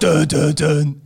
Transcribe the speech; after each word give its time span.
Dun, 0.00 0.26
dun, 0.28 0.54
dun. 0.54 1.02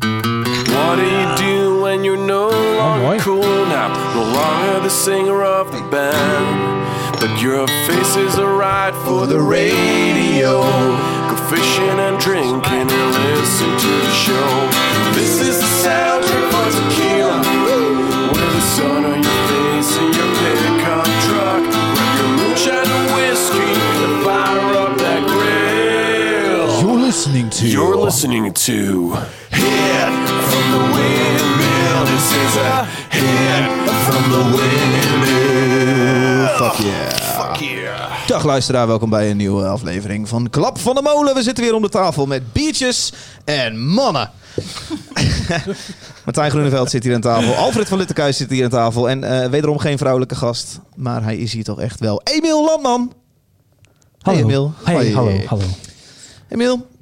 What 0.00 0.96
do 0.96 1.04
you 1.04 1.36
do 1.36 1.82
when 1.82 2.04
you're 2.04 2.16
no 2.16 2.48
longer 2.48 3.06
mooi. 3.06 3.18
cool 3.20 3.66
now? 3.66 3.88
No 4.14 4.22
longer 4.22 4.80
the 4.80 4.88
singer 4.88 5.42
of 5.42 5.72
the 5.72 5.82
band. 5.90 7.20
But 7.20 7.38
your 7.42 7.66
face 7.86 8.16
is 8.16 8.38
alright 8.38 8.94
for 9.04 9.26
the 9.26 9.38
radio. 9.38 10.62
Go 11.28 11.36
fishing 11.50 11.98
and 12.00 12.18
drinking 12.18 12.62
and 12.64 12.90
listen 12.90 13.76
to 13.76 13.88
the 14.06 14.12
show. 14.12 14.70
This 15.12 15.40
is 15.42 15.60
the 15.60 15.66
soundtrack 15.84 16.50
for 16.50 16.70
tequila. 16.80 17.15
With 17.15 17.15
You're 27.76 28.04
listening 28.04 28.52
to 28.52 29.12
Hit 29.50 30.12
from 30.48 30.70
the 30.72 30.78
Windmill. 30.94 32.04
This 32.04 32.32
is 32.32 32.56
a 32.56 32.84
hit 33.08 33.90
from 34.06 34.22
the 34.30 34.42
Windmill. 34.56 35.76
Fuck 36.56 36.76
yeah. 36.78 37.08
Fuck 37.08 37.56
yeah. 37.56 38.26
Dag 38.26 38.44
luisteraar, 38.44 38.86
welkom 38.86 39.10
bij 39.10 39.30
een 39.30 39.36
nieuwe 39.36 39.66
aflevering 39.66 40.28
van 40.28 40.50
Klap 40.50 40.78
van 40.78 40.94
de 40.94 41.02
Molen. 41.02 41.34
We 41.34 41.42
zitten 41.42 41.64
weer 41.64 41.74
om 41.74 41.82
de 41.82 41.88
tafel 41.88 42.26
met 42.26 42.52
biertjes 42.52 43.12
en 43.44 43.86
mannen. 43.86 44.30
Martijn 46.24 46.50
Groeneveld 46.50 46.90
zit 46.90 47.04
hier 47.04 47.14
aan 47.14 47.20
tafel. 47.20 47.54
Alfred 47.54 47.88
van 47.88 47.98
Littenkuis 47.98 48.36
zit 48.36 48.50
hier 48.50 48.64
aan 48.64 48.70
tafel. 48.70 49.10
En 49.10 49.24
eh, 49.24 49.48
wederom 49.48 49.78
geen 49.78 49.98
vrouwelijke 49.98 50.34
gast, 50.34 50.80
maar 50.94 51.22
hij 51.22 51.36
is 51.36 51.52
hier 51.52 51.64
toch 51.64 51.80
echt 51.80 52.00
wel. 52.00 52.20
Emiel 52.24 52.64
Landman. 52.64 53.12
Hallo. 54.20 54.36
Hey 54.36 54.46
Emiel. 54.46 54.72
Hey, 54.84 55.10
hallo, 55.10 55.40
hallo. 55.46 55.64
Emiel. 56.48 56.94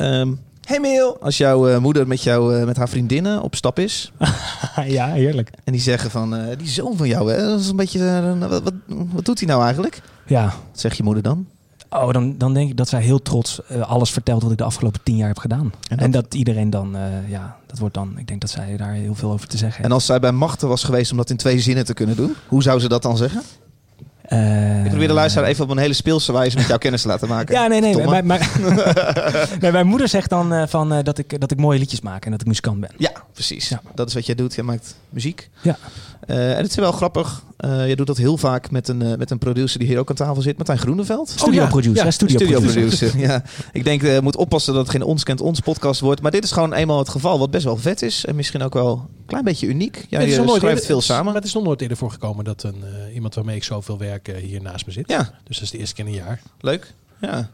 Ehm, 0.00 0.32
hey 0.64 0.76
Emiel. 0.76 1.16
Als 1.20 1.36
jouw 1.36 1.68
eh, 1.68 1.78
moeder 1.78 2.06
met, 2.06 2.22
jou, 2.22 2.56
eh, 2.58 2.64
met 2.64 2.76
haar 2.76 2.88
vriendinnen 2.88 3.42
op 3.42 3.54
stap 3.54 3.78
is. 3.78 4.12
ja, 4.86 5.06
heerlijk. 5.12 5.50
En 5.64 5.72
die 5.72 5.80
zeggen 5.82 6.10
van, 6.10 6.36
eh, 6.36 6.56
die 6.58 6.68
zoon 6.68 6.96
van 6.96 7.08
jou, 7.08 7.32
hè, 7.32 7.44
dat 7.46 7.60
is 7.60 7.68
een 7.68 7.76
beetje, 7.76 8.36
wat, 8.38 8.62
wat, 8.62 8.72
wat 9.12 9.24
doet 9.24 9.38
hij 9.38 9.48
nou 9.48 9.62
eigenlijk? 9.62 10.02
Ja. 10.26 10.44
Wat 10.44 10.80
zegt 10.80 10.96
je 10.96 11.02
moeder 11.02 11.22
dan? 11.22 11.46
Oh, 11.90 12.10
dan, 12.12 12.38
dan 12.38 12.54
denk 12.54 12.70
ik 12.70 12.76
dat 12.76 12.88
zij 12.88 13.02
heel 13.02 13.22
trots 13.22 13.60
alles 13.80 14.10
vertelt 14.10 14.42
wat 14.42 14.52
ik 14.52 14.58
de 14.58 14.64
afgelopen 14.64 15.00
tien 15.02 15.16
jaar 15.16 15.28
heb 15.28 15.38
gedaan. 15.38 15.72
En 15.88 15.98
En 15.98 16.10
dat- 16.10 16.34
iedereen 16.34 16.70
dan, 16.70 16.96
ja, 17.28 17.56
dat 17.66 17.78
wordt 17.78 17.94
dan, 17.94 18.18
ik 18.18 18.26
denk 18.28 18.40
dat 18.40 18.50
zij 18.50 18.76
daar 18.76 18.92
heel 18.92 19.14
veel 19.14 19.30
over 19.32 19.48
te 19.48 19.56
zeggen 19.56 19.76
En 19.76 19.82
heeft. 19.82 19.94
als 19.94 20.06
zij 20.06 20.20
bij 20.20 20.32
machten 20.32 20.68
was 20.68 20.84
geweest 20.84 21.10
om 21.10 21.16
dat 21.16 21.30
in 21.30 21.36
twee 21.36 21.60
zinnen 21.60 21.84
te 21.84 21.94
kunnen 21.94 22.16
doen, 22.16 22.34
hoe 22.48 22.62
zou 22.62 22.80
ze 22.80 22.88
dat 22.88 23.02
dan 23.02 23.16
zeggen? 23.16 23.42
Eh, 24.30 24.84
Ik 24.84 24.88
probeer 24.88 25.08
de 25.08 25.14
luisteraar 25.14 25.48
even 25.48 25.64
op 25.64 25.70
een 25.70 25.78
hele 25.78 25.92
speelse 25.92 26.32
wijze 26.32 26.56
met 26.56 26.66
jouw 26.66 26.78
kennis 26.78 27.02
te 27.02 27.08
laten 27.08 27.28
maken. 27.28 27.54
Ja, 27.54 27.66
nee, 27.66 27.80
nee. 27.80 28.22
Mijn, 28.22 28.26
nee, 29.60 29.72
mijn 29.72 29.86
moeder 29.86 30.08
zegt 30.08 30.30
dan 30.30 30.52
eh, 30.52 30.62
van, 30.66 30.92
eh, 30.92 31.02
dat, 31.02 31.18
ik, 31.18 31.40
dat 31.40 31.50
ik 31.50 31.58
mooie 31.58 31.78
liedjes 31.78 32.00
maak 32.00 32.24
en 32.24 32.30
dat 32.30 32.40
ik 32.40 32.46
muzikant 32.46 32.80
ben. 32.80 32.90
Ja, 32.96 33.10
precies. 33.32 33.68
Ja. 33.68 33.80
Dat 33.94 34.08
is 34.08 34.14
wat 34.14 34.26
jij 34.26 34.34
doet. 34.34 34.54
Jij 34.54 34.64
maakt 34.64 34.94
muziek. 35.08 35.50
Ja. 35.60 35.76
Eh, 36.26 36.50
en 36.50 36.56
het 36.56 36.70
is 36.70 36.74
wel 36.76 36.92
grappig. 36.92 37.42
Eh 37.56 37.88
je 37.88 37.96
doet 37.96 38.06
dat 38.06 38.16
heel 38.16 38.36
vaak 38.36 38.70
met 38.70 38.88
een, 38.88 39.02
eh, 39.02 39.16
met 39.16 39.30
een 39.30 39.38
producer 39.38 39.78
die 39.78 39.88
hier 39.88 39.98
ook 39.98 40.08
aan 40.10 40.16
tafel 40.16 40.42
zit, 40.42 40.56
Martijn 40.56 40.78
Groeneveld. 40.78 41.28
Studio 41.28 41.62
ja. 41.62 41.68
producer. 41.68 42.04
Ja, 42.04 42.10
studio, 42.10 42.36
Studio 42.38 42.58
producer. 42.60 42.80
producer. 42.80 43.18
ja. 43.20 43.42
Ik 43.72 43.84
denk, 43.84 44.02
eh 44.02 44.20
moet 44.20 44.36
oppassen 44.36 44.72
dat 44.74 44.82
het 44.82 44.90
geen 44.90 45.02
Ons 45.02 45.22
Kent 45.22 45.40
Ons 45.40 45.60
podcast 45.60 46.00
wordt. 46.00 46.22
Maar 46.22 46.30
dit 46.30 46.44
is 46.44 46.52
gewoon 46.52 46.72
eenmaal 46.72 46.98
het 46.98 47.08
geval, 47.08 47.38
wat 47.38 47.50
best 47.50 47.64
wel 47.64 47.76
vet 47.76 48.02
is. 48.02 48.24
En 48.24 48.34
misschien 48.36 48.62
ook 48.62 48.74
wel 48.74 48.90
een 48.90 49.26
klein 49.26 49.44
beetje 49.44 49.66
uniek. 49.66 50.06
Jij 50.08 50.18
nooit 50.20 50.32
schrijft 50.32 50.62
eerder- 50.64 50.84
veel 50.84 50.94
het 50.94 50.98
is- 51.04 51.10
samen. 51.10 51.24
maar 51.24 51.34
het 51.34 51.44
is 51.44 51.52
nog 51.54 51.62
nooit 51.64 51.80
eerder 51.80 51.96
voorgekomen 51.96 52.44
dat 52.44 52.62
een, 52.62 52.84
eh, 53.08 53.14
iemand 53.14 53.34
waarmee 53.34 53.56
ik 53.56 53.64
zoveel 53.64 53.98
werk 53.98 54.32
hier 54.42 54.62
naast 54.62 54.86
me 54.86 54.92
zit. 54.92 55.08
Ja, 55.08 55.30
Dus 55.44 55.54
dat 55.56 55.62
is 55.64 55.70
de 55.70 55.78
eerste 55.78 55.94
keer 55.94 56.04
in 56.06 56.10
een 56.10 56.16
jaar. 56.18 56.40
leuk. 56.60 56.92
Ja. 57.20 57.50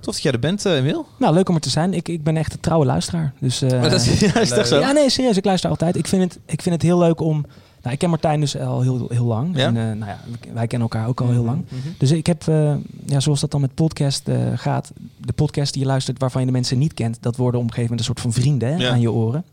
Tof 0.00 0.14
dat 0.14 0.22
jij 0.22 0.32
er 0.32 0.38
bent, 0.38 0.66
eh 0.66 0.76
Emil. 0.76 1.06
Nou, 1.18 1.34
leuk 1.34 1.48
om 1.48 1.54
er 1.54 1.60
te 1.60 1.70
zijn. 1.70 1.94
Ik, 1.94 2.08
ik 2.08 2.22
ben 2.22 2.36
echt 2.36 2.52
een 2.52 2.60
trouwe 2.60 2.84
luisteraar. 2.86 3.32
Dus, 3.40 3.62
eh, 3.62 3.80
Maar 3.80 3.90
dat 3.90 4.00
is, 4.06 4.20
ja, 4.34 4.40
is 4.40 4.48
toch 4.48 4.66
zo? 4.66 4.78
Ja, 4.78 4.92
nee, 4.92 5.10
serieus. 5.10 5.36
Ik 5.36 5.44
luister 5.44 5.70
altijd. 5.70 5.96
Ik 5.96 6.06
vind 6.06 6.22
het, 6.22 6.38
ik 6.46 6.62
vind 6.62 6.74
het 6.74 6.84
heel 6.84 6.98
leuk 6.98 7.20
om... 7.20 7.46
Nou, 7.82 7.94
ik 7.94 7.98
ken 7.98 8.10
Martijn 8.10 8.40
dus 8.40 8.58
al 8.58 8.80
heel, 8.80 9.06
heel 9.08 9.24
lang. 9.24 9.56
Ja? 9.56 9.66
En 9.66 9.76
eh, 9.76 9.82
nou 9.82 10.10
ja, 10.10 10.20
wij 10.52 10.66
kennen 10.66 10.88
elkaar 10.90 11.08
ook 11.08 11.20
al 11.20 11.30
heel 11.30 11.44
lang. 11.44 11.64
Mhm. 11.68 11.88
Dus 11.98 12.10
ik 12.10 12.26
heb, 12.26 12.48
eh, 12.48 12.74
ja, 13.06 13.20
zoals 13.20 13.40
dat 13.40 13.50
dan 13.50 13.60
met 13.60 13.74
podcast 13.74 14.28
eh, 14.28 14.36
gaat... 14.54 14.92
De 15.16 15.32
podcast 15.32 15.72
die 15.72 15.82
je 15.82 15.88
luistert 15.88 16.18
waarvan 16.18 16.40
je 16.40 16.46
de 16.46 16.52
mensen 16.52 16.78
niet 16.78 16.94
kent... 16.94 17.18
dat 17.20 17.36
worden 17.36 17.60
op 17.60 17.66
een 17.66 17.72
gegeven 17.72 17.96
moment 17.96 18.08
een 18.08 18.14
soort 18.14 18.34
van 18.34 18.42
vrienden 18.42 18.68
hè, 18.68 18.76
Ja. 18.76 18.90
aan 18.90 19.00
je 19.00 19.12
oren. 19.12 19.44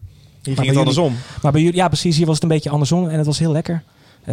Hier 0.44 0.56
ging 0.56 0.67
het 0.67 0.78
andersom. 0.78 1.16
Maar 1.41 1.51
bij 1.51 1.62
jullie, 1.62 1.75
ja 1.75 1.88
precies, 1.88 2.17
hier 2.17 2.25
was 2.25 2.35
het 2.35 2.44
een 2.44 2.50
beetje 2.50 2.69
andersom 2.69 3.07
en 3.07 3.17
het 3.17 3.25
was 3.25 3.40
heel 3.40 3.51
lekker. 3.51 3.84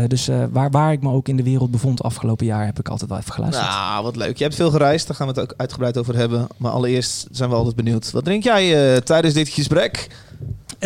Dus 0.07 0.31
waar, 0.51 0.71
waar 0.71 0.93
ik 0.93 1.03
me 1.03 1.11
ook 1.11 1.29
in 1.29 1.37
de 1.37 1.43
wereld 1.43 1.71
bevond 1.71 2.03
afgelopen 2.03 2.47
jaar... 2.47 2.65
heb 2.65 2.79
ik 2.79 2.89
altijd 2.89 3.11
wel 3.11 3.19
even 3.19 3.33
geluisterd. 3.33 3.69
Nou, 3.69 4.03
wat 4.03 4.17
leuk. 4.17 4.37
Je 4.37 4.45
hebt 4.45 4.57
veel 4.57 4.71
gereisd, 4.71 5.07
daar 5.07 5.17
gaan 5.17 5.27
we 5.27 5.33
het 5.33 5.43
ook 5.43 5.55
uitgebreid 5.57 5.99
over 5.99 6.17
hebben. 6.17 6.47
Maar 6.57 6.73
allereerst 6.73 7.27
zijn 7.31 7.51
we 7.51 7.57
altijd 7.57 7.77
benieuwd. 7.77 8.11
Wat 8.11 8.25
drink 8.25 8.43
jij 8.43 9.01
tijdens 9.01 9.35
dit 9.35 9.49
gesprek? 9.49 10.09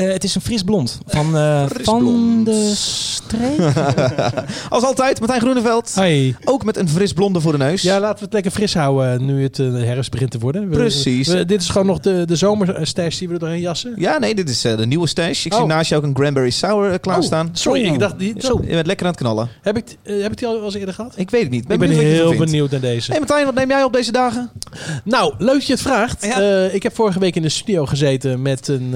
Eh, 0.01 0.13
het 0.13 0.25
is 0.25 0.35
een 0.35 0.41
fris 0.41 0.63
blond 0.63 0.99
van, 1.07 1.27
Fris 1.71 1.85
van 1.85 1.99
blond. 1.99 2.47
de 2.47 2.73
streek. 2.75 3.59
Als 4.69 4.83
altijd, 4.85 5.19
Martijn 5.19 5.41
Groeneveld. 5.41 5.95
Ook 6.45 6.65
met 6.65 6.77
een 6.77 6.89
fris 6.89 7.13
blonde 7.13 7.41
voor 7.41 7.53
de 7.53 7.59
neus. 7.59 7.83
Ja, 7.83 8.01
laten 8.01 8.19
we 8.19 8.25
het 8.25 8.33
lekker 8.33 8.51
fris 8.51 8.75
houden 8.75 9.13
eh, 9.13 9.19
nu 9.21 9.43
het 9.43 9.57
herfst 9.57 10.11
begint 10.11 10.31
te 10.31 10.39
worden. 10.39 10.69
We- 10.69 10.77
Precies. 10.77 11.29
we- 11.29 11.45
dit 11.45 11.61
is 11.61 11.69
gewoon 11.69 11.87
nog 11.87 11.99
de, 12.01 12.23
de 12.27 12.37
zomerstash 12.37 13.19
die 13.19 13.29
we 13.29 13.35
er 13.35 13.41
doorheen 13.41 13.61
jassen. 13.61 13.93
Ja, 13.97 14.19
nee, 14.19 14.35
dit 14.35 14.49
is 14.49 14.61
de 14.61 14.87
nieuwe 14.87 15.07
stash. 15.07 15.45
Ik 15.45 15.53
zie 15.53 15.63
Oh. 15.63 15.69
naast 15.69 15.89
je 15.91 15.97
ook 15.97 16.03
een 16.03 16.13
cranberry 16.13 16.51
sour 16.51 16.99
klaarstaan. 16.99 17.47
Oh, 17.47 17.53
sorry, 17.55 17.85
ik 17.85 17.99
dacht 17.99 18.19
die. 18.19 18.35
Zo, 18.39 18.61
je 18.63 18.69
bent 18.75 18.87
lekker 18.87 19.07
aan 19.07 19.13
het 19.13 19.21
knallen. 19.21 19.49
Heb, 19.63 19.77
ik, 19.77 19.85
heb 20.03 20.33
ik 20.33 20.39
die 20.39 20.47
al 20.47 20.65
eens 20.65 20.75
eerder 20.75 20.95
gehad? 20.95 21.13
Ik 21.17 21.31
weet 21.31 21.43
het 21.43 21.51
niet. 21.51 21.71
ik 21.71 21.79
ben 21.79 21.91
heel 21.91 22.37
benieuwd 22.37 22.71
naar 22.71 22.81
deze. 22.81 23.11
Hey 23.11 23.19
Martijn, 23.21 23.45
wat 23.45 23.55
neem 23.55 23.69
jij 23.69 23.83
op 23.83 23.93
deze 23.93 24.13
dagen? 24.13 24.51
Nou, 25.05 25.35
leuk 25.39 25.53
dat 25.55 25.67
je 25.67 25.73
het 25.73 25.83
vraagt. 25.83 26.25
Ja. 26.25 26.65
Ik 26.65 26.83
heb 26.83 26.95
vorige 26.95 27.19
week 27.19 27.37
in 27.37 27.43
de 27.43 27.49
studio 27.49 27.87
gezeten 27.87 28.43
met 28.43 28.69
een, 28.69 28.91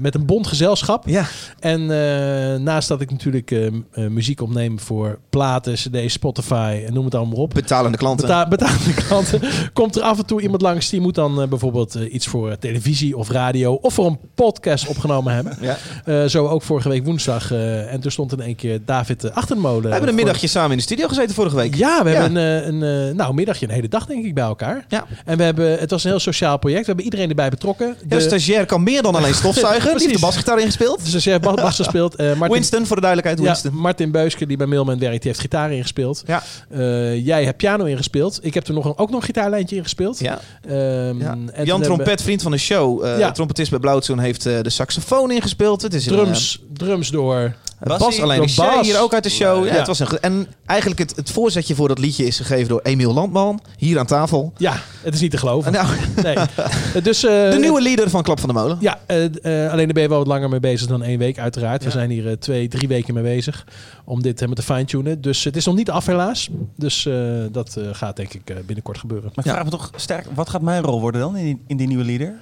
met 0.00 0.14
een 0.14 0.23
bond 0.24 0.46
gezelschap. 0.46 1.08
Ja. 1.08 1.26
En 1.60 1.80
eh, 1.80 2.58
naast 2.60 2.88
dat 2.88 3.00
ik 3.00 3.10
natuurlijk 3.10 3.50
eh, 3.50 3.66
eh, 3.66 3.72
muziek 4.08 4.40
opneem 4.40 4.80
voor 4.80 5.18
platen, 5.30 5.72
cd's, 5.74 6.12
Spotify 6.12 6.82
en 6.86 6.92
noem 6.92 7.04
het 7.04 7.14
allemaal 7.14 7.38
op. 7.38 7.54
Betalende 7.54 7.98
klanten. 7.98 8.26
Beta 8.26 8.48
betalende 8.48 8.94
klanten. 9.08 9.40
Komt 9.72 9.96
er 9.96 10.02
af 10.02 10.18
en 10.18 10.26
toe 10.26 10.40
iemand 10.40 10.62
langs 10.62 10.88
die 10.90 11.00
moet 11.00 11.14
dan 11.14 11.46
bijvoorbeeld 11.48 11.94
iets 11.94 12.26
voor 12.26 12.58
televisie 12.58 13.16
of 13.16 13.30
radio 13.30 13.72
of 13.74 13.94
voor 13.94 14.06
een 14.06 14.18
podcast 14.34 14.86
opgenomen 14.88 15.34
hebben. 15.34 15.56
ja. 15.60 16.28
Zo 16.28 16.46
ook 16.46 16.62
vorige 16.62 16.88
week 16.88 17.04
woensdag. 17.04 17.52
en 17.52 18.00
toen 18.00 18.10
stond 18.10 18.32
in 18.32 18.40
één 18.40 18.56
keer 18.56 18.80
David 18.84 19.34
achter 19.34 19.56
de 19.56 19.62
molen. 19.62 19.82
We 19.82 19.88
hebben 19.90 20.08
een 20.08 20.14
middagje 20.14 20.46
samen 20.46 20.70
in 20.70 20.76
de 20.76 20.82
studio 20.82 21.08
gezeten 21.08 21.34
vorige 21.34 21.56
week. 21.56 21.74
Ja, 21.74 22.02
we 22.04 22.10
Ja. 22.10 22.20
hebben 22.20 22.42
een, 22.42 22.80
een, 22.82 23.16
nou, 23.16 23.34
middagje, 23.34 23.66
een 23.66 23.72
hele 23.74 23.88
dag 23.88 24.06
denk 24.06 24.24
ik 24.24 24.34
bij 24.34 24.44
elkaar. 24.44 24.84
Ja. 24.88 25.06
En 25.24 25.36
we 25.36 25.42
hebben, 25.42 25.78
het 25.78 25.90
was 25.90 26.04
een 26.04 26.10
heel 26.10 26.18
sociaal 26.20 26.58
project. 26.58 26.80
We 26.80 26.86
hebben 26.86 27.04
iedereen 27.04 27.28
erbij 27.28 27.50
betrokken. 27.50 27.96
De 28.06 28.20
stagiair 28.20 28.66
kan 28.66 28.82
meer 28.82 29.02
dan 29.02 29.14
alleen 29.14 29.34
stofzuigen. 29.34 29.92
Heeft 30.08 30.20
de 30.20 30.26
basgitaar 30.26 30.58
ingespeeld. 30.60 31.04
Dus 31.04 31.14
als 31.14 31.24
jij 31.24 31.40
Bas 31.40 31.54
Bas 31.54 31.76
gespeeld. 31.76 32.14
eh 32.14 32.26
Martin, 32.26 32.48
Winston, 32.50 32.86
voor 32.86 32.96
de 32.96 33.02
duidelijkheid. 33.02 33.46
ja, 33.46 33.52
Winston. 33.52 33.80
Martin 33.82 34.10
Beuske, 34.10 34.46
die 34.46 34.56
bij 34.56 34.66
Mailman 34.66 34.98
werkt, 34.98 35.22
die 35.22 35.30
heeft 35.30 35.40
gitaar 35.40 35.72
ingespeeld. 35.72 36.22
Ja. 36.26 36.42
Eh, 36.70 37.24
jij 37.26 37.44
hebt 37.44 37.56
piano 37.56 37.84
ingespeeld. 37.84 38.38
Ik 38.42 38.54
heb 38.54 38.66
er 38.66 38.74
nog 38.74 38.84
een, 38.84 38.98
ook 38.98 39.10
nog 39.10 39.20
een 39.20 39.26
gitaarlijntje 39.26 39.76
ingespeeld. 39.76 40.18
Ja. 40.18 40.40
Ehm, 40.68 41.18
Ja. 41.20 41.36
en 41.52 41.64
Jan 41.64 41.82
Trompet, 41.82 42.22
vriend 42.22 42.42
van 42.42 42.50
de 42.52 42.58
show. 42.58 43.18
Ja. 43.18 43.30
Trompetist 43.30 43.70
bij 43.70 43.78
Blauwtsoen, 43.78 44.18
heeft 44.18 44.42
de 44.42 44.70
saxofoon 44.70 45.30
ingespeeld. 45.30 45.82
Het 45.82 45.94
is 45.94 46.06
een, 46.06 46.12
Drums, 46.12 46.62
drums 46.72 47.10
door. 47.10 47.54
Bas, 47.84 48.20
alleen 48.20 48.48
Shay 48.48 48.74
Bas. 48.74 48.86
hier 48.86 49.00
ook 49.00 49.14
uit 49.14 49.22
de 49.22 49.30
show. 49.30 49.64
Ja, 49.64 49.72
Ja. 49.72 49.78
Het 49.78 49.86
was 49.86 49.98
een, 49.98 50.18
en 50.20 50.46
eigenlijk 50.66 51.00
het, 51.00 51.16
het 51.16 51.30
voorzetje 51.30 51.74
voor 51.74 51.88
dat 51.88 51.98
liedje 51.98 52.26
is 52.26 52.36
gegeven 52.36 52.68
door 52.68 52.80
Emiel 52.82 53.12
Landman. 53.12 53.60
Hier 53.76 53.98
aan 53.98 54.06
tafel. 54.06 54.52
Ja, 54.56 54.76
het 55.02 55.14
is 55.14 55.20
niet 55.20 55.30
te 55.30 55.36
geloven. 55.36 55.72
Nou, 55.72 55.86
Nee. 56.22 56.36
Dus, 57.02 57.24
eh, 57.24 57.50
de 57.50 57.58
nieuwe 57.60 57.82
leader 57.82 58.10
van 58.10 58.22
Klap 58.22 58.40
van 58.40 58.48
de 58.48 58.54
Molen. 58.54 58.76
Ja, 58.80 58.98
eh, 59.06 59.24
eh, 59.24 59.72
alleen 59.72 59.84
daar 59.84 59.94
ben 59.94 60.02
je 60.02 60.08
wel 60.08 60.18
wat 60.18 60.26
langer 60.26 60.48
mee 60.48 60.60
bezig 60.60 60.86
dan 60.88 61.02
één 61.02 61.18
week, 61.18 61.38
uiteraard. 61.38 61.80
Ja. 61.80 61.86
We 61.86 61.92
zijn 61.92 62.10
hier 62.10 62.38
twee, 62.38 62.68
drie 62.68 62.88
weken 62.88 63.14
mee 63.14 63.22
bezig 63.22 63.64
om 64.04 64.22
dit 64.22 64.40
helemaal 64.40 64.64
te 64.64 64.72
fine-tunen. 64.72 65.20
Dus 65.20 65.44
het 65.44 65.56
is 65.56 65.64
nog 65.64 65.74
niet 65.74 65.90
af, 65.90 66.06
helaas. 66.06 66.48
Dus 66.76 67.06
eh, 67.06 67.14
dat 67.50 67.76
eh, 67.76 67.88
gaat 67.92 68.16
denk 68.16 68.32
ik 68.32 68.50
eh, 68.50 68.56
binnenkort 68.66 68.98
gebeuren. 68.98 69.30
Maar 69.34 69.44
ik 69.44 69.50
vraag 69.50 69.64
me 69.64 69.70
toch 69.70 69.90
sterk, 69.96 70.26
wat 70.34 70.48
gaat 70.48 70.62
mijn 70.62 70.82
rol 70.82 71.00
worden 71.00 71.20
dan 71.20 71.36
in 71.36 71.44
die, 71.44 71.62
in 71.66 71.76
die 71.76 71.86
nieuwe 71.86 72.04
leader? 72.04 72.34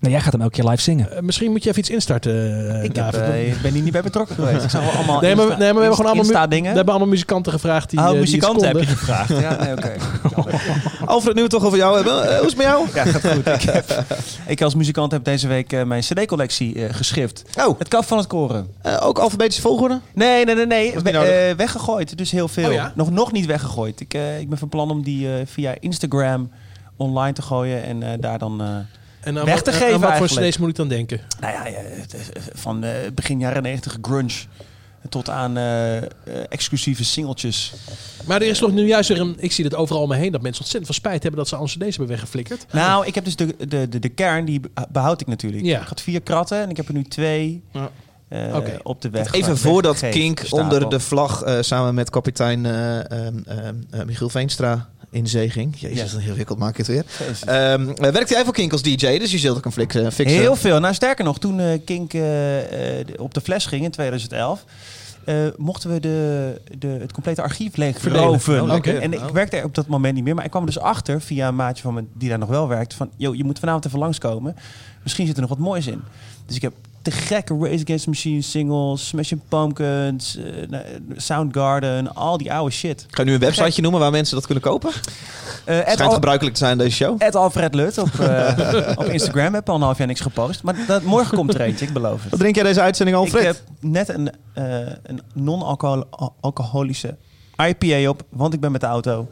Nou, 0.00 0.12
jij 0.12 0.20
gaat 0.22 0.32
hem 0.32 0.42
elke 0.42 0.54
keer 0.60 0.70
live 0.70 0.82
zingen. 0.82 1.12
Eh, 1.12 1.20
misschien 1.22 1.50
moet 1.50 1.62
je 1.62 1.68
even 1.68 1.80
iets 1.80 1.90
instarten, 1.90 2.32
eh, 2.70 2.84
ik 2.84 2.96
heb, 2.96 3.12
David. 3.12 3.20
eh, 3.20 3.48
ik 3.52 3.60
ben 3.62 3.72
hier 3.72 3.82
niet 3.82 3.92
bij 3.92 4.02
betrokken 4.02 4.34
geweest. 4.34 4.64
Ik 4.64 4.70
wel 4.70 4.82
allemaal 4.90 5.20
nee, 5.20 5.34
maar, 5.34 5.46
nee, 5.46 5.56
maar 5.56 5.58
we 5.58 5.64
hebben 5.64 5.82
gewoon 5.94 6.06
allemaal, 6.06 6.24
Insta-dingen. 6.24 6.70
we 6.70 6.76
hebben 6.76 6.94
allemaal 6.94 7.12
muzikanten 7.12 7.52
gevraagd 7.52 7.90
die, 7.90 7.98
oh, 7.98 8.10
die 8.10 8.18
muzikanten 8.18 8.66
heb 8.66 8.78
je 8.78 8.86
gevraagd. 8.86 9.28
Ja, 9.28 9.56
nee, 9.64 9.72
oké. 9.72 9.92
Alfred, 11.04 11.34
nu 11.34 11.42
we 11.42 11.48
toch 11.48 11.64
over 11.64 11.78
jou 11.78 11.94
hebben. 11.94 12.12
hoe 12.36 12.46
is 12.46 12.52
het 12.52 12.56
met 12.56 12.66
jou? 12.66 12.86
Ja, 12.94 13.04
gaat 13.04 13.32
goed. 13.34 13.46
Ik, 13.46 13.62
heb, 13.72 14.04
ik 14.46 14.62
als 14.62 14.74
muzikant 14.74 15.12
heb 15.12 15.24
deze 15.24 15.48
week 15.48 15.84
mijn 15.84 16.00
cd-collectie 16.02 16.88
geschrift. 16.94 17.42
Oh, 17.66 17.78
Het 17.78 17.88
kaf 17.88 18.06
van 18.06 18.18
het 18.18 18.26
koren. 18.26 18.66
eh, 18.82 18.96
ook 19.02 19.18
alfabetische 19.18 19.62
volgorde? 19.62 20.00
Nee, 20.14 20.44
nee, 20.44 20.54
nee. 20.54 20.66
nee. 20.66 20.94
We- 21.02 21.54
weggegooid. 21.56 22.18
Dus 22.18 22.30
heel 22.30 22.48
veel. 22.48 22.66
Oh 22.68 22.72
ja? 22.72 22.92
nog, 22.94 23.10
nog 23.10 23.32
niet 23.32 23.46
weggegooid. 23.46 24.00
Ik, 24.00 24.14
ik 24.40 24.48
ben 24.48 24.58
van 24.58 24.68
plan 24.68 24.90
om 24.90 25.02
die 25.02 25.28
via 25.44 25.74
Instagram 25.80 26.50
online 26.96 27.32
te 27.32 27.42
gooien 27.42 27.84
en 27.84 28.02
eh, 28.02 28.10
daar 28.20 28.38
dan... 28.38 28.62
eh, 29.26 29.32
En 29.32 29.38
aan 29.38 29.44
Weg 29.44 29.54
wat- 29.54 29.64
te 29.64 29.70
aan 29.70 29.76
geven 29.76 30.00
wat 30.00 30.16
voor 30.16 30.26
cd's 30.26 30.56
moet 30.58 30.68
ik 30.68 30.74
dan 30.74 30.88
denken? 30.88 31.20
nou 31.40 31.52
ja, 31.52 31.62
het, 31.80 32.14
eh, 32.14 32.20
van 32.54 32.84
eh, 32.84 32.92
begin 33.14 33.38
jaren 33.38 33.62
90 33.62 33.96
grunge. 34.02 34.32
tot 35.08 35.30
aan 35.30 35.56
eh, 35.56 35.96
eh, 35.96 36.04
exclusieve 36.48 37.04
singeltjes. 37.04 37.72
Maar 38.24 38.40
er 38.42 38.48
is 38.48 38.58
toch 38.58 38.72
nu 38.72 38.86
juist 38.86 39.08
weer 39.08 39.20
een... 39.20 39.34
Ik 39.38 39.52
zie 39.52 39.64
het 39.64 39.74
overal 39.74 40.02
om 40.02 40.08
me 40.08 40.16
heen 40.16 40.32
dat 40.32 40.42
mensen 40.42 40.60
ontzettend 40.62 40.84
veel 40.84 40.94
spijt 41.04 41.22
hebben 41.22 41.40
dat 41.40 41.48
ze 41.48 41.58
onze 41.58 41.78
cd's 41.78 41.88
hebben 41.88 42.06
weggeflikkerd. 42.08 42.66
Nou, 42.72 43.06
ik 43.06 43.14
heb 43.14 43.24
dus 43.24 43.36
de, 43.36 43.54
de, 43.68 43.88
de, 43.88 43.98
de 43.98 44.08
kern, 44.08 44.44
die 44.44 44.60
behoud 44.88 45.20
ik 45.20 45.26
natuurlijk. 45.26 45.64
Ja. 45.64 45.80
Ik 45.80 45.86
had 45.88 46.00
vier 46.00 46.20
kratten 46.20 46.62
en 46.62 46.70
ik 46.70 46.76
heb 46.76 46.88
er 46.88 46.94
nu 46.94 47.02
twee 47.04 47.62
Ja. 47.72 47.90
eh, 48.28 48.54
Oké. 48.56 48.78
op 48.82 49.02
de 49.02 49.10
weg. 49.10 49.32
Even 49.32 49.58
voordat 49.58 50.02
Kink 50.10 50.42
onder 50.50 50.88
de 50.90 51.00
vlag 51.00 51.42
eh, 51.42 51.56
samen 51.60 51.94
met 51.94 52.10
kapitein 52.10 52.66
eh, 52.66 53.10
ehm, 53.10 53.38
ehm, 53.46 53.74
eh, 53.90 54.02
Michiel 54.04 54.28
Veenstra 54.28 54.88
in 55.16 55.26
zee 55.26 55.50
ging. 55.50 55.74
Jezus, 55.78 55.98
dat 55.98 56.06
is 56.06 56.14
ingewikkeld 56.26 56.58
maak 56.58 56.70
ik 56.70 56.76
het 56.76 56.86
weer. 56.86 57.04
Jezus. 57.18 57.44
Ehm 57.44 57.88
eh, 57.90 58.12
werkte 58.12 58.34
jij 58.34 58.44
voor 58.44 58.52
Kink 58.52 58.72
als 58.72 58.82
DJ, 58.82 59.18
dus 59.18 59.30
je 59.30 59.38
zult 59.38 59.56
ook 59.56 59.64
een 59.64 59.72
flik, 59.72 59.94
eh, 59.94 60.02
fixen. 60.10 60.38
Heel 60.40 60.56
veel. 60.56 60.80
Nou, 60.80 60.94
sterker 60.94 61.24
nog, 61.24 61.38
toen 61.38 61.60
eh, 61.60 61.78
Kink 61.84 62.12
op 63.20 63.34
de 63.34 63.40
fles 63.42 63.66
ging 63.66 63.84
in 63.84 63.90
2011... 63.90 64.64
eh, 65.24 65.34
mochten 65.56 65.90
we 65.92 66.00
de, 66.00 66.60
de, 66.78 66.86
het 66.86 67.12
complete 67.12 67.42
archief 67.42 67.76
leeg 67.76 68.00
Verdelen. 68.00 68.40
veroven. 68.40 68.70
Oh. 68.94 69.02
En 69.02 69.12
ik 69.12 69.20
Oh. 69.20 69.30
werkte 69.30 69.56
er 69.56 69.64
op 69.64 69.74
dat 69.74 69.86
moment 69.86 70.14
niet 70.14 70.24
meer. 70.24 70.34
Maar 70.34 70.44
ik 70.44 70.50
kwam 70.50 70.62
er 70.62 70.72
dus 70.72 70.78
achter, 70.82 71.20
via 71.20 71.48
een 71.48 71.56
maatje 71.56 71.82
van 71.82 71.94
me 71.94 72.04
die 72.14 72.28
daar 72.28 72.38
nog 72.38 72.48
wel 72.48 72.68
werkt... 72.68 72.94
van, 72.94 73.10
joh, 73.16 73.34
je 73.34 73.44
moet 73.44 73.58
vanavond 73.58 73.86
even 73.86 73.98
langskomen. 73.98 74.56
Misschien 75.02 75.26
zit 75.26 75.34
er 75.34 75.40
nog 75.40 75.50
wat 75.50 75.58
moois 75.58 75.86
in. 75.86 76.02
Dus 76.46 76.56
ik 76.56 76.62
heb 76.62 76.72
te 77.06 77.12
gekke 77.12 77.56
Race 77.60 77.82
Against 77.82 78.04
the 78.04 78.10
Machine 78.10 78.42
singles... 78.42 79.08
Smashing 79.08 79.40
Pumpkins, 79.48 80.36
eh, 80.36 80.68
nou, 80.68 80.84
Soundgarden, 81.16 82.14
al 82.14 82.38
die 82.38 82.52
oude 82.52 82.70
shit. 82.74 83.06
Ga 83.10 83.22
je 83.22 83.28
nu 83.28 83.34
een 83.34 83.40
websiteje 83.40 83.82
noemen 83.82 84.00
waar 84.00 84.10
mensen 84.10 84.34
dat 84.36 84.44
kunnen 84.44 84.64
kopen? 84.64 84.90
Eh, 85.64 85.78
Ed 85.78 85.82
Schijnt 85.82 86.00
Al- 86.00 86.10
gebruikelijk 86.12 86.56
te 86.56 86.60
zijn 86.64 86.72
in 86.72 86.84
deze 86.84 86.96
show. 86.96 87.14
Ed 87.18 87.34
Alfred 87.34 87.74
Lut 87.74 87.98
op, 87.98 88.20
eh, 88.20 88.92
op 89.02 89.04
Instagram. 89.04 89.54
Heb 89.54 89.68
al 89.68 89.74
een 89.74 89.80
half 89.82 89.98
jaar 89.98 90.06
niks 90.06 90.20
gepost. 90.20 90.62
Maar 90.62 90.76
dat, 90.86 91.02
morgen 91.02 91.36
komt 91.36 91.54
er 91.54 91.60
eentje, 91.60 91.86
ik 91.86 91.92
beloof 91.92 92.20
het. 92.22 92.30
Wat 92.30 92.38
drink 92.40 92.54
jij 92.54 92.64
deze 92.64 92.80
uitzending, 92.80 93.16
Alfred? 93.16 93.40
Ik 93.42 93.46
heb 93.46 93.60
net 93.80 94.08
een, 94.08 94.30
eh, 94.54 94.64
een 95.02 95.20
non-alcoholische 95.34 97.16
IPA 97.56 98.08
op, 98.08 98.22
want 98.30 98.54
ik 98.54 98.60
ben 98.60 98.72
met 98.72 98.80
de 98.80 98.86
auto. 98.86 99.28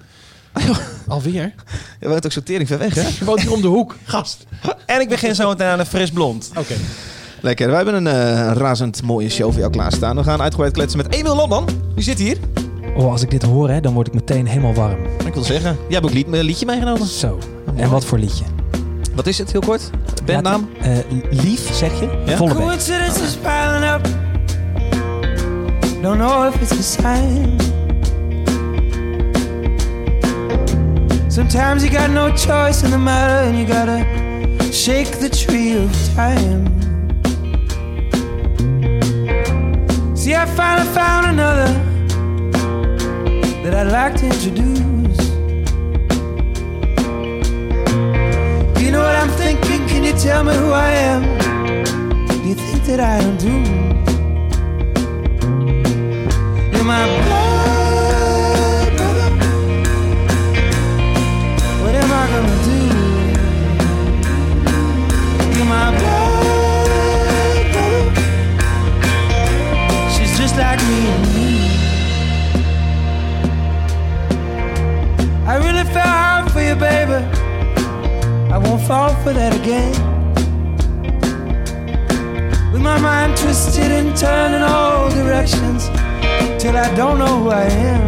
Alweer? 1.08 1.54
Je 2.00 2.08
woont 2.08 2.24
ook 2.24 2.32
zo 2.32 2.42
tering 2.42 2.68
ver 2.68 2.78
weg, 2.78 2.94
hè? 2.94 3.08
Je 3.18 3.24
woont 3.24 3.40
hier 3.40 3.52
om 3.52 3.60
de 3.60 3.66
hoek, 3.66 3.96
gast. 4.04 4.46
En 4.86 5.00
ik 5.00 5.08
begin 5.08 5.34
zo 5.34 5.48
meteen 5.48 5.66
aan 5.66 5.78
een 5.78 5.86
fris 5.86 6.10
blond. 6.10 6.50
Oké. 6.58 6.74
Lekker. 7.44 7.66
Wij 7.66 7.76
hebben 7.76 7.94
een 7.94 8.06
eh, 8.06 8.52
razend 8.52 9.02
mooie 9.02 9.28
show 9.28 9.50
voor 9.50 9.60
jou 9.60 9.72
klaarstaan. 9.72 10.16
We 10.16 10.22
gaan 10.22 10.40
uitgebreid 10.40 10.72
kletsen 10.72 10.98
met 10.98 11.14
Emiel 11.14 11.36
Landman. 11.36 11.68
Die 11.94 12.04
zit 12.04 12.18
hier. 12.18 12.36
Oh, 12.96 13.10
als 13.10 13.22
ik 13.22 13.30
dit 13.30 13.42
hoor, 13.42 13.70
hè, 13.70 13.80
dan 13.80 13.94
word 13.94 14.06
ik 14.06 14.14
meteen 14.14 14.46
helemaal 14.46 14.74
warm. 14.74 14.98
Ik 15.26 15.34
wil 15.34 15.42
zeggen, 15.42 15.76
jij 15.88 15.98
hebt 15.98 16.04
ook 16.04 16.12
lied, 16.12 16.26
een 16.32 16.44
liedje 16.44 16.66
meegenomen. 16.66 17.06
Zo. 17.06 17.38
En 17.76 17.90
wat 17.90 18.04
voor 18.04 18.18
liedje? 18.18 18.44
Wat 19.14 19.26
is 19.26 19.38
het, 19.38 19.52
heel 19.52 19.60
kort? 19.60 19.90
Bandnaam? 20.24 20.68
Ja, 20.80 20.84
eh, 20.84 20.98
lief, 21.30 21.74
zeg 21.74 22.00
je? 22.00 22.22
Ja? 22.26 22.36
Volle. 22.36 22.54
Coincidences 22.54 23.36
piling 23.36 23.94
up. 23.94 24.08
Don't 26.02 26.18
know 26.18 26.54
if 26.54 26.60
it's 26.60 26.78
a 26.78 26.82
sign. 26.82 27.56
Sometimes 31.28 31.82
you 31.82 31.96
got 31.96 32.10
no 32.10 32.26
choice 32.26 32.84
in 32.84 32.90
the 32.90 32.98
matter, 32.98 33.48
and 33.48 33.56
you 33.56 33.66
gotta 33.66 34.06
shake 34.72 35.18
the 35.18 35.28
tree 35.28 35.84
of 35.84 36.14
time. 36.14 36.83
See, 40.24 40.34
I 40.34 40.46
finally 40.46 40.88
found 40.94 41.26
another 41.26 41.70
that 43.62 43.74
I'd 43.74 43.92
like 43.92 44.16
to 44.20 44.24
introduce. 44.24 45.28
You 48.82 48.90
know 48.90 49.02
what 49.02 49.16
I'm 49.16 49.28
thinking? 49.32 49.86
Can 49.86 50.02
you 50.02 50.14
tell 50.14 50.42
me 50.42 50.54
who 50.54 50.70
I 50.70 50.92
am? 50.92 51.24
Do 52.26 52.48
you 52.48 52.54
think 52.54 52.84
that 52.84 53.00
I 53.00 53.20
don't 53.20 53.36
do? 53.36 53.52
You're 56.74 56.84
my 56.84 57.53
till 86.64 86.78
I 86.78 86.94
don't 86.94 87.18
know 87.18 87.34
who 87.40 87.50
I 87.50 87.64
am. 87.92 88.04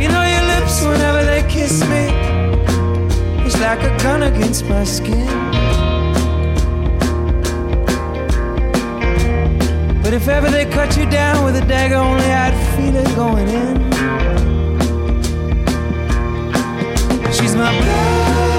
You 0.00 0.08
know 0.08 0.24
your 0.34 0.44
lips 0.52 0.74
whenever 0.90 1.22
they 1.30 1.42
kiss 1.50 1.82
me, 1.92 2.04
it's 3.44 3.60
like 3.60 3.82
a 3.82 3.92
gun 4.02 4.22
against 4.22 4.64
my 4.70 4.84
skin. 4.84 5.28
But 10.02 10.14
if 10.14 10.28
ever 10.28 10.48
they 10.50 10.64
cut 10.64 10.96
you 10.96 11.04
down 11.10 11.44
with 11.44 11.56
a 11.62 11.66
dagger, 11.66 11.96
only 11.96 12.30
I'd 12.44 12.56
feel 12.74 12.96
it 12.96 13.14
going 13.14 13.48
in. 13.48 13.76
She's 17.34 17.54
my 17.54 17.70
blood 17.78 18.51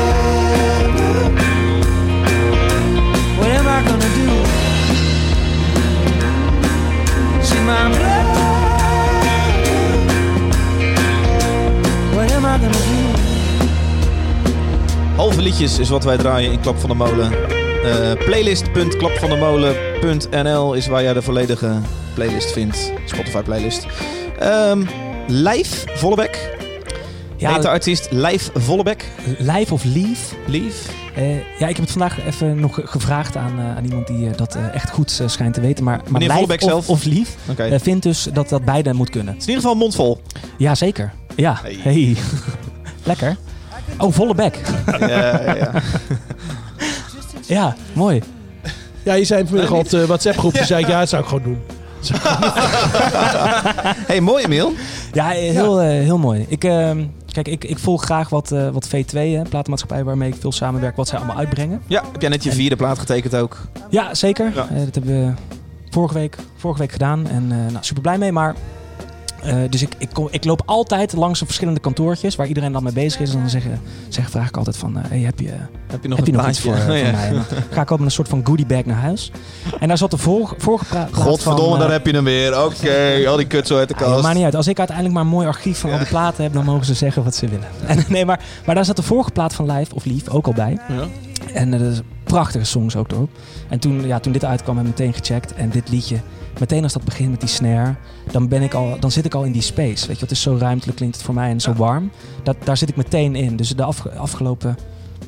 Halve 15.15 15.42
liedjes 15.42 15.80
is 15.80 15.89
wat 15.89 16.04
wij 16.04 16.18
draaien 16.18 16.51
in 16.51 16.60
Klap 16.60 16.77
van 16.77 16.89
de 16.89 16.95
Molen. 16.95 17.31
Eh 17.83 18.12
playlist.klapvandemolen.nl 18.25 20.74
is 20.74 20.88
waar 20.88 21.04
jij 21.04 21.13
de 21.13 21.21
volledige 21.21 21.71
playlist 22.13 22.51
vindt. 22.51 22.92
Spotify 23.06 23.42
playlist. 23.42 23.86
Ehm 24.39 24.83
Lijf 25.27 25.83
Vollebek. 25.88 26.51
Ja, 27.38 27.54
Heet 27.54 27.62
de 27.62 27.69
artiest 27.69 28.07
Lijf 28.12 28.50
Vollebek. 28.54 29.06
live 29.38 29.74
of 29.74 29.83
lief? 29.83 30.36
Lief. 30.48 30.89
Eh, 31.15 31.36
ja, 31.36 31.68
ik 31.68 31.75
heb 31.75 31.77
het 31.77 31.92
vandaag 31.92 32.25
even 32.25 32.60
nog 32.60 32.80
gevraagd 32.83 33.36
aan, 33.38 33.60
eh, 33.60 33.75
aan 33.77 33.83
iemand 33.83 34.07
die 34.07 34.30
eh, 34.30 34.38
dat 34.38 34.56
eh, 34.56 34.74
echt 34.75 34.89
goed 34.92 35.19
eh, 35.21 35.27
schijnt 35.27 35.54
te 35.54 35.62
weten. 35.62 35.83
Maar, 35.83 36.01
maar 36.07 36.21
Vollebek 36.21 36.62
of, 36.62 36.69
zelf? 36.69 36.89
of 36.89 37.04
lief 37.06 37.36
eh, 37.57 37.80
vindt 37.81 38.04
dus 38.04 38.27
dat 38.33 38.50
dat 38.50 38.65
beide 38.65 38.94
moet 38.94 39.10
kunnen. 39.10 39.33
Het 39.33 39.42
is 39.42 39.48
in 39.48 39.54
ieder 39.54 39.69
geval 39.69 39.81
mondvol. 39.83 40.21
Ja, 40.57 40.75
zeker. 40.75 41.12
Ja. 41.36 41.60
Hey. 41.62 41.77
Hey. 41.81 42.15
Lekker. 43.04 43.38
Oh, 43.98 44.13
volle 44.13 44.36
bek. 44.36 44.60
ja, 45.00 45.07
ja, 45.07 45.56
ja. 45.56 45.71
ja, 47.58 47.75
mooi. 47.93 48.22
Ja, 49.03 49.13
je 49.13 49.25
zei 49.25 49.43
vanmiddag 49.48 49.72
op 49.72 49.89
de 49.89 50.05
WhatsApp-groep. 50.05 50.55
Je 50.55 50.65
zei, 50.65 50.86
ja, 50.88 51.00
dat 51.00 51.10
zou 51.10 51.22
ik 51.22 51.27
gewoon 51.27 51.43
doen. 51.43 51.58
Hey, 54.08 54.22
mooi 54.22 54.43
Emiel. 54.43 54.74
Ja, 55.12 55.27
heel, 55.27 55.79
heel 55.79 56.17
mooi. 56.17 56.46
Ik, 56.48 56.63
ehm, 56.63 57.03
kijk, 57.34 57.48
ik, 57.48 57.63
ik 57.63 57.78
volg 57.80 58.04
graag 58.04 58.30
wat, 58.30 58.52
eh, 58.52 58.70
wat 58.70 58.88
V2, 58.88 59.12
hè, 59.12 59.42
platenmaatschappij 59.42 60.04
waarmee 60.04 60.30
ik 60.30 60.36
veel 60.40 60.52
samenwerk, 60.52 60.96
wat 60.96 61.08
zij 61.08 61.18
allemaal 61.18 61.38
uitbrengen. 61.38 61.82
Ja, 61.88 62.04
heb 62.12 62.22
jij 62.22 62.30
net 62.30 62.44
je 62.44 62.52
vierde 62.52 62.75
plaat 62.75 63.00
getekend 63.00 63.36
ook? 63.36 63.58
Ja, 63.90 64.13
zeker. 64.13 64.52
Ja. 64.56 64.68
Eh, 64.70 64.86
dat 64.86 64.96
hebben 64.96 65.25
we 65.25 65.34
vorige 65.90 66.13
week, 66.13 66.38
vorige 66.56 66.80
week 66.80 66.92
gedaan 66.92 67.28
en 67.28 67.52
eh 67.52 67.58
nou, 67.58 67.78
super 67.84 68.02
blij 68.02 68.18
mee. 68.18 68.32
Maar 68.32 68.56
eh, 69.43 69.55
dus 69.69 69.81
ik, 69.81 69.93
ik, 69.97 70.09
kom, 70.13 70.27
ik 70.31 70.43
loop 70.45 70.62
altijd 70.65 71.13
langs 71.13 71.39
de 71.39 71.45
verschillende 71.45 71.79
kantoortjes 71.79 72.35
waar 72.35 72.47
iedereen 72.47 72.71
dan 72.71 72.83
mee 72.83 72.93
bezig 72.93 73.21
is. 73.21 73.33
En 73.33 73.39
dan 73.39 73.50
zeggen, 73.50 73.81
zeg, 74.09 74.29
vraag 74.29 74.47
ik 74.47 74.57
altijd 74.57 74.77
van, 74.77 74.97
eh, 74.97 75.03
hey, 75.07 75.19
heb 75.19 75.39
je, 75.39 75.50
Heb 75.88 76.01
je 76.03 76.07
nog 76.07 76.17
heb 76.17 76.27
een 76.27 76.33
je 76.33 76.39
nog 76.39 76.50
iets 76.50 76.59
voor, 76.59 76.77
voor 76.85 76.95
ja. 76.95 77.12
mij? 77.12 77.27
En 77.27 77.33
dan 77.33 77.43
ga 77.71 77.81
ik 77.81 77.91
ook 77.91 77.97
met 77.97 78.07
een 78.07 78.13
soort 78.13 78.27
van 78.29 78.41
goodie 78.43 78.65
bag 78.65 78.85
naar 78.85 79.01
huis. 79.01 79.31
En 79.79 79.88
daar 79.88 79.97
zat 79.97 80.12
de 80.12 80.17
vorige, 80.17 80.55
vorige 80.57 80.85
pra- 80.85 81.07
plaat 81.12 81.23
Godverdomme, 81.23 81.69
van, 81.69 81.73
eh, 81.73 81.79
daar 81.83 81.91
heb 81.91 82.05
je 82.05 82.12
hem 82.13 82.23
weer. 82.23 82.63
Oké, 82.63 83.23
al 83.29 83.38
die 83.38 83.47
kut 83.47 83.67
zo 83.67 83.77
uit 83.77 83.88
de 83.88 83.95
kast. 83.95 84.23
maakt 84.23 84.35
niet 84.35 84.43
uit. 84.45 84.55
Als 84.55 84.67
ik 84.67 84.77
uiteindelijk 84.77 85.15
maar 85.15 85.25
een 85.25 85.31
mooi 85.31 85.47
archief 85.47 85.79
van 85.79 85.91
al 85.91 85.97
die 85.97 86.07
platen 86.07 86.43
heb, 86.43 86.53
dan 86.53 86.65
mogen 86.65 86.85
ze 86.85 86.93
zeggen 86.93 87.23
wat 87.23 87.35
ze 87.35 87.47
willen. 87.47 87.67
En, 87.88 88.03
nee, 88.07 88.25
maar, 88.25 88.39
maar 88.65 88.75
daar 88.75 88.85
zat 88.85 88.95
de 88.95 89.03
vorige 89.03 89.31
plaat 89.31 89.53
van 89.53 89.71
Live 89.71 89.95
of 89.95 90.05
Lief 90.05 90.29
ook 90.29 90.45
al 90.47 90.53
bij. 90.53 90.77
Ja. 90.89 91.07
En 91.53 91.74
er 91.74 91.81
is 91.81 92.01
prachtige 92.24 92.65
songs 92.65 92.95
ook 92.95 93.12
erop. 93.12 93.29
En 93.69 93.79
toen, 93.79 94.07
ja, 94.07 94.19
toen 94.19 94.33
dit 94.33 94.45
uitkwam, 94.45 94.77
heb 94.77 94.86
ik 94.86 94.91
meteen 94.98 95.13
gecheckt. 95.13 95.53
En 95.53 95.69
dit 95.69 95.89
liedje, 95.89 96.19
meteen 96.60 96.83
als 96.83 96.93
dat 96.93 97.03
begint 97.03 97.29
met 97.31 97.39
die 97.39 97.50
snare, 97.50 97.95
dan, 98.31 98.48
ben 98.48 98.62
ik 98.62 98.74
al, 98.74 99.00
dan 99.00 99.12
zit 99.12 99.25
ik 99.25 99.33
al 99.33 99.43
in 99.43 99.51
die 99.51 99.62
space. 99.62 100.07
Weet 100.07 100.15
je, 100.15 100.22
het 100.22 100.31
is 100.31 100.41
zo 100.41 100.55
ruimtelijk, 100.60 100.98
klinkt 100.98 101.15
het 101.15 101.25
voor 101.25 101.33
mij 101.33 101.50
en 101.50 101.60
zo 101.62 101.74
warm. 101.74 102.12
Dat, 102.43 102.55
daar 102.63 102.77
zit 102.77 102.89
ik 102.89 102.95
meteen 102.95 103.36
in. 103.36 103.55
Dus 103.55 103.69
de 103.69 103.83
afge- 103.83 104.12
afgelopen 104.12 104.77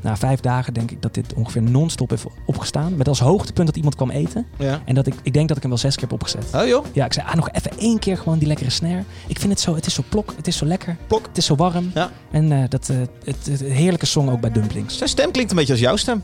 nou, 0.05 0.17
vijf 0.17 0.39
dagen 0.39 0.73
denk 0.73 0.91
ik 0.91 1.01
dat 1.01 1.13
dit 1.13 1.33
ongeveer 1.33 1.61
non-stop 1.61 2.09
heeft 2.09 2.25
opgestaan. 2.45 2.95
Met 2.97 3.07
als 3.07 3.19
hoogtepunt 3.19 3.67
dat 3.67 3.75
iemand 3.75 3.95
kwam 3.95 4.09
eten. 4.09 4.45
Ja. 4.57 4.81
En 4.85 4.95
dat 4.95 5.07
ik, 5.07 5.13
ik 5.23 5.33
denk 5.33 5.47
dat 5.47 5.55
ik 5.57 5.63
hem 5.63 5.71
wel 5.71 5.81
zes 5.81 5.93
keer 5.93 6.03
heb 6.03 6.11
opgezet. 6.13 6.45
Oh 6.55 6.67
joh. 6.67 6.85
Ja, 6.93 7.05
ik 7.05 7.13
zei, 7.13 7.27
ah, 7.27 7.33
nog 7.35 7.49
even 7.51 7.71
één 7.77 7.99
keer 7.99 8.17
gewoon 8.17 8.37
die 8.37 8.47
lekkere 8.47 8.69
snare. 8.69 9.03
Ik 9.27 9.39
vind 9.39 9.51
het 9.51 9.61
zo, 9.61 9.75
het 9.75 9.85
is 9.85 9.93
zo 9.93 10.03
plok, 10.09 10.33
het 10.37 10.47
is 10.47 10.57
zo 10.57 10.65
lekker. 10.65 10.97
Plok. 11.07 11.25
Het 11.27 11.37
is 11.37 11.45
zo 11.45 11.55
warm. 11.55 11.91
Ja. 11.93 12.09
En 12.31 12.51
eh, 12.51 12.69
dat, 12.69 12.89
eh, 12.89 12.97
het, 13.23 13.35
het, 13.49 13.59
heerlijke 13.59 14.05
song 14.05 14.29
ook 14.29 14.39
bij 14.41 14.51
Dumplings. 14.51 14.97
Zijn 14.97 15.09
stem 15.09 15.31
klinkt 15.31 15.51
een 15.51 15.57
beetje 15.57 15.71
als 15.73 15.81
jouw 15.81 15.95
stem. 15.95 16.23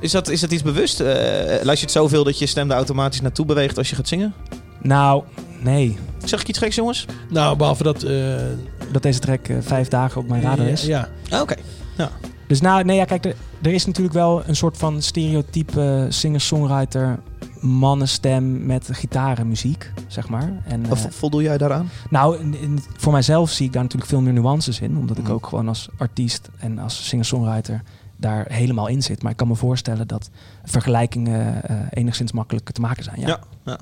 Is 0.00 0.10
dat, 0.10 0.28
is 0.28 0.40
dat 0.40 0.52
iets 0.52 0.62
bewust? 0.62 1.00
Eh 1.00 1.06
luister 1.06 1.74
je 1.74 1.80
het 1.80 1.90
zoveel 1.90 2.24
dat 2.24 2.38
je 2.38 2.46
stem 2.46 2.70
er 2.70 2.76
automatisch 2.76 3.20
naartoe 3.20 3.46
beweegt 3.46 3.78
als 3.78 3.90
je 3.90 3.96
gaat 3.96 4.08
zingen? 4.08 4.34
Nou, 4.82 5.22
nee. 5.62 5.98
Zeg 6.24 6.40
ik 6.40 6.48
iets 6.48 6.58
geks, 6.58 6.74
jongens? 6.76 7.04
Nou, 7.30 7.56
behalve 7.56 7.82
dat... 7.82 8.02
eh, 8.02 8.34
Dat 8.92 9.02
deze 9.02 9.18
track 9.18 9.46
vijf 9.60 9.88
dagen 9.88 10.20
op 10.20 10.28
mijn 10.28 10.42
radar 10.42 10.66
is. 10.66 10.82
Ja, 10.82 11.08
Ah, 11.30 11.40
Oké. 11.40 11.54
Dus 12.46 12.60
nou, 12.60 12.84
nee, 12.84 12.96
ja, 12.96 13.04
kijk, 13.04 13.24
er, 13.24 13.34
er 13.62 13.72
is 13.72 13.86
natuurlijk 13.86 14.14
wel 14.14 14.42
een 14.46 14.56
soort 14.56 14.76
van 14.76 15.02
stereotype 15.02 16.06
singer-songwriter 16.08 17.18
mannenstem 17.60 18.66
met 18.66 18.88
gitarenmuziek, 18.92 19.92
zeg 20.06 20.28
maar. 20.28 20.62
En, 20.64 20.84
Voldoe 21.10 21.42
jij 21.42 21.58
daaraan? 21.58 21.88
nou, 22.10 22.38
in- 22.38 22.60
in- 22.60 22.80
voor 22.96 23.12
mijzelf 23.12 23.50
zie 23.50 23.66
ik 23.66 23.72
daar 23.72 23.82
natuurlijk 23.82 24.10
veel 24.10 24.20
meer 24.20 24.32
nuances 24.32 24.80
in, 24.80 24.96
omdat 24.96 25.16
ik 25.18 25.22
Mhm. 25.22 25.32
ook 25.32 25.46
gewoon 25.46 25.68
als 25.68 25.88
artiest 25.98 26.48
en 26.58 26.78
als 26.78 27.08
singer-songwriter 27.08 27.82
daar 28.16 28.44
helemaal 28.48 28.86
in 28.86 29.02
zit. 29.02 29.22
Maar 29.22 29.30
ik 29.30 29.36
kan 29.36 29.48
me 29.48 29.54
voorstellen 29.54 30.06
dat 30.08 30.30
vergelijkingen 30.64 31.62
eh, 31.64 31.76
enigszins 31.90 32.32
makkelijker 32.32 32.74
te 32.74 32.80
maken 32.80 33.04
zijn. 33.04 33.20
Ja. 33.20 33.26
Ja. 33.26 33.38
Ja. 33.64 33.78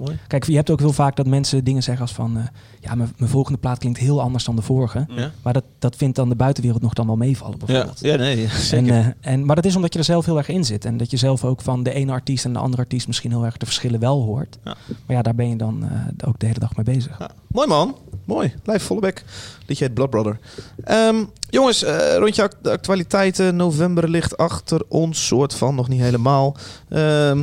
Mooi. 0.00 0.18
Kijk, 0.26 0.44
je 0.44 0.54
hebt 0.56 0.70
ook 0.70 0.78
heel 0.78 0.92
vaak 0.92 1.16
dat 1.16 1.26
mensen 1.26 1.64
dingen 1.64 1.82
zeggen 1.82 2.02
als 2.02 2.12
van... 2.14 2.36
eh, 2.36 2.42
ja, 2.80 2.94
mijn, 2.94 3.12
mijn 3.16 3.30
volgende 3.30 3.58
plaat 3.58 3.78
klinkt 3.78 3.98
heel 3.98 4.20
anders 4.20 4.44
dan 4.44 4.56
de 4.56 4.62
vorige. 4.62 5.06
Ja. 5.16 5.30
Maar 5.42 5.52
dat, 5.52 5.64
dat 5.78 5.96
vindt 5.96 6.16
dan 6.16 6.28
de 6.28 6.34
buitenwereld 6.34 6.82
nog 6.82 6.92
dan 6.92 7.06
wel 7.06 7.16
meevallen 7.16 7.56
Ja, 7.60 7.66
bijvoorbeeld. 7.66 8.00
ja 8.00 8.16
nee, 8.16 8.44
En, 8.44 8.60
zeker. 8.60 8.94
eh, 8.94 9.06
en, 9.32 9.44
maar 9.44 9.56
dat 9.56 9.64
is 9.64 9.76
omdat 9.76 9.92
je 9.92 9.98
er 9.98 10.04
zelf 10.04 10.24
heel 10.24 10.36
erg 10.38 10.48
in 10.48 10.64
zit. 10.64 10.84
En 10.84 10.96
dat 10.96 11.10
je 11.10 11.16
zelf 11.16 11.44
ook 11.44 11.62
van 11.62 11.82
de 11.82 11.92
ene 11.92 12.12
artiest 12.12 12.44
en 12.44 12.52
de 12.52 12.58
andere 12.58 12.82
artiest 12.82 13.06
misschien 13.06 13.30
heel 13.30 13.44
erg 13.44 13.56
de 13.56 13.66
verschillen 13.66 14.00
wel 14.00 14.22
hoort. 14.22 14.58
Ja. 14.64 14.76
Maar 15.06 15.16
ja, 15.16 15.22
daar 15.22 15.34
ben 15.34 15.48
je 15.48 15.56
dan 15.56 15.84
eh, 15.84 16.28
ook 16.28 16.38
de 16.38 16.46
hele 16.46 16.58
dag 16.58 16.76
mee 16.76 16.84
bezig. 16.84 17.18
Ja. 17.18 17.30
Mooi 17.46 17.68
man. 17.68 17.96
Mooi. 18.24 18.54
Blijf 18.62 18.82
volle 18.82 19.00
bek. 19.00 19.24
Liedje 19.70 19.84
heet 19.84 19.94
Blood 19.94 20.10
Brother. 20.10 20.38
Ehm, 20.84 21.24
jongens, 21.50 21.82
eh, 21.82 22.16
rondje 22.16 22.50
de 22.62 22.70
actualiteiten. 22.70 23.56
November 23.56 24.08
ligt 24.08 24.36
achter 24.36 24.82
ons. 24.88 25.26
Soort 25.26 25.54
van, 25.54 25.74
nog 25.74 25.88
niet 25.88 26.00
helemaal. 26.00 26.56
Ehm, 26.88 27.36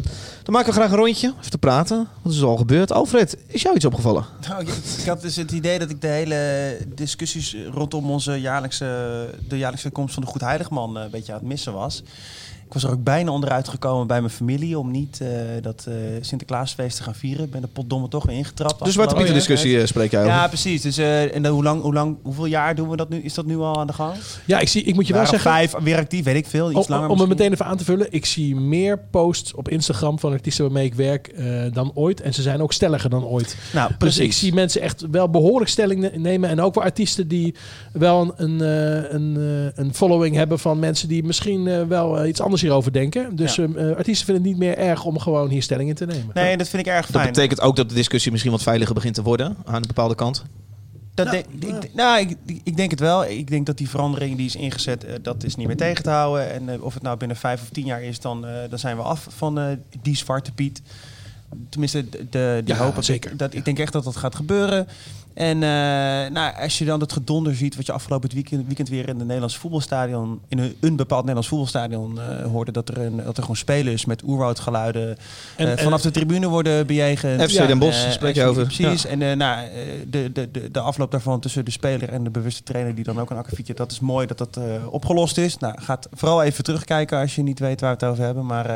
dan 0.44 0.54
maken 0.54 0.68
we 0.68 0.80
graag 0.80 0.92
een 0.92 0.98
rondje. 0.98 1.34
Even 1.40 1.52
te 1.52 1.58
praten. 1.58 2.08
Wat 2.22 2.34
is 2.34 2.40
er 2.40 2.48
al 2.48 2.58
gebeurd? 2.58 2.92
Alfred, 2.92 3.38
is 3.48 3.62
jou 3.62 3.76
iets 3.76 3.86
opgevallen? 3.86 4.26
Nou, 4.48 4.62
ik, 4.62 4.68
ik 4.98 5.06
had 5.06 5.22
dus 5.22 5.36
het 5.36 5.52
idee 5.52 5.80
dat 5.80 5.90
ik 5.90 6.02
de 6.02 6.08
hele 6.08 6.78
discussies 6.96 7.56
rondom 7.72 8.12
onze 8.12 8.42
jaarlijkse, 8.42 8.86
de 9.48 9.58
jaarlijkse 9.58 9.90
komst 9.90 10.14
van 10.14 10.24
de 10.24 10.30
Goed 10.30 10.42
Heiligman 10.42 10.98
eh, 10.98 11.04
een 11.04 11.10
beetje 11.10 11.34
aan 11.34 11.40
het 11.40 11.48
missen 11.48 11.74
was. 11.74 12.04
Ik 12.68 12.74
was 12.74 12.84
er 12.84 12.92
ook 12.92 13.04
bijna 13.04 13.32
onderuit 13.32 13.68
gekomen 13.68 14.08
bij 14.08 14.20
mijn 14.20 14.34
familie 14.34 14.80
om 14.80 14.92
niet 14.92 15.22
eh, 15.22 15.28
dat 15.62 15.86
eh, 15.88 15.94
Sinterklaasfeest 16.22 16.98
te 16.98 17.04
gaan 17.04 17.16
vieren. 17.16 17.46
Ik 17.46 17.52
ben 17.52 17.62
de 17.62 17.68
potdomme 17.68 18.08
toch 18.08 18.26
weer 18.26 18.36
ingetrapt. 18.36 18.74
Zwarte 18.74 18.92
Pieten 18.92 19.08
afgelopen 19.08 19.34
discussie 19.34 19.80
eh, 19.80 19.86
spreek 19.86 20.12
jij 20.12 20.22
over. 20.22 20.34
Ja, 20.34 20.48
precies. 20.48 20.82
Dus, 20.82 20.98
eh, 20.98 21.36
en 21.36 21.44
dan, 21.44 21.54
hoe 21.54 21.64
lang, 21.64 21.82
hoe 21.82 21.94
lang, 21.94 22.18
hoeveel 22.24 22.46
jaar 22.46 22.76
doen 22.76 22.90
we 22.90 22.96
dat 22.96 23.10
nu? 23.10 23.18
Is 23.18 23.34
dat 23.34 23.46
nu 23.46 23.58
al 23.58 23.80
aan 23.80 23.88
de 23.88 23.94
gang? 23.94 24.14
ja 24.46 24.60
ik, 24.60 24.68
zie, 24.68 24.84
ik 24.84 24.96
moet 24.96 25.08
je 25.08 25.14
wel 25.14 25.26
zeggen... 25.26 25.52
Vijf, 25.52 25.74
weer 25.84 25.98
actief, 25.98 26.24
weet 26.24 26.36
ik 26.36 26.48
veel. 26.48 26.70
Iets 26.72 26.80
Om, 26.80 26.86
langer 26.88 27.10
om 27.10 27.20
het 27.20 27.30
meteen 27.30 27.52
even 27.52 27.66
aan 27.66 27.78
te 27.78 27.84
vullen. 27.84 28.08
Ik 28.10 28.26
zie 28.26 28.56
meer 28.56 29.00
posts 29.12 29.54
op 29.54 29.70
Instagram 29.70 30.20
van 30.20 30.32
artiesten 30.32 30.64
waarmee 30.64 30.86
ik 30.86 30.94
werk 30.94 31.28
eh, 31.28 31.46
dan 31.74 31.92
ooit. 31.94 32.22
En 32.22 32.34
ze 32.34 32.42
zijn 32.42 32.62
ook 32.62 32.74
stelliger 32.74 33.10
dan 33.10 33.26
ooit. 33.26 33.58
Nou, 33.74 33.88
Dus 33.88 33.98
precies. 33.98 34.26
ik 34.26 34.34
zie 34.34 34.54
mensen 34.54 34.82
echt 34.82 35.06
wel 35.12 35.30
behoorlijk 35.30 35.70
stelling 35.70 36.00
ne- 36.00 36.12
nemen. 36.16 36.50
En 36.50 36.62
ook 36.62 36.76
wel 36.76 36.84
artiesten 36.84 37.28
die 37.28 37.56
wel 37.92 38.34
een, 38.38 38.60
een, 38.60 38.62
eh, 38.62 39.14
een, 39.14 39.36
een 39.76 39.94
following 39.94 40.36
hebben 40.36 40.60
van 40.60 40.80
mensen 40.80 41.08
die 41.08 41.24
misschien 41.24 41.68
eh, 41.68 41.82
wel 41.84 42.26
iets 42.26 42.42
anders 42.42 42.57
hierover 42.62 42.92
denken. 42.94 43.36
Dus 43.36 43.56
Ja. 43.56 43.68
eh, 43.76 43.96
artiesten 43.96 44.26
vinden 44.26 44.44
het 44.44 44.52
niet 44.52 44.58
meer 44.58 44.78
erg 44.78 45.04
om 45.06 45.20
gewoon 45.20 45.50
hier 45.50 45.64
stelling 45.64 45.90
in 45.90 45.96
te 45.96 46.06
nemen. 46.06 46.30
Nee, 46.34 46.58
dat 46.58 46.68
vind 46.70 46.86
ik 46.88 46.94
erg 46.94 47.06
Dat 47.06 47.22
fijn. 47.22 47.34
betekent 47.34 47.62
ook 47.62 47.76
dat 47.76 47.90
de 47.90 47.96
discussie 47.96 48.32
misschien 48.32 48.52
wat 48.54 48.64
veiliger 48.64 48.94
begint 48.94 49.16
te 49.16 49.22
worden 49.22 49.58
aan 49.66 49.76
een 49.76 49.88
bepaalde 49.88 50.16
kant. 50.16 50.44
Dat 51.14 51.32
denk- 51.32 51.46
ik, 51.60 51.94
nou, 51.94 52.20
ik, 52.20 52.38
ik 52.64 52.78
denk 52.78 52.92
het 52.92 53.00
wel. 53.00 53.26
Ik 53.26 53.48
denk 53.48 53.66
dat 53.66 53.78
die 53.78 53.90
verandering 53.90 54.38
die 54.38 54.46
is 54.46 54.56
ingezet, 54.56 55.04
eh, 55.04 55.14
dat 55.22 55.44
is 55.44 55.56
niet 55.56 55.68
meer 55.68 55.78
tegen 55.78 56.04
te 56.04 56.10
houden. 56.10 56.52
En 56.54 56.70
eh, 56.70 56.84
of 56.84 56.94
het 56.94 57.04
nou 57.04 57.18
binnen 57.18 57.38
vijf 57.38 57.62
of 57.62 57.70
tien 57.70 57.86
jaar 57.86 58.04
is, 58.04 58.20
dan, 58.20 58.46
eh, 58.46 58.54
dan 58.70 58.80
zijn 58.80 58.96
we 58.98 59.02
af 59.04 59.28
van 59.30 59.60
eh, 59.60 59.66
die 60.02 60.16
zwarte 60.18 60.52
Piet. 60.52 60.82
Tenminste, 61.70 62.10
de, 62.10 62.26
de, 62.30 62.62
die 62.66 62.76
Ja, 62.76 62.84
hoop 62.84 62.98
ik. 62.98 63.04
zeker. 63.04 63.38
Dat, 63.38 63.54
ik 63.54 63.66
denk 63.66 63.80
echt 63.80 63.94
dat 63.94 64.04
dat 64.04 64.16
gaat 64.16 64.36
gebeuren. 64.36 64.88
En 65.38 65.64
eh, 65.64 65.70
nou, 66.32 66.54
als 66.62 66.78
je 66.78 66.86
dan 66.86 67.00
het 67.00 67.14
gedonder 67.14 67.56
ziet, 67.56 67.76
wat 67.76 67.86
je 67.86 67.92
afgelopen 67.92 68.30
weekend, 68.34 68.66
weekend 68.66 68.90
weer 68.90 69.08
in 69.10 69.18
de 69.18 69.24
Nederlands 69.24 69.58
voetbalstadion, 69.58 70.40
in 70.48 70.58
een, 70.58 70.76
een 70.80 70.96
bepaald 70.96 71.20
Nederlands 71.20 71.48
voetbalstadion 71.48 72.20
eh, 72.20 72.46
hoorde, 72.46 72.72
dat 72.72 72.90
er, 72.90 72.98
een, 72.98 73.16
dat 73.16 73.36
er 73.38 73.42
gewoon 73.42 73.56
spelers 73.58 74.06
met 74.06 74.24
oerwoudgeluiden 74.24 75.18
En- 75.56 75.78
eh, 75.78 75.84
vanaf 75.84 76.02
de 76.02 76.12
tribune 76.12 76.48
worden 76.48 76.88
bejegend. 76.88 77.42
FC 77.52 77.68
Den 77.68 77.80
Bosch 77.80 78.12
spreek 78.12 78.36
je 78.36 78.44
over. 78.44 78.64
Precies. 78.64 79.06
En 79.06 79.22
eh, 79.22 79.36
nou, 79.36 79.68
de, 80.08 80.32
de, 80.32 80.52
de, 80.52 80.72
de 80.72 80.80
afloop 80.80 81.12
daarvan 81.12 81.40
tussen 81.40 81.66
de 81.66 81.72
speler 81.72 82.10
en 82.10 82.24
de 82.24 82.30
bewuste 82.30 82.64
trainer, 82.64 82.96
die 82.96 83.04
dan 83.04 83.20
ook 83.20 83.30
een 83.30 83.38
akkefietje, 83.38 83.74
dat 83.74 83.92
is 83.92 84.00
mooi 84.00 84.28
dat 84.28 84.38
dat 84.38 84.58
eh, 84.58 84.64
opgelost 84.90 85.38
is. 85.38 85.58
Nou, 85.58 85.82
gaat 85.82 86.08
vooral 86.14 86.44
even 86.44 86.64
terugkijken 86.64 87.20
als 87.20 87.36
je 87.36 87.44
niet 87.44 87.60
weet 87.60 87.82
waar 87.82 87.98
we 87.98 88.06
het 88.06 88.12
over 88.14 88.24
hebben. 88.24 88.46
Maar 88.46 88.66
eh, 88.70 88.76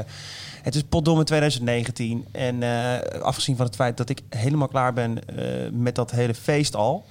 het 0.61 0.75
is 0.75 0.83
potdomme 0.89 1.23
2019. 1.23 2.25
En 2.31 2.63
eh, 2.63 3.21
afgezien 3.21 3.55
van 3.55 3.65
het 3.65 3.75
feit 3.75 3.97
dat 3.97 4.09
ik 4.09 4.21
helemaal 4.29 4.67
klaar 4.67 4.93
ben 4.93 5.17
eh, 5.37 5.45
met 5.71 5.95
dat 5.95 6.11
hele 6.11 6.33
feest 6.51 6.75
al. 6.75 7.05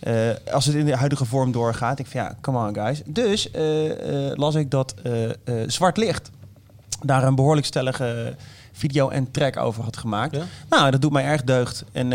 Eh, 0.00 0.14
als 0.52 0.66
het 0.66 0.74
in 0.74 0.84
de 0.84 0.96
huidige 0.96 1.24
vorm 1.24 1.52
doorgaat, 1.52 1.98
ik 1.98 2.06
van 2.06 2.20
ja, 2.20 2.36
come 2.40 2.66
on 2.68 2.74
guys. 2.74 3.02
Dus 3.04 3.50
eh, 3.50 4.28
eh, 4.30 4.36
las 4.36 4.54
ik 4.54 4.70
dat 4.70 4.94
Zwart 5.66 5.96
Licht 5.96 6.30
daar 7.02 7.24
een 7.24 7.34
behoorlijk 7.34 7.66
stellige 7.66 8.36
video 8.72 9.08
en 9.08 9.30
track 9.30 9.56
over 9.56 9.82
had 9.82 9.96
gemaakt. 9.96 10.36
Ja? 10.36 10.42
Nou, 10.68 10.90
dat 10.90 11.02
doet 11.02 11.12
mij 11.12 11.24
erg 11.24 11.44
deugd. 11.44 11.84
En 11.92 12.10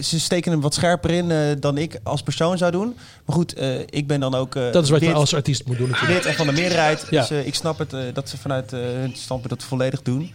ze 0.00 0.20
steken 0.20 0.52
hem 0.52 0.60
wat 0.60 0.74
scherper 0.74 1.10
in 1.10 1.56
dan 1.60 1.78
ik 1.78 2.00
als 2.02 2.22
persoon 2.22 2.58
zou 2.58 2.70
doen. 2.70 2.96
Maar 3.24 3.36
goed, 3.36 3.60
ik 3.90 4.06
ben 4.06 4.20
dan 4.20 4.34
ook 4.34 4.54
Dat 4.54 4.84
is 4.84 4.90
wat 4.90 5.00
je 5.00 5.12
als 5.12 5.34
artiest 5.34 5.66
moet 5.66 5.78
doen 5.78 5.88
natuurlijk. 5.88 6.24
lid 6.24 6.32
en 6.32 6.34
van 6.34 6.46
de 6.46 6.52
meerderheid. 6.52 7.06
Ja. 7.10 7.26
Dus 7.26 7.44
ik 7.44 7.54
snap 7.54 7.78
het 7.78 7.94
dat 8.14 8.28
ze 8.28 8.38
vanuit 8.38 8.70
hun 8.70 9.12
standpunt 9.16 9.52
dat 9.52 9.68
volledig 9.68 10.02
doen. 10.02 10.32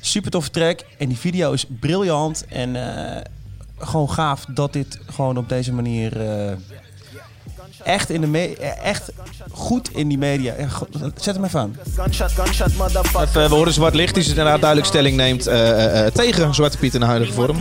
Super 0.00 0.30
toffe 0.30 0.50
track. 0.50 0.80
En 0.98 1.08
die 1.08 1.18
video 1.18 1.52
is 1.52 1.66
briljant. 1.80 2.44
En 2.48 2.76
gewoon 3.78 4.10
gaaf 4.10 4.44
dat 4.44 4.72
dit 4.72 4.98
gewoon 5.06 5.36
op 5.36 5.48
deze 5.48 5.72
manier... 5.72 6.12
eh, 7.84 7.92
echt, 7.94 8.10
in 8.10 8.20
de 8.20 8.26
me- 8.26 8.56
eh, 8.60 8.84
echt 8.84 9.12
goed 9.52 9.90
in 9.94 10.08
die 10.08 10.18
media. 10.18 10.52
Eh, 10.54 10.66
Zet 11.16 11.34
hem 11.34 11.44
even 11.44 11.60
aan. 11.60 11.76
Even, 13.22 13.48
we 13.48 13.54
horen 13.54 13.72
Zwart 13.72 13.94
Licht 13.94 14.14
die 14.14 14.22
dus 14.22 14.32
inderdaad 14.32 14.58
duidelijk 14.58 14.88
stelling 14.90 15.16
neemt 15.16 15.46
eh, 15.46 15.70
eh, 15.70 16.06
eh, 16.06 16.12
tegen 16.12 16.54
Zwarte 16.54 16.78
Piet 16.78 16.94
in 16.94 17.00
de 17.00 17.06
huidige 17.06 17.32
vorm. 17.32 17.56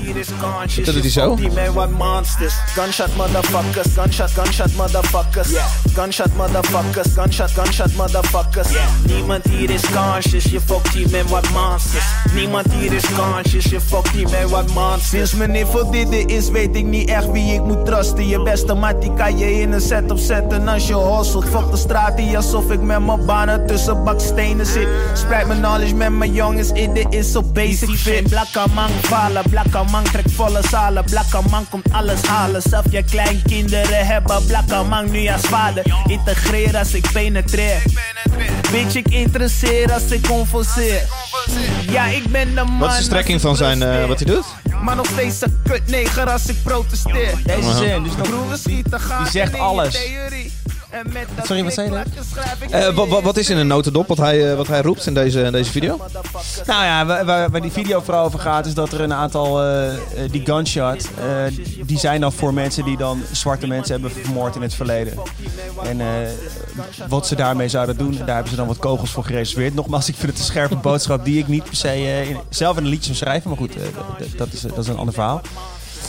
Dat 0.85 0.93
doet 0.93 1.01
hij 1.01 1.09
zo. 1.11 1.35
Die 1.35 1.51
man 1.51 1.73
wat 1.73 1.89
monsters. 1.89 2.53
Gunshot 2.65 3.15
motherfuckers, 3.15 3.87
gunshot, 3.93 4.29
gunshot 4.29 4.75
motherfuckers. 4.75 5.47
Gunshot 5.93 6.35
motherfuckers, 6.35 7.07
gunshot, 7.15 7.49
gunshot 7.51 7.95
motherfuckers. 7.95 8.67
Niemand 9.07 9.45
hier 9.45 9.69
is 9.69 9.81
conscious, 9.95 10.43
je 10.43 10.59
fuck 10.61 10.91
die 10.93 11.07
man 11.09 11.27
wat 11.27 11.49
monsters. 11.49 12.05
Niemand 12.33 12.71
hier 12.73 12.93
is 12.93 13.03
conscious, 13.15 13.63
je 13.65 13.81
fuck 13.81 14.13
die 14.13 14.27
man 14.27 14.49
wat 14.49 14.73
monsters. 14.73 15.09
Sinds 15.09 15.33
meneer 15.33 15.67
voor 15.67 15.91
dit 15.91 16.31
is, 16.31 16.49
weet 16.49 16.75
ik 16.75 16.85
niet 16.85 17.09
echt 17.09 17.31
wie 17.31 17.53
ik 17.53 17.61
moet 17.63 17.85
trusten. 17.85 18.27
Je 18.27 18.41
beste 18.43 18.73
mat, 18.73 19.01
die 19.01 19.13
kan 19.13 19.37
je 19.37 19.59
in 19.61 19.71
een 19.71 19.81
setup 20.07 20.39
zetten 20.39 20.67
als 20.67 20.87
je 20.87 20.95
hustelt. 20.95 21.45
Fuck 21.45 21.71
de 21.71 21.77
straat 21.77 22.19
hier 22.19 22.35
alsof 22.35 22.71
ik 22.71 22.81
met 22.81 23.05
mijn 23.05 23.25
banen 23.25 23.67
tussen 23.67 24.03
bakstenen 24.03 24.65
zit. 24.65 24.87
Spreid 25.13 25.47
mijn 25.47 25.59
knowledge 25.59 25.95
met 25.95 26.09
mijn 26.09 26.33
jongens 26.33 26.71
in, 26.71 26.93
dit 26.93 27.07
is 27.09 27.31
zo 27.31 27.41
basic 27.43 27.89
fit. 27.89 28.29
Blakke 28.29 28.63
man 28.73 28.89
vallen, 29.01 29.43
blakke 29.49 29.83
man 29.91 30.03
trekt 30.03 30.31
volle 30.31 30.61
zalen. 30.69 31.03
Blakke 31.05 31.39
man 31.49 31.69
komt 31.69 31.91
alles 31.91 32.21
halen. 32.21 32.61
Zelf 32.61 32.85
je 32.89 33.03
kleinkinderen 33.03 34.05
hebben 34.05 34.45
blakke 34.45 34.83
man 34.89 35.11
nu 35.11 35.27
als 35.27 35.41
vader. 35.41 35.83
Integreer 36.05 36.77
als 36.77 36.93
ik 36.93 37.11
penetreer. 37.11 37.81
Bitch, 38.71 38.95
ik 38.95 39.07
interesseer 39.09 39.93
als 39.93 40.11
ik 40.11 40.27
converseer. 40.27 41.01
Ja, 41.89 42.05
ik 42.05 42.31
ben 42.31 42.55
de 42.55 42.63
man. 42.63 42.79
Wat 42.79 42.91
is 42.91 42.97
de 42.97 43.03
strekking 43.03 43.41
van 43.41 43.55
zijn, 43.55 43.83
eh, 43.83 44.05
wat 44.05 44.19
hij 44.19 44.33
doet? 44.33 44.45
Maar 44.83 44.95
nog 44.95 45.05
steeds 45.07 45.41
een 45.41 45.59
kutneger 45.63 46.29
als 46.29 46.45
ik 46.47 46.63
protesteer. 46.63 47.37
Deze 47.45 47.73
zin, 47.73 48.03
dus 48.03 48.15
nog- 48.15 48.27
die 49.23 49.31
zegt 49.31 49.59
alles. 49.59 49.97
Sorry, 51.43 51.63
wat 51.63 51.73
zei 51.73 51.87
je 51.87 52.93
wa- 52.93 53.21
wat 53.21 53.37
is 53.37 53.49
in 53.49 53.57
een 53.57 53.67
notendop 53.67 54.07
wat 54.07 54.17
hij, 54.17 54.51
eh, 54.51 54.57
wat 54.57 54.67
hij 54.67 54.81
roept 54.81 55.05
in 55.07 55.13
deze, 55.13 55.41
in 55.41 55.51
deze 55.51 55.71
video? 55.71 55.97
Nou 56.65 56.83
ja, 56.83 57.25
waar, 57.25 57.61
die 57.61 57.71
video 57.71 57.99
vooral 58.01 58.25
over 58.25 58.39
gaat, 58.39 58.65
is 58.65 58.73
dat 58.73 58.91
er 58.91 59.01
een 59.01 59.13
aantal, 59.13 59.63
eh, 59.63 59.93
die 60.31 60.45
gunshot, 60.45 61.09
die 61.85 61.99
zijn 61.99 62.21
dan 62.21 62.31
voor 62.33 62.53
mensen 62.53 62.83
die 62.85 62.97
dan 62.97 63.21
zwarte 63.31 63.67
mensen 63.67 63.91
hebben 64.01 64.11
vermoord 64.23 64.55
in 64.55 64.61
het 64.61 64.73
verleden. 64.73 65.13
En 65.83 66.01
wat 67.07 67.27
ze 67.27 67.35
daarmee 67.35 67.67
zouden 67.69 67.97
doen, 67.97 68.17
daar 68.17 68.27
hebben 68.35 68.49
ze 68.49 68.55
dan 68.55 68.67
wat 68.67 68.77
kogels 68.77 69.11
voor 69.11 69.23
gereserveerd. 69.23 69.73
Nogmaals, 69.75 70.07
ik 70.07 70.15
vind 70.15 70.31
het 70.31 70.39
een 70.39 70.45
scherpe 70.45 70.75
boodschap 70.75 71.25
die 71.25 71.39
ik 71.39 71.47
niet 71.47 71.63
per 71.63 71.75
se 71.75 71.95
in- 72.29 72.37
zelf 72.49 72.77
in 72.77 72.83
een 72.83 72.89
liedje 72.89 73.05
zou 73.13 73.15
schrijven. 73.17 73.49
Maar 73.49 73.59
goed, 73.59 73.73
dat, 74.37 74.47
is, 74.53 74.61
dat 74.61 74.77
is 74.77 74.87
een 74.87 74.97
ander 74.97 75.13
verhaal. 75.13 75.41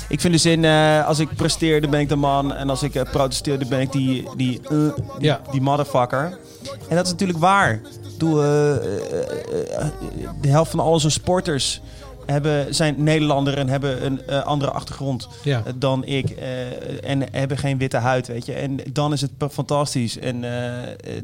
Ik 0.09 0.21
vind 0.21 0.33
de 0.33 0.39
zin, 0.39 0.65
eh, 0.65 1.07
als 1.07 1.19
ik 1.19 1.37
presteer, 1.37 1.81
dan 1.81 1.91
ben 1.91 2.01
ik 2.01 2.09
de 2.09 2.17
man. 2.17 2.55
En 2.55 2.71
als 2.71 2.83
ik 2.83 2.95
eh, 2.95 3.11
protesteer, 3.11 3.59
dan 3.59 3.69
ben 3.69 3.81
ik 3.81 3.93
die, 3.93 4.29
die, 4.37 4.61
eh, 4.63 4.69
die, 4.71 4.93
Ja. 5.19 5.41
die 5.51 5.61
motherfucker. 5.61 6.39
En 6.89 6.97
dat 6.97 7.05
is 7.07 7.11
natuurlijk 7.13 7.39
waar. 7.39 7.81
De 10.41 10.49
helft 10.49 10.71
van 10.71 10.81
al 10.81 10.93
onze 10.93 11.11
sporters 11.11 11.81
hebben, 12.27 12.75
zijn 12.75 12.95
Nederlander 13.03 13.59
en 13.59 13.69
hebben 13.69 14.07
een 14.07 14.45
andere 14.45 14.71
achtergrond 14.71 15.29
Ja. 15.45 15.63
dan 15.75 16.05
ik. 16.05 16.31
en 17.03 17.23
hebben 17.33 17.59
geen 17.59 17.79
witte 17.79 17.97
huid, 17.97 18.27
weet 18.27 18.47
je. 18.47 18.53
En 18.53 18.81
dan 18.93 19.13
is 19.13 19.21
het 19.21 19.31
fantastisch. 19.51 20.19
En 20.19 20.45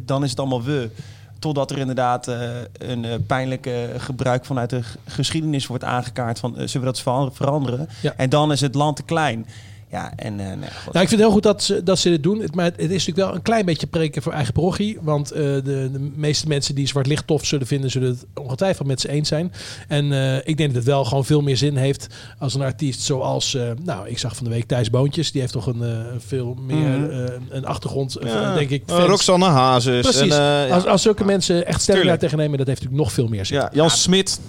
dan 0.00 0.24
is 0.24 0.30
het 0.30 0.38
allemaal 0.38 0.62
we. 0.62 0.90
Totdat 1.38 1.70
er 1.70 1.78
inderdaad 1.78 2.28
eh, 2.28 2.48
een 2.78 3.04
eh, 3.04 3.14
pijnlijke 3.26 3.90
gebruik 3.96 4.44
vanuit 4.44 4.70
de 4.70 4.80
geschiedenis 5.06 5.66
wordt 5.66 5.84
aangekaart 5.84 6.38
van 6.38 6.50
eh, 6.58 6.66
zullen 6.66 6.86
we 6.86 6.92
dat 6.92 7.00
ver- 7.00 7.32
veranderen? 7.32 7.88
Ja. 8.02 8.14
En 8.16 8.28
dan 8.28 8.52
is 8.52 8.60
het 8.60 8.74
land 8.74 8.96
te 8.96 9.02
klein. 9.02 9.46
Ja, 9.94 10.12
en 10.16 10.40
eh, 10.40 10.46
nee. 10.46 10.56
Nou, 10.56 10.68
ik 10.84 10.92
vind 10.92 11.10
het 11.10 11.20
heel 11.20 11.30
goed 11.30 11.42
dat 11.42 11.62
ze, 11.62 11.82
dat 11.82 11.98
ze 11.98 12.08
dit 12.10 12.22
doen. 12.22 12.40
Het, 12.40 12.54
maar 12.54 12.64
het 12.64 12.78
is 12.78 12.88
natuurlijk 12.88 13.16
wel 13.16 13.34
een 13.34 13.42
klein 13.42 13.64
beetje 13.64 13.86
preken 13.86 14.22
voor 14.22 14.32
eigen 14.32 14.52
parochie. 14.52 14.98
Want 15.00 15.30
eh, 15.30 15.42
de, 15.42 15.62
de 15.92 16.10
meeste 16.14 16.48
mensen 16.48 16.74
die 16.74 16.86
zwart 16.86 17.06
licht 17.06 17.26
tof 17.26 17.44
zullen 17.46 17.66
vinden, 17.66 17.90
zullen 17.90 18.08
het 18.08 18.26
ongetwijfeld 18.34 18.86
met 18.88 19.00
ze 19.00 19.08
eens 19.08 19.28
zijn. 19.28 19.52
En 19.88 20.12
eh, 20.12 20.36
ik 20.36 20.56
denk 20.56 20.68
dat 20.68 20.74
het 20.74 20.84
wel 20.84 21.04
gewoon 21.04 21.24
veel 21.24 21.40
meer 21.40 21.56
zin 21.56 21.76
heeft 21.76 22.06
als 22.38 22.54
een 22.54 22.62
artiest 22.62 23.00
zoals... 23.00 23.54
eh, 23.54 23.70
nou, 23.84 24.08
ik 24.08 24.18
zag 24.18 24.36
van 24.36 24.44
de 24.44 24.50
week 24.52 24.66
Thijs 24.66 24.90
Boontjes. 24.90 25.32
Die 25.32 25.40
heeft 25.40 25.52
toch 25.52 25.66
een, 25.66 25.82
eh, 25.82 25.98
veel 26.18 26.56
meer 26.66 27.10
eh, 27.24 27.32
een 27.48 27.66
achtergrond, 27.66 28.16
van, 28.20 28.54
denk 28.54 28.70
ik. 28.70 28.82
Uh, 28.90 28.96
fans. 28.96 29.08
Roxanne 29.08 29.46
Hazes. 29.46 30.00
Precies. 30.00 30.20
En, 30.20 30.28
eh, 30.30 30.68
ja. 30.68 30.74
als, 30.74 30.86
als 30.86 31.02
zulke 31.02 31.24
mensen 31.24 31.66
echt 31.66 31.86
daar 31.86 31.96
Tuurlijk. 31.96 32.20
tegen 32.20 32.38
nemen, 32.38 32.58
dat 32.58 32.66
heeft 32.66 32.80
natuurlijk 32.80 33.06
nog 33.06 33.14
veel 33.14 33.28
meer 33.28 33.46
zin. 33.46 33.56
ja, 33.58 33.70
Jan 33.72 33.90
Smit. 33.90 34.40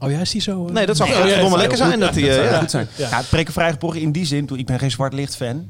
Oh 0.00 0.10
ja, 0.10 0.18
is 0.20 0.30
die 0.30 0.40
zo? 0.40 0.66
eh? 0.66 0.72
Nee, 0.72 0.86
dat 0.86 0.96
zou 0.96 1.08
echt 1.08 1.18
ja, 1.18 1.56
lekker 1.56 1.76
zijn. 1.76 2.00
Dat 2.00 2.14
die, 2.14 2.22
dat 2.26 2.30
eh, 2.30 2.36
zou 2.36 2.44
ja. 2.46 2.50
heel 2.52 2.60
goed 2.60 2.70
zijn. 2.70 2.88
Ja. 2.96 3.08
Ja. 3.08 3.16
het 3.16 3.26
in 3.94 4.12
die 4.12 4.24
zin. 4.26 4.46
toen- 4.46 4.58
Ik 4.58 4.66
ben 4.66 4.78
geen 4.78 4.90
zwart 4.90 5.12
licht 5.12 5.36
fan. 5.36 5.68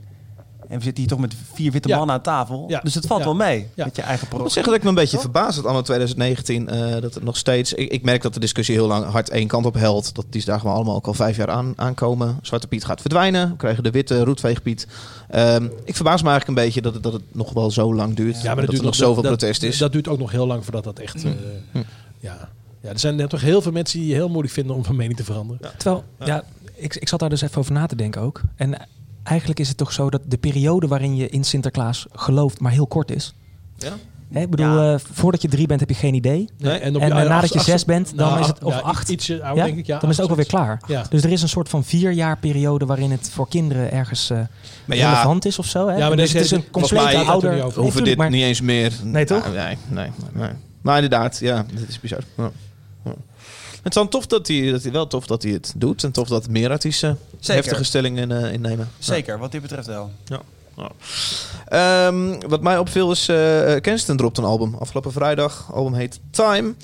En 0.69 0.77
we 0.79 0.83
zitten 0.85 1.03
hier 1.03 1.13
toch 1.13 1.19
met 1.21 1.35
vier 1.55 1.73
witte 1.73 1.89
Ja. 1.89 1.97
mannen 1.97 2.15
aan 2.17 2.23
tafel. 2.23 2.65
Ja. 2.69 2.81
Dus 2.83 2.95
het 2.95 3.07
valt 3.07 3.21
Ja. 3.21 3.27
wel 3.27 3.35
mee 3.35 3.67
Ja. 3.75 3.85
met 3.85 3.97
je 3.97 4.03
eigen 4.03 4.25
Ik 4.27 4.33
moet 4.33 4.41
pro. 4.41 4.49
zeggen 4.49 4.65
dat 4.73 4.75
ik 4.75 4.83
me 4.83 4.89
een 4.89 4.95
beetje 4.95 5.19
verbaas 5.19 5.57
dat 5.57 5.65
anno 5.67 5.81
2019 5.83 6.69
eh, 6.69 7.01
dat 7.01 7.15
het 7.15 7.23
nog 7.25 7.37
steeds. 7.37 7.73
Ik, 7.73 7.91
ik 7.93 8.03
merk 8.03 8.23
dat 8.23 8.35
de 8.35 8.41
discussie 8.41 8.75
heel 8.75 8.87
lang 8.87 9.05
hard 9.05 9.29
één 9.31 9.47
kant 9.47 9.67
op 9.67 9.75
helt. 9.75 10.15
Dat 10.15 10.25
die 10.31 10.45
daar 10.45 10.61
gewoon 10.61 10.75
allemaal 10.75 10.95
ook 10.95 11.07
al 11.07 11.15
vijf 11.15 11.37
jaar 11.37 11.51
aan, 11.51 11.73
aankomen. 11.77 12.39
Zwarte 12.43 12.67
Piet 12.67 12.85
gaat 12.85 13.01
verdwijnen. 13.01 13.51
We 13.51 13.57
krijgen 13.57 13.83
de 13.83 13.91
witte 13.91 14.25
roetveegpiet. 14.25 14.87
Ehm, 15.31 15.65
ik 15.85 15.95
verbaas 15.95 16.23
me 16.23 16.29
eigenlijk 16.29 16.59
een 16.59 16.65
beetje 16.65 16.81
dat 16.83 16.95
het, 16.95 17.03
dat 17.03 17.13
het 17.13 17.23
nog 17.33 17.53
wel 17.53 17.71
zo 17.71 17.95
lang 17.95 18.15
duurt. 18.17 18.37
Ja, 18.37 18.47
maar 18.47 18.47
dat 18.47 18.57
dat 18.57 18.65
er 18.65 18.71
duurt 18.71 18.83
nog 18.85 18.95
zoveel 18.95 19.23
dat- 19.23 19.37
protest 19.39 19.63
is. 19.63 19.79
Dat 19.79 19.93
duurt 19.93 20.09
ook 20.09 20.19
nog 20.19 20.31
heel 20.31 20.47
lang 20.47 20.63
voordat 20.65 20.85
dat 20.85 20.99
echt... 20.99 21.25
eh, 21.25 21.31
ja. 22.21 22.49
Ja, 22.88 22.95
er 22.95 23.00
zijn 23.00 23.16
net 23.16 23.30
toch 23.30 23.40
heel 23.40 23.62
veel 23.62 23.73
mensen 23.73 23.99
die 24.00 24.09
het 24.09 24.16
heel 24.16 24.28
moeilijk 24.28 24.54
vinden 24.54 24.76
om 24.76 24.85
van 24.85 24.97
mening 24.97 25.16
te 25.16 25.25
veranderen. 25.25 25.71
Terwijl, 25.76 26.04
ja, 26.25 26.45
ik, 26.75 26.95
ik 26.95 27.09
zat 27.09 27.21
daar 27.21 27.28
dus 27.28 27.40
even 27.40 27.59
over 27.59 27.73
na 27.73 27.87
te 27.87 27.97
denken 27.97 28.21
ook. 28.23 28.40
En 28.57 28.87
eigenlijk 29.23 29.61
is 29.61 29.68
het 29.68 29.76
toch 29.76 29.92
zo 29.92 30.11
dat 30.11 30.21
de 30.26 30.38
periode 30.38 30.87
waarin 30.87 31.16
je 31.16 31.28
in 31.28 31.45
Sinterklaas 31.45 32.07
gelooft 32.12 32.61
maar 32.61 32.73
heel 32.73 32.87
kort 32.87 33.11
is. 33.11 33.35
Ja? 33.76 33.92
Hè, 34.33 34.40
ik 34.40 34.50
bedoel, 34.50 34.83
Ja. 34.83 34.92
eh, 34.92 34.99
voordat 35.12 35.42
je 35.42 35.49
drie 35.49 35.66
bent 35.66 35.80
heb 35.80 35.88
je 35.88 35.95
geen 35.95 36.14
idee. 36.14 36.49
Nee, 36.59 36.78
En, 36.78 36.97
op 36.97 37.02
eh, 37.02 37.09
je- 37.09 37.14
nadat 37.14 37.30
acht- 37.30 37.52
je 37.52 37.59
acht- 37.59 37.68
zes 37.68 37.85
bent, 37.85 38.12
dan 38.16 38.28
nou, 38.28 38.40
is 38.40 38.47
het, 38.47 38.64
of 38.64 38.75
ja, 38.75 38.80
acht, 38.80 39.09
Ietsje 39.09 39.42
ouder, 39.42 39.57
ja? 39.57 39.64
denk 39.64 39.78
ik. 39.78 39.87
Ja, 39.87 39.99
dan 39.99 40.11
is 40.11 40.16
het 40.16 40.25
ook 40.25 40.30
alweer 40.30 40.47
klaar. 40.47 40.80
Ja. 40.87 41.04
Dus 41.11 41.23
er 41.23 41.33
is 41.33 41.42
een 41.42 41.49
soort 41.49 41.68
van 41.68 41.85
vier 41.85 42.11
jaar 42.11 42.38
periode 42.38 42.87
waarin 42.87 43.11
het 43.11 43.30
voor 43.30 43.49
kinderen 43.49 43.92
ergens 43.92 44.30
eh, 44.30 44.38
Maar 44.85 44.97
ja, 44.97 45.11
relevant 45.11 45.45
is 45.45 45.59
of 45.59 45.66
zo. 45.66 45.87
Hè? 45.88 45.97
Ja, 45.97 46.09
maar 46.09 46.16
dus 46.16 46.33
deze- 46.33 46.37
het 46.37 46.45
is 46.45 46.50
een 46.50 46.71
compleet 46.71 47.00
er 47.12 47.16
ouder. 47.25 47.50
over. 47.50 47.50
Nee, 47.50 47.83
hoeven 47.85 48.04
dit 48.04 48.16
maar- 48.16 48.30
niet 48.30 48.42
eens 48.42 48.61
meer. 48.61 48.92
Nee, 49.02 49.25
toch? 49.25 49.52
Nee, 49.54 49.76
nee, 49.88 50.11
nee. 50.33 50.50
Maar 50.83 50.95
inderdaad, 50.95 51.38
ja, 51.38 51.64
dit 51.75 51.88
is 51.88 52.00
bizar. 52.00 52.21
Het 53.09 53.87
is 53.87 53.95
dan 53.95 54.09
tof 54.09 54.27
dat 54.27 54.49
hij, 54.49 54.71
dat 54.71 54.83
hij 54.83 54.93
wel 54.93 55.07
tof 55.07 55.27
dat 55.27 55.43
hij 55.43 55.53
het 55.53 55.73
doet 55.77 56.05
en 56.05 56.12
tof 56.12 56.29
dat 56.29 56.49
meer 56.49 56.71
artiesten 56.71 57.19
Zeker. 57.38 57.55
heftige 57.62 57.85
stellingen 57.85 58.45
eh, 58.45 58.53
innemen. 58.53 58.88
Zeker, 58.99 59.38
wat 59.38 59.53
dit 59.53 59.62
betreft 59.62 59.87
wel. 59.87 60.11
Ja. 60.25 60.41
Ehm, 61.69 62.41
wat 62.49 62.62
mij 62.62 62.79
opviel 62.79 63.11
is, 63.11 63.25
Kensington 63.81 64.17
dropt 64.17 64.38
een 64.38 64.45
album 64.45 64.75
afgelopen 64.75 65.12
vrijdag. 65.12 65.67
Het 65.67 65.77
album 65.77 65.95
heet 65.95 66.21
Time. 66.31 66.75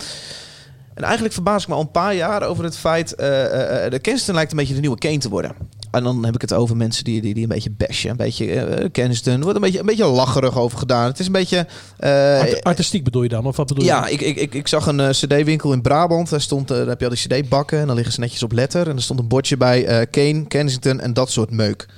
En 0.94 1.02
eigenlijk 1.02 1.34
verbaas 1.34 1.62
ik 1.62 1.68
me 1.68 1.74
al 1.74 1.80
een 1.80 1.90
paar 1.90 2.14
jaar 2.14 2.42
over 2.42 2.64
het 2.64 2.76
feit... 2.76 3.14
eh 3.14 3.84
eh, 3.84 3.90
de 3.90 3.98
Kensington 3.98 4.34
lijkt 4.34 4.50
een 4.50 4.56
beetje 4.56 4.74
de 4.74 4.80
nieuwe 4.80 4.98
Kane 4.98 5.18
te 5.18 5.28
worden. 5.28 5.54
En 5.94 6.04
dan 6.04 6.24
heb 6.24 6.34
ik 6.34 6.40
het 6.40 6.52
over 6.52 6.76
mensen 6.76 7.04
die, 7.04 7.20
die, 7.20 7.34
die 7.34 7.42
een 7.42 7.48
beetje 7.48 7.70
bashen. 7.70 8.10
Een 8.10 8.16
beetje 8.16 8.52
eh 8.60 8.88
Kensington. 8.92 9.32
Er 9.34 9.40
wordt 9.40 9.54
een 9.56 9.60
beetje, 9.62 9.80
een 9.80 9.86
beetje 9.86 10.06
lacherig 10.06 10.58
over 10.58 10.78
gedaan. 10.78 11.06
Het 11.06 11.18
is 11.18 11.26
een 11.26 11.32
beetje... 11.32 11.66
eh, 11.96 12.38
Art- 12.40 12.64
artistiek 12.64 13.04
bedoel 13.04 13.22
je 13.22 13.28
dan? 13.28 13.46
Of 13.46 13.56
wat 13.56 13.66
bedoel 13.66 13.84
ja, 13.84 14.06
je? 14.06 14.12
ik, 14.12 14.20
ik, 14.20 14.36
ik, 14.36 14.54
ik 14.54 14.68
zag 14.68 14.86
een 14.86 15.10
cd-winkel 15.10 15.72
in 15.72 15.82
Brabant. 15.82 16.30
Daar, 16.30 16.40
stond, 16.40 16.68
daar 16.68 16.86
heb 16.86 17.00
je 17.00 17.06
al 17.08 17.14
die 17.14 17.40
cd-bakken. 17.42 17.78
En 17.80 17.86
dan 17.86 17.94
liggen 17.96 18.14
ze 18.14 18.20
netjes 18.20 18.42
op 18.42 18.52
letter. 18.52 18.88
En 18.88 18.96
er 18.96 19.02
stond 19.02 19.20
een 19.20 19.28
bordje 19.28 19.56
bij 19.56 20.06
Kane, 20.10 20.46
Kensington 20.46 21.00
en 21.00 21.12
dat 21.12 21.30
soort 21.30 21.50
meuk. 21.50 21.88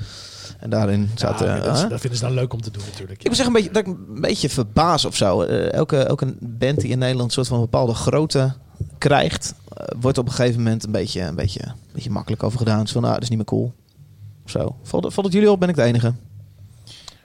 En 0.60 0.70
daarin 0.70 1.00
Ja, 1.00 1.08
zaten... 1.14 1.62
dat, 1.62 1.76
is- 1.76 1.82
eh, 1.82 1.88
dat 1.90 2.00
vinden 2.00 2.18
ze 2.18 2.24
dan 2.24 2.34
leuk 2.34 2.52
om 2.52 2.60
te 2.62 2.70
doen 2.70 2.82
natuurlijk. 2.90 3.20
ik 3.20 3.26
moet 3.26 3.36
zeggen 3.36 3.54
een 3.56 3.62
beetje, 3.62 3.74
dat 3.82 3.86
ik 3.86 3.98
een 4.14 4.20
beetje 4.20 4.48
verbaas 4.48 5.04
of 5.04 5.16
zo. 5.16 5.42
Elke, 5.42 5.96
elke 5.96 6.34
band 6.40 6.80
die 6.80 6.90
in 6.90 6.98
Nederland 6.98 7.28
een 7.28 7.34
soort 7.34 7.46
van 7.48 7.60
bepaalde 7.60 7.94
grootte 7.94 8.52
krijgt... 8.98 9.54
wordt 10.00 10.18
op 10.18 10.26
een 10.26 10.32
gegeven 10.32 10.62
moment 10.62 10.84
een 10.84 10.92
beetje, 10.92 11.20
een 11.20 11.34
beetje, 11.34 11.60
een 11.66 11.74
beetje 11.92 12.10
makkelijk 12.10 12.42
over 12.42 12.58
gedaan. 12.58 12.86
Zo 12.86 12.92
van, 12.92 13.02
nou, 13.02 13.14
dat 13.14 13.22
is 13.22 13.28
niet 13.28 13.38
meer 13.38 13.46
cool. 13.46 13.72
Zo. 14.46 14.76
Valt, 14.82 15.12
valt 15.14 15.26
het 15.26 15.34
jullie 15.34 15.50
op? 15.50 15.60
Ben 15.60 15.68
ik 15.68 15.74
de 15.74 15.82
enige? 15.82 16.12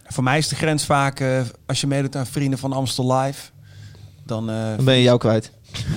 Voor 0.05 0.23
mij 0.23 0.37
is 0.37 0.47
de 0.47 0.55
grens 0.55 0.85
vaak, 0.85 1.19
eh, 1.19 1.41
als 1.65 1.81
je 1.81 1.87
meedoet 1.87 2.15
aan 2.15 2.25
Vrienden 2.25 2.59
van 2.59 2.73
Amstel 2.73 3.13
Live, 3.17 3.49
dan 4.25 4.49
eh, 4.49 4.75
Dan 4.75 4.85
ben 4.85 4.95
je 4.95 5.01
jou 5.03 5.17
kwijt. 5.17 5.51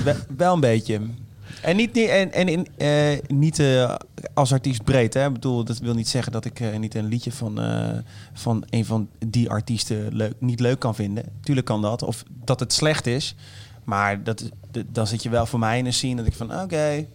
Wel, 0.05 0.15
wel 0.37 0.55
een 0.55 0.61
beetje. 0.61 1.01
En 1.63 1.77
niet, 1.77 1.95
niet- 1.95 2.09
en, 2.09 2.33
en 2.33 2.49
in, 2.49 2.67
eh, 2.77 3.19
niet 3.27 3.63
als 4.35 4.53
artiest 4.53 4.85
breed. 4.85 5.15
Hè? 5.15 5.27
Ik 5.27 5.33
bedoel, 5.33 5.65
dat 5.65 5.79
wil 5.79 5.95
niet 5.95 6.09
zeggen 6.09 6.33
dat 6.33 6.45
ik 6.45 6.79
niet 6.79 6.95
een 6.95 7.07
liedje 7.09 7.33
van, 7.33 7.61
van 8.33 8.65
een 8.71 8.85
van 8.85 9.09
die 9.27 9.51
artiesten 9.51 10.09
leuk, 10.17 10.33
niet 10.39 10.61
leuk 10.61 10.79
kan 10.79 10.95
vinden. 10.95 11.25
Tuurlijk 11.43 11.67
kan 11.67 11.83
dat. 11.83 12.03
Of 12.03 12.25
dat 12.45 12.61
het 12.61 12.73
slecht 12.73 13.07
is. 13.07 13.35
Maar 13.85 14.23
dat, 14.25 14.51
dan 14.87 15.07
zit 15.07 15.23
je 15.23 15.29
wel 15.29 15.47
voor 15.47 15.59
mij 15.59 15.79
in 15.79 15.87
een 15.87 15.93
scene 15.93 16.17
dat 16.17 16.27
ik 16.27 16.33
van 16.35 16.61
oké, 16.63 17.07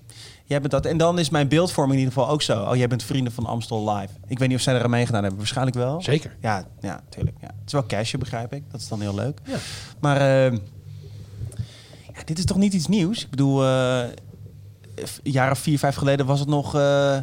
jij 0.50 0.60
bent 0.60 0.72
dat. 0.72 0.86
En 0.86 0.98
dan 0.98 1.20
is 1.20 1.30
mijn 1.30 1.48
beeldvorming 1.48 2.00
in 2.00 2.06
ieder 2.06 2.14
geval 2.20 2.34
ook 2.34 2.42
zo. 2.42 2.64
Oh, 2.64 2.76
jij 2.76 2.88
bent 2.88 3.04
vrienden 3.04 3.34
van 3.34 3.46
Amstel 3.46 3.90
Live. 3.96 4.14
Ik 4.28 4.40
weet 4.40 4.48
niet 4.48 4.58
of 4.58 4.64
zij 4.64 4.74
er 4.76 4.84
aan 4.84 4.90
meegedaan 4.90 5.22
hebben. 5.22 5.40
Waarschijnlijk 5.40 5.78
wel. 5.78 6.02
Zeker. 6.02 6.36
Ja, 6.42 6.68
ja, 6.82 7.04
tuurlijk. 7.10 7.38
Ja. 7.42 7.48
Het 7.48 7.66
is 7.66 7.72
wel 7.72 7.86
cashje, 7.86 8.18
begrijp 8.18 8.54
ik. 8.54 8.64
Dat 8.72 8.80
is 8.82 8.88
dan 8.88 9.02
heel 9.02 9.16
leuk. 9.16 9.40
Ja. 9.44 9.58
Maar 10.00 10.18
eh, 10.18 10.52
ja, 12.14 12.24
dit 12.26 12.38
is 12.38 12.46
toch 12.46 12.58
niet 12.58 12.74
iets 12.74 12.88
nieuws? 12.88 13.24
Ik 13.24 13.30
bedoel, 13.30 13.64
eh, 13.64 14.00
een 14.96 15.32
jaar 15.32 15.52
of 15.52 15.60
vier, 15.60 15.80
vijf 15.80 15.96
geleden 15.96 16.26
was 16.26 16.40
het 16.40 16.50
nog... 16.50 16.76
eh, 16.76 17.18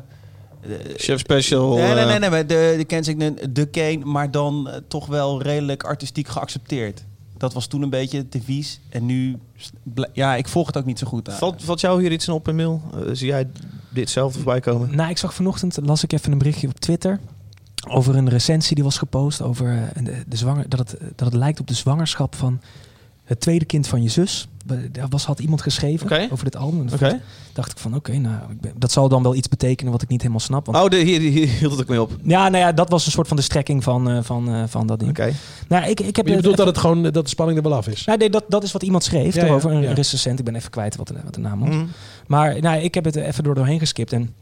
Chef 0.96 1.18
Special. 1.18 1.76
nee, 1.76 1.94
nee, 1.94 2.18
nee, 2.18 2.30
nee, 2.30 2.46
de, 2.46 2.74
de 2.76 2.84
Kensington, 2.84 3.38
de 3.50 3.66
Kane, 3.66 3.98
maar 4.04 4.30
dan 4.30 4.70
toch 4.88 5.06
wel 5.06 5.42
redelijk 5.42 5.82
artistiek 5.84 6.28
geaccepteerd. 6.28 7.04
Dat 7.36 7.52
was 7.52 7.66
toen 7.66 7.82
een 7.82 7.90
beetje 7.90 8.18
het 8.18 8.32
devies. 8.32 8.80
En 8.88 9.06
nu, 9.06 9.38
ja, 10.12 10.34
ik 10.34 10.48
volg 10.48 10.66
het 10.66 10.76
ook 10.76 10.84
niet 10.84 10.98
zo 10.98 11.06
goed. 11.06 11.32
Valt, 11.32 11.64
valt 11.64 11.80
jou 11.80 12.00
hier 12.00 12.12
iets 12.12 12.28
in 12.28 12.34
op, 12.34 12.46
Emil? 12.46 12.82
Eh, 12.94 13.00
zie 13.12 13.26
jij 13.26 13.48
dit 13.88 14.10
zelf 14.10 14.34
voorbij 14.34 14.60
komen? 14.60 14.96
Nou, 14.96 15.10
ik 15.10 15.18
zag 15.18 15.34
vanochtend, 15.34 15.78
las 15.82 16.02
ik 16.02 16.12
even 16.12 16.32
een 16.32 16.38
berichtje 16.38 16.68
op 16.68 16.80
Twitter 16.80 17.20
over 17.88 18.16
een 18.16 18.28
recensie 18.28 18.74
die 18.74 18.84
was 18.84 18.98
gepost 18.98 19.42
over 19.42 19.90
eh, 19.94 20.04
de, 20.04 20.22
de 20.26 20.36
zwanger, 20.36 20.68
dat, 20.68 20.78
het, 20.78 20.98
dat 21.14 21.26
het 21.28 21.36
lijkt 21.36 21.60
op 21.60 21.66
de 21.66 21.74
zwangerschap 21.74 22.34
van 22.34 22.60
het 23.24 23.40
tweede 23.40 23.64
kind 23.64 23.86
van 23.86 24.02
je 24.02 24.08
zus. 24.08 24.48
Daar 24.92 25.08
was, 25.08 25.24
had 25.24 25.38
iemand 25.38 25.62
geschreven 25.62 26.06
Oké. 26.06 26.28
over 26.30 26.44
dit 26.44 26.56
album. 26.56 26.80
En 26.88 26.92
Oké. 26.92 27.20
dacht 27.52 27.70
ik 27.70 27.78
van, 27.78 27.94
oké, 27.94 28.12
nou, 28.16 28.34
ik 28.50 28.60
ben- 28.60 28.72
dat 28.76 28.92
zal 28.92 29.08
dan 29.08 29.22
wel 29.22 29.34
iets 29.34 29.48
betekenen 29.48 29.92
wat 29.92 30.02
ik 30.02 30.08
niet 30.08 30.20
helemaal 30.20 30.40
snap. 30.40 30.66
Want, 30.66 30.78
Oh, 30.78 30.88
de, 30.88 30.96
hier, 30.96 31.20
hier 31.20 31.48
hield 31.48 31.72
het 31.72 31.80
ook 31.80 31.88
mee 31.88 32.00
op. 32.00 32.12
Oké. 32.12 32.20
Ja, 32.22 32.48
nou 32.48 32.64
ja, 32.64 32.72
dat 32.72 32.90
was 32.90 33.06
een 33.06 33.12
soort 33.12 33.28
van 33.28 33.36
de 33.36 33.42
strekking 33.42 33.82
van, 33.84 34.10
eh, 34.10 34.18
van, 34.22 34.48
eh, 34.48 34.62
van 34.66 34.86
dat 34.86 34.98
ding. 34.98 35.18
Nou, 35.68 35.84
ik, 35.84 36.00
ik 36.00 36.16
heb 36.16 36.24
Maar 36.24 36.34
je 36.34 36.40
bedoelt 36.40 36.56
dat 36.56 36.66
het 36.66 36.78
gewoon 36.78 37.06
eh, 37.06 37.12
dat 37.12 37.24
de 37.24 37.30
spanning 37.30 37.58
er 37.58 37.64
wel 37.68 37.74
af 37.74 37.88
is. 37.88 38.04
Nou, 38.04 38.18
nee, 38.18 38.30
dat, 38.30 38.44
dat 38.48 38.62
is 38.62 38.72
wat 38.72 38.82
iemand 38.82 39.04
schreef 39.04 39.34
Ja, 39.34 39.40
ja, 39.42 39.46
erover. 39.48 39.70
Een 39.70 39.94
recensent. 39.94 40.38
Ik 40.38 40.44
ben 40.44 40.54
even 40.54 40.70
kwijt 40.70 40.96
wat 40.96 41.08
de, 41.08 41.14
wat 41.24 41.34
de 41.34 41.40
naam 41.40 41.60
was. 41.60 41.68
Mm. 41.68 41.88
Maar 42.26 42.60
nou, 42.60 42.80
ik 42.80 42.94
heb 42.94 43.04
het 43.04 43.16
er 43.16 43.24
even 43.24 43.44
door 43.44 43.54
doorheen 43.54 43.78
geskipt. 43.78 44.12
En 44.12 44.34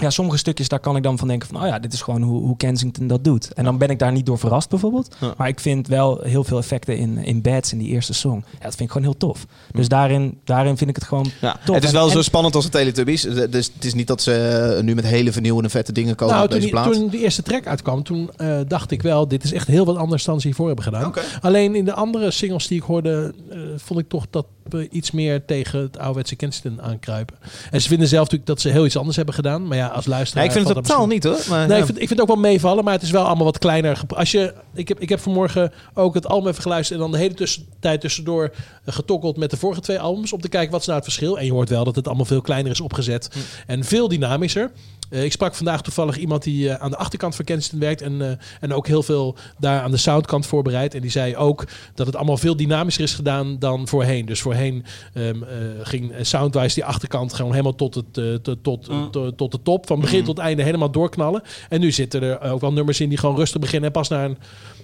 ja, 0.00 0.10
sommige 0.10 0.36
stukjes, 0.38 0.68
daar 0.68 0.80
kan 0.80 0.96
ik 0.96 1.02
dan 1.02 1.18
van 1.18 1.28
denken 1.28 1.48
van... 1.48 1.60
oh 1.62 1.66
ja, 1.66 1.78
dit 1.78 1.92
is 1.92 2.02
gewoon 2.02 2.22
hoe, 2.22 2.40
hoe 2.40 2.56
Kensington 2.56 3.06
dat 3.06 3.24
doet. 3.24 3.52
En 3.52 3.64
dan 3.64 3.78
ben 3.78 3.88
ik 3.88 3.98
daar 3.98 4.12
niet 4.12 4.26
door 4.26 4.38
verrast 4.38 4.68
bijvoorbeeld. 4.68 5.16
Ja. 5.20 5.34
Maar 5.36 5.48
ik 5.48 5.60
vind 5.60 5.88
wel 5.88 6.20
heel 6.22 6.44
veel 6.44 6.58
effecten 6.58 6.96
in, 6.96 7.18
in 7.18 7.42
Bats, 7.42 7.72
in 7.72 7.78
die 7.78 7.88
eerste 7.88 8.14
song. 8.14 8.36
Ja, 8.52 8.58
dat 8.64 8.74
vind 8.74 8.80
ik 8.80 8.90
gewoon 8.90 9.02
heel 9.02 9.16
tof. 9.16 9.46
Dus 9.72 9.88
daarin, 9.88 10.38
daarin 10.44 10.76
vind 10.76 10.90
ik 10.90 10.96
het 10.96 11.04
gewoon 11.04 11.26
Ja, 11.40 11.56
tof. 11.64 11.74
het 11.74 11.84
is 11.84 11.90
wel 11.90 12.06
en- 12.06 12.12
zo 12.12 12.22
spannend 12.22 12.54
als 12.54 12.64
de 12.64 12.70
Teletubbies. 12.70 13.22
Dus 13.22 13.70
het 13.74 13.84
is 13.84 13.94
niet 13.94 14.06
dat 14.06 14.22
ze 14.22 14.34
eh, 14.76 14.82
nu 14.82 14.94
met 14.94 15.04
hele 15.06 15.32
vernieuwende 15.32 15.68
vette 15.68 15.92
dingen 15.92 16.14
komen 16.14 16.34
Nou, 16.34 16.46
op 16.46 16.50
toen, 16.50 16.60
deze 16.60 16.72
die, 16.74 16.82
plaat. 16.82 16.92
toen 17.00 17.08
de 17.10 17.18
eerste 17.18 17.42
track 17.42 17.66
uitkwam, 17.66 18.02
toen 18.02 18.30
eh, 18.36 18.58
dacht 18.68 18.90
ik 18.90 19.02
wel, 19.02 19.28
dit 19.28 19.44
is 19.44 19.52
echt 19.52 19.66
heel 19.66 19.84
wat 19.84 19.96
anders 19.96 20.24
dan 20.24 20.40
ze 20.40 20.46
hiervoor 20.46 20.66
hebben 20.66 20.84
gedaan. 20.84 21.12
Alleen 21.40 21.74
in 21.74 21.84
de 21.84 21.92
andere 21.94 22.30
singles 22.30 22.66
die 22.66 22.78
ik 22.78 22.84
hoorde, 22.84 23.34
eh, 23.50 23.58
vond 23.76 24.00
ik 24.00 24.08
toch 24.08 24.26
dat 24.30 24.46
iets 24.90 25.10
meer 25.10 25.44
tegen 25.44 25.80
het 25.80 25.98
ouderwetse 25.98 26.36
Kensington 26.36 26.82
aankruipen. 26.82 27.36
En 27.70 27.80
ze 27.82 27.88
vinden 27.88 28.08
zelf 28.08 28.22
natuurlijk 28.22 28.48
dat 28.50 28.60
ze 28.60 28.68
heel 28.68 28.84
iets 28.84 28.96
anders 28.96 29.16
hebben 29.16 29.34
gedaan. 29.34 29.66
Maar 29.66 29.76
ja, 29.76 29.86
als 29.86 30.06
luisteraar... 30.06 30.44
Nee, 30.46 30.54
ik 30.54 30.58
vind 30.64 30.74
het 30.74 30.84
totaal 30.86 31.06
misschien- 31.06 31.30
niet 31.32 31.46
hoor. 31.46 31.56
Maar, 31.56 31.66
Nee, 31.66 31.76
ja. 31.76 31.82
ik, 31.82 31.84
vind, 31.84 31.98
ik 32.00 32.06
vind 32.08 32.20
het 32.20 32.28
ook 32.28 32.34
wel 32.34 32.50
meevallen, 32.50 32.84
maar 32.84 32.92
het 32.92 33.02
is 33.02 33.10
wel 33.10 33.24
allemaal 33.24 33.44
wat 33.44 33.58
kleiner. 33.58 34.00
Als 34.16 34.30
je, 34.30 34.54
ik, 34.74 34.88
heb, 34.88 35.00
ik 35.00 35.08
heb 35.08 35.20
vanmorgen 35.20 35.72
ook 35.94 36.14
het 36.14 36.26
album 36.26 36.48
even 36.50 36.62
geluisterd 36.62 36.98
en 36.98 37.04
dan 37.04 37.12
de 37.12 37.18
hele 37.24 37.34
tussentijd 37.34 38.00
tussendoor 38.00 38.52
getokkeld 38.86 39.36
met 39.36 39.50
de 39.50 39.56
vorige 39.56 39.80
twee 39.80 40.00
albums 40.00 40.32
om 40.32 40.40
te 40.40 40.48
kijken 40.48 40.70
wat 40.70 40.80
is 40.80 40.86
nou 40.86 40.98
het 40.98 41.08
verschil. 41.08 41.38
En 41.38 41.44
je 41.44 41.52
hoort 41.52 41.68
wel 41.68 41.84
dat 41.84 41.96
het 41.96 42.06
allemaal 42.06 42.24
veel 42.24 42.40
kleiner 42.40 42.72
is 42.72 42.80
opgezet 42.80 43.28
Hm. 43.32 43.38
en 43.70 43.84
veel 43.84 44.08
dynamischer. 44.08 44.70
Eh, 45.10 45.24
ik 45.24 45.32
sprak 45.32 45.54
vandaag 45.54 45.82
toevallig 45.82 46.16
iemand 46.16 46.42
die 46.42 46.70
eh, 46.70 46.82
aan 46.82 46.90
de 46.90 46.96
achterkant 46.96 47.36
van 47.36 47.44
Kensington 47.44 47.80
werkt 47.80 48.02
en, 48.02 48.22
eh, 48.22 48.36
en 48.60 48.72
ook 48.72 48.86
heel 48.86 49.02
veel 49.02 49.36
daar 49.58 49.80
aan 49.82 49.90
de 49.90 49.96
soundkant 49.96 50.46
voorbereidt. 50.46 50.94
En 50.94 51.00
die 51.00 51.10
zei 51.10 51.36
ook 51.36 51.64
dat 51.94 52.06
het 52.06 52.16
allemaal 52.16 52.36
veel 52.36 52.56
dynamischer 52.56 53.02
is 53.04 53.14
gedaan 53.14 53.58
dan 53.58 53.88
voorheen. 53.88 54.26
Dus 54.26 54.40
voorheen 54.40 54.84
ehm, 55.14 55.42
eh, 55.42 55.48
ging 55.82 56.14
soundwise 56.20 56.74
die 56.74 56.84
achterkant 56.84 57.32
gewoon 57.32 57.50
helemaal 57.50 57.74
tot, 57.74 57.94
het, 57.94 58.14
tot, 58.44 58.62
tot, 58.62 58.88
Mm. 58.88 59.10
tot, 59.10 59.36
tot 59.36 59.52
de 59.52 59.62
top. 59.62 59.86
Van 59.86 60.00
begin 60.00 60.24
tot 60.24 60.38
einde 60.38 60.62
helemaal 60.62 60.90
doorknallen. 60.90 61.42
En 61.68 61.80
nu 61.80 61.92
zitten 61.92 62.22
er 62.22 62.40
ook 62.52 62.60
wel 62.60 62.72
nummers 62.72 63.00
in 63.00 63.08
die 63.08 63.18
gewoon 63.18 63.36
rustig 63.36 63.60
beginnen 63.60 63.86
en 63.86 63.92
pas 63.92 64.08
naar, 64.08 64.24
een, 64.24 64.38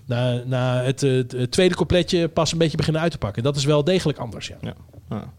na, 0.06 0.42
na 0.46 0.82
het, 0.82 1.00
het 1.00 1.50
tweede 1.50 1.74
coupletje 1.74 2.28
pas 2.28 2.52
een 2.52 2.58
beetje 2.58 2.76
beginnen 2.76 3.02
uit 3.02 3.12
te 3.12 3.18
pakken. 3.18 3.42
Dat 3.42 3.56
is 3.56 3.64
wel 3.64 3.84
degelijk 3.84 4.18
anders, 4.18 4.46
ja. 4.46 4.56
Ja. 4.60 5.32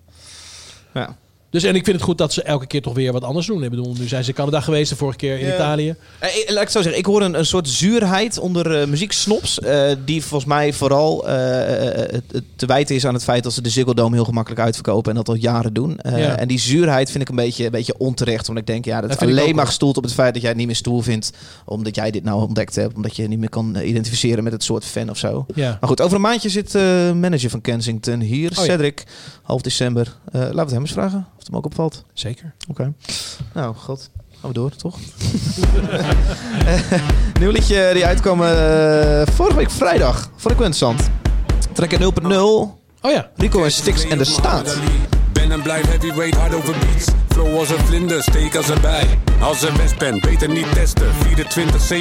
Ja. 0.94 1.16
Dus 1.50 1.64
en 1.64 1.76
ik 1.76 1.84
vind 1.84 1.96
het 1.96 2.06
goed 2.06 2.18
dat 2.18 2.34
ze 2.34 2.42
elke 2.44 2.66
keer 2.68 2.82
toch 2.82 2.94
weer 2.94 3.12
wat 3.12 3.24
anders 3.24 3.48
doen. 3.48 3.64
Ik 3.64 3.70
bedoel, 3.70 3.96
nu 4.00 4.08
zijn 4.08 4.24
ze 4.24 4.30
in 4.30 4.36
Canada 4.36 4.62
geweest, 4.62 4.90
de 4.90 4.96
vorige 4.96 5.18
keer 5.18 5.40
in 5.40 5.48
Ja. 5.48 5.54
Italië. 5.54 5.96
Eh, 6.20 6.36
ik- 6.36 6.44
laat 6.48 6.56
ik 6.58 6.64
het 6.64 6.72
zo 6.72 6.82
zeggen, 6.82 7.00
ik 7.00 7.06
hoor 7.06 7.22
een, 7.22 7.38
een 7.38 7.46
soort 7.46 7.70
zuurheid 7.70 8.40
onder 8.40 8.80
eh 8.82 8.88
muzieksnops. 8.88 9.60
eh, 9.60 9.92
die 10.06 10.22
volgens 10.24 10.50
mij 10.50 10.74
vooral 10.74 11.28
eh, 11.28 11.36
eh, 11.88 12.14
eh, 12.14 12.22
te 12.56 12.66
wijten 12.66 12.96
is 12.96 13.06
aan 13.06 13.14
het 13.14 13.24
feit 13.24 13.44
dat 13.44 13.54
ze 13.54 13.62
de 13.62 13.70
Ziggo 13.70 13.94
Dome 13.94 14.16
heel 14.16 14.26
gemakkelijk 14.26 14.62
uitverkopen. 14.62 15.10
En 15.12 15.18
dat 15.18 15.28
al 15.28 15.36
jaren 15.36 15.74
doen. 15.74 15.98
Eh, 16.00 16.18
Ja. 16.20 16.38
En 16.38 16.48
die 16.48 16.60
zuurheid 16.60 17.12
vind 17.12 17.24
ik 17.24 17.30
een 17.30 17.36
beetje, 17.36 17.66
een 17.66 17.72
beetje 17.72 17.98
onterecht. 17.98 18.48
Want 18.48 18.60
ik 18.60 18.68
denk, 18.68 18.86
ja, 18.86 19.02
dat, 19.02 19.10
Dat 19.10 19.22
alleen 19.22 19.56
maar 19.56 19.66
gestoeld 19.66 19.98
op 19.98 20.04
het 20.04 20.14
feit 20.14 20.32
dat 20.34 20.42
jij 20.42 20.50
het 20.50 20.60
niet 20.60 20.68
meer 20.68 20.76
stoel 20.76 21.02
vindt. 21.02 21.32
Omdat 21.66 21.96
jij 21.96 22.12
dit 22.12 22.24
nou 22.24 22.42
ontdekt 22.42 22.76
hebt. 22.76 22.96
Omdat 22.96 23.16
je 23.16 23.28
niet 23.28 23.40
meer 23.40 23.50
kan 23.50 23.76
eh, 23.76 23.88
identificeren 23.90 24.44
met 24.44 24.54
het 24.54 24.64
soort 24.64 24.86
fan 24.86 25.10
of 25.10 25.18
zo. 25.18 25.46
Ja. 25.56 25.78
Maar 25.80 25.90
goed, 25.90 26.02
over 26.02 26.16
een 26.16 26.22
maandje 26.22 26.50
zit 26.50 26.76
eh 26.76 26.82
manager 27.12 27.50
van 27.50 27.62
Kensington 27.62 28.20
hier, 28.20 28.52
Oh. 28.58 28.64
Cedric. 28.64 29.04
Half 29.46 29.62
december. 29.62 30.16
Eh, 30.32 30.40
laten 30.42 30.54
we 30.56 30.60
het 30.62 30.72
hem 30.72 30.82
eens 30.82 30.92
vragen 30.92 31.18
of 31.32 31.38
het 31.38 31.48
hem 31.48 31.56
ook 31.56 31.66
opvalt. 31.66 32.04
Zeker. 32.14 32.54
Oké. 32.70 32.94
Nou, 33.54 33.76
god. 33.76 34.10
Gaan 34.40 34.50
we 34.50 34.54
door, 34.54 34.72
toch? 34.76 34.98
Eh, 36.66 37.02
Nieuw 37.40 37.52
liedje 37.52 37.90
die 37.94 38.06
uitkwam 38.06 38.44
eh, 38.44 39.22
vorige 39.34 39.56
week 39.58 39.72
vrijdag. 39.72 40.30
Vond 40.36 40.52
ik 40.54 40.58
wel 40.60 40.68
interessant. 40.68 41.10
Trekken 41.74 42.00
0.0. 42.00 42.34
Oh 42.36 43.12
ja. 43.12 43.30
Rico 43.36 43.64
en 43.64 43.72
Stix 43.72 44.04
en 44.04 44.18
de 44.18 44.24
Staat. 44.24 44.78
Ben 45.36 45.52
en 45.52 45.62
blijf 45.62 45.86
heavyweight 45.86 46.36
hard 46.36 46.54
over 46.54 46.76
beats. 46.80 47.06
Flow 47.30 47.58
als 47.58 47.70
een 47.70 47.86
vlinder, 47.86 48.22
steek 48.24 48.56
als 48.56 48.70
erbij. 48.70 49.20
Als 49.40 49.62
een 49.62 49.78
west 49.78 49.98
ben, 49.98 50.20
beter 50.20 50.50
niet 50.50 50.74
testen. 50.74 51.08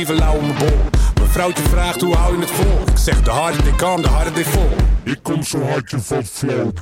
24-7 0.06 0.14
lauw 0.14 0.34
om 0.34 0.46
mijn 0.46 0.58
bol. 0.58 0.78
Mijn 1.14 1.30
vrouwtje 1.30 1.62
vraagt 1.62 2.00
hoe 2.00 2.14
hou 2.14 2.34
je 2.34 2.40
het 2.40 2.50
vol? 2.50 2.80
Ik 2.86 2.98
zeg 2.98 3.22
de 3.22 3.30
harder 3.30 3.62
they 3.62 3.72
come, 3.72 4.02
de 4.02 4.08
harder 4.08 4.32
they 4.32 4.44
vol. 4.44 4.70
Ik 5.02 5.18
kom 5.22 5.42
zo 5.42 5.62
hard 5.62 5.90
je 5.90 6.00
valt 6.00 6.30
flauw. 6.32 6.72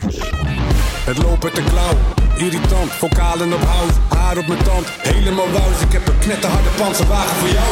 Het 1.05 1.23
lopen 1.23 1.53
te 1.53 1.63
klauw, 1.63 1.97
irritant, 2.37 2.93
vocalen 2.93 3.53
op 3.53 3.63
hout, 3.63 3.93
haar 4.09 4.37
op 4.37 4.47
mijn 4.47 4.63
tand, 4.63 4.87
helemaal 4.99 5.51
wauws. 5.51 5.81
Ik 5.81 5.93
heb 5.93 6.09
een 6.09 6.19
knetterharde 6.19 6.69
panzerwagen 6.77 7.37
voor 7.37 7.49
jou. 7.49 7.71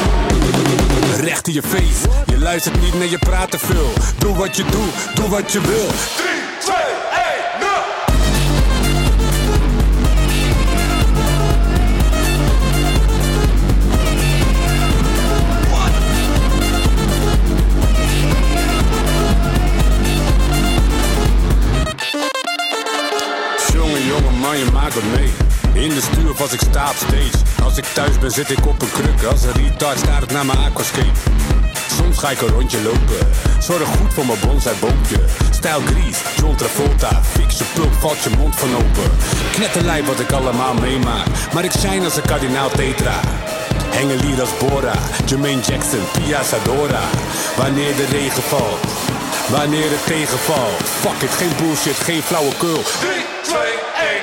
Recht 1.21 1.47
in 1.47 1.53
je 1.53 1.63
face, 1.63 2.09
je 2.27 2.39
luistert 2.39 2.81
niet 2.81 2.95
naar 2.95 3.11
je 3.11 3.19
praat 3.19 3.51
te 3.51 3.59
veel. 3.59 3.93
Doe 4.19 4.37
wat 4.37 4.57
je 4.57 4.65
doet, 4.65 5.17
doe 5.17 5.29
wat 5.29 5.53
je 5.53 5.61
wil. 5.61 5.87
3, 5.87 6.29
2, 6.61 6.77
als 27.65 27.77
ik 27.77 27.85
thuis 27.85 28.19
ben, 28.19 28.31
zit 28.31 28.51
ik 28.51 28.67
op 28.67 28.83
een 28.83 28.91
kruk. 28.91 29.23
Als 29.31 29.43
een 29.43 29.53
retard 29.53 29.99
staat 29.99 30.21
het 30.21 30.33
naar 30.33 30.47
mijn 30.47 30.59
aquascape. 30.59 31.19
Soms 31.97 32.19
ga 32.19 32.31
ik 32.31 32.41
een 32.41 32.49
rondje 32.49 32.83
lopen. 32.83 33.29
Zorg 33.59 33.89
goed 33.89 34.15
voor 34.15 34.27
mijn 34.27 34.39
bonsai 34.41 34.77
boompje. 34.81 35.17
Stijl 35.51 35.81
Grease, 35.81 36.21
John 36.37 36.55
Travolta. 36.55 37.23
Fix 37.23 37.59
je 37.59 37.65
pulp, 37.75 37.93
valt 37.93 38.23
je 38.23 38.31
mond 38.39 38.57
van 38.57 38.75
open. 38.75 39.11
Knetterlijf 39.53 40.07
wat 40.07 40.21
ik 40.21 40.33
allemaal 40.33 40.75
meemaak. 40.75 41.27
Maar 41.53 41.65
ik 41.65 41.73
shine 41.73 42.05
als 42.05 42.17
een 42.17 42.23
kardinaal 42.23 42.71
tetra. 42.71 43.21
Hengelier 43.91 44.41
als 44.41 44.57
Bora, 44.59 44.95
Jermaine 45.27 45.63
Jackson, 45.63 46.03
Pia 46.13 46.43
Sadora. 46.43 47.03
Wanneer 47.57 47.97
de 47.97 48.07
regen 48.11 48.43
valt, 48.43 48.87
wanneer 49.49 49.91
het 49.91 50.07
tegenvalt. 50.07 50.83
Fuck 51.01 51.23
it, 51.23 51.31
geen 51.31 51.53
bullshit, 51.59 51.97
geen 51.97 52.23
flauwekul. 52.23 52.83
3, 52.83 53.11
2, 53.43 53.61
1, 53.61 54.20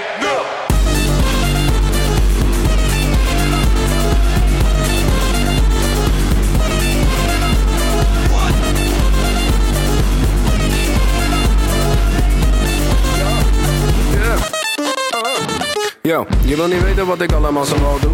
Yo, 16.07 16.25
je 16.45 16.55
wil 16.55 16.67
niet 16.67 16.83
weten 16.83 17.05
wat 17.05 17.21
ik 17.21 17.31
allemaal 17.31 17.65
zoal 17.65 17.99
doe. 17.99 18.11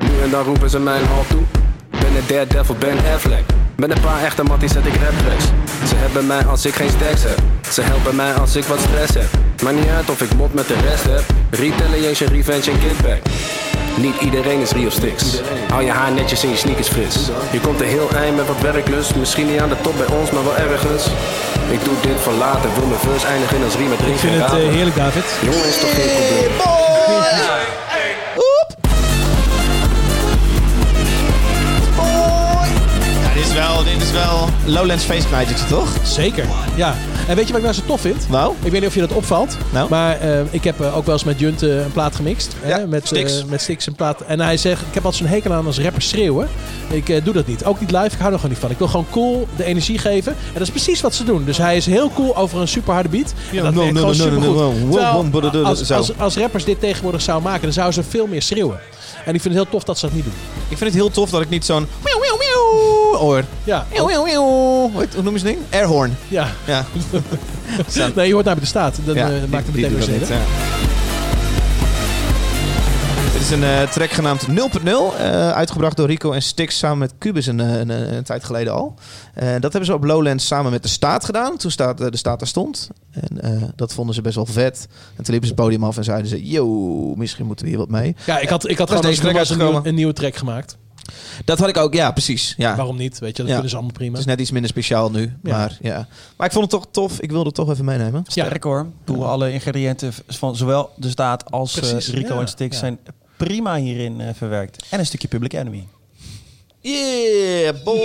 Nu 0.00 0.22
en 0.22 0.30
dan 0.30 0.44
roepen 0.44 0.70
ze 0.70 0.78
mij 0.80 1.00
een 1.00 1.06
halt 1.06 1.28
toe. 1.28 1.42
Ben 1.90 2.16
een 2.16 2.26
daredevil, 2.26 2.74
Ben 2.74 2.96
Affleck. 3.14 3.44
Met 3.76 3.90
een 3.90 4.00
paar 4.00 4.22
echte 4.22 4.42
matties 4.42 4.72
zet 4.72 4.86
ik 4.86 4.94
rap. 4.94 5.12
Ze 5.86 5.94
hebben 5.94 6.26
mij 6.26 6.44
als 6.44 6.66
ik 6.66 6.74
geen 6.74 6.90
stacks 6.90 7.22
heb. 7.22 7.38
Ze 7.70 7.82
helpen 7.82 8.16
mij 8.16 8.32
als 8.32 8.56
ik 8.56 8.64
wat 8.64 8.80
stress 8.80 9.14
heb. 9.14 9.28
Maar 9.62 9.72
niet 9.72 9.88
uit 9.88 10.10
of 10.10 10.20
ik 10.20 10.34
mot 10.34 10.54
met 10.54 10.68
de 10.68 10.74
rest 10.74 11.04
heb. 11.04 11.22
Retaliation, 11.50 12.28
revenge 12.28 12.70
en 12.70 12.78
kickback. 12.78 13.20
Niet 13.96 14.20
iedereen 14.20 14.60
is 14.60 14.72
Rio 14.72 14.90
Sticks. 14.90 15.40
Hou 15.68 15.84
je 15.84 15.90
haar 15.90 16.12
netjes 16.12 16.42
en 16.42 16.48
je 16.50 16.56
sneakers 16.56 16.88
fris. 16.88 17.30
Je 17.50 17.60
komt 17.60 17.80
er 17.80 17.86
heel 17.86 18.10
eind 18.10 18.36
met 18.36 18.46
wat 18.46 18.60
werklust. 18.60 19.14
Misschien 19.16 19.46
niet 19.46 19.60
aan 19.60 19.68
de 19.68 19.80
top 19.80 19.96
bij 19.96 20.16
ons, 20.16 20.30
maar 20.30 20.44
wel 20.44 20.56
ergens. 20.56 21.06
Ik 21.70 21.84
doe 21.84 21.94
dit 22.00 22.20
voor 22.20 22.32
later, 22.32 22.70
wil 22.74 22.86
mijn 22.86 23.00
verse 23.00 23.26
eindigen 23.26 23.64
als 23.64 23.76
riem 23.76 23.88
met 23.88 24.00
Ik 24.00 24.18
vind 24.18 24.42
het 24.42 24.52
eh, 24.52 24.56
heerlijk, 24.56 24.96
David. 24.96 25.24
Jongen 25.42 25.68
is 25.68 25.80
toch 25.80 25.94
geen 25.94 26.10
probleem. 26.16 27.79
Is 33.50 33.56
wel, 33.56 33.84
dit 33.84 34.02
is 34.02 34.12
wel 34.12 34.48
Lowlands 34.64 35.04
feestknijtertje, 35.04 35.66
toch? 35.66 35.96
Zeker. 36.02 36.46
Ja. 36.76 36.96
En 37.28 37.36
weet 37.36 37.46
je 37.46 37.52
wat 37.52 37.56
ik 37.56 37.62
nou 37.62 37.74
zo 37.74 37.82
tof 37.86 38.00
vind? 38.00 38.28
Nou? 38.28 38.54
Ik 38.62 38.70
weet 38.70 38.80
niet 38.80 38.88
of 38.88 38.94
je 38.94 39.00
dat 39.00 39.12
opvalt. 39.12 39.56
Nou? 39.72 39.88
Maar 39.88 40.20
eh, 40.20 40.40
ik 40.50 40.64
heb 40.64 40.80
eh, 40.80 40.96
ook 40.96 41.04
wel 41.04 41.14
eens 41.14 41.24
met 41.24 41.38
Junt 41.38 41.62
eh, 41.62 41.84
een 41.84 41.92
plaat 41.92 42.16
gemixt. 42.16 42.56
Ja, 42.64 42.78
hè, 42.78 42.86
met 42.86 43.06
Stix. 43.06 43.44
met 43.44 43.60
Stix 43.60 43.86
een 43.86 43.94
plaat. 43.94 44.20
En 44.20 44.40
hij 44.40 44.56
zegt, 44.56 44.80
ik 44.80 44.94
heb 44.94 45.04
altijd 45.04 45.22
zo'n 45.22 45.32
hekel 45.32 45.52
aan 45.52 45.66
als 45.66 45.80
rappers 45.80 46.08
schreeuwen. 46.08 46.48
Ik 46.90 47.24
doe 47.24 47.34
dat 47.34 47.46
niet. 47.46 47.64
Ook 47.64 47.80
niet 47.80 47.90
live. 47.90 48.06
Ik 48.06 48.18
hou 48.18 48.32
er 48.32 48.34
gewoon 48.34 48.50
niet 48.50 48.60
van. 48.60 48.70
Ik 48.70 48.78
wil 48.78 48.88
gewoon 48.88 49.06
cool 49.10 49.48
de 49.56 49.64
energie 49.64 49.98
geven. 49.98 50.32
En 50.32 50.52
dat 50.52 50.62
is 50.62 50.70
precies 50.70 51.00
wat 51.00 51.14
ze 51.14 51.24
doen. 51.24 51.44
Dus 51.44 51.58
hij 51.58 51.76
is 51.76 51.86
heel 51.86 52.10
cool 52.14 52.36
over 52.36 52.60
een 52.60 52.68
super 52.68 52.92
harde 52.92 53.08
beat. 53.08 53.34
En 53.52 53.62
dat 53.62 53.74
no, 53.74 53.84
no, 53.84 53.86
gewoon 53.86 54.02
no, 54.02 54.12
supergoed. 54.12 54.42
Terwijl 54.42 55.64
als, 55.90 56.18
als 56.18 56.36
rappers 56.36 56.64
dit 56.64 56.80
tegenwoordig 56.80 57.22
zouden 57.22 57.48
maken, 57.48 57.62
dan 57.62 57.72
zouden 57.72 58.04
ze 58.04 58.10
veel 58.10 58.26
meer 58.26 58.42
schreeuwen. 58.42 58.80
En 59.24 59.34
ik 59.34 59.40
vind 59.40 59.54
het 59.54 59.62
heel 59.62 59.72
tof 59.72 59.84
dat 59.84 59.98
ze 59.98 60.06
dat 60.06 60.14
niet 60.14 60.24
doen. 60.24 60.32
Ik 60.68 60.76
vind 60.76 60.90
het 60.90 61.00
heel 61.00 61.10
tof 61.10 61.30
dat 61.30 61.40
ik 61.40 61.48
niet 61.48 61.64
zo'n... 61.64 61.86
hoor. 63.18 63.44
Ja, 63.64 63.86
miauw, 63.92 64.24
miauw. 64.24 64.90
Hoe 64.90 65.22
noem 65.22 65.32
je 65.32 65.38
zo'n 65.38 65.48
ding? 65.48 65.58
Airhorn. 65.70 66.16
ja. 66.28 66.48
Ja. 66.66 66.84
Nee, 68.14 68.26
je 68.26 68.32
hoort 68.32 68.44
naar 68.44 68.54
bij 68.54 68.62
de 68.62 68.68
staat. 68.70 68.98
Dan 69.04 69.14
ja, 69.14 69.30
eh, 69.30 69.44
maakt 69.50 69.66
het 69.66 69.74
meteen 69.74 69.92
weer 69.94 70.02
zin. 70.02 70.18
Dit 73.32 73.40
is 73.40 73.50
een 73.50 73.64
eh, 73.64 73.82
track 73.88 74.10
genaamd 74.10 74.46
0.0. 74.48 74.54
eh, 74.84 75.50
uitgebracht 75.50 75.96
door 75.96 76.06
Rico 76.06 76.32
en 76.32 76.42
Stix 76.42 76.78
samen 76.78 76.98
met 76.98 77.12
Cubus 77.18 77.46
een, 77.46 77.58
een, 77.58 77.88
een, 77.88 78.14
een 78.14 78.22
tijd 78.24 78.44
geleden 78.44 78.72
al. 78.72 78.94
Dat 79.34 79.62
hebben 79.62 79.84
ze 79.84 79.94
op 79.94 80.04
Lowlands 80.04 80.46
samen 80.46 80.70
met 80.70 80.82
de 80.82 80.88
Staat 80.88 81.24
gedaan. 81.24 81.56
Toen 81.56 81.70
staat, 81.70 81.98
de 81.98 82.16
Staat 82.16 82.38
daar 82.38 82.48
stond. 82.48 82.88
En 83.10 83.72
dat 83.76 83.92
vonden 83.92 84.14
ze 84.14 84.20
best 84.20 84.34
wel 84.34 84.46
vet. 84.46 84.88
En 85.16 85.24
toen 85.24 85.30
liepen 85.34 85.48
ze 85.48 85.54
het 85.54 85.62
podium 85.62 85.84
af 85.84 85.96
en 85.96 86.04
zeiden 86.04 86.28
ze... 86.28 86.48
Yo, 86.48 86.66
misschien 87.16 87.46
moeten 87.46 87.64
we 87.64 87.70
hier 87.70 87.80
wat 87.80 87.90
mee. 87.90 88.16
Ja, 88.26 88.38
ik 88.38 88.48
had, 88.48 88.68
ik 88.68 88.78
had 88.78 88.88
gewoon 88.88 89.02
deze 89.02 89.80
een 89.82 89.94
nieuwe 89.94 90.12
track 90.12 90.36
gemaakt. 90.36 90.76
Dat 91.44 91.58
had 91.58 91.68
ik 91.68 91.76
ook, 91.76 91.94
ja, 91.94 92.10
precies. 92.12 92.54
Ja. 92.56 92.76
Waarom 92.76 92.96
niet? 92.96 93.18
Weet 93.18 93.30
je, 93.30 93.36
dat 93.36 93.46
Ja. 93.46 93.52
kunnen 93.52 93.70
ze 93.70 93.76
allemaal 93.76 93.94
prima. 93.94 94.10
Het 94.10 94.20
is 94.20 94.26
net 94.26 94.40
iets 94.40 94.50
minder 94.50 94.70
speciaal 94.70 95.10
nu. 95.10 95.20
Ja. 95.42 95.56
Maar, 95.56 95.78
ja. 95.80 96.06
maar 96.36 96.46
ik 96.46 96.52
vond 96.52 96.64
het 96.72 96.80
toch 96.82 96.86
tof. 96.90 97.20
Ik 97.20 97.30
wilde 97.30 97.46
het 97.46 97.54
toch 97.54 97.70
even 97.70 97.84
meenemen. 97.84 98.22
Ja. 98.26 98.44
Sterk 98.44 98.62
hoor. 98.64 98.86
Bedoel, 99.04 99.26
alle 99.26 99.52
ingrediënten 99.52 100.12
van 100.28 100.56
zowel 100.56 100.90
de 100.96 101.08
staat 101.10 101.50
als 101.50 101.80
eh, 101.80 101.98
Rico 101.98 102.34
ja. 102.34 102.40
en 102.40 102.48
Stix 102.48 102.74
Ja. 102.74 102.80
zijn 102.80 102.98
prima 103.36 103.76
hierin 103.76 104.20
eh, 104.20 104.28
verwerkt. 104.34 104.86
En 104.90 104.98
een 104.98 105.06
stukje 105.06 105.28
Public 105.28 105.52
Enemy. 105.52 105.86
Yeah, 106.80 107.74
boy. 107.84 107.98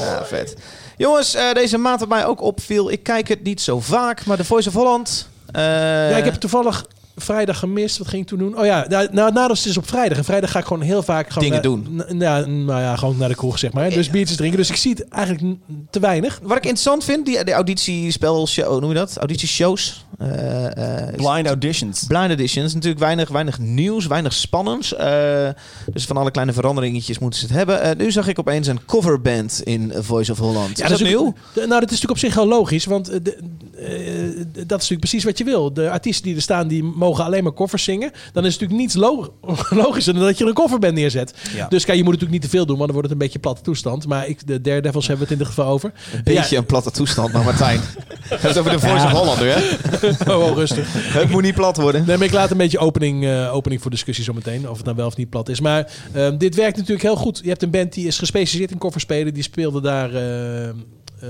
Ja, 0.00 0.24
vet. 0.24 0.56
Jongens, 0.96 1.34
eh, 1.34 1.52
deze 1.52 1.78
maand 1.78 2.00
wat 2.00 2.08
mij 2.08 2.26
ook 2.26 2.40
opviel. 2.42 2.90
Ik 2.90 3.02
kijk 3.02 3.28
het 3.28 3.42
niet 3.42 3.60
zo 3.60 3.80
vaak, 3.80 4.24
maar 4.26 4.36
de 4.36 4.44
Voice 4.44 4.68
of 4.68 4.74
Holland. 4.74 5.28
eh, 5.52 5.62
Ja, 6.10 6.16
ik 6.16 6.24
heb 6.24 6.34
toevallig 6.34 6.86
vrijdag 7.20 7.58
gemist. 7.58 7.98
Wat 7.98 8.08
ging 8.08 8.22
ik 8.22 8.28
toen 8.28 8.38
doen? 8.38 8.58
Oh 8.58 8.64
ja, 8.64 8.86
nou, 8.88 9.08
nou 9.12 9.32
Nados 9.32 9.58
is 9.58 9.64
dus 9.64 9.76
op 9.76 9.88
vrijdag. 9.88 10.18
En 10.18 10.24
vrijdag 10.24 10.50
ga 10.50 10.58
ik 10.58 10.64
gewoon 10.64 10.82
heel 10.82 11.02
vaak 11.02 11.30
gewoon 11.30 11.48
Dingen 11.48 11.62
doen. 11.62 12.02
Ja, 12.18 12.38
nou 12.46 12.80
ja, 12.80 12.96
gewoon 12.96 13.16
naar 13.16 13.28
de 13.28 13.34
kroeg, 13.34 13.58
zeg 13.58 13.72
maar. 13.72 13.90
Dus 13.90 14.10
biertjes 14.10 14.36
drinken. 14.36 14.58
Dus 14.58 14.70
ik 14.70 14.76
zie 14.76 14.90
het 14.90 15.08
eigenlijk 15.08 15.56
te 15.90 16.00
weinig. 16.00 16.38
Wat 16.42 16.56
ik 16.56 16.62
interessant 16.62 17.04
vind, 17.04 17.26
die, 17.26 17.44
de 17.44 17.52
auditiespel, 17.52 18.46
show, 18.46 18.66
hoe 18.66 18.80
noem 18.80 18.88
je 18.88 18.94
dat? 18.96 19.16
Auditieshows. 19.16 20.04
Eh, 20.18 21.06
eh, 21.08 21.14
Blind 21.14 21.46
auditions. 21.46 22.04
Blind 22.06 22.30
editions. 22.30 22.74
Natuurlijk 22.74 23.00
weinig, 23.00 23.28
weinig 23.28 23.58
nieuws, 23.58 24.06
weinig 24.06 24.32
spannends. 24.32 24.94
Eh, 24.94 25.48
dus 25.92 26.04
van 26.04 26.16
alle 26.16 26.30
kleine 26.30 26.52
veranderingetjes 26.52 27.18
moeten 27.18 27.40
ze 27.40 27.46
het 27.46 27.54
hebben. 27.54 27.82
Eh, 27.82 27.96
nu 27.96 28.10
zag 28.10 28.28
ik 28.28 28.38
opeens 28.38 28.66
een 28.66 28.84
coverband 28.84 29.60
in 29.64 29.92
Voice 29.98 30.32
of 30.32 30.38
Holland. 30.38 30.70
is 30.70 30.88
dat, 30.88 31.00
is 31.00 31.08
nieuw? 31.08 31.34
nou, 31.54 31.68
dat 31.68 31.68
is 31.68 31.80
natuurlijk 31.80 32.10
op 32.10 32.18
zich 32.18 32.34
wel 32.34 32.46
logisch, 32.46 32.84
want 32.84 33.06
de- 33.06 33.38
dat 34.52 34.54
is 34.54 34.66
natuurlijk 34.68 35.00
precies 35.00 35.24
wat 35.24 35.38
je 35.38 35.44
wil. 35.44 35.72
De 35.72 35.90
artiesten 35.90 36.24
die 36.24 36.36
er 36.36 36.42
staan, 36.42 36.68
die 36.68 36.82
mogen 36.82 37.09
alleen 37.18 37.42
maar 37.42 37.52
koffers 37.52 37.84
zingen. 37.84 38.10
Dan 38.32 38.44
is 38.44 38.52
het 38.52 38.60
natuurlijk 38.60 38.80
niets 38.80 38.94
lo- 38.94 39.34
logischer 39.84 40.14
dan 40.14 40.22
dat 40.22 40.38
je 40.38 40.44
er 40.44 40.48
een 40.48 40.56
coverband 40.56 40.94
neerzet. 40.94 41.34
Ja. 41.54 41.68
Dus 41.68 41.84
kijk, 41.84 41.96
je 41.96 42.04
moet 42.04 42.12
natuurlijk 42.12 42.42
niet 42.42 42.50
te 42.50 42.56
veel 42.56 42.66
doen, 42.66 42.76
want 42.78 42.90
dan 42.90 43.00
wordt 43.00 43.08
het 43.08 43.12
een 43.20 43.24
beetje 43.24 43.38
platte 43.38 43.62
toestand. 43.62 44.06
Maar 44.06 44.28
ik, 44.28 44.46
de 44.46 44.60
Daredevils 44.60 45.06
hebben 45.06 45.26
we 45.26 45.32
het 45.32 45.40
in 45.40 45.46
ieder 45.46 45.46
geval 45.46 45.72
over. 45.72 45.92
Een 46.12 46.34
beetje 46.34 46.56
een 46.56 46.66
platte 46.66 46.90
toestand, 46.90 47.32
maar 47.32 47.44
Martijn. 47.44 47.80
Het 48.30 48.58
over 48.58 48.70
de 48.70 48.78
Voice 48.78 49.04
of 49.04 49.10
Holland 49.10 49.38
hè? 49.38 49.46
Ja, 49.46 49.58
oh, 50.36 50.46
oh, 50.46 50.56
rustig. 50.56 50.86
Het 50.92 51.30
moet 51.30 51.42
niet 51.42 51.54
plat 51.54 51.76
worden. 51.76 52.04
Nee, 52.06 52.16
maar 52.16 52.26
ik 52.26 52.32
laat 52.32 52.50
een 52.50 52.56
beetje 52.56 52.78
opening, 52.78 53.24
eh, 53.24 53.54
opening 53.54 53.82
voor 53.82 53.90
discussie 53.90 54.24
zometeen. 54.24 54.68
Of 54.68 54.76
het 54.76 54.84
nou 54.84 54.96
wel 54.96 55.06
of 55.06 55.16
niet 55.16 55.30
plat 55.30 55.48
is. 55.48 55.60
Maar 55.60 55.90
ehm, 56.12 56.36
dit 56.38 56.54
werkt 56.54 56.76
natuurlijk 56.76 57.02
heel 57.02 57.16
goed. 57.16 57.40
Je 57.42 57.48
hebt 57.48 57.62
een 57.62 57.70
band 57.70 57.92
die 57.92 58.06
is 58.06 58.18
gespecialiseerd 58.18 58.70
in 58.70 58.78
kofferspelen. 58.78 59.34
Die 59.34 59.42
speelde 59.42 59.80
daar 59.80 60.14
eh, 60.14 60.68
eh, 60.68 60.74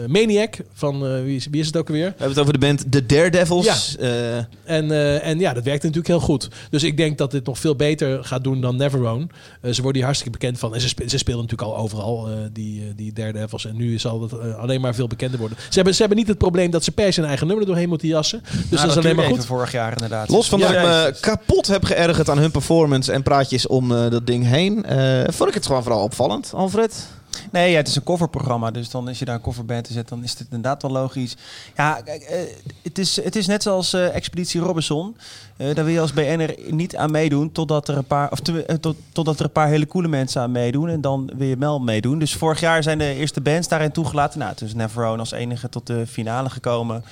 Maniac 0.06 0.56
van, 0.72 1.06
eh, 1.06 1.22
wie, 1.22 1.36
is, 1.36 1.46
wie 1.50 1.60
is 1.60 1.66
het 1.66 1.76
ook 1.76 1.86
alweer? 1.88 2.04
We 2.04 2.08
hebben 2.10 2.28
het 2.28 2.38
over 2.38 2.52
de 2.52 2.58
band 2.58 2.92
The 2.92 3.06
Daredevils. 3.06 3.96
Eh, 3.96 4.36
En, 4.36 4.90
eh, 4.90 5.26
en 5.26 5.38
ja, 5.38 5.52
dat 5.52 5.64
werkt 5.64 5.80
natuurlijk 5.82 6.08
heel 6.08 6.20
goed. 6.20 6.48
Dus 6.70 6.82
ik 6.82 6.96
denk 6.96 7.18
dat 7.18 7.30
dit 7.30 7.46
nog 7.46 7.58
veel 7.58 7.76
beter 7.76 8.24
gaat 8.24 8.44
doen 8.44 8.60
dan 8.60 8.76
Neverone. 8.76 9.26
Eh, 9.60 9.72
ze 9.72 9.76
worden 9.82 9.94
hier 9.96 10.04
hartstikke 10.04 10.38
bekend 10.38 10.58
van. 10.58 10.74
En 10.74 10.80
ze, 10.80 10.88
spe- 10.88 11.08
ze 11.08 11.18
spelen 11.18 11.40
natuurlijk 11.40 11.68
al 11.70 11.76
overal, 11.76 12.28
eh, 12.28 12.32
die, 12.52 12.80
eh, 12.80 12.86
die 12.96 13.12
Daredevils. 13.12 13.64
En 13.66 13.76
nu 13.76 13.98
zal 13.98 14.22
het 14.22 14.32
eh, 14.32 14.54
alleen 14.58 14.80
maar 14.80 14.94
veel 14.94 15.06
bekender 15.06 15.38
worden. 15.38 15.58
Ze 15.68 15.74
hebben, 15.74 15.94
ze 15.94 16.00
hebben 16.00 16.18
niet 16.18 16.28
het 16.28 16.38
probleem 16.38 16.70
dat 16.70 16.84
ze 16.84 16.90
per 16.92 17.12
se 17.12 17.20
een 17.20 17.26
eigen 17.28 17.46
nummer 17.46 17.64
er 17.64 17.70
doorheen 17.70 17.88
moeten 17.88 18.08
jassen. 18.08 18.40
Dus 18.42 18.52
Nou, 18.70 18.82
dat 18.86 18.90
is 18.90 18.96
alleen 19.04 19.16
maar 19.16 19.24
goed. 19.24 19.46
vorig 19.46 19.72
jaar 19.72 19.92
inderdaad. 19.92 20.28
los 20.28 20.48
van 20.48 20.58
Ja, 20.58 20.66
dat 20.72 20.74
ik 21.08 21.14
me 21.14 21.20
kapot 21.20 21.66
heb 21.66 21.84
geërgerd 21.84 22.28
aan 22.30 22.38
hun 22.38 22.50
performance 22.50 23.12
en 23.12 23.22
praatjes 23.22 23.66
om 23.66 23.92
eh, 23.92 24.10
dat 24.10 24.26
ding 24.26 24.44
heen, 24.46 24.84
eh, 24.84 25.22
vond 25.32 25.48
ik 25.48 25.54
het 25.54 25.66
gewoon 25.66 25.82
vooral 25.82 26.02
opvallend, 26.02 26.50
Alfred. 26.54 27.06
Nee, 27.52 27.70
ja, 27.70 27.76
het 27.76 27.88
is 27.88 27.96
een 27.96 28.02
coverprogramma. 28.02 28.70
Dus 28.70 28.90
dan 28.90 29.08
als 29.08 29.18
je 29.18 29.24
daar 29.24 29.34
een 29.34 29.40
coverband 29.40 29.88
in 29.88 29.94
zet, 29.94 30.08
dan 30.08 30.22
is 30.24 30.30
het 30.30 30.40
inderdaad 30.40 30.82
wel 30.82 30.90
logisch. 30.90 31.36
Ja, 31.76 32.00
kijk, 32.04 32.22
eh, 32.22 32.38
het, 32.82 32.98
is, 32.98 33.16
het 33.24 33.36
is 33.36 33.46
net 33.46 33.62
zoals 33.62 33.92
eh, 33.92 34.14
Expeditie 34.14 34.60
Robinson. 34.60 35.16
Eh, 35.56 35.74
daar 35.74 35.84
wil 35.84 35.94
je 35.94 36.00
als 36.00 36.12
BN'er 36.12 36.54
niet 36.70 36.96
aan 36.96 37.10
meedoen 37.10 37.52
totdat 37.52 37.88
er 37.88 37.96
een 37.96 38.04
paar, 38.04 38.30
of 38.30 38.40
te- 38.40 38.78
tot, 38.80 38.96
totdat 39.12 39.38
er 39.38 39.44
een 39.44 39.52
paar 39.52 39.68
hele 39.68 39.86
coole 39.86 40.08
mensen 40.08 40.42
aan 40.42 40.52
meedoen. 40.52 40.88
En 40.88 41.00
dan 41.00 41.30
wil 41.36 41.46
je 41.46 41.56
wel 41.58 41.78
meedoen. 41.80 42.18
Dus 42.18 42.34
vorig 42.34 42.60
jaar 42.60 42.82
zijn 42.82 42.98
de 42.98 43.14
eerste 43.14 43.40
bands 43.40 43.68
daarin 43.68 43.92
toegelaten. 43.92 44.38
Nou, 44.38 44.54
toen 44.54 44.66
is 44.68 44.74
Neverone 44.74 45.18
als 45.18 45.32
enige 45.32 45.68
tot 45.68 45.86
de 45.86 46.06
finale 46.06 46.50
gekomen. 46.50 47.04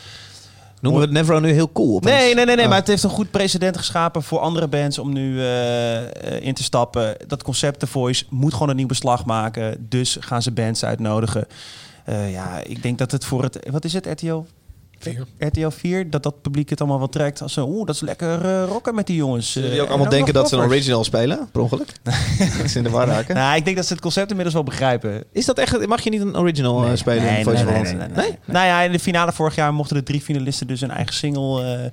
Noemen 0.80 1.00
we 1.00 1.06
het 1.06 1.16
Never 1.16 1.40
nu 1.40 1.50
heel 1.50 1.72
cool? 1.72 1.96
opeens? 1.96 2.16
Nee, 2.16 2.34
nee, 2.34 2.44
nee, 2.44 2.54
nee 2.54 2.64
Oh. 2.64 2.70
maar 2.70 2.78
het 2.78 2.88
heeft 2.88 3.02
een 3.02 3.10
goed 3.10 3.30
precedent 3.30 3.76
geschapen 3.76 4.22
voor 4.22 4.38
andere 4.38 4.68
bands 4.68 4.98
om 4.98 5.12
nu 5.12 5.40
eh, 5.40 5.96
eh, 6.04 6.42
in 6.42 6.54
te 6.54 6.62
stappen. 6.62 7.16
Dat 7.26 7.42
concept 7.42 7.80
The 7.80 7.86
Voice 7.86 8.24
moet 8.30 8.52
gewoon 8.52 8.68
een 8.68 8.76
nieuw 8.76 8.86
beslag 8.86 9.24
maken. 9.24 9.86
Dus 9.88 10.16
gaan 10.20 10.42
ze 10.42 10.50
bands 10.50 10.84
uitnodigen. 10.84 11.46
Eh, 12.04 12.32
ja, 12.32 12.60
ik 12.64 12.82
denk 12.82 12.98
dat 12.98 13.12
het 13.12 13.24
voor 13.24 13.42
het... 13.42 13.58
Wat 13.70 13.84
is 13.84 13.92
het, 13.92 14.06
RTL? 14.06 14.44
RTL 15.38 15.68
4, 15.68 16.10
dat 16.10 16.22
dat 16.22 16.42
publiek 16.42 16.70
het 16.70 16.80
allemaal 16.80 16.98
wel 16.98 17.08
trekt. 17.08 17.42
Als 17.42 17.52
zo, 17.52 17.66
oeh, 17.66 17.86
dat 17.86 17.94
is 17.94 18.00
lekker 18.00 18.44
eh, 18.44 18.64
rocken 18.68 18.94
met 18.94 19.06
die 19.06 19.16
jongens. 19.16 19.52
Zullen 19.52 19.68
Eh, 19.68 19.72
die 19.74 19.82
ook 19.82 19.88
en 19.88 19.94
allemaal 19.94 20.12
denken 20.12 20.34
dat 20.34 20.48
ze 20.48 20.56
een 20.56 20.64
original 20.64 21.04
spelen, 21.04 21.48
per 21.52 21.60
ongeluk? 21.60 21.88
dat 22.58 22.70
ze 22.70 22.78
in 22.78 22.84
de 22.84 22.90
war 22.90 23.06
raken. 23.06 23.34
Nou, 23.34 23.56
ik 23.56 23.64
denk 23.64 23.76
dat 23.76 23.86
ze 23.86 23.92
het 23.92 24.02
concept 24.02 24.28
inmiddels 24.28 24.54
wel 24.54 24.64
begrijpen. 24.64 25.24
Is 25.32 25.44
dat 25.44 25.58
echt, 25.58 25.86
mag 25.86 26.00
je 26.00 26.10
niet 26.10 26.20
een 26.20 26.36
original 26.36 26.84
eh, 26.84 26.90
spelen 26.94 27.22
in 27.26 27.32
nee, 27.32 27.44
Voice 27.44 27.64
nee, 27.64 27.74
of 27.74 27.82
nee, 27.82 27.94
nee, 27.94 28.08
nee, 28.08 28.16
nee. 28.26 28.38
Nou 28.44 28.66
ja, 28.66 28.80
in 28.82 28.92
de 28.92 28.98
finale 28.98 29.32
vorig 29.32 29.54
jaar 29.54 29.74
mochten 29.74 29.96
de 29.96 30.02
drie 30.02 30.20
finalisten 30.20 30.66
dus 30.66 30.80
een 30.80 30.90
eigen 30.90 31.14
single 31.14 31.64
eh, 31.76 31.90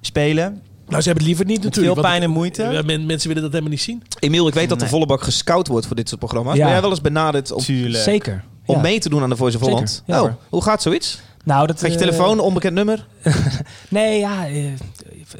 spelen. 0.00 0.62
Nou, 0.88 1.02
ze 1.04 1.08
hebben 1.08 1.26
het 1.26 1.36
liever 1.36 1.44
niet 1.44 1.64
Met 1.64 1.64
natuurlijk. 1.64 1.94
veel 1.94 2.10
pijn 2.10 2.22
en 2.22 2.30
moeite. 2.30 2.82
Men- 2.84 3.06
mensen 3.06 3.28
willen 3.28 3.42
dat 3.42 3.50
helemaal 3.52 3.72
niet 3.72 3.82
zien. 3.82 4.02
Emiel, 4.18 4.46
ik 4.48 4.54
weet 4.54 4.68
dat 4.68 4.80
de 4.80 4.86
volle 4.88 5.06
bak 5.06 5.22
gescout 5.22 5.68
wordt 5.68 5.86
voor 5.86 5.96
dit 5.96 6.08
soort 6.08 6.20
programma's. 6.20 6.56
Ja. 6.56 6.62
Ben 6.62 6.72
jij 6.72 6.80
wel 6.80 6.90
eens 6.90 7.00
benaderd 7.00 7.52
om, 7.52 7.60
Tuurlijk. 7.62 8.02
Zeker. 8.04 8.44
om 8.66 8.74
Ja. 8.76 8.80
mee 8.80 8.98
te 9.00 9.08
doen 9.08 9.22
aan 9.22 9.28
de 9.30 9.36
Voice 9.36 9.56
of 9.56 9.62
Zeker. 9.62 9.78
Holland? 9.78 10.02
Ja, 10.06 10.22
oh, 10.22 10.32
hoe 10.48 10.62
gaat 10.62 10.82
zoiets? 10.82 11.20
Nou, 11.44 11.66
dat, 11.66 11.80
je 11.80 11.86
eh, 11.86 11.94
telefoon, 11.96 12.40
onbekend 12.40 12.74
nummer? 12.74 13.06
Nee, 13.88 14.18
ja. 14.18 14.46
eh, 14.48 14.64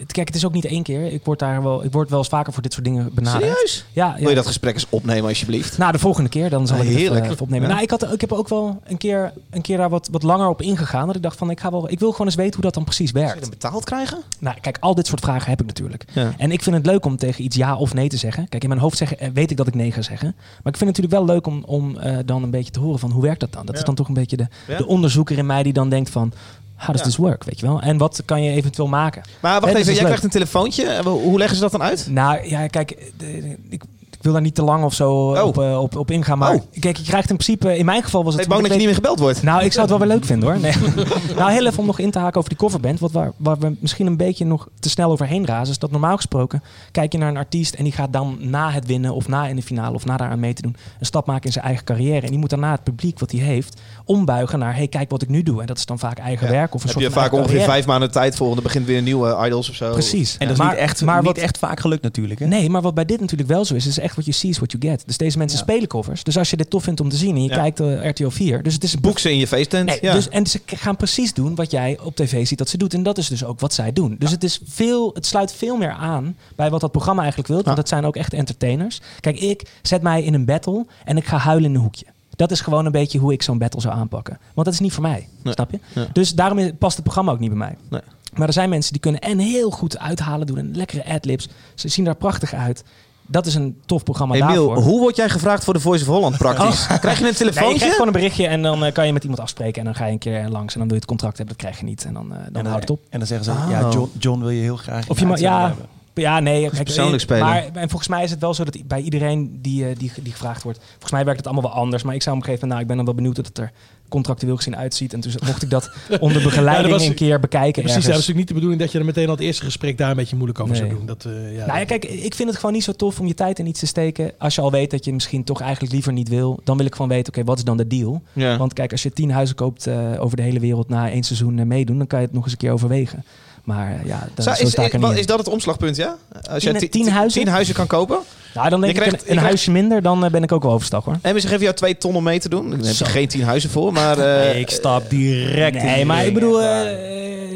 kijk, 0.06 0.26
het 0.26 0.36
is 0.36 0.44
ook 0.44 0.52
niet 0.52 0.64
één 0.64 0.82
keer. 0.82 1.12
Ik 1.12 1.24
word 1.24 1.38
daar 1.38 1.62
wel, 1.62 1.84
ik 1.84 1.92
word 1.92 2.10
wel 2.10 2.18
eens 2.18 2.28
vaker 2.28 2.52
voor 2.52 2.62
dit 2.62 2.72
soort 2.72 2.84
dingen 2.84 3.10
benaderd. 3.14 3.42
Serieus? 3.42 3.84
Ja. 3.92 4.14
Wil 4.18 4.28
je 4.28 4.34
dat 4.34 4.46
gesprek 4.46 4.74
eens 4.74 4.86
opnemen 4.88 5.28
alsjeblieft? 5.28 5.78
Nou, 5.78 5.92
de 5.92 5.98
volgende 5.98 6.28
keer 6.28 6.50
dan 6.50 6.66
zal 6.66 6.76
Ah, 6.76 6.82
ik 6.82 6.88
het 6.88 6.98
heerlijk. 6.98 7.20
even, 7.20 7.32
even 7.32 7.42
opnemen. 7.44 7.66
Ja. 7.66 7.72
Nou, 7.72 7.84
ik, 7.84 7.90
had, 7.90 8.12
ik 8.12 8.20
heb 8.20 8.32
ook 8.32 8.48
wel 8.48 8.80
een 8.84 8.96
keer, 8.96 9.32
een 9.50 9.60
keer 9.60 9.76
daar 9.76 9.88
wat, 9.88 10.08
wat 10.12 10.22
langer 10.22 10.48
op 10.48 10.62
ingegaan. 10.62 11.06
Dat 11.06 11.16
ik 11.16 11.22
dacht 11.22 11.38
van, 11.38 11.50
ik, 11.50 11.60
ga 11.60 11.70
wel, 11.70 11.90
ik 11.90 11.98
wil 11.98 12.10
gewoon 12.12 12.26
eens 12.26 12.36
weten 12.36 12.54
hoe 12.54 12.62
dat 12.62 12.74
dan 12.74 12.84
precies 12.84 13.10
Zou 13.10 13.20
je 13.22 13.26
werkt. 13.28 13.42
dan 13.42 13.50
betaald 13.50 13.84
krijgen? 13.84 14.18
Nou, 14.38 14.56
kijk, 14.60 14.76
al 14.80 14.94
dit 14.94 15.06
soort 15.06 15.20
vragen 15.20 15.50
heb 15.50 15.60
ik 15.60 15.66
natuurlijk. 15.66 16.04
Ja. 16.12 16.32
En 16.38 16.52
ik 16.52 16.62
vind 16.62 16.76
het 16.76 16.86
leuk 16.86 17.04
om 17.04 17.16
tegen 17.16 17.44
iets 17.44 17.56
ja 17.56 17.76
of 17.76 17.94
nee 17.94 18.08
te 18.08 18.16
zeggen. 18.16 18.48
Kijk, 18.48 18.62
in 18.62 18.68
mijn 18.68 18.80
hoofd 18.80 18.96
zeggen, 18.96 19.18
eh, 19.18 19.28
weet 19.34 19.50
ik 19.50 19.56
dat 19.56 19.66
ik 19.66 19.74
nee 19.74 19.92
ga 19.92 20.02
zeggen. 20.02 20.34
Maar 20.36 20.72
ik 20.72 20.76
vind 20.78 20.96
het 20.96 20.98
natuurlijk 20.98 21.14
wel 21.14 21.24
leuk 21.24 21.46
om, 21.46 21.62
om 21.64 21.96
eh, 21.96 22.16
dan 22.24 22.42
een 22.42 22.50
beetje 22.50 22.72
te 22.72 22.80
horen 22.80 22.98
van 22.98 23.10
hoe 23.10 23.22
werkt 23.22 23.40
dat 23.40 23.52
dan? 23.52 23.66
Dat 23.66 23.76
is 23.76 23.84
dan 23.84 23.94
toch 23.94 24.08
een 24.08 24.14
beetje 24.14 24.36
de, 24.36 24.46
de 24.76 24.86
onderzoeker 24.86 25.38
in 25.38 25.46
mij 25.46 25.62
die 25.62 25.72
dan 25.72 25.88
denkt 25.92 26.10
van, 26.10 26.32
how 26.76 26.88
does 26.94 27.02
this 27.02 27.16
work? 27.16 27.44
Weet 27.44 27.60
je 27.60 27.66
wel? 27.66 27.80
En 27.80 27.96
wat 27.98 28.22
kan 28.24 28.42
je 28.42 28.50
eventueel 28.50 28.88
maken? 28.88 29.22
Maar 29.40 29.60
wacht 29.60 29.74
even, 29.74 29.84
jij 29.84 29.94
leuk. 29.94 30.04
krijgt 30.04 30.24
een 30.24 30.30
telefoontje. 30.30 31.02
Hoe 31.02 31.38
leggen 31.38 31.56
ze 31.56 31.62
dat 31.62 31.72
dan 31.72 31.82
uit? 31.82 32.06
Nou 32.10 32.48
ja, 32.48 32.66
kijk, 32.66 33.12
de- 33.16 33.56
ik, 33.68 33.82
ik 34.22 34.28
wil 34.28 34.36
daar 34.36 34.46
niet 34.46 34.54
te 34.54 34.62
lang 34.62 34.84
of 34.84 34.94
zo 34.94 35.12
op, 35.44 35.58
eh, 35.58 35.80
op, 35.80 35.96
op 35.96 36.10
ingaan. 36.10 36.38
Maar 36.38 36.54
Oh. 36.54 36.62
kijk, 36.80 36.96
je 36.96 37.02
krijgt 37.02 37.30
in 37.30 37.36
principe, 37.36 37.76
in 37.78 37.84
mijn 37.84 38.02
geval 38.02 38.24
was 38.24 38.34
het... 38.34 38.48
bang 38.48 38.60
dat 38.60 38.66
je 38.68 38.72
ik 38.72 38.78
niet 38.78 38.86
meer 38.86 38.96
gebeld 38.96 39.18
wordt? 39.18 39.42
Nou, 39.42 39.64
ik 39.64 39.72
zou 39.72 39.80
het 39.88 39.90
wel 39.98 40.06
weer 40.06 40.16
leuk 40.16 40.24
vinden 40.24 40.48
hoor. 40.48 40.60
Nee. 40.60 40.72
nou, 41.38 41.50
heel 41.52 41.66
even 41.66 41.78
om 41.78 41.86
nog 41.86 41.98
in 41.98 42.10
te 42.10 42.18
haken 42.18 42.36
over 42.36 42.48
die 42.48 42.58
coverband. 42.58 42.98
Wat 43.00 43.12
waar, 43.12 43.32
waar 43.36 43.58
we 43.58 43.76
misschien 43.80 44.06
een 44.06 44.16
beetje 44.16 44.44
nog 44.44 44.68
te 44.80 44.88
snel 44.90 45.10
overheen 45.10 45.46
razen. 45.46 45.72
Is 45.72 45.78
dat 45.78 45.90
normaal 45.90 46.16
gesproken 46.16 46.62
kijk 46.90 47.12
je 47.12 47.18
naar 47.18 47.28
een 47.28 47.36
artiest 47.36 47.74
en 47.74 47.84
die 47.84 47.92
gaat 47.92 48.12
dan 48.12 48.36
na 48.40 48.70
het 48.70 48.86
winnen 48.86 49.14
of 49.14 49.28
na 49.28 49.46
in 49.46 49.56
de 49.56 49.62
finale 49.62 49.94
of 49.94 50.04
na 50.04 50.16
daaraan 50.16 50.40
mee 50.40 50.52
te 50.54 50.62
doen 50.62 50.76
een 51.00 51.06
stap 51.06 51.26
maken 51.26 51.44
in 51.44 51.52
zijn 51.52 51.64
eigen 51.64 51.84
carrière. 51.84 52.20
En 52.20 52.30
die 52.30 52.38
moet 52.38 52.50
daarna 52.50 52.70
het 52.70 52.82
publiek 52.82 53.18
wat 53.18 53.30
hij 53.30 53.40
heeft 53.40 53.80
ombuigen 54.04 54.58
naar 54.58 54.76
hey, 54.76 54.88
kijk 54.88 55.10
wat 55.10 55.22
ik 55.22 55.28
nu 55.28 55.42
doe. 55.42 55.60
En 55.60 55.66
dat 55.66 55.78
is 55.78 55.86
dan 55.86 55.98
vaak 55.98 56.18
eigen 56.18 56.46
Ja. 56.46 56.52
werk 56.52 56.74
of 56.74 56.80
een 56.82 56.88
Heb 56.88 56.98
soort 57.00 57.04
je 57.14 57.20
vaak 57.20 57.32
ongeveer 57.32 57.46
carrière. 57.48 57.70
vijf 57.70 57.86
maanden 57.86 58.10
tijd 58.10 58.36
voor. 58.36 58.48
En 58.48 58.54
dan 58.54 58.62
begint 58.62 58.86
weer 58.86 58.98
een 58.98 59.04
nieuwe 59.04 59.38
Idols 59.46 59.68
of 59.68 59.74
zo. 59.74 59.90
Precies. 59.92 60.32
En 60.38 60.46
dat 60.46 60.56
is 60.56 60.62
Maar- 60.62 60.70
niet, 60.72 60.78
echt, 60.80 61.02
maar 61.04 61.16
niet 61.16 61.26
wat- 61.26 61.36
echt 61.36 61.58
vaak 61.58 61.80
gelukt 61.80 62.02
natuurlijk. 62.02 62.40
Hè? 62.40 62.46
Nee, 62.46 62.70
maar 62.70 62.82
wat 62.82 62.94
bij 62.94 63.04
dit 63.04 63.20
natuurlijk 63.20 63.48
wel 63.50 63.64
zo 63.64 63.74
is, 63.74 63.86
is 63.86 63.98
echt 63.98 64.11
wat 64.16 64.24
je 64.24 64.32
sees, 64.32 64.56
what 64.56 64.72
you 64.72 64.86
get. 64.92 65.02
Dus 65.06 65.16
deze 65.16 65.38
mensen 65.38 65.58
Ja. 65.58 65.64
spelen 65.64 65.88
covers. 65.88 66.22
Dus 66.24 66.38
als 66.38 66.50
je 66.50 66.56
dit 66.56 66.70
tof 66.70 66.82
vindt 66.82 67.00
om 67.00 67.08
te 67.08 67.16
zien 67.16 67.34
en 67.36 67.42
je 67.42 67.48
Ja. 67.48 67.54
kijkt 67.56 67.80
eh, 67.80 68.08
RTL 68.08 68.28
4, 68.28 68.62
dus 68.62 68.74
het 68.74 68.84
is 68.84 69.00
Boek 69.00 69.18
ze 69.18 69.30
in 69.30 69.38
je 69.38 69.46
feesttent. 69.46 69.86
Nee, 69.88 69.98
ja. 70.00 70.12
dus, 70.12 70.28
en 70.28 70.46
ze 70.46 70.60
gaan 70.66 70.96
precies 70.96 71.34
doen 71.34 71.54
wat 71.54 71.70
jij 71.70 71.98
op 72.02 72.16
tv 72.16 72.46
ziet 72.46 72.58
dat 72.58 72.68
ze 72.68 72.76
doet. 72.78 72.94
En 72.94 73.02
dat 73.02 73.18
is 73.18 73.28
dus 73.28 73.44
ook 73.44 73.60
wat 73.60 73.72
zij 73.74 73.92
doen. 73.92 74.16
Dus 74.18 74.30
het, 74.30 74.44
is 74.44 74.60
veel, 74.64 75.10
het 75.14 75.26
sluit 75.26 75.52
veel 75.52 75.76
meer 75.76 75.92
aan 75.92 76.36
bij 76.56 76.70
wat 76.70 76.80
dat 76.80 76.90
programma 76.92 77.20
eigenlijk 77.20 77.50
wil. 77.52 77.62
Want 77.62 77.76
dat 77.76 77.88
zijn 77.88 78.04
ook 78.04 78.16
echt 78.16 78.32
entertainers. 78.32 79.00
Kijk, 79.20 79.40
ik 79.40 79.70
zet 79.82 80.02
mij 80.02 80.22
in 80.22 80.34
een 80.34 80.44
battle 80.44 80.86
en 81.04 81.16
ik 81.16 81.24
ga 81.24 81.36
huilen 81.36 81.70
in 81.70 81.76
een 81.76 81.82
hoekje. 81.82 82.06
Dat 82.36 82.50
is 82.50 82.60
gewoon 82.60 82.86
een 82.86 82.92
beetje 82.92 83.18
hoe 83.18 83.32
ik 83.32 83.42
zo'n 83.42 83.58
battle 83.58 83.80
zou 83.80 83.94
aanpakken. 83.94 84.38
Want 84.54 84.66
dat 84.66 84.74
is 84.74 84.80
niet 84.80 84.92
voor 84.92 85.02
mij, 85.02 85.28
Nee. 85.42 85.52
snap 85.52 85.70
je? 85.70 85.78
Ja. 85.94 86.06
Dus 86.12 86.34
daarom 86.34 86.58
is- 86.58 86.70
past 86.78 86.94
het 86.94 87.04
programma 87.04 87.32
ook 87.32 87.38
niet 87.38 87.48
bij 87.48 87.58
mij. 87.58 87.76
Nee. 87.90 88.00
Maar 88.34 88.46
er 88.46 88.52
zijn 88.52 88.68
mensen 88.68 88.92
die 88.92 89.00
kunnen 89.00 89.20
en 89.20 89.38
heel 89.38 89.70
goed 89.70 89.98
uithalen, 89.98 90.46
doen 90.46 90.58
een 90.58 90.76
lekkere 90.76 91.04
adlibs. 91.04 91.48
Ze 91.74 91.88
zien 91.88 92.06
er 92.06 92.14
prachtig 92.14 92.54
uit. 92.54 92.84
Dat 93.32 93.46
is 93.46 93.54
een 93.54 93.80
tof 93.86 94.02
programma 94.02 94.34
Emiel, 94.34 94.66
daarvoor. 94.66 94.84
hoe 94.84 95.00
word 95.00 95.16
jij 95.16 95.28
gevraagd 95.28 95.64
voor 95.64 95.74
de 95.74 95.80
Voice 95.80 96.04
of 96.04 96.14
Holland 96.14 96.36
praktisch? 96.38 96.86
Krijg 97.00 97.02
je 97.02 97.08
een 97.08 97.22
Nee, 97.22 97.30
je 97.32 97.36
telefoontje? 97.38 97.74
krijgt 97.76 97.92
gewoon 97.92 98.06
een 98.06 98.12
berichtje 98.12 98.46
en 98.46 98.62
dan 98.62 98.84
eh, 98.84 98.92
kan 98.92 99.06
je 99.06 99.12
met 99.12 99.22
iemand 99.22 99.40
afspreken. 99.40 99.78
En 99.78 99.84
dan 99.84 99.94
ga 99.94 100.06
je 100.06 100.12
een 100.12 100.18
keer 100.18 100.48
langs 100.48 100.72
en 100.74 100.78
dan 100.78 100.88
wil 100.88 100.88
je 100.88 100.94
het 100.94 101.04
contract 101.04 101.36
hebben. 101.36 101.54
Dat 101.56 101.64
krijg 101.64 101.78
je 101.80 101.84
niet. 101.84 102.04
En 102.04 102.12
dan, 102.14 102.24
eh, 102.32 102.36
dan, 102.36 102.44
En 102.46 102.52
dan, 102.52 102.66
houdt 102.66 102.80
het 102.80 102.90
op. 102.90 103.00
en 103.10 103.18
dan 103.18 103.28
zeggen 103.28 103.44
ze, 103.46 103.50
Oh. 103.50 103.66
ja, 103.70 103.88
John, 103.90 104.10
John 104.18 104.40
wil 104.40 104.50
je 104.50 104.60
heel 104.62 104.76
graag. 104.76 105.08
Of 105.08 105.18
je 105.18 105.26
ma- 105.26 105.34
de 105.34 105.46
uitzending 105.48 105.60
ja, 105.62 105.66
hebben. 105.68 105.86
Ja, 106.14 106.40
nee. 106.40 106.70
kijk, 106.70 106.84
persoonlijk 106.84 107.16
eh, 107.16 107.22
spelen. 107.22 107.44
Maar 107.46 107.64
en 107.72 107.88
volgens 107.88 108.08
mij 108.08 108.24
is 108.24 108.30
het 108.30 108.40
wel 108.40 108.54
zo 108.54 108.64
dat 108.64 108.76
bij 108.86 109.00
iedereen 109.00 109.58
die, 109.62 109.88
eh, 109.88 109.96
die, 109.98 110.12
die 110.22 110.32
gevraagd 110.32 110.62
wordt. 110.62 110.78
Volgens 110.88 111.10
mij 111.12 111.24
werkt 111.24 111.38
het 111.38 111.46
allemaal 111.48 111.70
wel 111.70 111.80
anders. 111.80 112.02
Maar 112.02 112.14
ik 112.14 112.22
zou 112.22 112.36
op 112.36 112.42
een 112.42 112.48
gegeven 112.48 112.68
moment, 112.68 112.80
nou, 112.80 112.80
ik 112.80 112.86
ben 112.86 112.96
dan 112.96 113.04
wel 113.04 113.14
benieuwd 113.14 113.36
hoe 113.36 113.44
het 113.44 113.58
er 113.58 113.72
contractueel 114.08 114.56
gezien 114.56 114.76
uitziet. 114.76 115.12
En 115.12 115.20
toen 115.20 115.32
mocht 115.46 115.62
ik 115.62 115.70
dat 115.70 115.90
onder 116.20 116.42
begeleiding 116.42 116.86
Ja, 116.86 116.90
dat 116.90 117.00
was- 117.00 117.08
een 117.08 117.14
keer 117.14 117.40
bekijken. 117.40 117.82
Precies, 117.82 118.04
ja, 118.04 118.10
dat 118.10 118.20
is 118.20 118.26
natuurlijk 118.26 118.38
niet 118.38 118.48
de 118.48 118.54
bedoeling 118.54 118.80
dat 118.80 118.92
je 118.92 118.98
er 118.98 119.04
meteen 119.04 119.26
al 119.26 119.34
het 119.34 119.40
eerste 119.40 119.64
gesprek 119.64 119.98
daar 119.98 120.10
een 120.10 120.16
beetje 120.16 120.36
moeilijk 120.36 120.60
over 120.60 120.76
zou 120.76 120.88
doen. 120.88 121.06
Dat, 121.06 121.24
eh, 121.24 121.56
ja, 121.56 121.66
Nou 121.66 121.78
ja, 121.78 121.84
kijk, 121.84 122.04
ik 122.04 122.34
vind 122.34 122.48
het 122.48 122.58
gewoon 122.58 122.72
niet 122.72 122.84
zo 122.84 122.92
tof 122.92 123.20
om 123.20 123.26
je 123.26 123.34
tijd 123.34 123.58
in 123.58 123.66
iets 123.66 123.80
te 123.80 123.86
steken. 123.86 124.32
Als 124.38 124.54
je 124.54 124.60
al 124.60 124.70
weet 124.70 124.90
dat 124.90 125.04
je 125.04 125.12
misschien 125.12 125.44
toch 125.44 125.60
eigenlijk 125.60 125.92
liever 125.92 126.12
niet 126.12 126.28
wil. 126.28 126.60
Dan 126.64 126.76
wil 126.76 126.86
ik 126.86 126.92
gewoon 126.94 127.10
weten, 127.10 127.32
oké, 127.32 127.44
wat 127.44 127.58
is 127.58 127.64
dan 127.64 127.76
de 127.76 127.86
deal? 127.86 128.22
Ja. 128.32 128.56
Want 128.56 128.72
kijk, 128.72 128.92
als 128.92 129.02
je 129.02 129.12
tien 129.12 129.30
huizen 129.30 129.56
koopt 129.56 129.86
eh, 129.86 129.96
over 130.18 130.36
de 130.36 130.42
hele 130.42 130.60
wereld 130.60 130.88
na 130.88 131.10
één 131.10 131.22
seizoen 131.22 131.66
meedoen, 131.66 131.98
dan 131.98 132.06
kan 132.06 132.18
je 132.20 132.24
het 132.24 132.34
nog 132.34 132.42
eens 132.44 132.52
een 132.52 132.58
keer 132.58 132.72
overwegen. 132.72 133.24
Maar 133.62 133.92
eh, 134.00 134.06
ja, 134.06 134.28
dat, 134.34 134.44
Zou- 134.44 134.56
zo 134.56 134.62
is, 134.62 134.70
sta 134.70 134.82
ik 134.82 134.88
er 134.88 134.94
is, 134.94 135.00
niet 135.00 135.02
wat- 135.02 135.12
in. 135.12 135.18
is 135.18 135.26
dat 135.26 135.38
het 135.38 135.48
omslagpunt, 135.48 135.96
ja? 135.96 136.16
Als 136.50 136.62
Tien- 136.62 136.72
je 136.72 136.78
ti- 136.78 136.88
tien 136.88 137.04
ti- 137.04 137.10
huizen? 137.10 137.42
tien 137.42 137.52
huizen 137.52 137.74
kan 137.74 137.86
kopen. 137.86 138.18
Nou, 138.54 138.68
dan 138.68 138.80
denk 138.80 138.92
Je 138.96 139.00
ik 139.02 139.08
krijgt- 139.08 139.28
een, 139.28 139.38
huisje 139.38 139.70
minder, 139.70 140.02
dan 140.02 140.24
eh, 140.24 140.30
ben 140.30 140.42
ik 140.42 140.52
ook 140.52 140.62
wel 140.62 140.72
overstag 140.72 141.04
hoor. 141.04 141.18
En 141.22 141.40
ze 141.40 141.46
geven 141.48 141.62
jou 141.62 141.74
twee 141.74 141.96
ton 141.98 142.14
om 142.16 142.22
mee 142.24 142.40
te 142.40 142.48
doen. 142.48 142.70
Daar 142.70 142.78
heb 142.78 142.94
je 142.96 143.04
geen 143.04 143.28
tien 143.28 143.42
huizen 143.42 143.70
voor, 143.70 143.92
maar... 143.92 144.18
eh, 144.18 144.58
ik 144.60 144.70
stap 144.70 145.10
direct 145.10 145.82
Nee, 145.82 146.04
maar 146.04 146.26
ik 146.26 146.34
bedoel, 146.34 146.62
eh, 146.62 146.80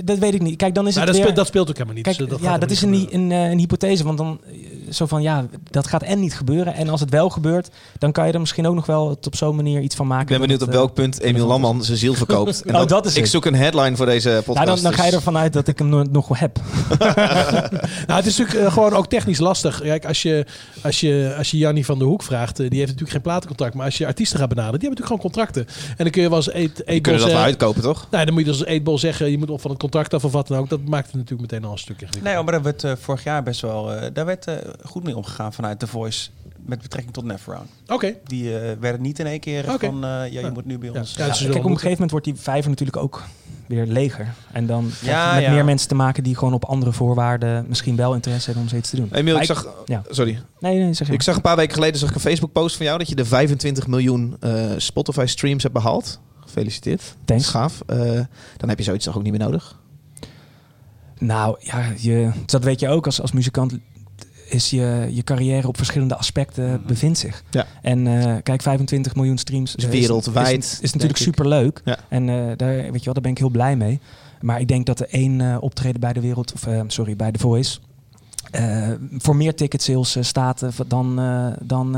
dat 0.05 0.19
weet 0.19 0.35
ik 0.35 0.43
niet. 0.43 0.57
Kijk, 0.57 0.75
dan 0.75 0.87
is 0.87 0.95
Nou, 0.95 1.07
het 1.07 1.15
dat, 1.17 1.17
weer... 1.17 1.25
speelt, 1.25 1.37
dat 1.37 1.47
speelt 1.47 1.69
ook 1.69 1.75
helemaal 1.75 1.95
niet. 1.95 2.05
Kijk, 2.05 2.19
dus 2.19 2.29
dat 2.29 2.41
ja, 2.41 2.59
dat 2.59 2.71
is 2.71 2.83
niet 2.83 3.13
een, 3.13 3.31
een, 3.31 3.51
een 3.51 3.59
hypothese. 3.59 4.05
Want 4.05 4.19
dan 4.19 4.41
zo 4.91 5.07
van 5.07 5.23
ja, 5.23 5.47
dat 5.71 5.87
gaat 5.87 6.03
en 6.03 6.21
niet 6.21 6.35
gebeuren. 6.35 6.75
En 6.75 6.89
als 6.89 7.01
het 7.01 7.11
wel 7.11 7.29
gebeurt, 7.31 7.69
dan 7.99 8.13
kan 8.13 8.27
je 8.27 8.33
er 8.33 8.41
misschien 8.41 8.67
ook 8.67 8.75
nog 8.75 8.87
wel 8.87 9.09
het 9.11 9.27
op 9.27 9.37
zo'n 9.37 9.57
manier 9.57 9.81
iets 9.81 9.95
van 9.97 10.07
maken. 10.07 10.23
Ik 10.23 10.29
ben 10.29 10.41
benieuwd 10.41 10.61
op 10.61 10.67
het, 10.67 10.77
welk 10.77 10.95
punt 10.95 11.21
Emiel 11.21 11.47
Lamman 11.47 11.85
zijn 11.85 11.99
ziel 11.99 12.15
verkoopt. 12.15 12.63
En 12.67 12.73
Oh, 12.73 12.79
dan- 12.79 12.87
dat 12.89 13.07
is 13.07 13.15
ik 13.15 13.21
het. 13.23 13.31
zoek 13.31 13.45
een 13.45 13.55
headline 13.55 13.97
voor 13.97 14.07
deze 14.07 14.29
podcast. 14.45 14.55
nou, 14.57 14.67
dan, 14.67 14.83
dan 14.83 14.93
ga 14.93 15.05
je 15.05 15.09
dus- 15.11 15.19
ervan 15.19 15.37
uit 15.37 15.53
dat 15.53 15.69
ik 15.69 15.79
hem 15.79 15.89
no- 15.89 16.05
nog 16.11 16.29
wel 16.29 16.39
heb. 16.39 16.59
Nou, 18.07 18.19
het 18.21 18.27
is 18.27 18.37
natuurlijk 18.39 18.73
gewoon 18.73 18.93
ook 18.93 19.07
technisch 19.07 19.39
lastig. 19.39 19.81
Kijk, 19.81 20.07
als 20.07 20.23
je, 20.23 20.47
als 20.87 21.01
je, 21.01 21.35
als 21.39 21.51
je 21.51 21.57
Jannie 21.57 21.85
van 21.85 21.99
der 21.99 22.07
Hoek 22.07 22.23
vraagt, 22.23 22.61
eh, 22.61 22.69
die 22.69 22.79
heeft 22.79 22.85
natuurlijk 22.91 23.11
geen 23.11 23.21
platencontract. 23.21 23.75
Maar 23.75 23.85
als 23.85 23.99
je 23.99 24.07
artiesten 24.07 24.39
gaat 24.39 24.49
benaderen, 24.49 24.81
die 24.81 24.89
hebben 24.89 25.05
natuurlijk 25.05 25.35
gewoon 25.37 25.55
contracten. 25.55 25.95
En 25.97 26.05
dan 26.05 26.11
kun 26.11 26.23
je 26.23 26.29
wel 26.29 26.39
eens 26.39 26.53
eet, 26.53 26.79
eetbol 26.79 26.85
kunnen 26.87 27.03
dat 27.03 27.13
wel 27.13 27.21
zeggen. 27.21 27.45
uitkopen, 27.45 27.83
toch? 27.83 28.07
Nee, 28.11 28.25
dan 28.25 28.35
moet 28.35 28.45
je 28.45 28.51
dus 28.51 28.59
als 28.61 28.69
eetbol 28.69 28.99
zeggen, 28.99 29.31
je 29.31 29.39
moet 29.39 29.51
op 29.51 29.61
van 29.61 29.71
het 29.71 29.81
contract 29.81 30.15
af 30.15 30.25
of 30.25 30.33
wat 30.33 30.49
dan 30.49 30.59
ook. 30.59 30.69
Dat 30.69 30.85
maakt 30.85 31.07
het 31.07 31.15
natuurlijk 31.15 31.51
meteen 31.51 31.65
al 31.65 31.73
een 31.73 31.79
stuk 31.79 32.01
ingewikkelder. 32.01 32.33
Nee, 32.35 32.43
maar 32.43 32.53
daar 32.53 32.63
werd 32.63 32.85
eh, 32.85 32.93
vorig 33.05 33.25
jaar 33.25 33.43
best 33.43 33.61
wel 33.61 33.93
eh, 33.93 34.11
daar 34.13 34.27
werd, 34.27 34.47
goed 34.85 35.05
mee 35.05 35.17
omgegaan 35.17 35.53
vanuit 35.53 35.79
The 35.79 35.87
Voice 35.87 36.29
met 36.67 36.83
betrekking 36.83 37.15
tot 37.15 37.25
Neverround. 37.25 37.69
Oké. 37.87 38.15
Die 38.25 38.59
eh, 38.59 38.73
werden 38.81 39.03
niet 39.03 39.19
in 39.19 39.27
één 39.27 39.41
keer 39.41 39.73
Oké. 39.73 39.87
van, 39.87 39.95
eh, 40.05 40.11
ja, 40.11 40.25
je 40.25 40.41
Ja. 40.41 40.51
moet 40.51 40.65
nu 40.65 40.79
bij 40.79 40.89
ons. 40.89 41.15
Ja, 41.15 41.27
Ja, 41.27 41.33
Kijk, 41.33 41.49
op 41.55 41.65
een 41.65 41.71
gegeven 41.71 41.91
moment 41.91 42.11
wordt 42.11 42.27
die 42.27 42.35
vijver 42.35 42.71
natuurlijk 42.71 42.97
ook 42.99 43.23
weer 43.69 43.87
leger. 43.87 44.35
En 44.53 44.67
dan 44.67 44.91
Ja, 45.03 45.35
met 45.35 45.43
ja. 45.43 45.51
meer 45.51 45.65
mensen 45.65 45.89
te 45.89 45.95
maken 45.95 46.23
die 46.23 46.37
gewoon 46.37 46.55
op 46.55 46.65
andere 46.65 46.93
voorwaarden 46.93 47.65
misschien 47.69 47.97
wel 47.97 48.15
interesse 48.15 48.45
hebben 48.45 48.63
om 48.63 48.69
zoiets 48.69 48.91
te 48.91 48.97
doen. 48.97 49.09
Emiel, 49.13 49.37
ik 49.37 49.45
zag... 49.45 49.67
ja. 49.85 50.03
Sorry. 50.09 50.43
Nee, 50.61 50.79
nee, 50.79 50.93
zeg 50.93 51.07
je 51.07 51.13
Ik 51.13 51.23
zag 51.23 51.37
een 51.37 51.41
paar 51.43 51.57
weken 51.57 51.75
geleden 51.75 52.01
zag 52.01 52.09
ik 52.09 52.15
een 52.15 52.21
Facebook 52.21 52.53
post 52.53 52.77
van 52.77 52.87
jou 52.87 52.99
dat 52.99 53.09
je 53.09 53.15
de 53.15 53.25
25 53.25 53.87
miljoen 53.87 54.37
eh, 54.41 54.65
Spotify 54.77 55.25
streams 55.27 55.63
hebt 55.63 55.75
behaald. 55.75 56.21
Gefeliciteerd. 56.41 57.17
Thanks. 57.25 57.49
Gaaf. 57.49 57.83
Eh, 57.87 57.99
dan 58.57 58.69
heb 58.69 58.79
je 58.79 58.85
zoiets 58.85 59.05
toch 59.05 59.17
ook 59.17 59.23
niet 59.23 59.33
meer 59.33 59.41
nodig? 59.47 59.79
Nou 61.19 61.57
ja, 61.61 61.93
je, 61.97 62.31
dat 62.47 62.65
weet 62.65 62.81
je 62.81 62.89
ook 62.89 63.07
als, 63.07 63.21
als 63.21 63.33
muzikant. 63.33 63.79
Is 64.49 64.71
je, 64.71 65.09
je 65.11 65.23
carrière 65.25 65.69
op 65.69 65.77
verschillende 65.77 66.17
aspecten 66.17 66.83
bevindt 66.87 67.19
zich. 67.19 67.43
Ja. 67.51 67.67
En 67.83 68.07
eh, 68.07 68.35
kijk, 68.43 68.63
25 68.63 69.15
miljoen 69.15 69.39
streams 69.39 69.73
Dus 69.75 69.85
eh, 69.85 69.91
wereldwijd, 69.91 70.65
Is, 70.65 70.73
is, 70.73 70.81
is 70.81 70.93
natuurlijk 70.93 71.21
super 71.21 71.49
leuk. 71.49 71.81
Ja. 71.85 71.99
En 72.09 72.29
eh, 72.29 72.37
daar, 72.57 72.75
weet 72.75 72.99
je 72.99 73.05
wel, 73.05 73.15
daar 73.15 73.23
ben 73.23 73.31
ik 73.31 73.39
heel 73.39 73.51
blij 73.51 73.77
mee. 73.77 74.01
Maar 74.41 74.61
ik 74.61 74.69
denk 74.69 74.87
dat 74.87 75.01
er 75.01 75.09
één 75.11 75.61
optreden 75.63 76.01
bij 76.01 76.13
de 76.13 76.21
wereld, 76.21 76.53
of 76.53 76.67
sorry, 76.87 77.17
bij 77.17 77.33
The 77.33 77.39
Voice. 77.39 77.79
voor 79.19 79.37
meer 79.37 79.55
ticket 79.55 79.83
sales 79.83 80.17
staat 80.21 80.61
dan, 80.87 81.17
dan, 81.63 81.93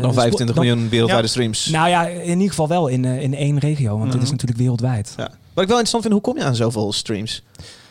Dan 0.00 0.14
25 0.14 0.56
dan- 0.56 0.64
miljoen 0.66 0.88
wereldwijde 0.88 1.22
Ja. 1.26 1.28
streams. 1.30 1.66
Nou 1.66 1.88
ja, 1.88 2.06
in 2.06 2.28
ieder 2.30 2.48
geval 2.48 2.68
wel 2.68 2.88
in, 2.88 3.04
in 3.04 3.34
één 3.34 3.58
regio. 3.58 3.90
Want 3.98 4.04
dit 4.04 4.14
is 4.14 4.20
Mhm. 4.22 4.30
natuurlijk 4.30 4.60
wereldwijd. 4.60 5.14
Ja. 5.16 5.22
Wat 5.24 5.62
ik 5.64 5.70
wel 5.70 5.78
interessant 5.78 6.02
vind, 6.02 6.12
hoe 6.14 6.22
kom 6.22 6.36
je 6.38 6.44
aan 6.44 6.56
zoveel 6.56 6.92
streams? 6.92 7.42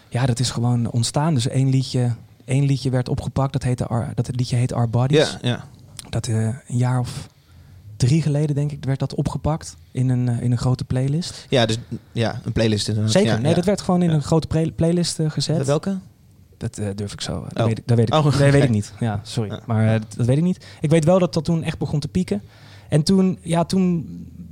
Ja, 0.09 0.25
dat 0.25 0.39
is 0.39 0.49
gewoon 0.49 0.91
ontstaan. 0.91 1.33
Dus 1.33 1.47
één 1.47 1.69
liedje, 1.69 2.11
één 2.45 2.63
liedje 2.65 2.89
werd 2.89 3.09
opgepakt. 3.09 3.53
Dat, 3.53 3.63
heette 3.63 3.85
Our, 3.87 4.11
dat 4.15 4.29
liedje 4.35 4.55
heet 4.55 4.73
Our 4.73 4.89
Bodies. 4.89 5.17
Ja, 5.17 5.37
ja. 5.41 5.63
Dat 6.09 6.27
eh, 6.27 6.35
een 6.45 6.77
jaar 6.77 6.99
of 6.99 7.27
drie 7.97 8.21
geleden, 8.21 8.55
denk 8.55 8.71
ik, 8.71 8.85
werd 8.85 8.99
dat 8.99 9.15
opgepakt 9.15 9.75
in 9.91 10.09
een, 10.09 10.29
eh, 10.29 10.41
in 10.41 10.51
een 10.51 10.57
grote 10.57 10.83
playlist. 10.83 11.45
ja, 11.49 11.65
dus 11.65 11.77
ja, 12.11 12.41
een 12.43 12.51
playlist 12.51 12.87
inderdaad. 12.87 13.11
Zeker, 13.13 13.31
Ja, 13.31 13.37
nee, 13.37 13.49
ja. 13.49 13.55
dat 13.55 13.65
werd 13.65 13.81
gewoon 13.81 14.01
in 14.01 14.09
Ja. 14.09 14.15
een 14.15 14.21
grote 14.23 14.47
play- 14.47 14.71
playlist 14.71 15.19
eh, 15.19 15.29
gezet. 15.29 15.65
Welke? 15.65 15.97
Dat 16.57 16.79
durf 16.95 17.13
ik 17.13 17.21
zo. 17.21 17.35
eh, 17.35 17.49
Dat, 17.49 17.59
Oh. 17.59 17.65
weet, 17.67 17.77
ik, 17.77 17.87
dat, 17.87 17.97
weet, 17.97 18.07
ik, 18.07 18.13
Oh, 18.13 18.23
dat 18.23 18.35
weet 18.35 18.63
ik 18.63 18.69
niet. 18.69 18.93
Ja, 18.99 19.19
sorry. 19.23 19.59
Maar 19.65 19.99
dat, 19.99 20.13
dat 20.17 20.25
weet 20.25 20.37
ik 20.37 20.43
niet. 20.43 20.65
Ik 20.81 20.89
weet 20.89 21.05
wel 21.05 21.19
dat 21.19 21.33
dat 21.33 21.43
toen 21.43 21.63
echt 21.63 21.77
begon 21.77 21.99
te 21.99 22.07
pieken. 22.07 22.41
En 22.89 23.03
toen, 23.03 23.37
ja, 23.41 23.63
toen, 23.65 24.07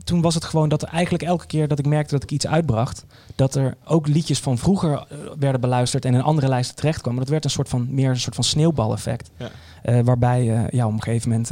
toen 0.10 0.22
was 0.22 0.34
het 0.36 0.44
gewoon 0.44 0.70
dat 0.70 0.82
er 0.82 0.88
eigenlijk 0.88 1.24
elke 1.24 1.46
keer 1.46 1.68
dat 1.68 1.80
ik 1.80 1.86
merkte 1.86 2.14
dat 2.14 2.24
ik 2.24 2.32
iets 2.32 2.48
uitbracht, 2.48 3.06
dat 3.36 3.56
er 3.56 3.76
ook 3.86 4.08
liedjes 4.08 4.40
van 4.40 4.58
vroeger 4.58 4.92
eh, 4.94 5.18
werden 5.40 5.62
beluisterd 5.62 6.06
en 6.06 6.14
in 6.14 6.22
andere 6.22 6.48
lijsten 6.48 6.76
terechtkwamen. 6.76 7.20
Dat 7.20 7.30
werd 7.30 7.44
een 7.44 7.50
soort 7.50 7.70
van 7.70 7.88
meer 7.90 8.10
een 8.10 8.20
soort 8.20 8.36
van 8.36 8.44
sneeuwbaleffect. 8.44 9.30
Ja. 9.38 9.50
Eh, 9.84 10.00
waarbij 10.04 10.56
eh, 10.56 10.70
ja, 10.70 10.88
op 10.88 10.94
een 10.94 11.02
gegeven 11.02 11.30
moment 11.30 11.52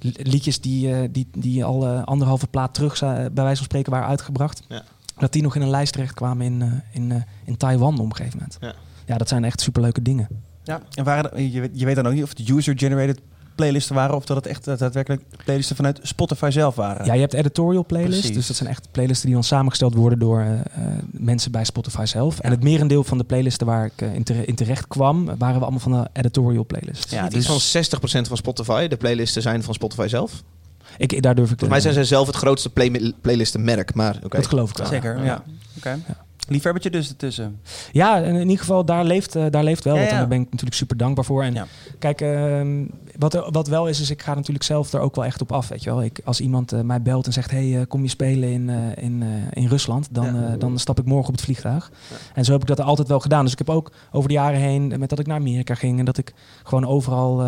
li- 0.00 0.14
liedjes 0.22 0.60
die, 0.60 1.10
die, 1.10 1.28
die 1.38 1.64
al 1.64 1.86
anderhalve 1.88 2.46
plaat 2.46 2.74
terug 2.74 2.98
bij 3.00 3.30
wijze 3.34 3.56
van 3.56 3.64
spreken 3.64 3.92
waren 3.92 4.08
uitgebracht, 4.08 4.62
Ja. 4.68 4.82
dat 5.18 5.32
die 5.32 5.42
nog 5.42 5.56
in 5.56 5.62
een 5.62 5.70
lijst 5.70 5.92
terechtkwamen 5.92 6.46
in, 6.46 6.62
eh, 6.62 6.68
in, 6.92 7.12
eh, 7.12 7.22
in 7.44 7.56
Taiwan 7.56 7.98
op 8.00 8.04
een 8.10 8.16
gegeven 8.16 8.38
moment. 8.38 8.56
Ja. 8.60 8.72
ja, 9.06 9.16
dat 9.18 9.28
zijn 9.28 9.44
echt 9.44 9.60
superleuke 9.60 10.02
dingen. 10.02 10.28
Ja, 10.62 10.80
en 10.94 11.04
waren, 11.04 11.50
je, 11.52 11.60
weet, 11.60 11.70
je 11.72 11.84
weet 11.84 11.96
dan 11.96 12.06
ook 12.06 12.12
niet 12.12 12.22
of 12.22 12.28
het 12.28 12.48
user-generated 12.48 13.20
playlisten 13.54 13.94
waren 13.94 14.16
of 14.16 14.24
dat 14.24 14.36
het 14.36 14.46
echt 14.46 14.64
daadwerkelijk 14.64 15.22
playlisten 15.44 15.76
vanuit 15.76 15.98
Spotify 16.02 16.50
zelf 16.52 16.74
waren. 16.74 17.06
Ja, 17.06 17.12
je 17.14 17.20
hebt 17.20 17.32
editorial 17.34 17.84
playlists. 17.86 18.18
Precies. 18.18 18.36
Dus 18.36 18.46
dat 18.46 18.56
zijn 18.56 18.68
echt 18.68 18.88
playlisten 18.90 19.26
die 19.26 19.34
dan 19.34 19.44
samengesteld 19.44 19.94
worden 19.94 20.18
door 20.18 20.40
eh, 20.40 20.52
eh, 20.60 20.62
mensen 21.10 21.52
bij 21.52 21.64
Spotify 21.64 22.04
zelf. 22.04 22.38
En 22.38 22.50
het 22.50 22.62
merendeel 22.62 23.04
van 23.04 23.18
de 23.18 23.24
playlisten 23.24 23.66
waar 23.66 23.84
ik 23.84 23.92
eh, 24.02 24.14
in, 24.14 24.22
tere- 24.22 24.44
in 24.44 24.54
terecht 24.54 24.86
kwam, 24.88 25.24
waren 25.24 25.54
we 25.56 25.62
allemaal 25.62 25.80
van 25.80 25.92
de 25.92 26.08
editorial 26.12 26.64
playlists. 26.66 27.10
Ja, 27.12 27.22
Ja, 27.22 27.28
dus- 27.28 27.46
van 27.46 27.60
60% 27.60 28.28
van 28.28 28.36
Spotify. 28.36 28.86
De 28.88 28.96
playlisten 28.96 29.42
zijn 29.42 29.62
van 29.62 29.74
Spotify 29.74 30.06
zelf. 30.08 30.42
Ik, 30.96 31.22
daar 31.22 31.34
durf 31.34 31.50
ik 31.50 31.58
Volgens 31.58 31.68
mij 31.70 31.80
zijn 31.80 31.92
ze 31.92 31.98
zij 31.98 32.08
zelf 32.16 32.26
het 32.26 32.36
grootste 32.36 32.70
play 32.70 33.12
playlistenmerk. 33.20 33.94
Maar 33.94 34.16
oké. 34.24 34.36
Dat 34.36 34.46
geloof 34.46 34.70
ik 34.70 34.76
wel. 34.76 34.86
Zeker, 34.86 35.24
ja. 35.24 35.42
Oké. 35.76 35.98
Liefhebbertje 36.48 36.90
dus 36.90 37.08
ertussen. 37.08 37.60
Ja, 37.92 38.22
en 38.22 38.34
in 38.34 38.40
ieder 38.40 38.58
geval, 38.58 38.84
daar 38.84 39.04
leeft, 39.04 39.36
eh, 39.36 39.44
daar 39.50 39.64
leeft 39.64 39.84
wel 39.84 39.94
Ja, 39.94 40.00
wat. 40.00 40.10
En 40.10 40.16
daar 40.16 40.28
ben 40.28 40.38
ik 40.40 40.44
natuurlijk 40.44 40.74
super 40.74 40.96
dankbaar 40.96 41.24
voor. 41.24 41.42
En 41.42 41.54
Ja. 41.54 41.66
kijk, 41.98 42.20
ehm, 42.20 42.84
wat, 43.18 43.34
er- 43.34 43.50
wat 43.50 43.68
wel 43.68 43.88
is, 43.88 44.00
is 44.00 44.10
ik 44.10 44.22
ga 44.22 44.34
natuurlijk 44.34 44.64
zelf 44.64 44.92
er 44.92 45.00
ook 45.00 45.14
wel 45.14 45.24
echt 45.24 45.40
op 45.40 45.52
af. 45.52 45.68
Weet 45.68 45.82
je 45.82 45.90
wel. 45.90 46.02
Ik, 46.02 46.20
als 46.24 46.40
iemand 46.40 46.72
eh, 46.72 46.80
mij 46.80 47.02
belt 47.02 47.26
en 47.26 47.32
zegt, 47.32 47.50
hey, 47.50 47.78
eh, 47.80 47.86
kom 47.88 48.02
je 48.02 48.08
spelen 48.08 48.48
in, 48.48 48.68
in, 48.96 49.22
in 49.52 49.66
Rusland? 49.66 50.08
Dan, 50.10 50.58
dan 50.58 50.78
stap 50.78 50.98
ik 50.98 51.04
morgen 51.04 51.28
op 51.28 51.34
het 51.34 51.44
vliegtuig. 51.44 51.90
En 52.34 52.44
zo 52.44 52.52
heb 52.52 52.60
ik 52.60 52.66
dat 52.66 52.80
altijd 52.80 53.08
wel 53.08 53.20
gedaan. 53.20 53.42
Dus 53.42 53.52
ik 53.52 53.58
heb 53.58 53.70
ook 53.70 53.92
over 54.12 54.28
de 54.28 54.34
jaren 54.34 54.60
heen, 54.60 54.94
met 54.98 55.08
dat 55.08 55.18
ik 55.18 55.26
naar 55.26 55.38
Amerika 55.38 55.74
ging... 55.74 55.98
en 55.98 56.04
dat 56.04 56.18
ik 56.18 56.32
gewoon 56.62 56.86
overal 56.86 57.42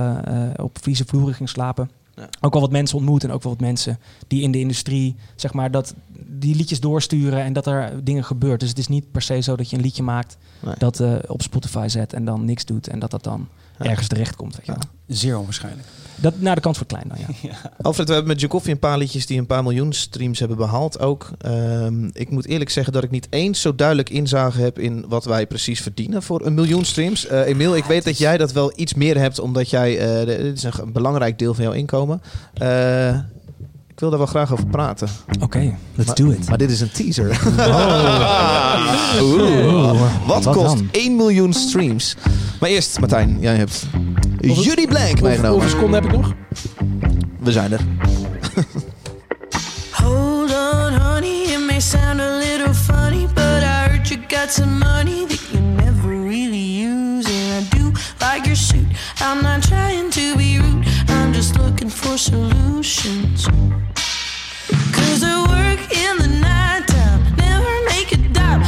op 0.57 0.79
Friese 0.81 1.05
vloeren 1.07 1.35
ging 1.35 1.49
slapen... 1.49 1.91
Ja. 2.17 2.29
Ook 2.41 2.53
wel 2.53 2.63
wat 2.63 2.71
mensen 2.71 2.97
ontmoet 2.97 3.25
en 3.25 3.31
ook 3.33 3.43
wel 3.43 3.53
wat 3.53 3.61
mensen 3.61 3.99
die 4.27 4.43
in 4.43 4.51
de 4.51 4.59
industrie, 4.59 5.17
zeg 5.37 5.53
maar, 5.53 5.71
dat 5.71 5.95
die 6.27 6.55
liedjes 6.57 6.81
doorsturen 6.81 7.43
en 7.43 7.53
dat 7.53 7.67
er 7.67 8.05
dingen 8.05 8.25
gebeurt. 8.25 8.61
Dus 8.61 8.69
het 8.69 8.79
is 8.79 8.89
niet 8.89 9.11
per 9.13 9.23
se 9.23 9.41
zo 9.41 9.57
dat 9.57 9.71
je 9.71 9.77
een 9.77 9.83
liedje 9.83 10.03
maakt 10.03 10.37
Nee. 10.61 10.75
dat 10.79 11.01
eh, 11.01 11.15
op 11.27 11.43
Spotify 11.43 11.85
zet 11.89 12.13
en 12.13 12.25
dan 12.25 12.45
niks 12.45 12.65
doet 12.65 12.89
en 12.89 12.99
dat 12.99 13.11
dat 13.11 13.25
dan 13.25 13.49
Ja. 13.79 13.85
ergens 13.85 14.09
terecht 14.09 14.37
komt. 14.37 14.57
Weet 14.57 14.67
je 14.67 14.73
wel. 14.73 14.83
Zeer 15.07 15.39
onwaarschijnlijk. 15.39 15.89
Dat, 16.17 16.41
nou, 16.41 16.55
de 16.55 16.61
kans 16.61 16.79
wordt 16.79 16.93
klein 16.93 17.09
dan, 17.09 17.19
ja. 17.51 17.71
Alfred, 17.83 18.07
we 18.09 18.13
hebben 18.15 18.33
met 18.33 18.41
Jokoffie 18.41 18.73
een 18.73 18.79
paar 18.79 18.99
liedjes 18.99 19.27
die 19.27 19.39
een 19.39 19.47
paar 19.47 19.63
miljoen 19.63 19.93
streams 19.93 20.39
hebben 20.39 20.57
behaald 20.57 21.01
ook. 21.01 21.31
Ehm, 21.39 22.09
ik 22.13 22.31
moet 22.31 22.47
eerlijk 22.47 22.71
zeggen 22.71 22.93
dat 22.93 23.03
ik 23.05 23.11
niet 23.11 23.27
eens 23.31 23.61
zo 23.61 23.75
duidelijk 23.75 24.11
inzage 24.11 24.61
heb 24.61 24.79
in 24.79 25.05
wat 25.09 25.25
wij 25.25 25.47
precies 25.47 25.81
verdienen 25.81 26.23
voor 26.23 26.47
een 26.47 26.55
miljoen 26.55 26.85
streams. 26.85 27.27
Eh 27.27 27.47
Emiel, 27.47 27.77
ik 27.77 27.85
weet 27.85 28.05
dat 28.05 28.19
jij 28.19 28.37
dat 28.37 28.53
wel 28.53 28.73
iets 28.77 28.95
meer 28.95 29.19
hebt, 29.19 29.39
omdat 29.39 29.71
jij, 29.71 29.99
eh, 30.21 30.27
dit 30.27 30.57
is 30.57 30.63
een 30.65 30.93
belangrijk 30.93 31.39
deel 31.39 31.55
van 31.55 31.65
jouw 31.65 31.73
inkomen. 31.73 32.23
Eh, 32.55 33.15
ik 33.89 34.01
wil 34.01 34.09
daar 34.11 34.19
wel 34.19 34.29
graag 34.29 34.53
over 34.53 34.67
praten. 34.67 35.09
Oké, 35.41 35.75
let's 35.95 36.07
Maar- 36.07 36.17
do 36.17 36.31
it. 36.31 36.49
Maar 36.49 36.59
dit 36.59 36.71
is 36.71 36.81
een 36.81 36.91
teaser. 36.91 37.41
Oeh. 39.23 40.01
Wat, 40.27 40.45
Wat 40.45 40.55
kost 40.55 40.77
dan? 40.77 40.89
1 40.91 41.17
miljoen 41.17 41.53
streams? 41.53 42.17
Maar 42.61 42.71
eerst, 42.71 43.01
Martijn, 43.01 43.37
jij 43.41 43.57
hebt 43.57 43.87
Judy 44.53 44.87
Blank 44.87 45.21
meegenomen. 45.21 45.51
hoeveel 45.51 45.69
seconden 45.69 46.03
heb 46.03 46.13
ik 46.13 46.17
nog? 46.19 46.33
We 47.39 47.53
zijn 47.53 47.73
er. 47.73 47.81
Hold 50.03 50.51
on, 50.51 50.93
honey, 50.93 51.43
it 51.53 51.61
may 51.67 51.81
sound 51.81 52.21
a 52.21 52.39
little 52.39 52.75
funny, 52.75 53.27
but 53.35 53.63
I 53.63 53.89
heard 53.89 54.09
you 54.09 54.19
got 54.29 54.51
some 54.53 54.79
money 54.79 55.27
that 55.27 55.41
you 55.53 55.61
never 55.61 56.09
really 56.29 56.85
use. 56.87 57.27
And 57.29 57.67
I 57.67 57.77
do 57.77 57.93
like 58.21 58.45
your 58.45 58.57
suit. 58.57 58.87
I'm 59.21 59.43
not 59.43 59.63
trying 59.63 60.11
to 60.11 60.37
be 60.37 60.59
rude, 60.59 60.85
I'm 61.09 61.33
just 61.33 61.57
looking 61.59 61.89
for 61.91 62.19
solutions. 62.19 63.47
Cause 64.93 65.23
I 65.23 65.37
work 65.49 65.81
in 65.93 66.19
the 66.19 66.29
nighttime, 66.41 67.23
never 67.37 67.73
make 67.89 68.13
a 68.13 68.17
dime. 68.33 68.63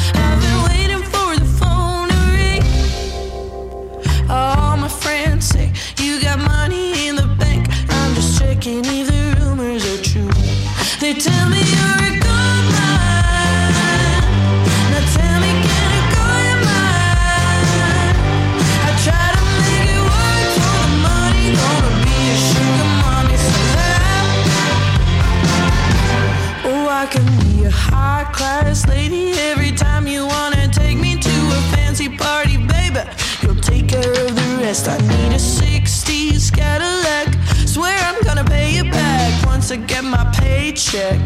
I 34.85 34.99
need 34.99 35.33
a 35.33 35.39
60s 35.39 36.55
Cadillac. 36.55 37.35
Swear 37.67 37.97
I'm 37.99 38.23
gonna 38.25 38.45
pay 38.45 38.77
you 38.77 38.85
back 38.85 39.47
once 39.47 39.71
I 39.71 39.77
get 39.77 40.05
my 40.05 40.31
paycheck. 40.37 41.19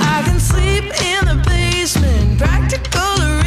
I 0.00 0.22
can 0.24 0.40
sleep 0.40 0.84
in 0.84 1.24
the 1.26 1.40
basement, 1.46 2.38
practical 2.38 3.41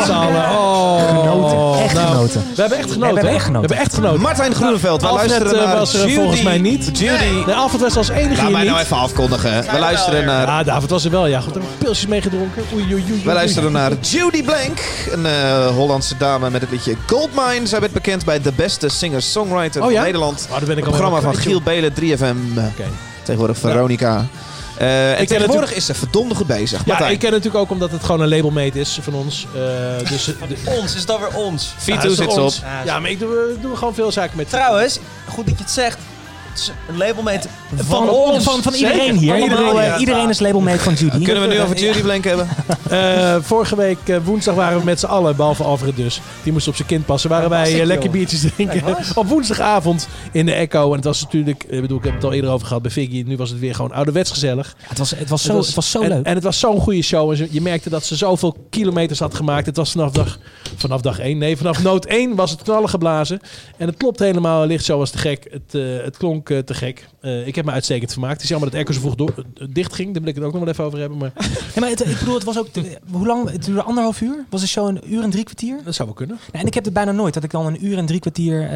Oh, 0.00 1.22
nou. 1.22 1.78
Echt 1.78 1.98
genoten. 1.98 2.44
We 2.54 2.60
hebben 2.60 2.78
echt 2.78 2.92
genoten. 2.92 3.22
We 3.22 3.30
hebben 3.50 3.76
echt 3.76 3.94
genoten. 3.94 4.20
Martijn 4.20 4.54
Groeneveld, 4.54 5.00
we 5.00 5.06
nou, 5.06 5.18
luisteren 5.18 5.58
eh, 5.58 5.66
naar 5.66 5.76
was 5.76 5.96
volgens 5.96 6.42
mij 6.42 6.58
niet. 6.58 6.98
Judy. 6.98 7.44
De 7.44 7.54
avond 7.54 7.82
was 7.82 7.96
als 7.96 8.08
enige 8.08 8.28
nou, 8.28 8.42
Laat 8.42 8.50
mij 8.50 8.64
nou 8.64 8.80
even 8.80 8.96
afkondigen. 8.96 9.64
We 9.70 9.78
luisteren 9.78 10.24
naar... 10.24 10.46
Ah, 10.46 10.66
David 10.66 10.90
was 10.90 11.04
er 11.04 11.10
wel, 11.10 11.26
ja. 11.26 11.40
Goed, 11.40 11.56
er 11.56 11.62
pilsjes 11.78 12.06
meegedronken. 12.06 12.62
Oei, 12.74 12.94
oei, 12.94 13.04
oei, 13.10 13.22
We 13.24 13.32
luisteren 13.32 13.72
naar 13.72 13.92
Judy 14.00 14.42
Blank. 14.42 14.80
Een 15.12 15.26
eh, 15.26 15.66
Hollandse 15.66 16.16
dame 16.16 16.50
met 16.50 16.60
het 16.60 16.70
liedje 16.70 16.96
Goldmine. 17.06 17.66
Zij 17.66 17.80
werd 17.80 17.92
bekend 17.92 18.24
bij 18.24 18.40
de 18.40 18.52
beste 18.56 18.88
singer-songwriter 18.88 19.82
oh, 19.82 19.92
van 19.92 20.02
Nederland. 20.02 20.48
Oh, 20.50 20.68
het 20.68 20.80
programma 20.80 21.20
van 21.20 21.34
Giel 21.34 21.62
Belen, 21.62 21.92
3FM. 22.00 22.36
Tegenwoordig 23.22 23.58
Veronica. 23.58 24.26
Eh, 24.76 25.10
en 25.10 25.16
ken 25.16 25.26
tegenwoordig 25.26 25.74
is 25.74 25.86
ze 25.86 25.94
verdomde 25.94 26.34
goed 26.34 26.46
bezig. 26.46 26.78
Ja, 26.78 26.84
Martijn, 26.86 27.12
ik 27.12 27.18
ken 27.18 27.30
natuurlijk 27.30 27.64
ook 27.64 27.70
omdat 27.70 27.90
het 27.90 28.04
gewoon 28.04 28.20
een 28.20 28.28
labelmate 28.28 28.80
is 28.80 28.98
van 29.02 29.14
ons. 29.14 29.46
Eh, 29.54 30.08
dus, 30.10 30.24
de, 30.24 30.56
Ons, 30.80 30.94
is 30.94 31.06
dat 31.06 31.18
weer 31.18 31.36
ons? 31.36 31.74
V2 31.78 31.84
Ja, 31.84 32.00
zit 32.00 32.14
ze 32.14 32.24
op. 32.28 32.38
ons. 32.38 32.62
Ja, 32.84 33.00
maar 33.00 33.10
ik 33.10 33.18
doe, 33.18 33.56
doe 33.60 33.76
gewoon 33.76 33.94
veel 33.94 34.12
zaken 34.12 34.36
met... 34.36 34.48
Trouwens, 34.50 34.98
goed 35.28 35.46
dat 35.46 35.58
je 35.58 35.62
het 35.64 35.72
zegt. 35.72 35.98
Labelmate 36.96 37.48
van, 37.74 37.84
Van, 38.06 38.08
ons. 38.08 38.44
van, 38.44 38.62
van 38.62 38.72
iedereen 38.74 39.16
hier. 39.16 39.48
Bedoel, 39.48 39.80
eh, 39.80 39.86
ja. 39.86 39.98
iedereen 39.98 40.28
is 40.28 40.40
labelmate 40.40 40.78
van 40.78 40.94
Judy. 40.94 41.24
Kunnen 41.24 41.48
we 41.48 41.54
nu 41.54 41.60
over 41.60 41.76
Judy 41.76 42.00
Blank 42.02 42.24
hebben? 42.24 42.48
Eh, 42.84 43.36
vorige 43.40 43.76
week 43.76 43.98
eh, 44.04 44.16
woensdag 44.24 44.54
waren 44.54 44.78
we 44.78 44.84
met 44.84 45.00
z'n 45.00 45.06
allen, 45.06 45.36
behalve 45.36 45.62
Alfred 45.62 45.96
dus. 45.96 46.20
Die 46.42 46.52
moest 46.52 46.68
op 46.68 46.74
zijn 46.76 46.88
kind 46.88 47.06
passen. 47.06 47.30
Waren 47.30 47.50
wij 47.50 47.72
ik, 47.72 47.84
lekker 47.84 48.04
joh? 48.04 48.12
biertjes 48.12 48.40
drinken. 48.54 48.82
Op 49.14 49.26
woensdagavond 49.26 50.08
in 50.32 50.46
de 50.46 50.52
Echo. 50.52 50.88
En 50.90 50.96
het 50.96 51.04
was 51.04 51.22
natuurlijk, 51.22 51.64
ik 51.68 51.80
bedoel, 51.80 51.98
ik 51.98 52.04
heb 52.04 52.14
het 52.14 52.24
al 52.24 52.32
eerder 52.32 52.50
over 52.50 52.66
gehad 52.66 52.82
bij 52.82 52.90
Figgy. 52.90 53.24
Nu 53.26 53.36
was 53.36 53.50
het 53.50 53.58
weer 53.58 53.74
gewoon 53.74 53.92
ouderwets 53.92 54.30
gezellig. 54.30 54.74
Het 54.78 54.98
was, 54.98 55.10
het 55.10 55.28
was 55.28 55.42
zo, 55.42 55.56
het 55.56 55.74
was 55.74 55.90
zo 55.90 56.00
en, 56.02 56.08
leuk. 56.08 56.24
En 56.26 56.34
het 56.34 56.44
was 56.44 56.58
zo'n 56.58 56.80
goede 56.80 57.02
show. 57.02 57.30
En 57.30 57.36
ze- 57.36 57.48
je 57.50 57.60
merkte 57.60 57.90
dat 57.90 58.04
ze 58.04 58.16
zoveel 58.16 58.56
kilometers 58.70 59.18
had 59.18 59.34
gemaakt. 59.34 59.66
Het 59.66 59.76
was 59.76 59.90
vanaf 59.90 60.10
dag, 60.10 60.38
vanaf 60.76 61.00
dag 61.00 61.18
1. 61.18 61.38
Nee, 61.38 61.56
vanaf 61.56 61.82
noot 61.88 62.04
1 62.06 62.34
was 62.34 62.50
het 62.50 62.62
knallen 62.62 62.88
geblazen. 62.88 63.40
En 63.76 63.86
het 63.86 63.96
klopt 63.96 64.18
helemaal. 64.18 64.66
Licht 64.66 64.84
zo 64.84 64.98
was 64.98 65.10
te 65.10 65.18
gek. 65.18 65.46
Het, 65.50 65.74
eh, 65.74 66.04
het 66.04 66.16
klonk 66.16 66.43
eh, 66.50 66.58
te 66.58 66.74
gek. 66.74 67.08
Eh, 67.20 67.46
ik 67.46 67.54
heb 67.54 67.64
me 67.64 67.70
uitstekend 67.70 68.12
vermaakt. 68.12 68.32
Het 68.34 68.42
is 68.42 68.48
jammer 68.48 68.70
dat 68.70 68.80
Echo 68.80 68.92
zo 68.92 69.00
vroeg 69.00 69.14
door, 69.14 69.32
eh, 69.36 69.66
dicht 69.70 69.94
ging. 69.94 70.12
Daar 70.12 70.20
wil 70.22 70.30
ik 70.30 70.36
het 70.36 70.44
ook 70.44 70.52
nog 70.52 70.60
wel 70.60 70.70
even 70.72 70.84
over 70.84 70.98
hebben. 70.98 71.18
Maar 71.18 71.32
Ja, 71.74 71.80
maar 71.80 71.88
het, 71.88 72.06
ik 72.06 72.18
bedoel, 72.18 72.34
het 72.34 72.44
was 72.44 72.58
ook... 72.58 72.68
hoe 73.12 73.26
lang? 73.26 73.50
Het 73.50 73.64
duurde 73.64 73.82
anderhalf 73.82 74.20
uur? 74.20 74.44
Was 74.50 74.60
de 74.60 74.66
show 74.66 74.88
een 74.88 75.12
uur 75.12 75.22
en 75.22 75.30
drie 75.30 75.44
kwartier? 75.44 75.80
dat 75.84 75.94
zou 75.94 76.08
wel 76.08 76.16
kunnen. 76.16 76.38
En 76.52 76.66
ik 76.66 76.74
heb 76.74 76.84
het 76.84 76.92
bijna 76.92 77.12
nooit. 77.12 77.34
Dat 77.34 77.44
ik 77.44 77.50
dan 77.50 77.66
een 77.66 77.86
uur 77.86 77.98
en 77.98 78.06
drie 78.06 78.20
kwartier 78.20 78.68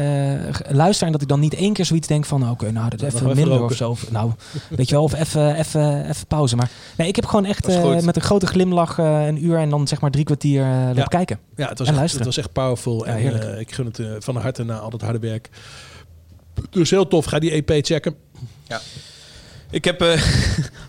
luister. 0.69 1.05
En 1.05 1.11
dat 1.11 1.21
ik 1.21 1.27
dan 1.27 1.39
niet 1.39 1.53
één 1.53 1.73
keer 1.73 1.85
zoiets 1.85 2.07
denk 2.07 2.25
van... 2.25 2.39
nou, 2.39 2.51
Oké, 2.51 2.71
nou, 2.71 2.89
dat 2.89 3.01
even 3.01 3.15
even 3.19 3.35
minder 3.35 3.57
roken. 3.57 3.65
of 3.65 3.75
zo. 3.75 3.89
Of, 3.89 4.11
nou, 4.11 4.31
weet 4.69 4.89
je 4.89 4.95
wel. 4.95 5.03
Of 5.03 5.13
even, 5.13 5.55
even, 5.55 6.09
even 6.09 6.27
pauze. 6.27 6.55
Maar 6.55 6.69
nee, 6.97 7.07
ik 7.07 7.15
heb 7.15 7.25
gewoon 7.25 7.45
echt 7.45 7.67
met 8.05 8.15
een 8.15 8.21
grote 8.21 8.47
glimlach 8.47 8.97
een 8.97 9.45
uur... 9.45 9.57
en 9.57 9.69
dan 9.69 9.87
zeg 9.87 10.01
maar 10.01 10.11
drie 10.11 10.25
kwartier 10.25 10.63
lopen 10.65 10.95
Ja. 10.95 11.03
kijken. 11.03 11.39
Ja, 11.55 11.67
het 11.69 11.77
was, 11.77 11.87
En 11.87 11.93
echt, 11.93 11.95
luisteren. 11.99 12.25
het 12.27 12.35
was 12.35 12.45
echt 12.45 12.53
powerful. 12.53 13.05
Ja, 13.05 13.11
en 13.11 13.17
heerlijk. 13.17 13.59
ik 13.59 13.71
gun 13.71 13.85
het 13.85 14.01
van 14.23 14.35
harte 14.35 14.63
na 14.63 14.77
al 14.77 14.89
dat 14.89 15.01
harde 15.01 15.19
werk. 15.19 15.49
Dus 16.69 16.89
heel 16.89 17.07
tof. 17.07 17.25
Ga 17.25 17.39
die 17.39 17.51
EP 17.51 17.85
checken. 17.85 18.15
Ik 19.71 19.85
heb 19.85 20.01
eh, 20.01 20.07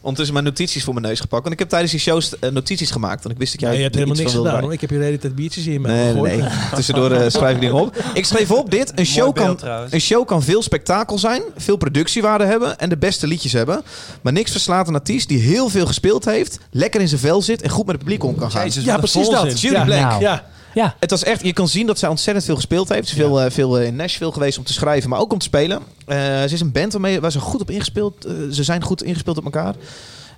ondertussen 0.00 0.32
mijn 0.32 0.44
notities 0.44 0.84
voor 0.84 0.94
mijn 0.94 1.06
neus 1.06 1.20
gepakt. 1.20 1.42
Want 1.42 1.52
ik 1.52 1.58
heb 1.58 1.68
tijdens 1.68 1.90
die 1.90 2.00
shows 2.00 2.38
eh, 2.38 2.50
notities 2.50 2.90
gemaakt. 2.90 3.22
Want 3.22 3.34
ik 3.34 3.40
wist 3.40 3.52
dat 3.52 3.60
jij 3.60 3.70
Ja, 3.70 3.76
je 3.76 3.82
hebt 3.82 3.94
helemaal 3.94 4.16
niks 4.16 4.34
gedaan. 4.34 4.60
Hoor. 4.60 4.72
Ik 4.72 4.80
heb 4.80 4.90
je 4.90 4.98
de 4.98 5.04
hele 5.04 5.18
tijd 5.18 5.34
biertjes 5.34 5.66
in 5.66 5.82
Nee, 5.82 5.96
nee, 5.96 6.12
gegooid. 6.12 6.38
nee. 6.40 6.48
Tussendoor 6.74 7.10
eh, 7.10 7.30
schrijf 7.30 7.54
ik 7.54 7.60
dingen 7.60 7.74
op. 7.76 8.04
Ik 8.14 8.24
schreef 8.24 8.50
op 8.50 8.70
dit. 8.70 8.92
Een 8.94 9.06
show, 9.06 9.32
beeld 9.32 9.46
kan, 9.46 9.56
trouwens. 9.56 9.92
een 9.92 10.00
show 10.00 10.26
kan 10.26 10.42
veel 10.42 10.62
spektakel 10.62 11.18
zijn, 11.18 11.42
veel 11.56 11.76
productiewaarde 11.76 12.44
hebben 12.44 12.78
en 12.78 12.88
de 12.88 12.96
beste 12.96 13.26
liedjes 13.26 13.52
hebben. 13.52 13.82
Maar 14.20 14.32
niks 14.32 14.50
verslaat 14.50 14.88
een 14.88 14.94
artiest 14.94 15.28
die 15.28 15.38
heel 15.38 15.68
veel 15.68 15.86
gespeeld 15.86 16.24
heeft, 16.24 16.58
lekker 16.70 17.00
in 17.00 17.08
zijn 17.08 17.20
vel 17.20 17.42
zit 17.42 17.62
en 17.62 17.70
goed 17.70 17.86
met 17.86 17.94
het 17.94 18.04
publiek 18.04 18.24
om 18.24 18.34
kan 18.34 18.50
gaan. 18.50 18.64
Jezus, 18.64 18.84
Ja, 18.84 18.96
precies 18.96 19.26
volzin. 19.26 19.44
dat. 19.48 19.60
Judy 19.60 19.76
ja. 19.76 19.84
Blank. 19.84 20.10
Nou. 20.10 20.20
Ja. 20.22 20.44
Ja, 20.74 20.94
Het 21.00 21.10
was 21.10 21.24
echt, 21.24 21.42
je 21.42 21.52
kan 21.52 21.68
zien 21.68 21.86
dat 21.86 21.98
zij 21.98 22.08
ontzettend 22.08 22.44
veel 22.46 22.54
gespeeld 22.54 22.88
heeft. 22.88 23.08
Ze 23.08 23.14
is 23.14 23.20
veel, 23.20 23.40
eh, 23.40 23.50
veel 23.50 23.78
eh, 23.78 23.86
in 23.86 23.96
Nashville 23.96 24.32
geweest 24.32 24.58
om 24.58 24.64
te 24.64 24.72
schrijven, 24.72 25.10
maar 25.10 25.18
ook 25.20 25.32
om 25.32 25.38
te 25.38 25.44
spelen. 25.44 25.82
Eh, 26.06 26.16
ze 26.42 26.50
is 26.52 26.60
een 26.60 26.72
band 26.72 26.92
waarmee, 26.92 27.20
waar 27.20 27.32
ze 27.32 27.40
goed 27.40 27.60
op 27.60 27.70
ingespeeld. 27.70 28.26
ze 28.50 28.64
zijn 28.64 28.82
goed 28.82 29.02
ingespeeld 29.02 29.38
op 29.38 29.44
elkaar. 29.44 29.74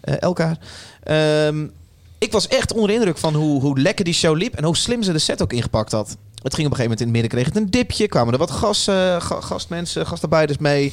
elkaar. 0.03 0.59
Ehm, 1.03 1.67
ik 2.19 2.33
was 2.33 2.49
echt 2.49 2.73
onder 2.73 2.89
de 2.89 2.95
indruk 2.95 3.19
van 3.19 3.35
hoe, 3.35 3.61
hoe 3.61 3.81
lekker 3.81 4.05
die 4.05 4.15
show 4.15 4.37
liep 4.37 4.55
en 4.55 4.65
hoe 4.65 4.77
slim 4.77 5.03
ze 5.03 5.13
de 5.13 5.19
set 5.19 5.43
ook 5.43 5.53
ingepakt 5.53 5.93
had. 5.93 6.17
Het 6.43 6.55
ging 6.55 6.67
op 6.67 6.73
een 6.73 6.79
gegeven 6.79 6.83
moment 6.83 7.01
in 7.01 7.07
het 7.07 7.13
midden, 7.15 7.31
kreeg 7.31 7.45
het 7.47 7.57
een 7.57 7.71
dipje. 7.71 8.09
Kwamen 8.09 8.33
er 8.33 8.39
wat 8.39 8.51
gas, 8.51 8.85
ga- 8.85 9.41
gastmensen, 9.41 10.07
gastarbeiders 10.07 10.59
mee. 10.59 10.93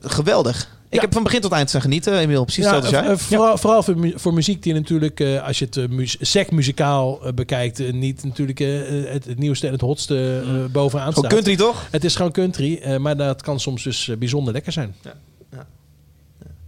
Geweldig. 0.00 0.78
Ik 0.90 0.96
Ja. 0.96 1.02
heb 1.02 1.12
van 1.12 1.22
begin 1.22 1.40
tot 1.40 1.52
eind 1.52 1.70
zijn 1.70 1.82
genieten. 1.82 2.18
Emiel, 2.18 2.44
precies 2.44 2.64
Ja, 2.64 2.74
hetzelfde 2.74 2.96
als 2.98 3.06
jij. 3.06 3.14
eh, 3.14 3.20
vooral, 3.38 3.58
vooral 3.58 3.82
voor, 3.82 3.98
mu- 3.98 4.12
voor 4.16 4.34
muziek 4.34 4.62
die 4.62 4.74
natuurlijk, 4.74 5.20
eh, 5.20 5.42
als 5.46 5.58
je 5.58 5.64
het 5.64 5.76
uh, 5.76 6.06
sec 6.20 6.50
muzikaal 6.50 7.24
eh, 7.26 7.32
bekijkt, 7.32 7.80
eh, 7.80 7.92
niet 7.92 8.24
natuurlijk 8.24 8.60
eh, 8.60 8.68
het, 9.12 9.24
het 9.24 9.38
nieuwste 9.38 9.66
en 9.66 9.72
het 9.72 9.80
hotste 9.80 10.40
eh, 10.44 10.72
bovenaan 10.72 11.12
Gewoon 11.12 11.24
staat. 11.24 11.32
country 11.32 11.56
toch? 11.56 11.86
Het 11.90 12.04
is 12.04 12.14
gewoon 12.16 12.32
country, 12.32 12.76
eh, 12.82 12.96
maar 12.96 13.16
dat 13.16 13.42
kan 13.42 13.60
soms 13.60 13.82
dus 13.82 14.08
eh, 14.08 14.16
bijzonder 14.16 14.52
lekker 14.52 14.72
zijn. 14.72 14.94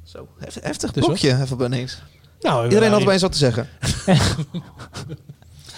Zo, 0.05 0.29
hef- 0.39 0.59
heftig 0.63 0.93
Dus 0.93 1.05
blokje 1.05 1.41
even 1.43 1.61
ineens. 1.65 2.03
Nou, 2.41 2.65
Iedereen 2.65 2.87
eh, 2.89 2.93
had 2.93 3.03
opeens 3.03 3.23
wat 3.23 3.33
te 3.33 3.39
zeggen. 3.39 3.69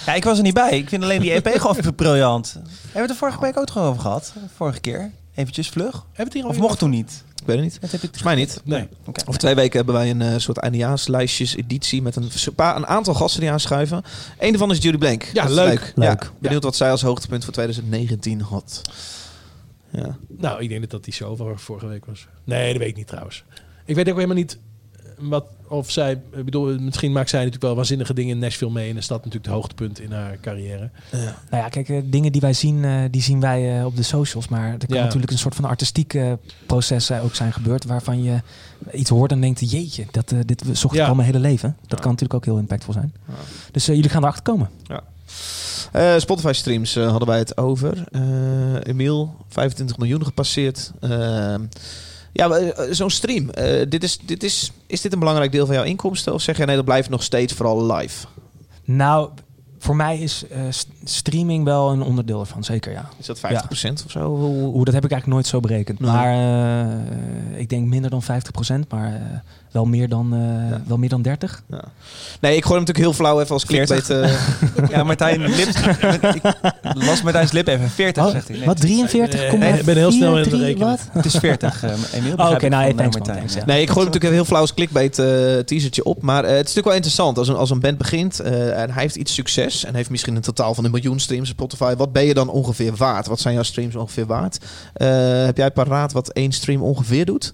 Ja, 0.07 0.15
ik 0.15 0.25
was 0.25 0.37
er 0.37 0.43
niet 0.43 0.55
bij. 0.55 0.71
Ik 0.79 0.89
vind 0.89 1.03
alleen 1.03 1.21
die 1.21 1.33
EP 1.33 1.49
gewoon 1.61 1.95
briljant. 1.95 2.53
Hebben 2.53 2.93
we 2.93 3.01
het 3.01 3.11
er 3.11 3.17
vorige 3.17 3.41
week 3.41 3.59
ook 3.59 3.77
over 3.77 4.01
gehad? 4.01 4.33
Vorige 4.57 4.81
keer. 4.81 5.11
Eventjes 5.35 5.69
vlug. 5.69 5.93
Hebben 5.93 6.03
we 6.17 6.23
het 6.23 6.33
hier 6.33 6.43
al 6.45 6.49
Of 6.49 6.59
mocht 6.59 6.79
toen 6.79 6.91
niet? 6.91 7.25
Ik 7.45 7.51
weet 7.51 7.59
het 7.59 7.73
niet. 7.73 7.81
Dat 7.81 7.91
heb 7.91 8.03
ik 8.03 8.17
Volgens 8.17 8.23
mij 8.23 8.35
niet. 8.35 8.61
Nee. 8.65 8.89
Oké. 9.07 9.21
Over 9.27 9.41
twee 9.41 9.55
weken 9.55 9.77
hebben 9.77 9.95
wij 9.95 10.11
een 10.11 10.23
eh, 10.23 10.39
soort 10.39 10.57
eindejaarslijstjes 10.57 11.57
editie 11.57 12.03
met 12.03 12.17
een, 12.17 12.31
paar, 12.55 12.77
een 12.77 12.87
aantal 12.87 13.15
gasten 13.15 13.41
die 13.41 13.51
aanschuiven. 13.51 14.03
Eén 14.39 14.51
daarvan 14.51 14.71
is 14.71 14.79
Judy 14.79 14.99
Blank. 14.99 15.23
Ja, 15.23 15.43
Dat 15.43 15.51
is 15.51 15.57
leuk. 15.57 15.93
Leuk. 15.95 16.23
Ja, 16.23 16.31
benieuwd 16.39 16.63
wat 16.63 16.77
zij 16.77 16.91
als 16.91 17.03
hoogtepunt 17.03 17.45
voor 17.45 17.53
2019 17.53 18.41
had. 18.41 18.83
Ja. 19.91 20.17
Nou, 20.29 20.63
ik 20.63 20.69
denk 20.69 20.81
dat 20.81 20.91
dat 20.91 21.05
die 21.05 21.13
show 21.13 21.37
van 21.37 21.59
vorige 21.59 21.87
week 21.87 22.07
was. 22.07 22.27
Nee, 22.45 22.73
dat 22.73 22.81
weet 22.81 22.91
ik 22.91 22.97
niet 22.97 23.07
trouwens. 23.07 23.45
Ik 23.85 23.95
weet 23.95 24.09
ook 24.09 24.15
helemaal 24.15 24.37
niet 24.37 24.59
wat 25.19 25.45
of 25.69 25.91
zij. 25.91 26.13
Ik 26.13 26.45
bedoel, 26.45 26.79
misschien 26.79 27.13
maakt 27.13 27.29
zij 27.29 27.39
natuurlijk 27.39 27.65
wel 27.67 27.75
waanzinnige 27.75 28.15
dingen 28.15 28.35
in 28.35 28.39
Nashville 28.41 28.71
mee. 28.73 28.91
En 28.91 28.97
is 28.97 29.07
dat 29.07 29.17
natuurlijk 29.19 29.45
het 29.45 29.55
hoogtepunt 29.55 30.01
in 30.01 30.13
haar 30.13 30.37
carrière. 30.41 30.91
Nou 31.51 31.63
ja, 31.63 31.69
kijk, 31.69 31.89
eh, 31.89 32.01
dingen 32.05 32.33
die 32.33 32.41
wij 32.41 32.53
zien, 32.53 32.85
eh, 32.85 33.01
die 33.11 33.23
zien 33.23 33.41
wij 33.41 33.79
eh, 33.79 33.87
op 33.87 33.97
de 33.97 34.03
socials. 34.03 34.49
Maar 34.49 34.73
er 34.73 34.87
kan 34.87 34.97
Ja. 34.97 35.03
natuurlijk 35.05 35.33
een 35.33 35.39
soort 35.39 35.55
van 35.55 35.65
artistiek 35.65 36.15
eh, 36.15 36.33
proces 36.67 37.13
ook 37.13 37.35
zijn 37.35 37.53
gebeurd. 37.53 37.85
Waarvan 37.85 38.23
je 38.23 38.41
iets 38.93 39.11
hoort 39.11 39.33
en 39.33 39.41
denkt, 39.41 39.71
jeetje, 39.71 40.05
dat, 40.11 40.33
eh, 40.33 40.39
dit 40.45 40.63
zocht 40.73 40.95
Ja. 40.95 41.03
ik 41.03 41.09
al 41.09 41.15
mijn 41.15 41.27
hele 41.27 41.39
leven. 41.41 41.77
Dat 41.87 42.01
kan 42.01 42.11
natuurlijk 42.11 42.35
ook 42.35 42.45
heel 42.45 42.59
impactvol 42.59 42.93
zijn. 42.93 43.15
Dus 43.73 43.87
jullie 43.87 44.09
gaan 44.09 44.23
erachter 44.23 44.43
komen. 44.43 44.69
Eh, 45.93 46.15
Spotify 46.19 46.53
streams 46.53 46.97
eh, 46.97 47.09
hadden 47.11 47.29
wij 47.29 47.39
het 47.39 47.57
over. 47.57 48.05
Eh 48.13 48.21
Emiel, 48.83 49.35
25 49.49 49.99
miljoen 49.99 50.25
gepasseerd. 50.25 50.93
Ja, 52.35 52.51
eh, 52.51 52.87
zo'n 52.91 53.11
stream. 53.11 53.51
eh, 53.51 53.87
dit 53.89 54.03
is, 54.03 54.19
dit 54.19 54.43
is, 54.43 54.73
is 54.87 55.01
dit 55.01 55.13
een 55.13 55.19
belangrijk 55.19 55.53
deel 55.53 55.67
van 55.67 55.75
jouw 55.75 55.85
inkomsten? 55.85 56.35
Of 56.35 56.43
zeg 56.43 56.57
jij 56.57 56.67
nee, 56.67 56.77
dat 56.77 56.85
blijft 56.85 57.09
nog 57.09 57.23
steeds 57.23 57.53
vooral 57.53 57.93
live? 57.93 58.27
Nou, 58.85 59.31
voor 59.79 59.97
mij 59.97 60.19
is 60.19 60.45
eh, 60.51 60.63
streaming 61.05 61.65
wel 61.65 61.91
een 61.91 62.03
onderdeel 62.03 62.41
ervan, 62.41 62.65
zeker 62.65 62.93
ja. 62.93 63.09
Is 63.19 63.27
dat 63.27 63.39
50% 63.39 63.41
of 64.05 64.11
zo? 64.11 64.37
Hoe, 64.37 64.85
dat 64.85 64.95
heb 64.95 65.05
ik 65.05 65.11
eigenlijk 65.11 65.27
nooit 65.27 65.47
zo 65.47 65.61
berekend. 65.61 66.01
Nee. 66.01 66.11
Maar 66.11 66.33
eh, 67.53 67.61
ik 67.61 67.69
denk 67.69 67.87
minder 67.87 68.11
dan 68.11 68.23
50%, 68.23 68.27
maar 68.89 69.15
eh, 69.15 69.21
wel, 69.71 69.85
meer 69.85 70.09
dan, 70.09 70.33
eh, 70.35 70.71
Ja. 70.71 70.83
wel 70.87 70.97
meer 70.99 71.09
dan 71.09 71.23
30. 71.23 71.63
Ja. 71.71 71.85
Nee, 72.41 72.57
ik 72.57 72.63
gooi 72.65 72.77
hem 72.77 72.87
natuurlijk 72.87 72.99
heel 72.99 73.13
flauw 73.13 73.41
even 73.41 73.53
als 73.53 73.65
clickbait. 73.65 74.11
eh, 74.11 74.33
Ja, 74.91 75.03
Martijn 75.05 75.41
lip, 75.57 75.69
ik 75.69 76.43
las 76.95 77.23
Martijn's 77.23 77.53
lip 77.53 77.67
even. 77.69 77.91
40 77.91 78.25
Oh, 78.25 78.31
zegt 78.31 78.49
hij. 78.49 78.57
Nee, 78.57 78.67
wat, 78.67 78.81
43? 78.81 79.57
Nee, 79.57 79.79
ik 79.79 79.85
ben 79.85 79.97
heel 79.97 80.13
snel 80.13 80.37
in 80.39 80.45
het 80.45 80.53
rekenen. 80.53 80.87
Wat? 80.89 81.01
Het 81.13 81.25
is 81.25 81.35
40, 81.37 81.83
eh, 81.85 81.91
Emiel. 82.13 82.35
Oh, 82.37 82.51
oké, 82.51 82.69
nou, 82.69 82.83
thanks, 82.85 82.95
man, 82.97 83.05
Martijn, 83.11 83.37
thanks, 83.37 83.53
ja. 83.55 83.59
ja. 83.61 83.67
Nee, 83.67 83.81
ik 83.83 83.87
gooi 83.89 84.05
hem 84.05 84.07
natuurlijk 84.07 84.35
heel 84.35 84.45
flauw 84.45 84.61
als 84.61 84.75
clickbait 84.75 85.19
eh, 85.19 85.27
teasertje 85.59 86.05
op. 86.05 86.23
Maar 86.23 86.45
eh, 86.45 86.49
het 86.51 86.53
is 86.69 86.75
natuurlijk 86.75 86.87
wel 86.87 86.95
interessant. 86.95 87.39
Als 87.39 87.49
een, 87.49 87.57
als 87.57 87.71
een 87.71 87.81
band 87.81 87.99
begint 87.99 88.41
eh, 88.41 88.83
en 88.83 88.91
hij 88.91 89.03
heeft 89.03 89.17
iets 89.17 89.35
succes... 89.35 89.85
en 89.85 89.95
heeft 89.95 90.11
misschien 90.11 90.37
een 90.37 90.43
totaal 90.43 90.75
van 90.75 90.85
een 90.85 90.91
miljoen 90.95 91.21
streams 91.21 91.51
op 91.51 91.55
Spotify... 91.57 91.95
wat 91.97 92.13
ben 92.13 92.25
je 92.25 92.35
dan 92.35 92.49
ongeveer 92.49 92.95
waard? 92.97 93.27
Wat 93.27 93.41
zijn 93.41 93.55
jouw 93.55 93.63
streams 93.63 93.97
ongeveer 93.97 94.27
waard? 94.27 94.59
Eh, 94.93 95.45
heb 95.45 95.57
jij 95.57 95.71
paraat 95.71 96.13
wat 96.13 96.29
één 96.29 96.53
stream 96.53 96.83
ongeveer 96.83 97.25
doet? 97.25 97.53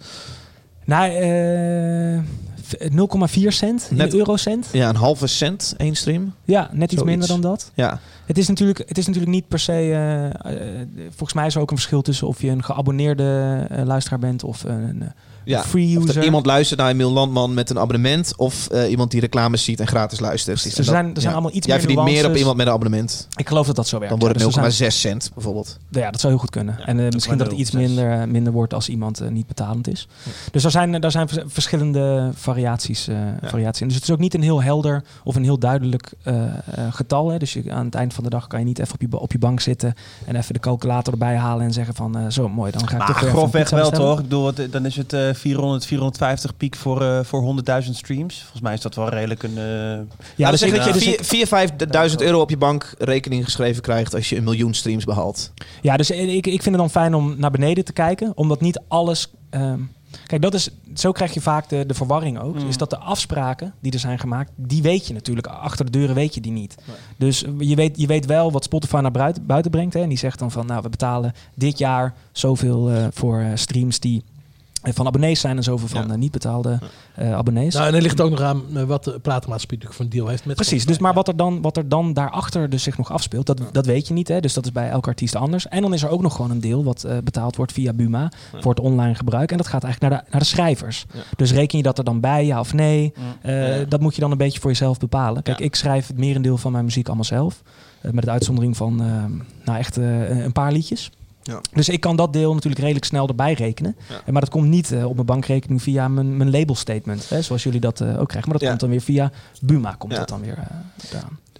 Nou, 0.84 1.10
eh, 1.12 2.18
v- 2.62 2.88
0,4 2.90 3.52
cent 3.52 3.86
in 3.90 3.96
Net- 3.96 4.14
eurocent. 4.14 4.66
Ja, 4.72 4.88
een 4.88 4.96
halve 4.96 5.26
cent 5.26 5.74
één 5.76 5.94
stream. 5.94 6.34
Ja, 6.44 6.60
net 6.72 6.92
iets 6.92 7.02
Zoiets. 7.02 7.04
minder 7.04 7.28
dan 7.28 7.40
dat. 7.40 7.70
Ja, 7.74 8.00
Het 8.26 8.38
is 8.38 8.48
natuurlijk, 8.48 8.78
het 8.88 8.98
is 8.98 9.06
natuurlijk 9.06 9.32
niet 9.32 9.48
per 9.48 9.58
se. 9.58 9.72
eh, 9.72 10.26
eh, 10.26 10.86
volgens 11.08 11.32
mij 11.32 11.46
is 11.46 11.54
er 11.54 11.60
ook 11.60 11.70
een 11.70 11.76
verschil 11.76 12.02
tussen 12.02 12.26
of 12.26 12.42
je 12.42 12.48
een 12.50 12.64
geabonneerde 12.64 13.60
eh, 13.70 13.84
luisteraar 13.84 14.18
bent 14.18 14.44
of 14.44 14.62
een. 14.64 15.02
Ja, 15.50 15.62
free 15.62 15.98
of 15.98 16.08
er 16.08 16.24
iemand 16.24 16.46
luistert 16.46 16.80
naar 16.80 16.90
Emiel 16.90 17.10
Landman 17.10 17.54
met 17.54 17.70
een 17.70 17.78
abonnement. 17.78 18.32
Of 18.36 18.68
eh, 18.68 18.90
iemand 18.90 19.10
die 19.10 19.20
reclames 19.20 19.64
ziet 19.64 19.80
en 19.80 19.86
gratis 19.86 20.20
luistert. 20.20 20.60
Precies, 20.60 20.78
er 20.78 20.84
dat- 20.84 20.94
zijn- 20.94 21.14
er 21.14 21.20
zijn 21.20 21.32
allemaal 21.32 21.52
iets 21.54 21.66
Jij 21.66 21.76
meer 21.76 21.86
verdient 21.86 22.08
meer 22.08 22.26
op 22.26 22.36
iemand 22.36 22.56
met 22.56 22.66
een 22.66 22.72
abonnement. 22.72 23.28
Ik 23.36 23.48
geloof 23.48 23.66
dat 23.66 23.76
dat 23.76 23.88
zo 23.88 23.98
werkt. 23.98 24.10
Dan 24.10 24.18
wordt 24.20 24.38
ja. 24.40 24.44
het 24.46 24.54
Dus 24.54 24.62
er 24.62 24.70
0,6 24.70 24.76
zijn- 24.76 25.12
cent 25.18 25.30
bijvoorbeeld. 25.34 25.78
Ja, 25.90 26.10
dat 26.10 26.20
zou 26.20 26.32
heel 26.32 26.40
goed 26.42 26.50
kunnen. 26.50 26.78
en 26.86 27.00
eh, 27.00 27.08
misschien 27.10 27.38
dat 27.38 27.46
het 27.50 27.56
iets 27.58 27.70
0,06. 27.70 27.80
minder, 27.86 28.28
minder 28.28 28.52
wordt 28.52 28.74
als 28.74 28.88
iemand 28.88 29.20
eh, 29.20 29.28
niet 29.28 29.46
betalend 29.46 29.88
is. 29.88 30.08
Dus 30.50 30.64
er 30.64 30.70
zijn, 30.70 31.00
er 31.02 31.10
zijn 31.10 31.28
vers- 31.28 31.44
verschillende 31.46 32.30
variaties, 32.34 33.08
eh, 33.08 33.16
variaties 33.42 33.80
in. 33.80 33.86
Dus 33.86 33.96
het 33.96 34.04
is 34.04 34.10
ook 34.10 34.18
niet 34.18 34.34
een 34.34 34.42
heel 34.42 34.62
helder 34.62 35.04
of 35.24 35.34
een 35.36 35.44
heel 35.44 35.58
duidelijk 35.58 36.12
eh, 36.22 36.42
eh, 36.44 36.52
getal. 36.90 37.28
Hè. 37.30 37.38
Dus 37.38 37.52
je, 37.52 37.72
aan 37.72 37.84
het 37.84 37.94
eind 37.94 38.14
van 38.14 38.24
de 38.24 38.30
dag 38.30 38.46
kan 38.46 38.58
je 38.58 38.64
niet 38.64 38.78
even 38.78 38.94
op 38.94 39.00
je, 39.00 39.18
op 39.18 39.32
je 39.32 39.38
bank 39.38 39.60
zitten 39.60 39.94
en 40.26 40.36
even 40.36 40.54
de 40.54 40.60
calculator 40.60 41.12
erbij 41.12 41.36
halen 41.36 41.64
en 41.64 41.72
zeggen 41.72 41.94
van 41.94 42.18
eh, 42.18 42.24
zo 42.28 42.48
mooi, 42.48 42.70
dan 42.72 42.80
ga 42.88 42.92
ik 42.92 42.98
Maar 42.98 43.06
toch 43.06 43.20
weer 43.20 43.30
grofweg 43.30 43.70
wel 43.70 43.90
toch? 43.90 44.16
Ik 44.18 44.22
bedoel, 44.22 44.46
het- 44.46 44.72
dan 44.72 44.86
is 44.86 44.96
het 44.96 45.12
eh 45.12 45.28
400, 45.40 45.86
450 45.86 46.56
piek 46.56 46.76
voor, 46.76 47.02
eh 47.02 47.20
voor 47.24 47.54
100.000 47.84 47.90
streams. 47.90 48.38
Volgens 48.40 48.60
mij 48.60 48.74
is 48.74 48.80
dat 48.80 48.94
wel 48.94 49.08
redelijk 49.08 49.42
een... 49.42 49.56
eh, 49.58 49.64
Ja, 49.64 50.04
Ja, 50.36 50.50
dus 50.50 50.60
zeg 50.60 50.70
dat 50.76 50.84
je 50.84 50.92
dus 50.92 51.02
4 51.02 51.46
4 51.46 52.08
5.000 52.10 52.16
euro 52.16 52.40
op 52.40 52.50
je 52.50 52.56
bankrekening 52.56 53.44
geschreven 53.44 53.82
krijgt 53.82 54.14
als 54.14 54.28
je 54.28 54.36
een 54.36 54.44
miljoen 54.44 54.74
streams 54.74 55.04
behaalt. 55.04 55.52
Ja, 55.82 55.96
dus 55.96 56.10
ik, 56.10 56.46
ik 56.46 56.62
vind 56.62 56.64
het 56.64 56.76
dan 56.76 56.90
fijn 56.90 57.14
om 57.14 57.34
naar 57.38 57.50
beneden 57.50 57.84
te 57.84 57.92
kijken, 57.92 58.32
omdat 58.34 58.60
niet 58.60 58.80
alles. 58.88 59.30
ehm, 59.50 59.78
kijk, 60.26 60.42
dat 60.42 60.54
is, 60.54 60.68
zo 60.94 61.12
krijg 61.12 61.34
je 61.34 61.40
vaak 61.40 61.68
de, 61.68 61.86
de 61.86 61.94
verwarring 61.94 62.38
ook. 62.40 62.56
Is 62.68 62.76
dat 62.76 62.90
de 62.90 62.98
afspraken 62.98 63.74
die 63.80 63.92
er 63.92 63.98
zijn 63.98 64.18
gemaakt, 64.18 64.50
die 64.56 64.82
weet 64.82 65.06
je 65.06 65.12
natuurlijk. 65.14 65.46
Achter 65.46 65.84
de 65.84 65.90
deuren 65.90 66.14
weet 66.14 66.34
je 66.34 66.40
die 66.40 66.52
niet. 66.52 66.74
Dus 67.18 67.44
je 67.58 67.74
weet, 67.74 68.00
je 68.00 68.06
weet 68.06 68.26
wel 68.26 68.52
wat 68.52 68.64
Spotify 68.64 68.98
naar 69.02 69.10
buiten, 69.10 69.46
buiten 69.46 69.70
brengt. 69.70 69.94
Hè, 69.94 70.00
en 70.02 70.08
die 70.08 70.18
zegt 70.18 70.38
dan 70.38 70.50
van, 70.50 70.66
nou, 70.66 70.82
we 70.82 70.88
betalen 70.88 71.32
dit 71.54 71.78
jaar 71.78 72.14
zoveel 72.32 72.90
eh, 72.90 73.06
voor 73.12 73.40
eh, 73.40 73.46
streams 73.54 74.00
die 74.00 74.24
eh, 74.24 74.39
van 74.82 75.06
abonnees 75.06 75.40
zijn 75.40 75.56
en 75.56 75.62
zoveel 75.62 75.88
van 75.88 76.10
eh, 76.10 76.16
niet 76.16 76.32
betaalde 76.32 76.78
eh, 77.14 77.34
abonnees. 77.34 77.74
Nou, 77.74 77.88
en 77.88 77.94
er 77.94 78.02
ligt 78.02 78.20
ook 78.20 78.30
nog 78.30 78.40
aan 78.40 78.62
eh, 78.74 78.82
wat 78.82 79.04
de 79.04 79.10
platenmaatschappij 79.10 79.76
natuurlijk 79.76 79.94
voor 79.94 80.04
een 80.04 80.10
deal 80.10 80.26
heeft 80.26 80.44
met 80.44 80.56
Precies, 80.56 80.86
dus 80.86 80.98
maar 80.98 81.14
wat 81.14 81.28
er 81.28 81.36
dan, 81.36 81.62
wat 81.62 81.76
er 81.76 81.88
dan 81.88 82.12
daarachter 82.12 82.70
dus 82.70 82.82
zich 82.82 82.96
nog 82.96 83.12
afspeelt, 83.12 83.46
dat, 83.46 83.62
dat 83.72 83.86
weet 83.86 84.08
je 84.08 84.14
niet. 84.14 84.28
Hè? 84.28 84.40
Dus 84.40 84.54
dat 84.54 84.64
is 84.64 84.72
bij 84.72 84.90
elke 84.90 85.08
artiest 85.08 85.36
anders. 85.36 85.68
En 85.68 85.82
dan 85.82 85.94
is 85.94 86.02
er 86.02 86.08
ook 86.08 86.22
nog 86.22 86.36
gewoon 86.36 86.50
een 86.50 86.60
deel 86.60 86.84
wat 86.84 87.04
eh, 87.04 87.18
betaald 87.24 87.56
wordt 87.56 87.72
via 87.72 87.92
Buma 87.92 88.32
voor 88.60 88.70
het 88.70 88.80
online 88.80 89.14
gebruik. 89.14 89.50
En 89.50 89.56
dat 89.56 89.66
gaat 89.66 89.84
eigenlijk 89.84 90.12
naar 90.12 90.22
de, 90.22 90.30
naar 90.30 90.40
de 90.40 90.46
schrijvers. 90.46 91.06
Dus 91.36 91.52
reken 91.52 91.78
je 91.78 91.84
dat 91.84 91.98
er 91.98 92.04
dan 92.04 92.20
bij, 92.20 92.46
ja 92.46 92.60
of 92.60 92.72
nee? 92.72 93.12
Eh, 93.42 93.74
Dat 93.88 94.00
moet 94.00 94.14
je 94.14 94.20
dan 94.20 94.30
een 94.30 94.36
beetje 94.36 94.60
voor 94.60 94.70
jezelf 94.70 94.98
bepalen. 94.98 95.42
Kijk, 95.42 95.60
ik 95.60 95.74
schrijf 95.74 96.06
het 96.06 96.18
merendeel 96.18 96.56
van 96.56 96.72
mijn 96.72 96.84
muziek 96.84 97.06
allemaal 97.06 97.24
zelf. 97.24 97.62
Eh, 98.00 98.10
met 98.10 98.24
de 98.24 98.30
uitzondering 98.30 98.76
van 98.76 99.02
eh, 99.02 99.24
nou 99.64 99.78
echt 99.78 99.96
eh, 99.96 100.44
een 100.44 100.52
paar 100.52 100.72
liedjes. 100.72 101.10
Ja. 101.42 101.60
Dus 101.72 101.88
ik 101.88 102.00
kan 102.00 102.16
dat 102.16 102.32
deel 102.32 102.52
natuurlijk 102.54 102.80
redelijk 102.80 103.04
snel 103.06 103.28
erbij 103.28 103.52
rekenen. 103.52 103.96
Maar 104.26 104.40
dat 104.40 104.50
komt 104.50 104.68
niet 104.68 104.92
eh, 104.92 105.04
op 105.04 105.14
mijn 105.14 105.26
bankrekening 105.26 105.82
via 105.82 106.08
mijn, 106.08 106.36
mijn 106.36 106.50
label 106.50 106.74
statement. 106.74 107.28
Hè, 107.28 107.42
zoals 107.42 107.62
jullie 107.62 107.80
dat 107.80 108.00
eh, 108.00 108.20
ook 108.20 108.28
krijgen. 108.28 108.50
Maar 108.50 108.58
dat 108.58 108.60
Ja. 108.60 108.68
komt 108.68 108.80
dan 108.80 108.90
weer 108.90 109.00
via 109.00 109.30
Buma. 109.60 109.94
Komt 109.98 110.14
dat 110.14 110.28
dan 110.28 110.40
weer. 110.40 110.58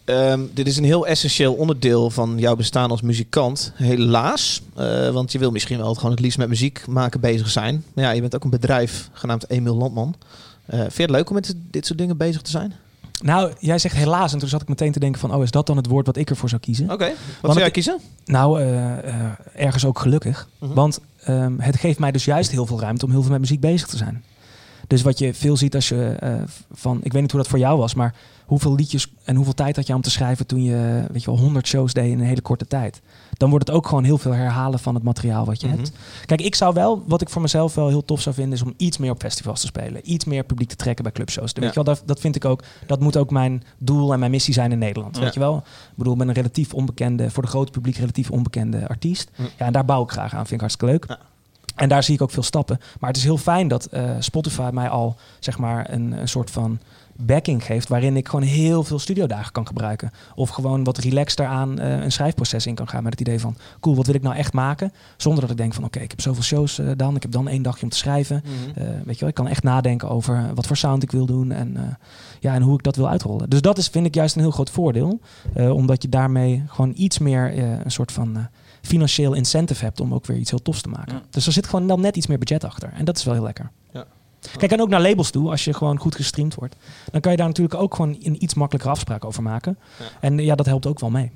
Ehm, 0.04 0.40
dit 0.54 0.66
is 0.66 0.76
een 0.76 0.84
heel 0.84 1.06
essentieel 1.06 1.54
onderdeel 1.54 2.10
van 2.10 2.38
jouw 2.38 2.56
bestaan 2.56 2.90
als 2.90 3.00
muzikant. 3.02 3.72
Helaas. 3.74 4.62
Want 5.12 5.32
je 5.32 5.38
wil 5.38 5.50
misschien 5.50 5.78
wel 5.78 5.94
gewoon 5.94 6.10
het 6.10 6.20
liefst 6.20 6.38
met 6.38 6.48
muziek 6.48 6.86
maken 6.86 7.20
bezig 7.20 7.50
zijn. 7.50 7.84
Maar 7.94 8.04
ja, 8.04 8.10
je 8.10 8.20
bent 8.20 8.34
ook 8.34 8.44
een 8.44 8.50
bedrijf 8.50 9.10
genaamd 9.12 9.50
Emiel 9.50 9.76
Landman. 9.76 10.14
Eh, 10.66 10.78
vind 10.78 10.94
je 10.96 11.02
het 11.02 11.10
leuk 11.10 11.28
om 11.28 11.34
met 11.34 11.54
dit 11.70 11.86
soort 11.86 11.98
dingen 11.98 12.16
bezig 12.16 12.42
te 12.42 12.50
zijn? 12.50 12.72
Nou, 13.22 13.52
jij 13.58 13.78
zegt 13.78 13.96
helaas. 13.96 14.32
En 14.32 14.38
toen 14.38 14.48
zat 14.48 14.62
ik 14.62 14.68
meteen 14.68 14.92
te 14.92 15.00
denken 15.00 15.20
van... 15.20 15.34
oh, 15.34 15.42
is 15.42 15.50
dat 15.50 15.66
dan 15.66 15.76
het 15.76 15.86
woord 15.86 16.06
wat 16.06 16.16
ik 16.16 16.30
ervoor 16.30 16.48
zou 16.48 16.60
kiezen? 16.60 16.90
Oké. 16.90 17.06
Wat 17.06 17.16
Want 17.40 17.52
zou 17.52 17.58
jij 17.58 17.70
kiezen? 17.70 17.98
Nou, 18.24 18.60
eh, 18.60 18.98
eh, 18.98 19.30
ergens 19.54 19.84
ook 19.84 19.98
gelukkig. 19.98 20.48
Mhm. 20.58 20.74
Want 20.74 21.00
ehm, 21.24 21.58
het 21.58 21.76
geeft 21.76 21.98
mij 21.98 22.12
dus 22.12 22.24
juist 22.24 22.50
heel 22.50 22.66
veel 22.66 22.80
ruimte 22.80 23.04
om 23.04 23.10
heel 23.10 23.22
veel 23.22 23.30
met 23.30 23.40
muziek 23.40 23.60
bezig 23.60 23.88
te 23.88 23.96
zijn. 23.96 24.24
Dus 24.86 25.02
wat 25.02 25.18
je 25.18 25.34
veel 25.34 25.56
ziet 25.56 25.74
als 25.74 25.88
je 25.88 26.16
eh, 26.20 26.34
van... 26.72 27.00
Ik 27.02 27.12
weet 27.12 27.22
niet 27.22 27.30
hoe 27.30 27.40
dat 27.40 27.50
voor 27.50 27.58
jou 27.58 27.78
was, 27.78 27.94
maar 27.94 28.14
hoeveel 28.46 28.74
liedjes 28.74 29.12
en 29.24 29.36
hoeveel 29.36 29.54
tijd 29.54 29.76
had 29.76 29.86
je 29.86 29.94
om 29.94 30.00
te 30.00 30.10
schrijven 30.10 30.46
toen 30.46 30.62
je, 30.62 31.04
weet 31.12 31.22
je 31.22 31.30
wel, 31.30 31.40
100 31.40 31.66
shows 31.66 31.92
deed 31.92 32.10
in 32.10 32.18
een 32.18 32.26
hele 32.26 32.40
korte 32.40 32.66
tijd. 32.66 33.00
Dan 33.41 33.51
wordt 33.51 33.66
het 33.66 33.76
ook 33.76 33.86
gewoon 33.88 34.05
heel 34.05 34.18
veel 34.18 34.32
herhalen 34.32 34.78
van 34.78 34.95
het 34.95 35.03
materiaal 35.03 35.45
wat 35.45 35.61
je 35.61 35.66
Mhm. 35.66 35.76
hebt. 35.76 35.93
Kijk, 36.26 36.41
ik 36.41 36.55
zou 36.55 36.74
wel, 36.74 37.03
wat 37.07 37.20
ik 37.20 37.28
voor 37.28 37.43
mezelf 37.43 37.74
wel 37.74 37.88
heel 37.88 38.05
tof 38.05 38.20
zou 38.20 38.34
vinden, 38.34 38.55
is 38.55 38.62
om 38.62 38.74
iets 38.76 38.99
meer 38.99 39.11
op 39.11 39.20
festivals 39.20 39.61
te 39.61 39.66
spelen. 39.66 40.01
Iets 40.12 40.24
meer 40.24 40.45
publiek 40.45 40.68
te 40.68 40.76
trekken 40.76 41.05
bij 41.05 41.12
clubshows. 41.12 41.53
Weet 41.53 41.68
je 41.68 41.74
wel, 41.74 41.84
dat, 41.84 42.03
dat 42.07 42.20
vind 42.20 42.36
ik 42.36 42.45
ook, 42.45 42.62
dat 42.86 43.01
moet 43.01 43.16
ook 43.16 43.30
mijn 43.30 43.62
doel 43.78 44.12
en 44.12 44.18
mijn 44.18 44.30
missie 44.30 44.55
zijn 44.55 44.72
in 44.72 44.78
Nederland. 44.78 45.16
Ja. 45.16 45.22
Weet 45.22 45.34
je 45.34 45.41
wel? 45.41 45.57
Ik 45.57 45.97
bedoel, 45.97 46.12
ik 46.12 46.18
ben 46.18 46.28
een 46.28 46.34
relatief 46.34 46.74
onbekende, 46.74 47.30
voor 47.30 47.43
de 47.43 47.49
grote 47.49 47.70
publiek 47.70 47.97
relatief 47.97 48.30
onbekende 48.30 48.88
artiest. 48.88 49.30
Ja. 49.34 49.45
Ja, 49.59 49.66
en 49.66 49.72
daar 49.72 49.84
bouw 49.84 50.03
ik 50.03 50.11
graag 50.11 50.32
aan, 50.34 50.47
vind 50.47 50.53
ik 50.53 50.61
hartstikke 50.61 50.93
leuk. 50.93 51.18
En 51.74 51.88
daar 51.88 52.03
zie 52.03 52.14
ik 52.14 52.22
ook 52.22 52.30
veel 52.30 52.43
stappen. 52.43 52.80
Maar 53.01 53.09
het 53.11 53.18
is 53.18 53.24
heel 53.24 53.36
fijn 53.38 53.68
dat 53.68 53.84
eh, 53.84 54.11
Spotify 54.18 54.70
mij 54.72 54.88
al 54.88 55.16
zeg 55.38 55.59
maar 55.59 55.91
een, 55.93 56.12
een 56.12 56.28
soort 56.28 56.51
van 56.51 56.78
backing 57.26 57.64
geeft. 57.64 57.88
waarin 57.88 58.16
ik 58.16 58.28
gewoon 58.28 58.44
heel 58.44 58.84
veel 58.84 58.98
studiodagen 58.98 59.52
kan 59.52 59.66
gebruiken. 59.66 60.10
Of 60.34 60.48
gewoon 60.48 60.84
wat 60.84 60.98
relaxed 60.98 61.38
eraan 61.38 61.78
eh, 61.78 62.02
een 62.02 62.12
schrijfproces 62.12 62.66
in 62.66 62.74
kan 62.74 62.88
gaan. 62.88 63.02
Met 63.02 63.12
het 63.12 63.20
idee 63.20 63.40
van: 63.40 63.56
cool, 63.80 63.96
wat 63.96 64.06
wil 64.06 64.14
ik 64.14 64.22
nou 64.22 64.36
echt 64.36 64.52
maken? 64.52 64.92
Zonder 65.16 65.40
dat 65.40 65.50
ik 65.50 65.56
denk 65.56 65.74
van: 65.74 65.84
oké, 65.84 65.98
ik 65.98 66.10
heb 66.10 66.20
zoveel 66.20 66.42
shows 66.42 66.78
eh, 66.78 66.90
dan. 66.96 67.16
Ik 67.16 67.22
heb 67.22 67.32
dan 67.32 67.48
één 67.48 67.62
dagje 67.62 67.82
om 67.82 67.88
te 67.88 67.96
schrijven. 67.96 68.42
Mhm. 68.44 68.78
Eh, 68.78 68.88
weet 69.04 69.14
je 69.14 69.20
wel, 69.20 69.28
ik 69.28 69.34
kan 69.34 69.48
echt 69.48 69.62
nadenken 69.62 70.08
over 70.08 70.54
wat 70.54 70.66
voor 70.66 70.76
sound 70.76 71.02
ik 71.02 71.10
wil 71.10 71.26
doen. 71.26 71.52
En, 71.52 71.98
ja, 72.40 72.54
en 72.54 72.62
hoe 72.62 72.74
ik 72.74 72.82
dat 72.82 72.96
wil 72.96 73.08
uitrollen. 73.08 73.50
Dus 73.50 73.60
dat 73.60 73.78
is, 73.78 73.88
vind 73.88 74.06
ik 74.06 74.14
juist 74.14 74.34
een 74.34 74.40
heel 74.40 74.50
groot 74.50 74.70
voordeel. 74.70 75.20
omdat 75.54 76.02
je 76.02 76.08
daarmee 76.08 76.62
gewoon 76.66 76.92
iets 76.96 77.18
meer 77.18 77.58
een 77.58 77.90
soort 77.90 78.12
van. 78.12 78.48
financieel 78.82 79.34
incentive 79.34 79.84
hebt 79.84 80.00
om 80.00 80.14
ook 80.14 80.26
weer 80.26 80.36
iets 80.36 80.50
heel 80.50 80.62
tofs 80.62 80.82
te 80.82 80.88
maken. 80.88 81.22
Dus 81.30 81.46
er 81.46 81.52
zit 81.52 81.66
gewoon 81.66 81.86
dan 81.86 82.00
net 82.00 82.16
iets 82.16 82.26
meer 82.26 82.38
budget 82.38 82.64
achter. 82.64 82.92
En 82.94 83.04
dat 83.04 83.16
is 83.16 83.24
wel 83.24 83.34
heel 83.34 83.42
lekker. 83.42 83.70
Ja. 84.41 84.51
Kijk, 84.59 84.72
en 84.72 84.80
ook 84.80 84.88
naar 84.88 85.01
labels 85.01 85.30
toe, 85.30 85.51
als 85.51 85.64
je 85.64 85.74
gewoon 85.74 85.99
goed 85.99 86.14
gestreamd 86.14 86.55
wordt. 86.55 86.76
Dan 87.12 87.20
kan 87.20 87.30
je 87.30 87.36
daar 87.36 87.47
natuurlijk 87.47 87.80
ook 87.80 87.95
gewoon 87.95 88.16
een 88.22 88.43
iets 88.43 88.55
makkelijker 88.55 88.91
afspraak 88.91 89.24
over 89.24 89.43
maken. 89.43 89.78
En 90.20 90.38
ja, 90.38 90.55
dat 90.55 90.66
helpt 90.66 90.86
ook 90.86 91.01
wel 91.01 91.11
mee. 91.11 91.30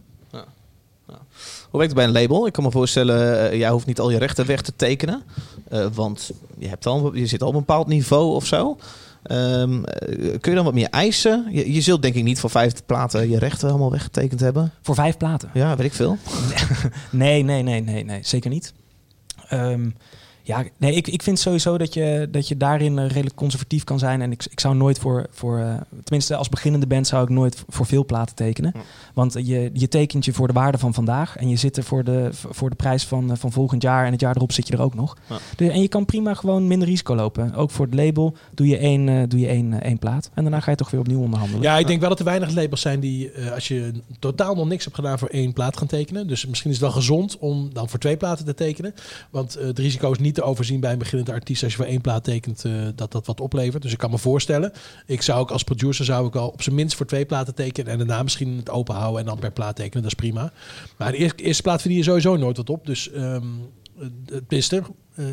Hoe 1.70 1.82
werkt 1.82 1.94
het 1.94 1.94
bij 1.94 2.04
een 2.04 2.22
label? 2.22 2.46
Ik 2.46 2.52
kan 2.52 2.64
me 2.64 2.70
voorstellen, 2.70 3.50
eh, 3.50 3.58
jij 3.58 3.70
hoeft 3.70 3.86
niet 3.86 4.00
al 4.00 4.10
je 4.10 4.18
rechten 4.18 4.46
weg 4.46 4.62
te 4.62 4.72
tekenen. 4.76 5.22
eh, 5.68 5.86
want 5.92 6.30
je, 6.58 6.68
hebt 6.68 6.86
al, 6.86 7.14
je 7.14 7.26
zit 7.26 7.42
al 7.42 7.48
op 7.48 7.54
een 7.54 7.60
bepaald 7.60 7.86
niveau 7.86 8.34
of 8.34 8.46
zo. 8.46 8.76
Ehm, 9.22 9.84
eh, 9.84 10.40
kun 10.40 10.50
je 10.50 10.54
dan 10.54 10.64
wat 10.64 10.74
meer 10.74 10.88
eisen? 10.90 11.46
Je, 11.50 11.72
je 11.72 11.80
zult 11.80 12.02
denk 12.02 12.14
ik 12.14 12.22
niet 12.24 12.40
voor 12.40 12.50
vijf 12.50 12.72
platen 12.86 13.30
je 13.30 13.38
rechten 13.38 13.68
allemaal 13.68 13.90
weggetekend 13.90 14.40
hebben. 14.40 14.72
Voor 14.82 14.94
vijf 14.94 15.16
platen? 15.16 15.50
Ja, 15.54 15.76
weet 15.76 15.86
ik 15.86 15.92
veel. 15.94 16.18
Nee, 17.10 17.42
nee, 17.42 17.62
nee, 17.62 17.80
nee, 17.80 18.04
nee 18.04 18.20
zeker 18.22 18.50
niet. 18.50 18.72
Ehm, 19.48 19.90
ja, 20.46 20.64
nee, 20.76 20.94
ik, 20.94 21.08
ik 21.08 21.22
vind 21.22 21.38
sowieso 21.38 21.78
dat 21.78 21.94
je, 21.94 22.28
dat 22.30 22.48
je 22.48 22.56
daarin 22.56 22.98
eh, 22.98 23.06
redelijk 23.06 23.34
conservatief 23.34 23.84
kan 23.84 23.98
zijn. 23.98 24.22
En 24.22 24.32
ik, 24.32 24.44
ik 24.50 24.60
zou 24.60 24.74
nooit 24.74 24.98
voor, 24.98 25.26
voor 25.30 25.58
eh, 25.58 25.74
tenminste 26.02 26.36
als 26.36 26.48
beginnende 26.48 26.86
band 26.86 27.06
zou 27.06 27.22
ik 27.22 27.28
nooit 27.28 27.64
voor 27.68 27.86
veel 27.86 28.04
platen 28.04 28.34
tekenen. 28.34 28.74
Want 29.14 29.32
je, 29.32 29.70
je 29.72 29.88
tekent 29.88 30.24
je 30.24 30.32
voor 30.32 30.46
de 30.46 30.52
waarde 30.52 30.78
van 30.78 30.94
vandaag. 30.94 31.36
En 31.36 31.48
je 31.48 31.56
zit 31.56 31.76
er 31.76 31.82
voor 31.82 32.04
de, 32.04 32.28
voor 32.32 32.70
de 32.70 32.76
prijs 32.76 33.04
van, 33.04 33.30
eh, 33.30 33.36
van 33.36 33.52
volgend 33.52 33.82
jaar. 33.82 34.06
En 34.06 34.12
het 34.12 34.20
jaar 34.20 34.36
erop 34.36 34.52
zit 34.52 34.66
je 34.66 34.74
er 34.74 34.82
ook 34.82 34.94
nog. 34.94 35.16
Ja. 35.28 35.38
Dus, 35.56 35.68
en 35.68 35.80
je 35.80 35.88
kan 35.88 36.04
prima 36.04 36.34
gewoon 36.34 36.66
minder 36.66 36.88
risico 36.88 37.14
lopen. 37.14 37.54
Ook 37.54 37.70
voor 37.70 37.86
het 37.86 37.94
label 37.94 38.36
doe 38.54 38.66
je 38.66 38.76
één, 38.76 39.28
doe 39.28 39.40
je 39.40 39.48
één, 39.48 39.82
één 39.82 39.98
plaat. 39.98 40.30
En 40.34 40.42
daarna 40.42 40.60
ga 40.60 40.70
je 40.70 40.76
toch 40.76 40.90
weer 40.90 41.00
opnieuw 41.00 41.20
onderhandelen. 41.20 41.62
Ja, 41.62 41.78
ik 41.78 41.86
denk 41.86 42.00
wel 42.00 42.08
dat 42.08 42.18
er 42.18 42.24
weinig 42.24 42.54
labels 42.54 42.80
zijn 42.80 43.00
die, 43.00 43.30
eh, 43.30 43.52
als 43.52 43.68
je 43.68 43.92
totaal 44.18 44.54
nog 44.54 44.68
niks 44.68 44.84
hebt 44.84 44.96
gedaan, 44.96 45.18
voor 45.18 45.28
één 45.28 45.52
plaat 45.52 45.76
gaan 45.76 45.86
tekenen. 45.86 46.26
Dus 46.26 46.46
misschien 46.46 46.70
is 46.70 46.76
het 46.76 46.86
wel 46.86 46.96
gezond 46.96 47.38
om 47.38 47.70
dan 47.72 47.88
voor 47.88 47.98
twee 47.98 48.16
platen 48.16 48.44
te 48.44 48.54
tekenen. 48.54 48.94
Want 49.30 49.54
het 49.54 49.78
risico 49.78 50.10
is 50.10 50.18
niet 50.18 50.33
te 50.34 50.42
overzien 50.42 50.80
bij 50.80 50.92
een 50.92 50.98
beginnende 50.98 51.32
artiest 51.32 51.62
als 51.62 51.72
je 51.72 51.78
voor 51.78 51.86
één 51.86 52.00
plaat 52.00 52.24
tekent, 52.24 52.64
eh, 52.64 52.72
dat 52.94 53.12
dat 53.12 53.26
wat 53.26 53.40
oplevert. 53.40 53.82
Dus 53.82 53.92
ik 53.92 53.98
kan 53.98 54.10
me 54.10 54.18
voorstellen, 54.18 54.72
ik 55.06 55.22
zou 55.22 55.40
ook 55.40 55.50
als 55.50 55.64
producer 55.64 56.04
zou 56.04 56.26
ik 56.26 56.36
al 56.36 56.48
op 56.48 56.62
zijn 56.62 56.74
minst 56.74 56.96
voor 56.96 57.06
twee 57.06 57.24
platen 57.24 57.54
tekenen 57.54 57.92
en 57.92 57.98
daarna 57.98 58.22
misschien 58.22 58.56
het 58.56 58.70
open 58.70 58.94
houden 58.94 59.20
en 59.20 59.26
dan 59.26 59.38
per 59.38 59.52
plaat 59.52 59.76
tekenen. 59.76 60.02
Dat 60.02 60.12
is 60.12 60.18
prima. 60.18 60.52
Maar 60.98 61.12
de 61.12 61.18
eerste, 61.18 61.42
eerste 61.42 61.62
plaat 61.62 61.80
verdien 61.80 61.98
je 61.98 62.04
sowieso 62.04 62.36
nooit 62.36 62.56
wat 62.56 62.70
op. 62.70 62.86
Dus 62.86 63.10
ehm 63.10 63.46
het 64.26 64.48
beste. 64.48 64.82
eh, 65.14 65.24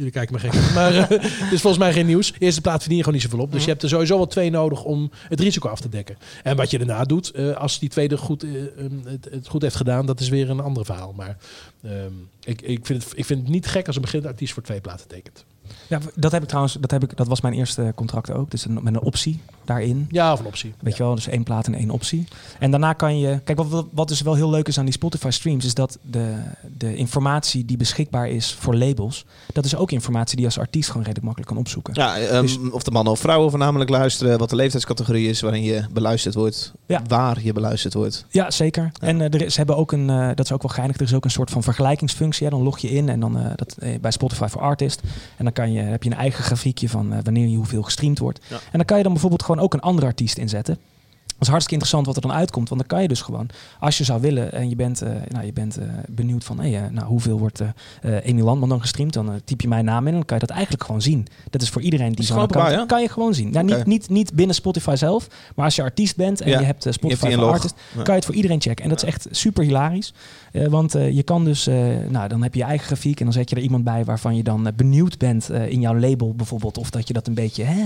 Jullie 0.00 0.14
kijken 0.14 0.34
me 0.34 0.40
gek. 0.40 0.74
Maar 0.74 0.94
eh, 0.94 1.08
het 1.44 1.52
is 1.52 1.60
volgens 1.60 1.82
mij 1.82 1.92
geen 1.92 2.06
nieuws. 2.06 2.32
Eerste 2.38 2.60
plaat 2.60 2.78
verdien 2.78 2.96
je 2.96 3.04
gewoon 3.04 3.18
niet 3.18 3.28
zoveel 3.28 3.44
op. 3.44 3.52
Dus 3.52 3.64
je 3.64 3.70
hebt 3.70 3.82
er 3.82 3.88
sowieso 3.88 4.16
wel 4.16 4.26
twee 4.26 4.50
nodig 4.50 4.84
om 4.84 5.10
het 5.28 5.40
risico 5.40 5.68
af 5.68 5.80
te 5.80 5.88
dekken. 5.88 6.16
En 6.42 6.56
wat 6.56 6.70
je 6.70 6.78
daarna 6.78 7.04
doet, 7.04 7.30
eh, 7.30 7.56
als 7.56 7.78
die 7.78 7.88
tweede 7.88 8.16
goed, 8.16 8.42
eh, 8.42 8.50
ehm, 8.50 8.92
het, 9.04 9.28
het 9.30 9.48
goed 9.48 9.62
heeft 9.62 9.76
gedaan, 9.76 10.06
dat 10.06 10.20
is 10.20 10.28
weer 10.28 10.50
een 10.50 10.60
ander 10.60 10.84
verhaal. 10.84 11.12
Maar 11.16 11.36
ehm, 11.82 12.12
ik, 12.44 12.62
ik, 12.62 12.86
vind 12.86 13.02
het, 13.04 13.12
ik 13.16 13.24
vind 13.24 13.40
het 13.40 13.48
niet 13.48 13.66
gek 13.66 13.86
als 13.86 13.96
een 13.96 14.02
beginnende 14.02 14.32
artiest 14.32 14.52
voor 14.52 14.62
twee 14.62 14.80
platen 14.80 15.08
tekent. 15.08 15.44
Ja, 15.90 15.98
dat 16.14 16.32
heb 16.32 16.42
ik 16.42 16.48
trouwens, 16.48 16.76
dat, 16.80 16.90
heb 16.90 17.02
ik, 17.02 17.16
dat 17.16 17.26
was 17.26 17.40
mijn 17.40 17.54
eerste 17.54 17.92
contract 17.94 18.32
ook. 18.32 18.50
Dus 18.50 18.64
een, 18.64 18.74
met 18.82 18.94
een 18.94 19.00
optie. 19.00 19.40
daarin. 19.64 20.06
Ja, 20.10 20.32
of 20.32 20.40
een 20.40 20.46
optie. 20.46 20.74
Weet 20.80 20.96
je 20.96 21.02
wel, 21.02 21.14
dus 21.14 21.28
één 21.28 21.42
plaat 21.42 21.66
en 21.66 21.74
één 21.74 21.90
optie. 21.90 22.26
En 22.58 22.70
daarna 22.70 22.92
kan 22.92 23.18
je... 23.18 23.40
Kijk, 23.44 23.62
wat, 23.62 23.86
wat 23.92 24.08
dus 24.08 24.20
wel 24.20 24.34
heel 24.34 24.50
leuk 24.50 24.68
is 24.68 24.78
aan 24.78 24.84
die 24.84 24.94
Spotify 24.94 25.30
streams... 25.30 25.64
is 25.64 25.74
dat 25.74 25.98
de, 26.02 26.34
de 26.78 26.96
informatie 26.96 27.64
die 27.64 27.76
beschikbaar 27.76 28.28
is 28.28 28.54
voor 28.54 28.74
labels... 28.76 29.24
dat 29.52 29.64
is 29.64 29.76
ook 29.76 29.90
informatie 29.90 30.36
die 30.36 30.40
je 30.40 30.52
als 30.54 30.58
artiest 30.58 30.86
gewoon 30.86 31.02
redelijk 31.02 31.24
makkelijk 31.26 31.52
kan 31.52 31.60
opzoeken. 31.60 31.94
Ja, 31.94 32.18
ehm, 32.18 32.42
Dus- 32.42 32.58
of 32.70 32.82
de 32.82 32.90
mannen 32.90 33.12
of 33.12 33.18
vrouwen 33.20 33.50
voornamelijk 33.50 33.90
luisteren. 33.90 34.38
Wat 34.38 34.50
de 34.50 34.56
leeftijdscategorie 34.56 35.28
is 35.28 35.40
waarin 35.40 35.62
je 35.62 35.84
beluisterd 35.92 36.34
wordt. 36.34 36.72
Ja. 36.86 37.02
Waar 37.06 37.42
je 37.42 37.52
beluisterd 37.52 37.94
wordt. 37.94 38.24
Ja, 38.28 38.50
zeker. 38.50 38.90
En 39.00 39.20
eh, 39.20 39.34
er 39.34 39.42
is, 39.42 39.52
ze 39.52 39.58
hebben 39.58 39.76
ook 39.76 39.92
een, 39.92 40.10
eh, 40.10 40.28
dat 40.34 40.44
is 40.44 40.52
ook 40.52 40.62
wel 40.62 40.70
geinig, 40.70 40.96
er 40.96 41.02
is 41.02 41.14
ook 41.14 41.24
een 41.24 41.30
soort 41.30 41.50
van 41.50 41.62
vergelijkingsfunctie. 41.62 42.44
Hè. 42.44 42.50
Dan 42.50 42.62
log 42.62 42.78
je 42.78 42.90
in 42.90 43.08
en 43.08 43.20
dan 43.20 43.38
eh, 43.38 43.50
dat, 43.56 43.76
bij 44.00 44.10
Spotify 44.10 44.46
voor 44.48 44.60
Artist. 44.60 45.00
En 45.36 45.44
dan 45.44 45.52
kan 45.52 45.72
je, 45.72 45.79
heb 45.88 46.02
je 46.02 46.10
een 46.10 46.16
eigen 46.16 46.44
grafiekje 46.44 46.88
van 46.88 47.12
eh, 47.12 47.18
wanneer 47.22 47.46
je 47.46 47.56
hoeveel 47.56 47.82
gestreamd 47.82 48.18
wordt. 48.18 48.40
Ja. 48.48 48.56
En 48.56 48.60
dan 48.72 48.84
kan 48.84 48.96
je 48.96 49.02
dan 49.02 49.12
bijvoorbeeld 49.12 49.42
gewoon 49.42 49.62
ook 49.62 49.74
een 49.74 49.80
andere 49.80 50.06
artiest 50.06 50.38
inzetten. 50.38 50.78
Dat 51.40 51.48
is 51.48 51.54
hartstikke 51.54 51.84
interessant 51.84 52.06
wat 52.06 52.16
er 52.16 52.30
dan 52.30 52.40
uitkomt. 52.40 52.68
Want 52.68 52.80
dan 52.80 52.90
kan 52.90 53.02
je 53.02 53.08
dus 53.08 53.20
gewoon, 53.20 53.48
als 53.78 53.98
je 53.98 54.04
zou 54.04 54.20
willen 54.20 54.52
en 54.52 54.68
je 54.68 54.76
bent, 54.76 55.02
eh, 55.02 55.10
nou, 55.28 55.44
je 55.46 55.52
bent 55.52 55.76
eh, 55.78 55.86
benieuwd 56.08 56.44
van 56.44 56.60
hey, 56.60 56.76
eh, 56.84 56.90
nou, 56.90 57.06
hoeveel 57.06 57.38
wordt 57.38 57.60
Amy 58.26 58.40
Landman 58.40 58.68
dan 58.68 58.80
gestreamd, 58.80 59.12
dan 59.12 59.40
typ 59.44 59.60
je 59.60 59.68
mijn 59.68 59.84
naam 59.84 60.00
in 60.02 60.06
en 60.06 60.12
dan 60.12 60.24
kan 60.24 60.36
je 60.38 60.46
dat 60.46 60.54
eigenlijk 60.56 60.84
gewoon 60.84 61.02
zien. 61.02 61.26
Dat 61.50 61.62
is 61.62 61.68
voor 61.70 61.82
iedereen 61.82 62.12
die 62.12 62.24
zo'n 62.24 62.38
account 62.38 62.66
openbaar, 62.66 62.86
kan 62.86 63.02
je 63.02 63.08
gewoon 63.08 63.34
zien. 63.34 63.50
Nou, 63.50 63.64
niet, 63.64 63.86
niet, 63.86 64.08
niet 64.08 64.34
binnen 64.34 64.54
Spotify 64.54 64.94
zelf, 64.96 65.26
maar 65.54 65.64
als 65.64 65.76
je 65.76 65.82
artiest 65.82 66.16
bent 66.16 66.40
en 66.40 66.48
Ja. 66.50 66.58
je 66.58 66.64
hebt 66.64 66.86
eh, 66.86 66.92
Je 66.92 66.98
hebt 67.00 67.18
Spotify 67.18 67.34
voor. 67.40 67.50
Artist, 67.52 67.74
Ja. 67.96 68.02
kan 68.02 68.04
je 68.04 68.12
het 68.12 68.24
voor 68.24 68.34
iedereen 68.34 68.60
checken. 68.60 68.84
En 68.84 68.90
dat 68.90 69.02
is 69.02 69.08
echt 69.08 69.26
super 69.30 69.64
hilarisch. 69.64 70.12
Want 70.52 70.92
je 70.92 71.22
kan 71.22 71.44
dus, 71.44 71.66
nou, 72.08 72.28
dan 72.28 72.42
heb 72.42 72.54
je 72.54 72.60
je 72.60 72.66
eigen 72.66 72.86
grafiek 72.86 73.18
en 73.18 73.24
dan 73.24 73.32
zet 73.34 73.50
je 73.50 73.56
er 73.56 73.62
iemand 73.62 73.84
bij 73.84 74.04
waarvan 74.04 74.36
je 74.36 74.42
dan 74.42 74.70
benieuwd 74.76 75.18
bent 75.18 75.50
in 75.50 75.80
jouw 75.80 75.98
label 75.98 76.34
bijvoorbeeld. 76.34 76.78
Of 76.78 76.90
dat 76.90 77.08
je 77.08 77.12
dat 77.14 77.26
een 77.26 77.34
beetje, 77.34 77.62
hè, 77.64 77.82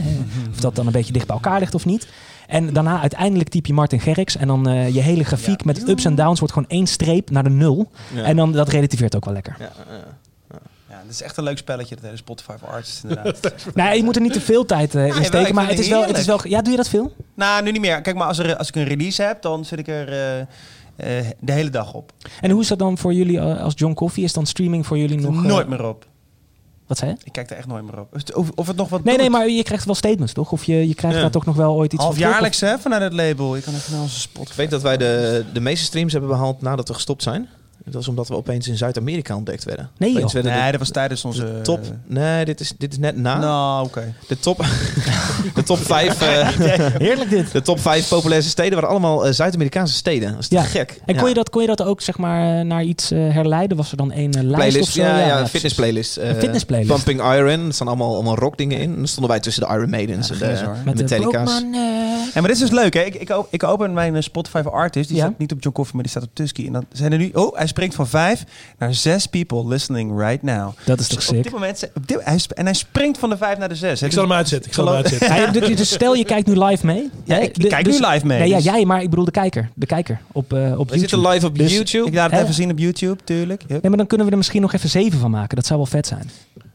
of 0.50 0.60
dat 0.60 0.74
dan 0.76 0.86
een 0.86 0.92
beetje 0.92 1.12
dicht 1.12 1.26
bij 1.26 1.36
elkaar 1.36 1.58
ligt 1.60 1.74
of 1.74 1.84
niet. 1.84 2.08
En 2.46 2.72
daarna 2.72 3.00
uiteindelijk 3.00 3.48
typ 3.48 3.66
je 3.66 3.72
Martin 3.72 4.00
Gerricks 4.00 4.36
en 4.36 4.46
dan 4.46 4.68
eh, 4.68 4.94
je 4.94 5.00
hele 5.00 5.24
grafiek 5.24 5.64
met 5.64 5.88
ups 5.88 6.04
en 6.04 6.14
downs 6.14 6.38
wordt 6.38 6.54
gewoon 6.54 6.68
één 6.68 6.86
streep 6.86 7.30
naar 7.30 7.42
de 7.42 7.50
nul. 7.50 7.90
Ja. 8.14 8.22
En 8.22 8.36
dan 8.36 8.52
dat 8.52 8.68
relativeert 8.68 9.16
ook 9.16 9.24
wel 9.24 9.34
lekker. 9.34 9.56
Ja, 9.58 9.70
ja. 9.88 10.04
Ja, 10.94 11.00
dat 11.02 11.10
is 11.10 11.22
echt 11.22 11.36
een 11.36 11.44
leuk 11.44 11.58
spelletje, 11.58 11.94
dat 11.94 12.04
hele 12.04 12.16
Spotify 12.16 12.52
voor 12.58 12.68
Artists 12.68 13.02
inderdaad. 13.04 13.66
Nou, 13.74 13.96
je 13.96 14.02
moet 14.02 14.16
er 14.16 14.22
niet 14.22 14.32
te 14.32 14.40
veel 14.40 14.64
tijd 14.64 14.94
eh, 14.94 15.06
in 15.06 15.24
steken, 15.24 15.54
maar 15.54 15.68
het 15.68 15.78
is, 15.78 15.88
het 15.88 15.94
wel, 15.94 16.06
het 16.06 16.18
is 16.18 16.26
wel... 16.26 16.48
Ja, 16.48 16.62
doe 16.62 16.70
je 16.70 16.76
dat 16.76 16.88
veel? 16.88 17.12
nou, 17.34 17.62
nu 17.62 17.70
niet 17.70 17.80
meer. 17.80 18.00
Kijk, 18.00 18.16
maar 18.16 18.26
als, 18.26 18.38
er, 18.38 18.56
als 18.56 18.68
ik 18.68 18.74
een 18.74 18.84
release 18.84 19.22
heb, 19.22 19.42
dan 19.42 19.64
zit 19.64 19.78
ik 19.78 19.88
er 19.88 20.08
eh, 20.08 20.40
eh, 20.40 21.26
de 21.40 21.52
hele 21.52 21.70
dag 21.70 21.94
op. 21.94 22.12
En 22.40 22.50
hoe 22.50 22.60
is 22.60 22.68
dat 22.68 22.78
dan 22.78 22.98
voor 22.98 23.14
jullie 23.14 23.40
als 23.40 23.72
John 23.76 23.94
Coffee? 23.94 24.24
Is 24.24 24.32
dan 24.32 24.46
streaming 24.46 24.86
voor 24.86 24.98
jullie 24.98 25.20
nog... 25.20 25.42
Nooit 25.42 25.68
meer 25.68 25.84
op. 25.84 26.06
Wat 26.86 26.98
zei 26.98 27.10
je? 27.10 27.16
Ik 27.24 27.32
kijk 27.32 27.50
er 27.50 27.56
echt 27.56 27.66
nooit 27.66 27.84
meer 27.84 27.98
op. 28.00 28.14
Of, 28.34 28.50
of 28.54 28.66
het 28.66 28.76
nog 28.76 28.88
wat 28.88 29.04
Nee, 29.04 29.12
doet. 29.14 29.22
nee, 29.22 29.30
maar 29.30 29.48
je 29.48 29.62
krijgt 29.62 29.84
wel 29.84 29.94
statements, 29.94 30.32
toch? 30.32 30.52
Of 30.52 30.64
je, 30.64 30.88
je 30.88 30.94
krijgt 30.94 31.16
Ja. 31.16 31.22
daar 31.22 31.30
toch 31.32 31.44
nog 31.44 31.56
wel 31.56 31.74
ooit 31.74 31.92
iets 31.92 32.02
van 32.02 32.12
of- 32.12 32.18
Halfjaarlijks 32.18 32.60
hè, 32.60 32.78
vanuit 32.78 33.02
het 33.02 33.12
label. 33.12 33.56
Je 33.56 33.62
kan 33.62 33.74
even 33.74 33.92
naar 33.92 34.02
onze 34.02 34.20
Spotify. 34.20 34.50
Ik 34.50 34.56
weet 34.56 34.70
dat 34.70 34.82
wij 34.82 34.96
de, 34.96 35.44
de 35.52 35.60
meeste 35.60 35.84
streams 35.84 36.12
hebben 36.12 36.30
behaald 36.30 36.62
nadat 36.62 36.88
we 36.88 36.94
gestopt 36.94 37.22
zijn. 37.22 37.48
Dat 37.84 37.94
was 37.94 38.08
omdat 38.08 38.28
we 38.28 38.34
opeens 38.34 38.68
in 38.68 38.76
Zuid-Amerika 38.76 39.36
ontdekt 39.36 39.64
werden. 39.64 39.90
Nee, 39.98 40.10
Opeens 40.10 40.24
joh. 40.24 40.32
werden 40.32 40.52
de- 40.52 40.58
Nee, 40.58 40.70
dat 40.70 40.80
was 40.80 40.90
tijdens 40.90 41.24
onze... 41.24 41.40
de 41.44 41.60
top. 41.62 41.80
Nee, 42.06 42.44
dit 42.44 42.60
is, 42.60 42.72
dit 42.78 42.92
is 42.92 42.98
net 42.98 43.16
na. 43.16 43.38
Nou, 43.38 43.84
oké. 43.86 44.14
De 44.28 44.38
top, 44.38 44.58
de 45.54 45.62
top 45.62 45.78
vijf. 45.78 46.20
eh, 46.22 46.48
Heerlijk 47.08 47.30
dit. 47.30 47.52
de 47.52 47.62
top 47.62 47.80
vijf 47.80 48.08
populairste 48.08 48.50
steden 48.50 48.72
waren 48.74 48.88
allemaal 48.88 49.26
eh, 49.26 49.32
Zuid-Amerikaanse 49.32 49.94
steden. 49.94 50.30
Dat 50.30 50.38
is 50.40 50.48
te 50.48 50.54
Ja. 50.54 50.62
gek. 50.62 51.00
En 51.06 51.14
kon, 51.14 51.22
Ja. 51.22 51.28
je 51.28 51.34
dat, 51.34 51.50
kon 51.50 51.60
je 51.60 51.66
dat 51.68 51.82
ook 51.82 52.00
zeg 52.00 52.18
maar 52.18 52.58
eh, 52.58 52.64
naar 52.64 52.82
iets 52.84 53.10
eh, 53.10 53.18
herleiden? 53.32 53.76
Was 53.76 53.90
er 53.90 53.96
dan 53.96 54.12
één 54.12 54.30
eh, 54.32 54.42
lijst 54.42 54.52
of 54.54 54.56
Playlist, 54.58 54.92
zo? 54.92 55.02
ja, 55.02 55.18
ja, 55.26 55.46
fitness 55.48 55.74
playlist. 55.74 56.16
Een 56.16 56.34
fitness 56.34 56.64
playlist. 56.64 56.92
Pumping 57.04 57.32
Iron, 57.34 57.66
er 57.66 57.74
staan 57.74 57.88
allemaal, 57.88 58.14
allemaal 58.14 58.36
rock 58.36 58.56
dingen 58.58 58.78
in. 58.78 58.90
En 58.90 58.96
dan 58.96 59.06
stonden 59.08 59.30
wij 59.30 59.40
tussen 59.40 59.66
de 59.68 59.74
Iron 59.74 59.90
Maidens 59.90 60.30
en 60.30 60.38
de, 60.38 60.46
Met 60.84 60.96
de 60.96 61.02
Metallica's. 61.02 61.62
Eh, 61.62 61.68
Ja, 62.34 62.40
maar 62.40 62.50
dit 62.50 62.62
is 62.62 62.68
dus 62.68 62.70
leuk, 62.78 62.94
hè? 62.94 63.00
Ik, 63.00 63.14
ik, 63.14 63.30
op- 63.30 63.46
ik 63.50 63.62
open 63.62 63.92
mijn 63.92 64.16
eh, 64.16 64.22
Spotify 64.22 64.62
voor 64.62 64.72
Artists. 64.72 65.08
Die 65.08 65.16
Ja. 65.16 65.24
staat 65.26 65.38
niet 65.38 65.52
op 65.52 65.62
John 65.62 65.74
Coffee, 65.76 65.94
maar 65.94 66.02
die 66.02 66.10
staat 66.10 66.22
op 66.22 66.30
Tusky. 66.34 66.66
En 66.66 66.72
dan 66.72 66.84
zijn 66.92 67.12
er 67.12 67.18
nu... 67.18 67.30
Oh, 67.34 67.56
hij 67.56 67.66
springt 67.74 67.94
van 67.94 68.06
vijf 68.08 68.44
naar 68.78 68.94
zes 68.94 69.26
people 69.26 69.66
listening 69.66 70.18
right 70.18 70.42
now. 70.42 70.72
Dat 70.84 71.00
is 71.00 71.08
toch 71.08 71.18
Dus 71.18 71.28
op 71.28 71.34
sick? 71.34 71.42
dit 71.44 71.52
moment... 71.52 71.88
Op 71.94 72.06
dit, 72.08 72.18
hij 72.24 72.38
sp- 72.38 72.50
en 72.50 72.64
hij 72.64 72.74
springt 72.74 73.18
van 73.18 73.30
de 73.30 73.36
vijf 73.36 73.58
naar 73.58 73.68
de 73.68 73.74
zes. 73.74 74.00
hè. 74.00 74.06
Ik 74.06 74.12
zal 74.12 74.22
Dus- 74.22 74.30
hem 74.30 74.38
uitzetten. 74.38 74.68
Ik 74.70 74.74
zal 74.76 74.86
hem 74.86 74.94
uitzetten. 74.94 75.34
Ja, 75.36 75.46
dus- 75.50 75.76
dus 75.76 75.90
stel 75.92 76.14
je 76.14 76.24
kijkt 76.24 76.46
nu 76.46 76.64
live 76.64 76.86
mee. 76.86 77.10
Ja, 77.24 77.38
ik 77.38 77.52
kijk 77.52 77.84
dus- 77.84 77.98
nu 78.00 78.06
live 78.06 78.26
mee. 78.26 78.38
Nee, 78.38 78.48
ja, 78.48 78.56
dus 78.56 78.64
jij, 78.64 78.84
maar 78.84 79.02
ik 79.02 79.10
bedoel 79.10 79.24
de 79.24 79.30
kijker. 79.30 79.68
De 79.74 79.86
kijker 79.86 80.20
op, 80.32 80.52
eh 80.52 80.58
op 80.58 80.68
We 80.70 80.74
YouTube. 80.76 80.98
zitten 80.98 81.28
live 81.28 81.46
op 81.46 81.58
Dus- 81.58 81.72
YouTube. 81.72 82.06
Ik 82.06 82.14
laat 82.14 82.24
het 82.24 82.34
Hè? 82.34 82.42
even 82.42 82.54
zien 82.54 82.70
op 82.70 82.78
YouTube, 82.78 83.24
tuurlijk. 83.24 83.60
Yep. 83.60 83.70
Nee, 83.70 83.80
maar 83.82 83.96
dan 83.96 84.06
kunnen 84.06 84.26
we 84.26 84.32
er 84.32 84.38
misschien 84.38 84.60
nog 84.62 84.72
even 84.72 84.88
zeven 84.88 85.18
van 85.18 85.30
maken. 85.30 85.56
Dat 85.56 85.66
zou 85.66 85.78
wel 85.78 85.88
vet 85.88 86.06
zijn. 86.06 86.30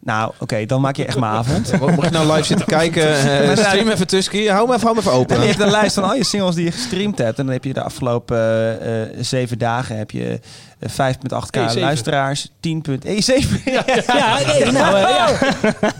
Nou, 0.10 0.32
oké, 0.38 0.66
dan 0.66 0.82
maak 0.82 0.96
je 0.96 1.06
echt 1.06 1.20
mijn 1.20 1.32
avond. 1.32 1.72
Mocht 1.96 2.04
je 2.04 2.10
nou 2.12 2.32
live 2.32 2.44
zitten 2.44 2.66
kijken, 2.66 3.18
eh, 3.18 3.48
Maar 3.48 3.58
stream 3.58 3.88
even 3.90 4.08
Tusky. 4.08 4.48
Hou 4.48 4.66
hem 4.66 4.76
even, 4.76 4.88
hou 4.88 4.96
hem 4.96 4.98
even 5.00 5.12
En 5.12 5.18
open. 5.20 5.40
je 5.42 5.48
hebt 5.48 5.60
een 5.60 5.72
lijst 5.72 5.94
van 5.94 6.04
al 6.04 6.16
je 6.16 6.24
singles 6.24 6.56
die 6.56 6.66
je 6.66 6.72
gestreamd 6.72 7.18
hebt. 7.18 7.40
En 7.40 7.46
dan 7.46 7.54
heb 7.54 7.64
je 7.64 7.74
de 7.74 7.82
afgelopen 7.84 8.38
eh, 8.38 9.02
eh, 9.02 9.10
zeven 9.20 9.58
dagen 9.58 9.98
heb 9.98 10.12
je 10.12 10.40
eh, 10.80 10.90
5,8k 10.90 11.74
E7. 11.76 11.80
luisteraars. 11.80 12.52
10. 12.60 12.82
punt- 12.82 13.06
E7. 13.06 13.64
Ja, 13.66 13.84
Ja, 14.08 14.72
nou, 14.72 14.96
eh, 14.96 15.10
ja. 15.10 15.30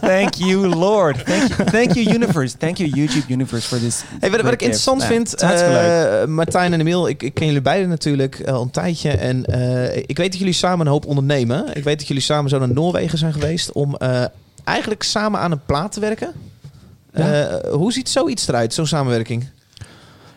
Thank 0.00 0.34
you, 0.34 0.66
Lord. 0.68 1.24
Thank 1.26 1.42
you, 1.56 1.70
thank 1.70 1.92
you, 1.92 2.14
Universe. 2.14 2.56
Thank 2.56 2.76
you, 2.76 2.90
YouTube 2.90 3.24
Universe, 3.32 3.68
for 3.68 3.78
this. 3.78 4.02
Hey, 4.20 4.30
wat, 4.30 4.40
wat 4.40 4.52
ik 4.52 4.60
interessant 4.62 5.02
gift. 5.02 5.12
vind, 5.12 5.42
eh, 5.42 6.24
Martijn 6.24 6.72
en 6.72 6.80
Emiel, 6.80 7.08
ik, 7.08 7.22
ik 7.22 7.34
ken 7.34 7.46
jullie 7.46 7.60
beiden 7.62 7.88
natuurlijk 7.88 8.38
eh, 8.38 8.54
al 8.54 8.62
een 8.62 8.70
tijdje. 8.70 9.10
En 9.10 9.44
eh, 9.44 9.96
ik 10.06 10.16
weet 10.16 10.30
dat 10.30 10.38
jullie 10.38 10.54
samen 10.54 10.86
een 10.86 10.92
hoop 10.92 11.06
ondernemen. 11.06 11.64
Ik 11.74 11.84
weet 11.84 11.98
dat 11.98 12.06
jullie 12.08 12.22
samen 12.22 12.50
zo 12.50 12.58
naar 12.58 12.72
Noorwegen 12.72 13.18
zijn 13.18 13.32
geweest 13.32 13.72
om 13.72 13.96
eh, 13.96 13.99
eigenlijk 14.64 15.02
samen 15.02 15.40
aan 15.40 15.52
een 15.52 15.64
plaat 15.66 15.92
te 15.92 16.00
werken. 16.00 16.32
Ja. 17.12 17.44
Eh, 17.44 17.72
hoe 17.72 17.92
ziet 17.92 18.08
zoiets 18.08 18.48
eruit, 18.48 18.74
zo'n 18.74 18.86
samenwerking? 18.86 19.46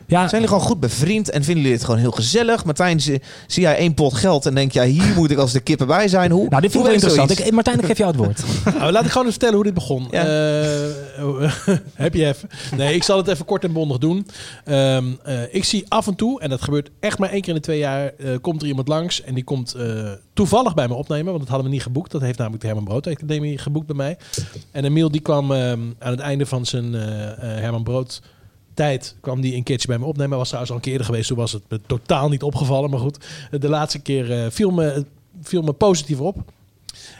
Ja, 0.07 0.19
Zijn 0.19 0.29
jullie 0.31 0.47
gewoon 0.47 0.63
goed 0.63 0.79
bevriend 0.79 1.29
en 1.29 1.43
vinden 1.43 1.61
jullie 1.61 1.77
het 1.77 1.85
gewoon 1.85 1.99
heel 1.99 2.11
gezellig? 2.11 2.65
Martijn, 2.65 3.01
zie, 3.01 3.21
zie 3.47 3.63
jij 3.63 3.77
één 3.77 3.93
pot 3.93 4.13
geld 4.13 4.45
en 4.45 4.55
denk 4.55 4.71
jij, 4.71 4.87
hier 4.87 5.13
moet 5.15 5.31
ik 5.31 5.37
als 5.37 5.51
de 5.51 5.59
kippen 5.59 5.87
bij 5.87 6.07
zijn? 6.07 6.31
Hoe, 6.31 6.49
nou, 6.49 6.61
dit 6.61 6.71
vind 6.71 6.83
ik 6.83 6.89
wel 6.91 6.93
interessant. 6.93 7.39
Ik, 7.39 7.51
Martijn, 7.51 7.79
ik 7.79 7.85
geef 7.85 7.97
jou 7.97 8.11
het 8.11 8.19
woord. 8.19 8.43
Nou, 8.79 8.91
laat 8.93 9.05
ik 9.05 9.11
gewoon 9.11 9.25
eens 9.25 9.35
vertellen 9.35 9.55
hoe 9.55 9.63
dit 9.63 9.73
begon. 9.73 10.07
Ja. 10.11 10.25
Eh, 10.25 11.53
heb 11.93 12.13
je 12.13 12.25
even? 12.25 12.49
Nee, 12.77 12.95
ik 12.95 13.03
zal 13.03 13.17
het 13.17 13.27
even 13.27 13.45
kort 13.45 13.63
en 13.63 13.73
bondig 13.73 13.97
doen. 13.97 14.27
Ehm, 14.65 15.05
eh, 15.23 15.53
ik 15.53 15.63
zie 15.63 15.85
af 15.87 16.07
en 16.07 16.15
toe, 16.15 16.41
en 16.41 16.49
dat 16.49 16.61
gebeurt 16.61 16.89
echt 16.99 17.19
maar 17.19 17.29
één 17.29 17.41
keer 17.41 17.49
in 17.49 17.55
de 17.55 17.61
twee 17.61 17.77
jaar, 17.77 18.13
eh, 18.17 18.35
komt 18.41 18.61
er 18.61 18.67
iemand 18.67 18.87
langs 18.87 19.21
en 19.21 19.33
die 19.33 19.43
komt 19.43 19.73
eh, 19.73 20.11
toevallig 20.33 20.73
bij 20.73 20.87
me 20.87 20.93
opnemen, 20.93 21.25
want 21.25 21.39
dat 21.39 21.47
hadden 21.47 21.67
we 21.67 21.73
niet 21.73 21.83
geboekt. 21.83 22.11
Dat 22.11 22.21
heeft 22.21 22.37
namelijk 22.37 22.61
de 22.61 22.67
Herman 22.67 22.85
Brood 22.85 23.07
Academie 23.07 23.57
geboekt 23.57 23.87
bij 23.87 23.95
mij. 23.95 24.17
En 24.71 24.85
Emiel 24.85 25.11
die 25.11 25.21
kwam 25.21 25.51
ehm, 25.51 25.79
aan 25.99 26.11
het 26.11 26.19
einde 26.19 26.45
van 26.45 26.65
zijn 26.65 26.93
Herman 26.93 27.83
Brood 27.83 28.21
tijd 28.73 29.15
kwam 29.21 29.41
die 29.41 29.55
een 29.55 29.63
keertje 29.63 29.87
bij 29.87 29.97
me 29.97 30.05
opnemen. 30.05 30.37
Was 30.37 30.47
trouwens 30.47 30.73
al 30.73 30.77
een 30.77 30.91
keer 30.91 31.05
geweest, 31.05 31.27
toen 31.27 31.37
was 31.37 31.51
het 31.51 31.63
me 31.69 31.79
totaal 31.85 32.29
niet 32.29 32.43
opgevallen. 32.43 32.89
Maar 32.89 32.99
goed, 32.99 33.25
de 33.51 33.69
laatste 33.69 33.99
keer 33.99 34.31
eh, 34.31 34.49
viel, 34.49 34.71
me, 34.71 35.05
viel 35.41 35.61
me 35.61 35.73
positief 35.73 36.19
op. 36.19 36.35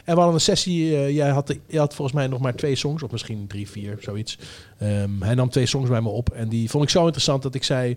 En 0.04 0.14
we 0.14 0.20
hadden 0.20 0.34
een 0.34 0.40
sessie. 0.40 0.96
eh, 0.96 1.10
jij, 1.10 1.28
had, 1.28 1.56
jij 1.66 1.80
had 1.80 1.94
volgens 1.94 2.16
mij 2.16 2.26
nog 2.26 2.40
maar 2.40 2.54
twee 2.54 2.76
songs, 2.76 3.02
of 3.02 3.10
misschien 3.10 3.46
drie, 3.46 3.68
vier, 3.68 3.98
zoiets. 4.00 4.38
Ehm, 4.78 5.20
hij 5.20 5.34
nam 5.34 5.48
twee 5.48 5.66
songs 5.66 5.88
bij 5.88 6.00
me 6.00 6.08
op. 6.08 6.30
En 6.30 6.48
die 6.48 6.70
vond 6.70 6.84
ik 6.84 6.90
zo 6.90 7.02
interessant 7.02 7.42
dat 7.42 7.54
ik 7.54 7.64
zei. 7.64 7.96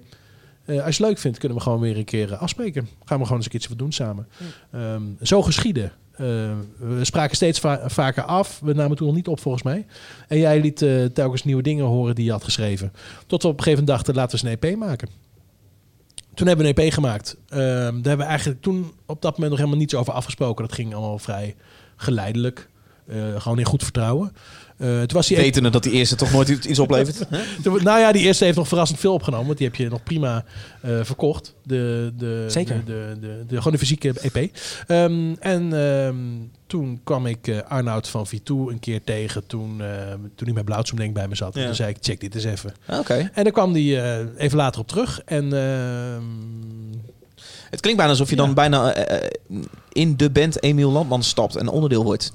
Eh, 0.68 0.76
als 0.86 0.98
je 0.98 1.04
het 1.04 1.12
leuk 1.12 1.18
vindt, 1.18 1.38
kunnen 1.38 1.58
we 1.58 1.64
gewoon 1.64 1.80
weer 1.80 1.98
een 1.98 2.06
keer 2.06 2.32
eh, 2.34 2.42
afspreken. 2.42 2.88
Gaan 3.06 3.18
we 3.18 3.24
gewoon 3.24 3.36
eens 3.38 3.46
een 3.46 3.52
keertje 3.52 3.70
wat 3.70 3.78
doen 3.78 3.92
samen. 3.92 4.28
Ehm, 4.72 5.02
zo 5.22 5.42
geschieden. 5.42 5.92
Eh, 6.12 6.26
we 6.78 7.00
spraken 7.06 7.36
steeds 7.36 7.60
va- 7.60 7.90
vaker 7.90 8.24
af. 8.24 8.60
We 8.60 8.74
namen 8.74 8.98
toen 8.98 9.08
nog 9.08 9.16
niet 9.16 9.28
op, 9.28 9.40
volgens 9.40 9.64
mij. 9.64 9.86
En 10.28 10.38
jij 10.38 10.62
liet 10.62 10.86
telkens 11.14 11.44
nieuwe 11.44 11.62
dingen 11.62 11.86
horen 11.86 12.16
die 12.16 12.26
je 12.26 12.32
had 12.32 12.44
geschreven. 12.44 12.94
Tot 13.28 13.42
we 13.42 13.48
op 13.48 13.58
een 13.58 13.64
gegeven 13.64 13.84
moment 13.86 13.88
dachten, 13.88 14.16
laten 14.16 14.40
we 14.40 14.48
eens 14.48 14.62
een 14.62 14.70
EP 14.70 14.78
maken. 14.78 15.10
Toen 16.34 16.48
hebben 16.48 16.66
we 16.66 16.72
een 16.72 16.86
EP 16.86 16.94
gemaakt. 16.94 17.38
Ehm, 17.50 17.60
daar 17.60 17.92
hebben 17.94 18.18
we 18.18 18.24
eigenlijk 18.24 18.62
toen 18.62 18.92
op 19.06 19.22
dat 19.22 19.32
moment 19.32 19.50
nog 19.50 19.58
helemaal 19.60 19.80
niets 19.80 19.96
over 19.96 20.14
afgesproken. 20.14 20.66
Dat 20.68 20.74
ging 20.76 20.94
allemaal 20.94 21.20
vrij 21.20 21.56
geleidelijk. 21.96 22.70
Gewoon 23.38 23.60
in 23.60 23.66
goed 23.66 23.84
vertrouwen. 23.84 24.32
Eh, 24.78 24.88
toen 24.98 25.08
was 25.18 25.28
die 25.28 25.38
Wetende 25.38 25.70
dat 25.70 25.84
die 25.84 25.92
eerste 25.92 26.16
toch 26.16 26.32
nooit 26.32 26.50
iets 26.50 26.80
oplevert. 26.80 27.28
Toen- 27.64 27.84
nou 27.90 28.00
ja, 28.00 28.12
die 28.12 28.22
eerste 28.22 28.46
heeft 28.46 28.58
nog 28.58 28.68
verrassend 28.68 29.00
veel 29.00 29.14
opgenomen. 29.14 29.46
Want 29.46 29.58
die 29.58 29.68
heb 29.68 29.76
je 29.76 29.90
nog 29.90 30.04
prima 30.04 30.46
eh, 30.82 31.00
verkocht. 31.04 31.56
De, 31.64 32.14
de, 32.18 32.46
Zeker. 32.48 32.86
De, 32.86 32.92
de, 32.92 33.28
de, 33.28 33.44
de- 33.48 33.58
gewoon 33.58 33.72
de 33.74 33.80
fysieke 33.80 34.14
EP. 34.22 34.36
Ehm, 34.88 35.34
en 35.40 35.74
ehm, 35.74 36.16
toen 36.68 37.00
kwam 37.04 37.26
ik 37.26 37.48
eh, 37.48 37.58
Arnoud 37.68 38.08
van 38.08 38.28
V2 38.28 38.40
een 38.46 38.80
keer 38.80 39.04
tegen. 39.04 39.48
Toen, 39.48 39.82
eh, 39.82 39.88
toen 40.36 40.46
hij 40.46 40.54
bij 40.54 40.64
Blauwtsoem 40.64 40.98
denk 40.98 41.10
ik 41.10 41.16
bij 41.16 41.28
me 41.28 41.36
zat. 41.36 41.56
En 41.56 41.66
toen 41.66 41.76
zei 41.76 41.90
ik, 41.90 41.98
check 42.02 42.20
dit 42.20 42.36
eens 42.36 42.44
even. 42.44 42.74
Oké. 43.00 43.30
En 43.34 43.44
dan 43.44 43.54
kwam 43.54 43.74
hij 43.74 44.04
eh, 44.20 44.26
even 44.38 44.58
later 44.58 44.82
op 44.82 44.88
terug. 44.88 45.22
En 45.26 45.44
ehm, 45.54 46.24
Het 47.70 47.80
klinkt 47.80 47.98
bijna 48.00 48.12
alsof 48.14 48.30
je 48.30 48.36
dan 48.36 48.48
Ja. 48.48 48.54
bijna 48.54 48.94
in 49.92 50.18
de 50.18 50.30
band 50.30 50.64
Emiel 50.64 50.92
Landman 50.92 51.24
stapt 51.24 51.56
en 51.56 51.68
onderdeel 51.68 52.04
wordt. 52.04 52.34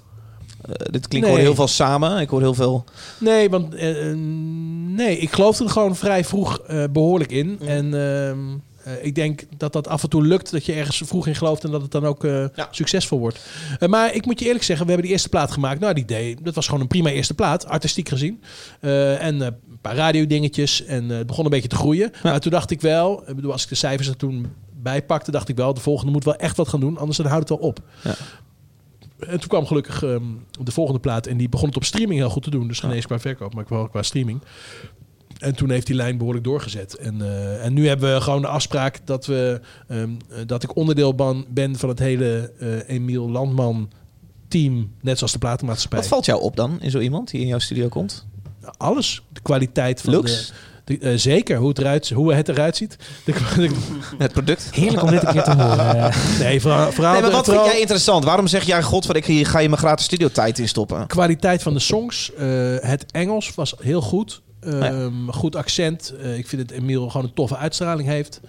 Eh, 0.68 0.72
dit 0.90 1.08
klinkt 1.08 1.28
Nee. 1.28 1.36
heel 1.38 1.54
veel 1.54 1.68
samen. 1.68 2.20
Ik 2.20 2.28
hoor 2.28 2.40
heel 2.40 2.54
veel... 2.54 2.84
Nee, 3.18 3.50
want 3.50 3.74
eh, 3.74 4.10
eh, 4.10 4.16
nee, 4.86 5.18
ik 5.18 5.32
geloofde 5.32 5.64
er 5.64 5.70
gewoon 5.70 5.96
vrij 5.96 6.24
vroeg 6.24 6.58
eh, 6.58 6.84
behoorlijk 6.92 7.30
in. 7.32 7.58
En 7.66 7.84
ehm, 7.94 8.38
eh, 8.84 9.04
ik 9.04 9.14
denk 9.14 9.42
dat 9.56 9.72
dat 9.72 9.88
af 9.88 10.02
en 10.02 10.08
toe 10.08 10.22
lukt, 10.26 10.50
dat 10.50 10.66
je 10.66 10.72
ergens 10.72 11.02
vroeg 11.04 11.26
in 11.26 11.34
gelooft 11.34 11.64
en 11.64 11.70
dat 11.70 11.82
het 11.82 11.90
dan 11.90 12.04
ook 12.06 12.26
succesvol 12.70 13.18
wordt. 13.18 13.38
Maar 13.86 14.14
ik 14.14 14.26
moet 14.26 14.38
je 14.38 14.46
eerlijk 14.46 14.64
zeggen, 14.64 14.84
we 14.86 14.92
hebben 14.92 15.06
die 15.10 15.12
eerste 15.16 15.28
plaat 15.28 15.50
gemaakt. 15.52 15.80
Nou, 15.80 15.94
die 15.94 16.02
idee, 16.02 16.36
dat 16.42 16.54
was 16.54 16.66
gewoon 16.66 16.80
een 16.80 16.86
prima 16.86 17.10
eerste 17.10 17.34
plaat, 17.34 17.66
artistiek 17.66 18.08
gezien. 18.08 18.42
En 18.80 19.40
een 19.40 19.54
paar 19.80 19.96
radiodingetjes 19.96 20.84
en 20.84 21.08
het 21.08 21.26
begon 21.26 21.44
een 21.44 21.50
beetje 21.50 21.68
te 21.68 21.76
groeien. 21.76 22.10
Maar 22.22 22.40
toen 22.40 22.50
dacht 22.52 22.70
ik 22.70 22.80
wel, 22.80 23.22
ik 23.26 23.34
bedoel, 23.34 23.52
als 23.52 23.62
ik 23.62 23.68
de 23.68 23.74
cijfers 23.74 24.08
er 24.08 24.16
toen 24.16 24.46
bij 24.82 25.02
pakte, 25.02 25.30
dacht 25.30 25.48
ik 25.48 25.56
wel, 25.56 25.74
de 25.74 25.80
volgende 25.80 26.12
moet 26.12 26.24
wel 26.24 26.36
echt 26.36 26.56
wat 26.56 26.68
gaan 26.68 26.80
doen, 26.80 26.98
anders 26.98 27.18
dan 27.18 27.26
houdt 27.26 27.48
het 27.48 27.58
wel 27.58 27.68
op. 27.68 27.78
Ja. 28.04 28.14
En 29.28 29.38
toen 29.40 29.48
kwam 29.48 29.66
gelukkig 29.66 30.02
ehm, 30.02 30.22
de 30.60 30.72
volgende 30.72 31.00
plaat 31.00 31.26
en 31.26 31.36
die 31.36 31.48
begon 31.48 31.68
het 31.68 31.76
op 31.76 31.84
streaming 31.84 32.20
heel 32.20 32.30
goed 32.30 32.42
te 32.42 32.50
doen. 32.50 32.68
Dus 32.68 32.80
geen 32.80 32.90
eens 32.90 33.06
qua 33.06 33.18
verkoop, 33.18 33.54
maar 33.54 33.64
wel 33.68 33.88
qua 33.88 34.02
streaming. 34.02 34.40
En 35.38 35.54
toen 35.54 35.70
heeft 35.70 35.86
die 35.86 35.96
lijn 35.96 36.16
behoorlijk 36.18 36.44
doorgezet. 36.44 36.96
En, 36.96 37.22
eh, 37.22 37.64
en 37.64 37.72
nu 37.72 37.88
hebben 37.88 38.14
we 38.14 38.20
gewoon 38.20 38.40
de 38.40 38.46
afspraak 38.48 39.00
dat, 39.04 39.26
we, 39.26 39.60
ehm, 39.88 40.10
eh, 40.28 40.38
dat 40.46 40.62
ik 40.62 40.76
onderdeel 40.76 41.14
ban- 41.14 41.44
ben 41.48 41.76
van 41.76 41.88
het 41.88 41.98
hele 41.98 42.52
eh 42.58 42.88
Emiel 42.96 43.30
Landman 43.30 43.90
team. 44.48 44.92
Net 45.00 45.16
zoals 45.18 45.32
de 45.32 45.38
platenmaatschappij. 45.38 45.98
Wat 45.98 46.08
valt 46.08 46.24
jou 46.24 46.40
op 46.42 46.56
dan 46.56 46.80
in 46.80 46.90
zo 46.90 46.98
iemand 46.98 47.30
die 47.30 47.40
in 47.40 47.46
jouw 47.46 47.58
studio 47.58 47.88
komt? 47.88 48.26
Alles. 48.76 49.22
De 49.32 49.40
kwaliteit 49.40 50.00
van 50.00 50.12
Looks? 50.12 50.46
de... 50.46 50.52
de- 50.84 50.98
eh, 50.98 51.12
zeker, 51.16 51.56
hoe 51.56 51.68
het, 51.68 51.78
eruit, 51.78 52.08
hoe 52.10 52.34
het 52.34 52.48
eruit 52.48 52.76
ziet. 52.76 52.96
De, 53.24 53.32
de- 53.56 53.70
Het 54.18 54.32
product? 54.32 54.68
Heerlijk 54.74 55.02
om 55.02 55.10
dit 55.10 55.22
een 55.22 55.32
keer 55.32 55.42
te 55.42 55.50
horen. 55.54 56.10
nee, 56.38 56.60
vooral, 56.60 56.92
vooral, 56.92 57.12
Nee, 57.12 57.20
maar 57.20 57.30
de- 57.30 57.36
wat 57.36 57.44
vooral 57.44 57.62
vind 57.62 57.72
jij 57.72 57.80
interessant? 57.80 58.24
Waarom 58.24 58.46
zeg 58.46 58.64
jij, 58.64 58.82
god, 58.82 59.06
wat 59.06 59.16
ik 59.16 59.24
ga 59.46 59.58
je 59.58 59.68
mijn 59.68 59.80
gratis 59.80 60.04
studiotijd 60.04 60.58
in 60.58 60.68
stoppen? 60.68 61.06
kwaliteit 61.06 61.62
van 61.62 61.72
de 61.72 61.80
songs. 61.80 62.32
eh, 62.34 62.46
het 62.80 63.04
Engels 63.10 63.54
was 63.54 63.74
heel 63.80 64.00
goed. 64.00 64.42
Ehm, 64.60 65.28
Goed 65.28 65.56
accent. 65.56 66.12
Eh, 66.22 66.38
ik 66.38 66.48
vind 66.48 66.68
dat 66.68 66.78
Emiel 66.78 67.08
gewoon 67.10 67.26
een 67.26 67.34
toffe 67.34 67.56
uitstraling 67.56 68.08
heeft. 68.08 68.40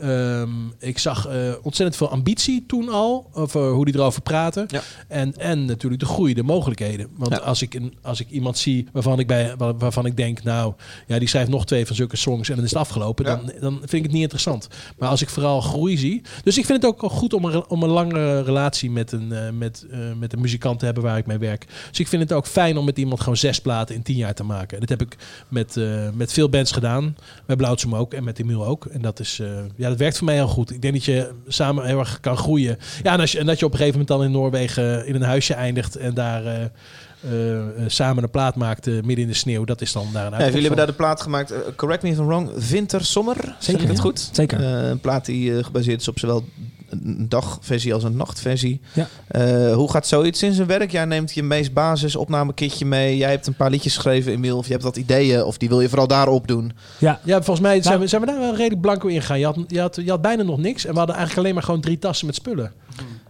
Ehm, 0.00 0.50
ik 0.78 0.98
zag 0.98 1.26
eh, 1.26 1.36
ontzettend 1.62 1.96
veel 1.96 2.08
ambitie 2.10 2.64
toen 2.66 2.88
al, 2.88 3.30
over 3.32 3.68
hoe 3.70 3.84
die 3.84 3.94
erover 3.94 4.22
praten. 4.22 4.64
Ja. 4.68 4.80
En, 5.08 5.36
en 5.36 5.64
natuurlijk 5.64 6.00
de 6.00 6.08
groei, 6.08 6.34
de 6.34 6.42
mogelijkheden. 6.42 7.08
Want 7.16 7.32
Ja. 7.32 7.38
als, 7.38 7.62
ik 7.62 7.74
een, 7.74 7.94
als 8.02 8.20
ik 8.20 8.30
iemand 8.30 8.58
zie 8.58 8.86
waarvan 8.92 9.18
ik, 9.18 9.26
bij, 9.26 9.54
waar- 9.56 9.78
waarvan 9.78 10.06
ik 10.06 10.16
denk, 10.16 10.42
nou, 10.42 10.74
ja, 11.06 11.18
die 11.18 11.28
schrijft 11.28 11.50
nog 11.50 11.66
twee 11.66 11.86
van 11.86 11.96
zulke 11.96 12.16
songs 12.16 12.48
en 12.48 12.54
dan 12.54 12.64
is 12.64 12.70
het 12.70 12.78
afgelopen, 12.78 13.24
Ja. 13.24 13.36
dan, 13.36 13.52
dan 13.60 13.78
vind 13.78 13.92
ik 13.92 14.02
het 14.02 14.12
niet 14.12 14.22
interessant. 14.22 14.68
Maar 14.98 15.08
als 15.08 15.22
ik 15.22 15.28
vooral 15.28 15.60
groei 15.60 15.96
zie. 15.98 16.22
Dus 16.42 16.58
ik 16.58 16.64
vind 16.64 16.82
het 16.82 16.90
ook 16.92 17.10
goed 17.12 17.32
om 17.32 17.44
een, 17.44 17.68
om 17.68 17.82
een 17.82 17.88
lange 17.90 18.42
relatie 18.42 18.90
met 18.90 19.12
een, 19.12 19.32
eh, 19.32 19.50
met, 19.50 19.86
eh, 19.90 19.98
met 20.18 20.32
een 20.32 20.40
muzikant 20.40 20.78
te 20.78 20.84
hebben 20.84 21.02
waar 21.02 21.18
ik 21.18 21.26
mee 21.26 21.38
werk. 21.38 21.66
Dus 21.88 22.00
ik 22.00 22.08
vind 22.08 22.22
het 22.22 22.32
ook 22.32 22.46
fijn 22.46 22.76
om 22.78 22.84
met 22.84 22.98
iemand 22.98 23.20
gewoon 23.20 23.36
zes 23.36 23.60
platen 23.60 23.94
in 23.94 24.02
tien 24.02 24.16
jaar 24.16 24.34
te 24.34 24.44
maken. 24.44 24.80
Dat 24.80 24.88
heb 24.88 25.00
ik 25.02 25.16
met, 25.48 25.76
eh, 25.76 26.08
met 26.14 26.32
veel 26.32 26.48
bands 26.48 26.72
gedaan. 26.72 27.16
Met 27.46 27.56
Blauwtsum 27.56 27.94
ook 27.94 28.14
en 28.14 28.24
met 28.24 28.38
Emiel 28.38 28.66
ook. 28.66 28.84
En 28.86 29.02
dat 29.02 29.20
is, 29.20 29.38
eh, 29.38 29.48
ja, 29.76 29.88
dat 29.90 29.98
werkt 29.98 30.16
voor 30.16 30.26
mij 30.26 30.34
heel 30.34 30.48
goed. 30.48 30.70
Ik 30.70 30.82
denk 30.82 30.94
dat 30.94 31.04
je 31.04 31.30
samen 31.48 31.86
heel 31.86 31.98
erg 31.98 32.20
kan 32.20 32.36
groeien. 32.36 32.78
Ja, 33.02 33.12
en, 33.12 33.20
als 33.20 33.32
je, 33.32 33.38
en 33.38 33.46
dat 33.46 33.58
je 33.58 33.64
op 33.64 33.72
een 33.72 33.78
gegeven 33.78 34.00
moment 34.00 34.18
dan 34.18 34.26
in 34.26 34.40
Noorwegen 34.40 35.06
in 35.06 35.14
een 35.14 35.22
huisje 35.22 35.54
eindigt 35.54 35.96
en 35.96 36.14
daar 36.14 36.46
eh, 36.46 36.62
eh, 36.62 37.58
eh, 37.58 37.66
samen 37.86 38.22
een 38.22 38.30
plaat 38.30 38.56
maakt 38.56 38.86
midden 38.86 39.18
in 39.18 39.26
de 39.26 39.34
sneeuw. 39.34 39.64
Dat 39.64 39.80
is 39.80 39.92
dan 39.92 40.02
daar 40.02 40.08
een 40.10 40.14
Ja, 40.14 40.22
uitkomst 40.22 40.52
jullie 40.52 40.66
hebben 40.66 40.86
daar 40.86 40.96
de 40.96 41.02
plaat 41.02 41.20
gemaakt, 41.20 41.54
correct 41.76 42.02
me 42.02 42.08
if 42.08 42.18
I'm 42.18 42.26
wrong, 42.26 42.50
Winter 42.68 43.04
Sommer. 43.04 43.36
Zeg 43.36 43.54
Zeker, 43.58 43.82
ik 43.82 43.88
het 43.88 44.00
goed? 44.00 44.28
Zeker. 44.32 44.60
Een 44.60 45.00
plaat 45.00 45.24
die 45.24 45.64
gebaseerd 45.64 46.00
is 46.00 46.08
op 46.08 46.18
zowel 46.18 46.44
een 46.90 47.26
dagversie 47.28 47.94
als 47.94 48.04
een 48.04 48.16
nachtversie. 48.16 48.80
Ja. 48.92 49.08
Eh, 49.26 49.74
hoe 49.74 49.90
gaat 49.90 50.06
zoiets 50.06 50.42
in 50.42 50.52
zijn 50.52 50.66
werk? 50.66 50.90
Jij 50.90 51.04
neemt 51.04 51.32
je 51.32 51.42
meest 51.42 51.72
basis 51.72 52.16
opnamekitje 52.16 52.84
mee. 52.86 53.16
Jij 53.16 53.30
hebt 53.30 53.46
een 53.46 53.54
paar 53.54 53.70
liedjes 53.70 53.94
geschreven, 53.94 54.32
Emiel. 54.32 54.56
Of 54.56 54.66
je 54.66 54.72
hebt 54.72 54.84
wat 54.84 54.96
ideeën. 54.96 55.44
Of 55.44 55.58
die 55.58 55.68
wil 55.68 55.80
je 55.80 55.88
vooral 55.88 56.06
daarop 56.06 56.48
doen. 56.48 56.72
Ja, 56.98 57.20
Ja, 57.24 57.34
volgens 57.36 57.60
mij 57.60 57.74
zijn, 57.74 57.84
Nou- 57.86 58.00
we, 58.00 58.06
zijn 58.06 58.20
we 58.20 58.26
daar 58.26 58.38
wel 58.38 58.54
redelijk 58.56 58.80
blanco 58.80 59.08
in 59.08 59.20
gegaan. 59.20 59.38
Je 59.38 59.44
had, 59.44 59.58
je, 59.68 59.80
had, 59.80 59.96
je 60.04 60.10
had 60.10 60.22
bijna 60.22 60.42
nog 60.42 60.58
niks. 60.58 60.84
En 60.84 60.92
we 60.92 60.98
hadden 60.98 61.16
eigenlijk 61.16 61.44
alleen 61.44 61.54
maar 61.58 61.66
gewoon 61.66 61.80
drie 61.80 61.98
tassen 61.98 62.26
met 62.26 62.34
spullen. 62.34 62.72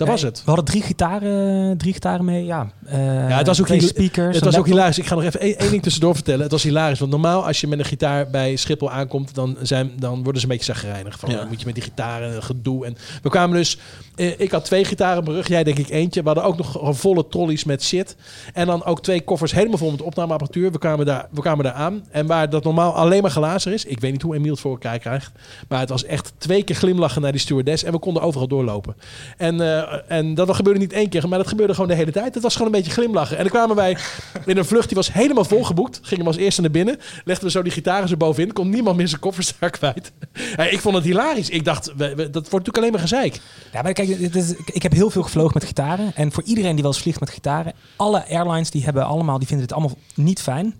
Dat 0.01 0.09
was 0.09 0.21
Ja, 0.21 0.27
het. 0.27 0.39
We 0.39 0.43
hadden 0.45 0.65
drie 0.65 0.83
gitaren, 0.83 1.77
drie 1.79 1.93
gitaren 1.93 2.25
mee. 2.25 2.45
Ja, 2.45 2.71
eh, 2.87 3.29
Ja, 3.29 3.37
het 3.37 3.47
was 3.47 3.61
ook, 3.61 3.67
twee 3.67 3.79
hila- 3.79 3.91
speakers. 3.91 4.35
het 4.37 4.45
was 4.45 4.57
ook 4.59 4.67
hilarisch. 4.67 4.99
Ik 4.99 5.07
ga 5.07 5.15
nog 5.15 5.25
even 5.25 5.41
één, 5.41 5.71
ding 5.71 5.83
tussendoor 5.83 6.15
vertellen. 6.15 6.43
Het 6.43 6.51
was 6.51 6.63
hilarisch. 6.63 6.99
Want 6.99 7.11
normaal 7.11 7.47
als 7.47 7.61
je 7.61 7.67
met 7.67 7.79
een 7.79 7.85
gitaar 7.85 8.31
bij 8.31 8.57
Schiphol 8.57 8.91
aankomt... 8.91 9.35
dan, 9.35 9.57
zijn, 9.63 9.91
dan 9.99 10.23
worden 10.23 10.41
ze 10.41 10.47
een 10.49 10.53
beetje 10.57 10.73
zagrijnig. 10.73 11.19
Van, 11.19 11.31
Ja. 11.31 11.37
dan 11.37 11.49
moet 11.49 11.61
je 11.61 11.67
met 11.67 11.75
die 11.75 11.85
gitaren 11.85 12.43
gedoe. 12.43 12.87
En 12.87 12.97
we 13.23 13.29
kwamen 13.29 13.57
dus... 13.57 13.79
eh, 14.17 14.41
ik 14.41 14.51
had 14.51 14.65
twee 14.65 14.85
gitaren 14.85 15.19
op 15.19 15.25
mijn 15.25 15.37
rug. 15.37 15.49
Jij 15.49 15.65
denk 15.65 15.79
ik 15.79 15.89
eentje. 15.89 16.21
We 16.21 16.27
hadden 16.27 16.45
ook 16.45 16.57
nog 16.57 16.79
volle 16.99 17.27
trolleys 17.29 17.65
met 17.65 17.83
shit. 17.85 18.17
En 18.53 18.67
dan 18.67 18.85
ook 18.85 19.03
twee 19.03 19.21
koffers 19.21 19.53
helemaal 19.53 19.79
vol 19.79 19.91
met 19.91 20.03
opnameapparatuur. 20.03 20.73
We 20.73 20.79
kwamen 20.79 21.07
daar, 21.07 21.27
we 21.31 21.41
kwamen 21.41 21.65
daar 21.65 21.73
aan. 21.73 22.05
En 22.11 22.27
waar 22.27 22.51
dat 22.51 22.65
normaal 22.65 22.93
alleen 22.95 23.23
maar 23.23 23.31
glazen 23.31 23.73
is... 23.73 23.85
ik 23.85 24.01
weet 24.01 24.13
niet 24.13 24.23
hoe 24.23 24.35
Emiel 24.35 24.51
het 24.53 24.61
voor 24.61 24.71
elkaar 24.71 24.99
krijgt... 24.99 25.33
maar 25.69 25.81
het 25.81 25.89
was 25.89 26.05
echt 26.05 26.33
twee 26.39 26.63
keer 26.63 26.77
glimlachen 26.77 27.23
naar 27.23 27.33
die 27.33 27.41
stewardess... 27.41 27.85
en 27.85 27.93
we 27.93 27.99
konden 27.99 28.23
overal 28.23 28.49
doorlopen. 28.49 28.95
En, 29.37 29.61
eh, 29.61 29.90
en 30.07 30.35
dat 30.35 30.55
gebeurde 30.55 30.81
niet 30.81 30.93
één 30.93 31.09
keer, 31.09 31.29
maar 31.29 31.39
dat 31.39 31.49
gebeurde 31.49 31.75
gewoon 31.75 31.89
de 31.89 31.95
hele 31.95 32.11
tijd. 32.11 32.35
Het 32.35 32.43
was 32.43 32.53
gewoon 32.57 32.73
een 32.73 32.79
beetje 32.79 32.93
glimlachen. 32.93 33.37
En 33.37 33.43
dan 33.43 33.53
kwamen 33.53 33.77
wij 33.77 33.97
in 34.47 34.57
een 34.57 34.65
vlucht, 34.65 34.87
die 34.87 34.97
was 34.97 35.13
helemaal 35.13 35.45
volgeboekt. 35.45 36.01
Gingen 36.03 36.25
we 36.25 36.31
als 36.31 36.41
eerste 36.41 36.61
naar 36.61 36.71
binnen. 36.71 36.99
Legden 37.25 37.45
we 37.45 37.51
zo 37.51 37.63
die 37.63 37.73
gitaren 37.73 38.09
zo 38.09 38.17
bovenin. 38.17 38.53
Kon 38.53 38.69
niemand 38.69 38.97
meer 38.97 39.09
zijn 39.09 39.21
koffers 39.21 39.55
daar 39.59 39.71
kwijt. 39.71 40.13
Ja, 40.57 40.65
ik 40.65 40.81
vond 40.81 40.95
het 40.95 41.05
hilarisch. 41.05 41.49
Ik 41.49 41.65
dacht, 41.65 41.85
dat 41.99 41.99
wordt 42.17 42.35
natuurlijk 42.43 42.77
alleen 42.77 42.93
maar 42.93 43.01
gezeik. 43.01 43.41
Ja, 43.73 43.83
maar 43.83 43.93
kijk, 43.93 44.09
ik 44.67 44.83
heb 44.83 44.93
heel 44.93 45.11
veel 45.11 45.23
gevlogen 45.23 45.51
met 45.55 45.65
gitaren. 45.65 46.13
En 46.15 46.33
voor 46.33 46.43
iedereen 46.43 46.73
die 46.73 46.83
wel 46.83 46.93
eens 46.93 47.03
vliegt 47.03 47.21
met 47.21 47.31
gitaren, 47.31 47.73
alle 47.97 48.29
airlines 48.29 48.71
die 48.71 48.85
hebben 48.85 49.05
allemaal, 49.05 49.39
die 49.39 49.47
vinden 49.47 49.67
het 49.67 49.75
allemaal 49.75 49.97
niet 50.15 50.43
fijn. 50.43 50.75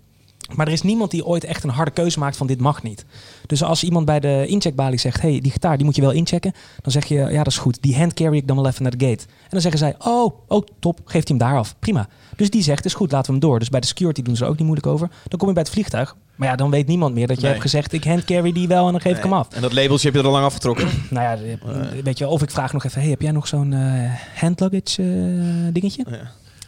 Maar 0.55 0.67
er 0.67 0.73
is 0.73 0.81
niemand 0.81 1.11
die 1.11 1.25
ooit 1.25 1.43
echt 1.43 1.63
een 1.63 1.69
harde 1.69 1.91
keuze 1.91 2.19
maakt 2.19 2.37
van 2.37 2.47
dit 2.47 2.59
mag 2.59 2.83
niet. 2.83 3.05
Dus 3.45 3.63
als 3.63 3.83
iemand 3.83 4.05
bij 4.05 4.19
de 4.19 4.45
incheckbalie 4.47 4.99
zegt, 4.99 5.21
hey, 5.21 5.39
die 5.39 5.51
gitaar 5.51 5.75
die 5.77 5.85
moet 5.85 5.95
je 5.95 6.01
wel 6.01 6.11
inchecken. 6.11 6.53
Dan 6.81 6.91
zeg 6.91 7.05
je, 7.05 7.15
ja 7.15 7.37
dat 7.37 7.47
is 7.47 7.57
goed, 7.57 7.81
die 7.81 7.97
hand 7.97 8.13
carry 8.13 8.37
ik 8.37 8.47
dan 8.47 8.55
wel 8.55 8.67
even 8.67 8.83
naar 8.83 8.97
de 8.97 9.05
gate. 9.05 9.23
En 9.27 9.49
dan 9.49 9.61
zeggen 9.61 9.79
zij, 9.79 9.95
oh, 9.99 10.33
oh 10.47 10.65
top, 10.79 10.99
geeft 11.05 11.27
hij 11.27 11.37
hem 11.37 11.47
daar 11.47 11.57
af. 11.59 11.75
Prima. 11.79 12.07
Dus 12.35 12.49
die 12.49 12.63
zegt, 12.63 12.85
is 12.85 12.93
goed, 12.93 13.11
laten 13.11 13.33
we 13.33 13.39
hem 13.39 13.49
door. 13.49 13.59
Dus 13.59 13.69
bij 13.69 13.79
de 13.79 13.87
security 13.87 14.21
doen 14.21 14.35
ze 14.35 14.43
er 14.43 14.49
ook 14.49 14.55
niet 14.57 14.65
moeilijk 14.65 14.87
over. 14.87 15.09
Dan 15.27 15.39
kom 15.39 15.47
je 15.47 15.53
bij 15.53 15.63
het 15.63 15.71
vliegtuig. 15.71 16.15
Maar 16.35 16.47
ja, 16.49 16.55
dan 16.55 16.69
weet 16.69 16.87
niemand 16.87 17.13
meer 17.13 17.27
dat 17.27 17.35
je 17.35 17.41
Nee. 17.41 17.51
hebt 17.51 17.63
gezegd, 17.63 17.93
ik 17.93 18.03
hand 18.03 18.23
carry 18.25 18.51
die 18.51 18.67
wel 18.67 18.85
en 18.85 18.91
dan 18.91 19.01
geef 19.01 19.17
ik 19.17 19.23
hem 19.23 19.33
af. 19.33 19.47
En 19.53 19.61
dat 19.61 19.73
labeltje 19.73 20.05
heb 20.07 20.15
je 20.15 20.19
er 20.21 20.27
al 20.27 20.31
lang 20.33 20.45
afgetrokken. 20.45 20.87
Nou 21.09 21.37
ja, 21.39 21.57
weet 22.03 22.17
je, 22.17 22.27
of 22.27 22.41
ik 22.41 22.51
vraag 22.51 22.73
nog 22.73 22.83
even: 22.85 23.01
hey, 23.01 23.09
heb 23.09 23.21
jij 23.21 23.31
nog 23.31 23.47
zo'n 23.47 23.73
eh 23.73 24.11
hand 24.35 24.59
luggage 24.59 25.01
eh, 25.03 25.73
dingetje? 25.73 26.05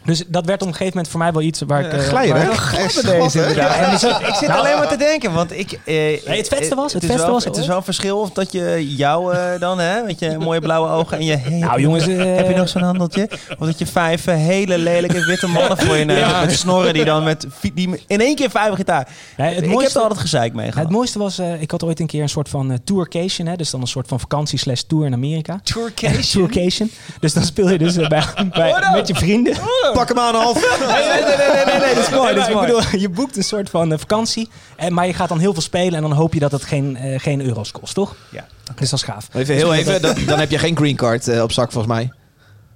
Dus 0.04 0.24
dat 0.28 0.44
werd 0.46 0.60
op 0.62 0.66
een 0.68 0.72
gegeven 0.74 0.92
moment 0.96 1.12
voor 1.12 1.20
mij 1.20 1.32
wel 1.32 1.42
iets 1.42 1.62
waar 1.66 1.80
ik. 1.84 1.92
Eh, 1.92 1.98
eh, 1.98 2.04
glijden, 2.04 2.34
waar 2.36 2.72
hè? 2.76 2.82
deze 3.18 3.40
inderdaad. 3.40 3.76
En 3.76 3.92
ik 3.92 3.98
zit, 3.98 4.10
ik 4.28 4.34
zit 4.34 4.48
Nou, 4.48 4.60
alleen 4.60 4.78
maar 4.78 4.88
te 4.88 4.96
denken, 4.96 5.32
want 5.32 5.52
ik... 5.58 5.72
eh, 5.84 6.20
het 6.24 6.48
vetste 6.48 6.74
was- 6.74 6.92
het 6.92 7.02
is 7.02 7.08
vetste 7.08 7.26
wel, 7.26 7.34
was- 7.34 7.44
Het 7.44 7.56
is 7.56 7.66
wel 7.66 7.76
een 7.76 7.82
verschil 7.84 8.18
of 8.20 8.30
dat 8.30 8.52
je 8.52 8.94
jou 8.96 9.34
eh, 9.34 9.40
dan, 9.60 9.78
hè, 9.78 10.02
met 10.02 10.18
je 10.18 10.36
mooie 10.38 10.60
blauwe 10.60 10.88
ogen 10.88 11.18
en 11.18 11.24
je... 11.24 11.36
Hey, 11.36 11.58
Nou, 11.58 11.80
jongens, 11.80 12.06
eh, 12.06 12.36
heb 12.36 12.48
je 12.48 12.54
nog 12.56 12.68
zo'n 12.68 12.82
handeltje? 12.82 13.28
Of 13.58 13.66
dat 13.66 13.78
je 13.78 13.86
vijf 13.86 14.26
eh, 14.26 14.34
hele 14.34 14.78
lelijke 14.78 15.24
witte 15.24 15.46
mannen 15.46 15.78
voor 15.78 15.96
je 15.96 16.04
neemt 16.04 16.18
Ja. 16.30 16.40
met 16.40 16.52
snorren 16.52 16.92
die 16.94 17.04
dan 17.04 17.24
met... 17.24 17.46
Die 17.74 18.02
in 18.06 18.20
één 18.20 18.34
keer 18.34 18.50
vijf 18.50 18.74
gitaar. 18.74 19.08
Nee, 19.36 19.46
het 19.48 19.56
ik 19.56 19.62
heb 19.64 19.72
mooiste- 19.72 19.96
er 19.96 20.02
altijd 20.02 20.20
gezeik 20.20 20.52
mee 20.54 20.64
Het 20.66 20.74
gehad. 20.74 20.90
mooiste 20.90 21.18
was, 21.18 21.38
eh, 21.38 21.62
ik 21.62 21.70
had 21.70 21.82
ooit 21.84 22.00
een 22.00 22.06
keer 22.06 22.22
een 22.22 22.28
soort 22.28 22.48
van 22.48 22.70
eh, 22.70 22.76
tourcation, 22.84 23.46
hè, 23.46 23.56
dus 23.56 23.70
dan 23.70 23.80
een 23.80 23.86
soort 23.86 24.08
van 24.08 24.20
vakantie 24.20 24.58
slash 24.58 24.80
tour 24.80 25.06
in 25.06 25.12
Amerika. 25.12 25.60
Tourcation? 25.62 26.22
Tourcation. 26.48 26.90
Dus 27.20 27.32
dan 27.32 27.42
speel 27.44 27.68
je 27.70 27.78
dus 27.78 27.96
eh, 27.96 28.08
bij, 28.08 28.22
bij, 28.50 28.74
met 28.92 29.08
je 29.08 29.14
vrienden. 29.14 29.54
Pak 29.94 30.08
hem 30.08 30.18
aan, 30.18 30.34
half. 30.34 30.54
Nee, 30.78 30.88
nee, 30.88 31.24
nee, 31.24 31.36
nee, 31.36 31.64
nee, 31.64 31.78
nee, 31.78 31.94
dat 31.94 32.04
is 32.04 32.10
mooi. 32.10 32.24
Nee, 32.24 32.34
dat 32.34 32.48
is 32.48 32.54
maar 32.54 32.68
mooi. 32.68 32.72
ik 32.72 32.78
Ik 32.78 32.82
bedoel, 32.82 33.00
je 33.00 33.08
boekt 33.08 33.36
een 33.36 33.44
soort 33.44 33.70
van 33.70 33.92
eh, 33.92 33.98
vakantie, 33.98 34.48
en, 34.76 34.94
maar 34.94 35.06
je 35.06 35.14
gaat 35.14 35.28
dan 35.28 35.38
heel 35.38 35.52
veel 35.52 35.62
spelen 35.62 35.94
en 35.94 36.02
dan 36.02 36.12
hoop 36.12 36.34
je 36.34 36.40
dat 36.40 36.52
het 36.52 36.64
geen, 36.64 36.96
eh, 36.96 37.20
geen 37.20 37.40
euro's 37.42 37.72
kost, 37.72 37.94
toch? 37.94 38.14
Ja. 38.30 38.46
Dus 38.74 38.90
dat 38.90 38.98
is 38.98 39.04
gaaf. 39.04 39.28
Even 39.32 39.54
heel 39.54 39.74
even, 39.74 40.02
dan, 40.02 40.14
dan 40.26 40.38
heb 40.38 40.50
je 40.50 40.58
geen 40.58 40.76
green 40.76 40.96
card 40.96 41.28
eh, 41.28 41.42
op 41.42 41.52
zak 41.52 41.72
volgens 41.72 41.94
mij. 41.94 42.10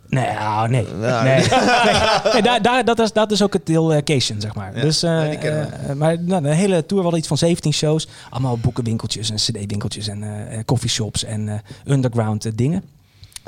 Nee, 0.09 0.33
nou, 0.35 0.69
nee. 0.69 0.87
Ja. 1.01 1.23
nee. 1.23 1.35
nee. 1.35 1.49
Nee, 2.33 2.43
daar, 2.43 2.63
daar, 2.63 2.85
dat, 2.85 2.99
is, 2.99 3.13
dat 3.13 3.31
is 3.31 3.43
ook 3.43 3.53
het 3.53 3.67
deel 3.67 3.93
eh, 3.93 4.03
Cation, 4.05 4.41
zeg 4.41 4.55
maar. 4.55 4.77
Ja, 4.77 4.83
dus, 4.83 5.03
eh, 5.03 5.19
nee, 5.19 5.37
eh, 5.37 5.95
maar 5.95 6.21
nou, 6.21 6.43
de 6.43 6.55
hele 6.55 6.87
tour 6.87 7.03
hadden 7.03 7.19
iets 7.19 7.29
van 7.29 7.39
17 7.39 7.73
shows. 7.73 8.09
Allemaal 8.31 8.59
boekenwinkeltjes 8.59 9.31
en 9.31 9.37
cd-winkeltjes 9.37 10.09
en 10.09 10.23
eh 10.23 10.59
coffeeshops 10.65 11.25
en 11.25 11.49
eh, 11.49 11.93
underground 11.93 12.45
eh, 12.45 12.53
dingen. 12.55 12.83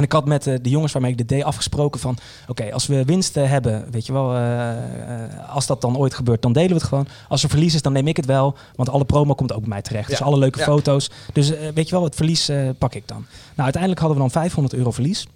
En 0.00 0.06
ik 0.06 0.12
had 0.12 0.24
met 0.26 0.46
eh, 0.46 0.54
de 0.62 0.68
jongens 0.68 0.92
waarmee 0.92 1.10
ik 1.10 1.16
dit 1.16 1.28
deed 1.28 1.42
afgesproken 1.44 2.00
van... 2.00 2.16
oké, 2.48 2.72
als 2.72 2.86
we 2.86 3.04
winst 3.04 3.36
eh, 3.36 3.48
hebben, 3.50 3.84
weet 3.90 4.06
je 4.06 4.12
wel... 4.12 4.34
eh, 4.34 5.24
eh, 5.24 5.50
als 5.54 5.66
dat 5.66 5.80
dan 5.80 5.96
ooit 5.96 6.14
gebeurt, 6.14 6.42
dan 6.42 6.52
delen 6.52 6.68
we 6.68 6.74
het 6.74 6.82
gewoon. 6.82 7.06
Als 7.28 7.42
er 7.42 7.48
verlies 7.48 7.74
is, 7.74 7.82
dan 7.82 7.92
neem 7.92 8.06
ik 8.06 8.16
het 8.16 8.26
wel. 8.26 8.56
Want 8.74 8.88
alle 8.88 9.04
promo 9.04 9.34
komt 9.34 9.52
ook 9.52 9.60
bij 9.60 9.68
mij 9.68 9.82
terecht. 9.82 10.08
Dus 10.08 10.22
alle 10.22 10.38
leuke 10.38 10.58
Ja. 10.58 10.64
foto's. 10.64 11.10
Dus 11.32 11.48
weet 11.74 11.88
je 11.88 11.94
wel, 11.94 12.04
het 12.04 12.14
verlies 12.14 12.50
pak 12.78 12.94
ik 12.94 13.08
dan. 13.08 13.24
Nou, 13.48 13.62
uiteindelijk 13.62 14.00
hadden 14.00 14.18
we 14.18 14.22
dan 14.22 14.32
500 14.42 14.74
euro 14.74 14.90
verlies. 14.90 15.26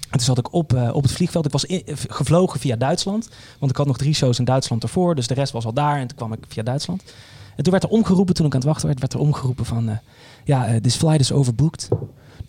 En 0.00 0.18
toen 0.18 0.20
zat 0.20 0.38
ik 0.38 0.52
op, 0.52 0.90
op 0.92 1.02
het 1.02 1.12
vliegveld. 1.12 1.46
Ik 1.46 1.52
was 1.52 1.64
in- 1.64 1.82
gevlogen 2.08 2.60
via 2.60 2.76
Duitsland. 2.76 3.28
Want 3.58 3.70
ik 3.70 3.76
had 3.76 3.86
nog 3.86 3.96
drie 3.96 4.14
shows 4.14 4.38
in 4.38 4.44
Duitsland 4.44 4.82
ervoor. 4.82 5.14
Dus 5.14 5.26
de 5.26 5.34
rest 5.34 5.52
was 5.52 5.64
al 5.64 5.72
daar. 5.72 5.98
En 5.98 6.06
toen 6.06 6.16
kwam 6.16 6.32
ik 6.32 6.44
via 6.48 6.62
Duitsland. 6.62 7.02
En 7.56 7.62
toen 7.62 7.72
werd 7.72 7.84
er 7.84 7.90
omgeroepen, 7.90 8.34
toen 8.34 8.46
ik 8.46 8.52
aan 8.52 8.58
het 8.58 8.68
wachten 8.68 8.86
werd, 8.86 9.00
werd 9.00 9.12
er 9.12 9.18
omgeroepen 9.20 9.64
van... 9.64 9.98
ja, 10.44 10.80
this 10.80 10.96
flight 10.96 11.20
is 11.20 11.32
overbooked. 11.32 11.88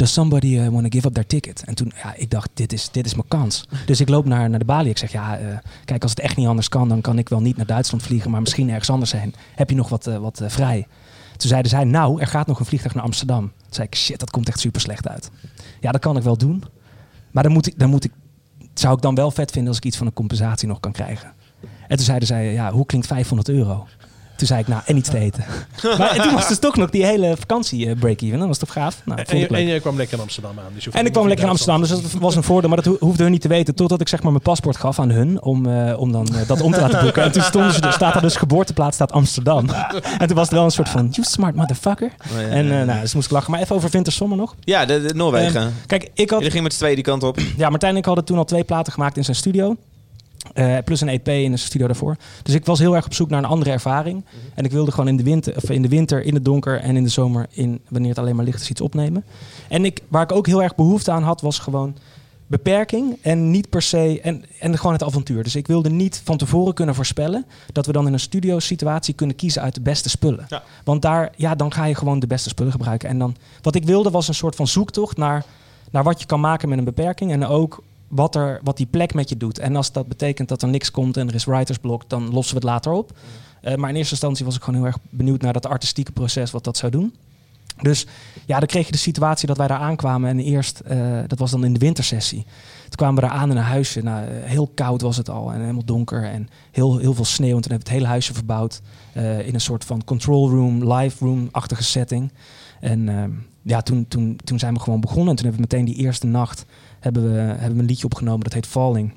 Does 0.02 0.14
somebody 0.14 0.58
uh, 0.58 0.68
want 0.68 0.84
to 0.84 0.90
give 0.90 1.08
up 1.08 1.14
their 1.14 1.28
ticket? 1.28 1.64
En 1.66 1.76
toen, 1.76 1.92
ik 2.16 2.30
dacht, 2.30 2.50
dit 2.54 2.74
is, 2.74 2.92
dit 2.92 3.06
is 3.06 3.16
mijn 3.16 3.28
kans. 3.28 3.68
Dus 3.86 4.00
ik 4.00 4.10
loop 4.10 4.26
naar, 4.26 4.50
naar 4.50 4.60
de 4.60 4.66
balie. 4.66 4.90
Ik 4.90 4.98
zeg, 4.98 5.12
ja, 5.12 5.38
eh, 5.38 5.58
kijk, 5.86 6.02
als 6.02 6.12
het 6.12 6.20
echt 6.20 6.38
niet 6.38 6.48
anders 6.48 6.70
kan... 6.70 6.90
dan 6.90 7.02
kan 7.02 7.18
ik 7.18 7.30
wel 7.30 7.42
niet 7.42 7.58
naar 7.58 7.66
Duitsland 7.66 8.04
vliegen, 8.04 8.32
maar 8.32 8.42
misschien 8.42 8.70
ergens 8.70 8.90
anders 8.90 9.12
heen. 9.12 9.34
Heb 9.56 9.70
je 9.70 9.76
nog 9.76 9.90
wat, 9.90 10.08
eh, 10.08 10.18
wat 10.18 10.40
eh, 10.40 10.50
vrij? 10.50 10.88
Toen 11.38 11.50
zeiden 11.50 11.72
zij, 11.72 11.84
nou, 11.84 12.22
er 12.22 12.28
gaat 12.28 12.48
nog 12.48 12.60
een 12.60 12.66
vliegtuig 12.66 12.94
naar 12.94 13.04
Amsterdam. 13.04 13.42
Toen 13.42 13.74
zei 13.74 13.88
ik, 13.88 13.96
shit, 13.96 14.20
dat 14.20 14.30
komt 14.30 14.48
echt 14.48 14.60
super 14.60 14.82
slecht 14.82 15.08
uit. 15.08 15.32
Ja, 15.80 15.92
dat 15.92 16.02
kan 16.02 16.18
ik 16.18 16.24
wel 16.24 16.38
doen. 16.38 16.64
Maar 17.32 17.44
dan 17.44 17.52
moet 17.52 17.68
ik, 17.68 17.80
dan 17.80 17.90
moet 17.90 18.04
ik, 18.04 18.12
zou 18.74 18.96
ik 18.96 19.02
dan 19.02 19.16
wel 19.16 19.32
vet 19.32 19.52
vinden 19.52 19.70
als 19.70 19.78
ik 19.78 19.86
iets 19.86 19.98
van 19.98 20.08
een 20.08 20.14
compensatie 20.14 20.68
nog 20.68 20.80
kan 20.80 20.92
krijgen. 20.92 21.34
En 21.88 21.96
toen 21.96 22.06
zeiden 22.06 22.28
zij, 22.28 22.54
ja, 22.54 22.72
hoe 22.72 22.86
klinkt 22.86 23.08
500 23.08 23.50
euro? 23.50 23.88
Toen 24.42 24.50
zei 24.50 24.62
ik, 24.62 24.68
nou, 24.68 24.82
en 24.86 24.98
iets 24.98 25.10
te 25.10 25.18
eten. 25.18 25.46
maar 25.98 26.10
en 26.16 26.22
toen 26.22 26.34
was 26.34 26.48
dus 26.48 26.60
toch 26.60 26.76
nog 26.76 26.90
die 26.90 27.06
hele 27.06 27.36
vakantie 27.40 27.88
eh, 27.90 27.96
break-even. 28.00 28.40
Dat 28.40 28.48
was 28.48 28.58
toch 28.58 28.72
gaaf? 28.72 29.02
Nou, 29.06 29.22
En 29.26 29.38
je, 29.38 29.74
en 29.74 29.82
kwam 29.82 29.98
lekker 29.98 30.18
in 30.18 30.24
Amsterdam 30.24 30.60
aan. 30.60 30.72
Dus 30.74 30.88
En 30.90 31.06
ik 31.06 31.12
kwam 31.12 31.28
lekker 31.28 31.46
in. 31.46 31.52
Amsterdam, 31.52 31.82
dus 31.82 31.90
dat 31.90 32.02
was 32.20 32.36
een 32.36 32.44
voordeel. 32.44 32.70
Maar 32.70 32.82
dat 32.82 32.86
ho- 32.94 32.98
hoefde 33.06 33.24
hun 33.24 33.32
niet 33.32 33.42
te 33.42 33.48
weten. 33.48 33.76
Totdat 33.76 34.02
ik 34.02 34.08
zeg 34.08 34.22
maar 34.22 34.32
mijn 34.32 34.44
paspoort 34.44 34.78
gaf 34.78 35.00
aan 35.00 35.10
hun. 35.10 35.42
Om, 35.42 35.66
eh, 35.66 36.00
om 36.00 36.12
dan 36.12 36.28
eh, 36.36 36.48
dat 36.48 36.62
om 36.62 36.72
te 36.72 36.80
laten 36.80 37.02
boeken. 37.04 37.24
En 37.24 37.32
toen 37.32 37.42
stonden 37.44 37.74
ze, 37.74 37.82
er 37.82 37.94
staat 37.94 38.16
er 38.16 38.22
dus 38.22 38.36
geboorteplaats 38.36 38.96
staat 38.96 39.12
Amsterdam. 39.12 39.70
en 40.20 40.28
toen 40.28 40.36
was 40.36 40.46
het 40.46 40.52
wel 40.56 40.64
een 40.64 40.72
soort 40.72 40.90
van, 40.90 41.08
you 41.12 41.28
smart 41.28 41.56
motherfucker. 41.56 42.12
Oh, 42.34 42.42
ja, 42.42 42.48
En 42.48 42.66
ja, 42.68 42.78
ja. 42.80 42.84
nou, 42.86 43.02
dus 43.02 43.14
moest 43.14 43.26
ik 43.26 43.32
lachen. 43.32 43.52
Maar 43.52 43.60
even 43.62 43.76
over 43.76 43.90
Winterzomer 43.90 44.38
nog. 44.38 44.56
Ja, 44.60 44.86
de, 44.86 45.02
de 45.02 45.14
Noorwegen. 45.14 45.62
Ehm, 45.62 45.70
kijk, 45.88 46.04
ik 46.14 46.30
had... 46.30 46.30
Jullie 46.30 46.46
gingen 46.50 46.64
met 46.64 46.74
z'n 46.74 46.80
tweeën 46.80 46.96
die 46.96 47.04
kant 47.04 47.24
op. 47.24 47.40
Ja, 47.58 47.70
Martijn 47.70 47.92
en 47.92 47.98
ik 47.98 48.06
hadden 48.06 48.26
toen 48.26 48.38
al 48.38 48.46
twee 48.46 48.64
platen 48.64 48.94
gemaakt 48.94 49.18
in 49.18 49.24
zijn 49.24 49.38
studio. 49.38 49.76
Eh, 50.54 50.78
plus 50.86 51.02
een 51.02 51.10
EP 51.10 51.28
in 51.28 51.44
zijn 51.44 51.58
studio 51.58 51.88
daarvoor. 51.88 52.16
Dus 52.44 52.54
ik 52.54 52.66
was 52.66 52.80
heel 52.80 52.96
erg 52.96 53.06
op 53.06 53.14
zoek 53.14 53.30
naar 53.30 53.40
een 53.40 53.50
andere 53.50 53.72
ervaring. 53.72 54.26
En 54.56 54.66
ik 54.66 54.72
wilde 54.72 54.92
gewoon 54.92 55.08
in 55.08 55.18
de, 55.18 55.24
winter, 55.24 55.56
of 55.56 55.70
in 55.70 55.82
de 55.82 55.88
winter, 55.88 56.24
in 56.24 56.34
het 56.34 56.46
donker 56.46 56.80
en 56.80 56.96
in 56.96 57.04
de 57.04 57.10
zomer, 57.10 57.48
in, 57.52 57.82
wanneer 57.88 58.10
het 58.10 58.20
alleen 58.20 58.36
maar 58.36 58.46
licht 58.46 58.62
is, 58.62 58.70
iets 58.70 58.82
opnemen. 58.82 59.24
En 59.70 59.86
ik, 59.86 60.02
waar 60.08 60.24
ik 60.24 60.32
ook 60.32 60.48
heel 60.48 60.64
erg 60.64 60.76
behoefte 60.76 61.12
aan 61.12 61.24
had, 61.24 61.42
was 61.42 61.60
gewoon 61.60 61.96
beperking 62.48 63.18
en 63.22 63.52
niet 63.52 63.70
per 63.70 63.82
se 63.82 64.20
en, 64.22 64.44
en 64.60 64.78
gewoon 64.78 64.94
het 64.94 65.04
avontuur. 65.04 65.44
Dus 65.44 65.56
ik 65.56 65.68
wilde 65.68 65.90
niet 65.90 66.22
van 66.24 66.38
tevoren 66.38 66.74
kunnen 66.74 66.96
voorspellen 66.96 67.46
dat 67.72 67.86
we 67.86 67.92
dan 67.92 68.08
in 68.08 68.14
een 68.14 68.20
studio 68.20 68.60
situatie 68.60 69.14
kunnen 69.14 69.36
kiezen 69.36 69.62
uit 69.62 69.76
de 69.76 69.82
beste 69.82 70.10
spullen. 70.10 70.46
Ja. 70.48 70.64
Want 70.84 71.02
daar, 71.02 71.32
ja, 71.36 71.56
dan 71.56 71.74
ga 71.74 71.86
je 71.86 71.96
gewoon 71.96 72.20
de 72.20 72.28
beste 72.28 72.50
spullen 72.50 72.72
gebruiken. 72.72 73.10
En 73.10 73.18
dan, 73.18 73.36
wat 73.62 73.76
ik 73.76 73.84
wilde 73.86 74.10
was 74.10 74.28
een 74.28 74.34
soort 74.34 74.56
van 74.56 74.68
zoektocht 74.68 75.18
naar, 75.18 75.46
naar 75.92 76.04
wat 76.04 76.20
je 76.20 76.26
kan 76.26 76.40
maken 76.40 76.70
met 76.70 76.78
een 76.78 76.84
beperking 76.84 77.32
en 77.32 77.46
ook 77.46 77.84
wat, 78.12 78.36
er, 78.36 78.60
wat 78.64 78.78
die 78.78 78.86
plek 78.86 79.14
met 79.14 79.30
je 79.30 79.38
doet. 79.38 79.60
En 79.60 79.76
als 79.76 79.92
dat 79.92 80.08
betekent 80.08 80.50
dat 80.50 80.62
er 80.62 80.68
niks 80.68 80.92
komt 80.92 81.18
en 81.18 81.28
er 81.28 81.36
is 81.36 81.46
writersblok, 81.46 82.10
dan 82.10 82.34
lossen 82.34 82.54
we 82.54 82.60
het 82.62 82.70
later 82.70 82.92
op. 82.92 83.12
Eh, 83.62 83.76
maar 83.76 83.90
in 83.90 83.96
eerste 83.96 84.12
instantie 84.12 84.46
was 84.46 84.56
ik 84.56 84.64
gewoon 84.64 84.80
heel 84.80 84.90
erg 84.90 84.98
benieuwd 85.10 85.42
naar 85.42 85.54
dat 85.54 85.66
artistieke 85.66 86.12
proces, 86.12 86.52
wat 86.52 86.64
dat 86.64 86.78
zou 86.78 86.92
doen. 86.92 87.16
Dus 87.82 88.06
ja, 88.46 88.58
dan 88.58 88.68
kreeg 88.68 88.86
je 88.86 88.92
de 88.92 88.98
situatie 88.98 89.48
dat 89.48 89.58
wij 89.58 89.68
daar 89.68 89.80
aankwamen. 89.80 90.30
En 90.30 90.40
eerst, 90.40 90.80
eh, 90.80 91.20
dat 91.28 91.40
was 91.40 91.52
dan 91.52 91.66
in 91.66 91.74
de 91.74 91.80
wintersessie. 91.80 92.44
Toen 92.82 92.96
kwamen 92.96 93.16
we 93.16 93.22
daar 93.22 93.38
aan 93.38 93.52
in 93.52 93.58
een 93.58 93.64
huisje. 93.64 94.02
Nou, 94.02 94.26
eh, 94.26 94.32
heel 94.44 94.72
koud 94.76 95.02
was 95.02 95.18
het 95.18 95.30
al 95.30 95.52
en 95.54 95.60
helemaal 95.60 95.86
donker 95.86 96.24
en 96.24 96.50
heel, 96.72 96.98
heel 96.98 97.14
veel 97.14 97.26
sneeuw. 97.26 97.56
En 97.56 97.62
toen 97.62 97.72
hebben 97.72 97.88
we 97.88 97.94
het 97.94 98.00
hele 98.00 98.12
huisje 98.12 98.34
verbouwd 98.34 98.82
in 99.46 99.54
een 99.54 99.62
soort 99.62 99.86
van 99.86 100.04
control 100.04 100.50
room, 100.50 100.94
live 100.94 101.26
room-achtige 101.26 101.84
setting. 101.84 102.32
En 102.80 103.10
ehm, 103.10 103.32
ja, 103.62 103.82
toen, 103.82 104.08
toen, 104.08 104.40
toen 104.44 104.60
zijn 104.60 104.74
we 104.74 104.80
gewoon 104.80 105.02
begonnen. 105.02 105.30
En 105.30 105.36
toen 105.36 105.46
hebben 105.46 105.70
we 105.70 105.76
meteen 105.76 105.94
die 105.94 106.04
eerste 106.04 106.28
nacht 106.28 106.66
hebben 107.02 107.34
we, 107.34 107.40
hebben 107.40 107.80
een 107.80 107.86
liedje 107.86 108.06
opgenomen. 108.06 108.44
Dat 108.44 108.54
heet 108.54 108.68
Falling. 108.68 109.14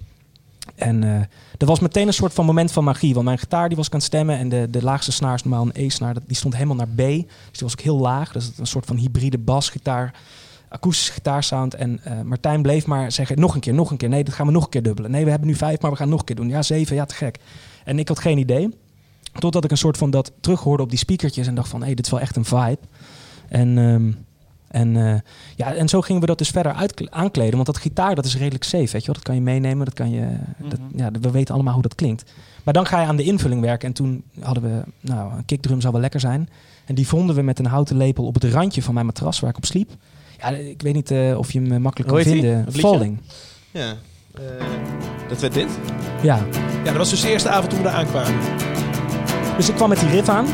En 0.74 1.04
eh 1.04 1.20
er 1.58 1.66
was 1.66 1.80
meteen 1.80 2.06
een 2.06 2.14
soort 2.14 2.32
van 2.32 2.44
moment 2.44 2.72
van 2.72 2.84
magie. 2.84 3.14
Want 3.14 3.24
mijn 3.26 3.38
gitaar 3.38 3.68
die 3.68 3.76
was 3.76 3.88
het 3.90 4.02
stemmen. 4.02 4.38
En 4.38 4.48
de, 4.48 4.70
de 4.70 4.82
laagste 4.82 5.12
snaar 5.12 5.34
is 5.34 5.42
normaal 5.42 5.64
een 5.64 5.84
E-snaar. 5.84 6.14
Die 6.26 6.36
stond 6.36 6.54
helemaal 6.54 6.76
naar 6.76 6.88
B. 6.88 6.96
Dus 6.96 7.26
die 7.52 7.62
was 7.62 7.72
ook 7.72 7.80
heel 7.80 7.98
laag. 7.98 8.32
Dus 8.32 8.52
een 8.56 8.66
soort 8.66 8.86
van 8.86 8.96
hybride 8.96 9.38
basgitaar. 9.38 10.14
Akoestische 10.68 11.12
gitaarsound. 11.12 11.74
En 11.74 12.00
eh, 12.04 12.20
Martijn 12.20 12.62
bleef 12.62 12.86
maar 12.86 13.12
zeggen, 13.12 13.40
nog 13.40 13.54
een 13.54 13.60
keer, 13.60 13.74
nog 13.74 13.90
een 13.90 13.96
keer. 13.96 14.08
Nee, 14.08 14.24
dat 14.24 14.34
gaan 14.34 14.46
we 14.46 14.52
nog 14.52 14.64
een 14.64 14.70
keer 14.70 14.82
dubbelen. 14.82 15.10
Nee, 15.10 15.24
we 15.24 15.30
hebben 15.30 15.48
nu 15.48 15.54
vijf, 15.54 15.80
maar 15.80 15.90
we 15.90 15.96
gaan 15.96 16.08
nog 16.08 16.18
een 16.18 16.24
keer 16.24 16.36
doen. 16.36 16.48
Ja, 16.48 16.62
zeven, 16.62 16.96
ja, 16.96 17.04
te 17.04 17.14
gek. 17.14 17.38
En 17.84 17.98
ik 17.98 18.08
had 18.08 18.18
geen 18.18 18.38
idee. 18.38 18.68
Totdat 19.32 19.64
ik 19.64 19.70
een 19.70 19.76
soort 19.76 19.96
van 19.96 20.10
dat 20.10 20.32
terughoorde 20.40 20.82
op 20.82 20.88
die 20.90 20.98
speakertjes. 20.98 21.46
En 21.46 21.54
dacht 21.54 21.68
van, 21.68 21.82
hé, 21.82 21.94
dit 21.94 22.04
is 22.04 22.10
wel 22.10 22.20
echt 22.20 22.36
een 22.36 22.44
vibe. 22.44 22.78
En... 23.48 23.78
ehm, 23.78 24.12
en, 24.74 24.96
eh, 24.96 25.20
ja, 25.56 25.74
en 25.74 25.88
zo 25.88 26.00
gingen 26.00 26.20
we 26.20 26.26
dat 26.26 26.38
dus 26.38 26.48
verder 26.48 26.72
uit, 26.72 27.10
aankleden. 27.10 27.54
Want 27.54 27.66
dat 27.66 27.76
gitaar, 27.76 28.14
dat 28.14 28.24
is 28.24 28.36
redelijk 28.36 28.64
safe, 28.64 28.92
weet 28.92 29.00
je 29.00 29.06
wel. 29.06 29.14
Dat 29.14 29.22
kan 29.22 29.34
je 29.34 29.40
meenemen, 29.40 29.84
dat 29.84 29.94
kan 29.94 30.10
je... 30.10 30.26
Dat, 30.58 30.78
ja, 30.96 31.10
we 31.20 31.30
weten 31.30 31.54
allemaal 31.54 31.72
hoe 31.72 31.82
dat 31.82 31.94
klinkt. 31.94 32.32
Maar 32.64 32.74
dan 32.74 32.86
ga 32.86 33.00
je 33.00 33.06
aan 33.06 33.16
de 33.16 33.22
invulling 33.22 33.60
werken. 33.60 33.88
En 33.88 33.94
toen 33.94 34.24
hadden 34.40 34.62
we... 34.62 34.82
Nou, 35.00 35.32
een 35.32 35.44
kickdrum 35.44 35.80
zou 35.80 35.92
wel 35.92 36.00
lekker 36.00 36.20
zijn. 36.20 36.48
En 36.84 36.94
die 36.94 37.06
vonden 37.06 37.36
we 37.36 37.42
met 37.42 37.58
een 37.58 37.66
houten 37.66 37.96
lepel 37.96 38.24
op 38.24 38.34
het 38.34 38.44
randje 38.44 38.82
van 38.82 38.94
mijn 38.94 39.06
matras 39.06 39.40
waar 39.40 39.50
ik 39.50 39.56
op 39.56 39.64
sliep. 39.64 39.90
Ja, 40.38 40.48
ik 40.48 40.82
weet 40.82 40.94
niet 40.94 41.10
eh, 41.10 41.38
of 41.38 41.52
je 41.52 41.60
hem 41.60 41.72
eh, 41.72 41.78
makkelijk 41.78 42.10
kan 42.10 42.22
vinden. 42.22 42.72
Falling. 42.72 43.20
Ja. 43.70 43.94
Eh, 44.34 44.42
dat 45.28 45.40
werd 45.40 45.54
dit. 45.54 45.68
Ja. 46.22 46.36
Ja, 46.84 46.84
dat 46.84 46.96
was 46.96 47.10
dus 47.10 47.20
de 47.20 47.30
eerste 47.30 47.48
avond 47.48 47.70
toen 47.70 47.78
we 47.78 47.84
daar 47.84 47.94
aankwamen. 47.94 48.40
Dus 49.56 49.68
ik 49.68 49.74
kwam 49.74 49.88
met 49.88 50.00
die 50.00 50.08
riff 50.08 50.28
aan. 50.28 50.46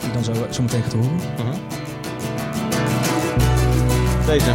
Die 0.00 0.10
dan 0.12 0.24
zo, 0.24 0.32
zo 0.50 0.62
meteen 0.62 0.82
gaat 0.82 0.92
horen. 0.92 1.65
Deze. 4.26 4.50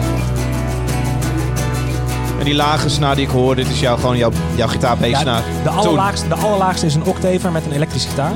En 2.39 2.45
die 2.45 2.55
lage 2.55 2.89
snaar 2.89 3.15
die 3.15 3.25
ik 3.25 3.31
hoor, 3.31 3.55
dit 3.55 3.69
is 3.69 3.79
jouw, 3.79 3.95
gewoon 3.95 4.17
jouw, 4.17 4.31
jouw 4.55 4.67
gitaar 4.67 5.07
Ja, 5.07 5.19
snaar 5.19 5.43
de, 5.63 5.69
allerlaagste, 5.69 6.27
de 6.27 6.35
allerlaagste 6.35 6.85
is 6.85 6.95
een 6.95 7.03
octaver 7.03 7.51
met 7.51 7.65
een 7.65 7.71
elektrische 7.71 8.09
gitaar. 8.09 8.31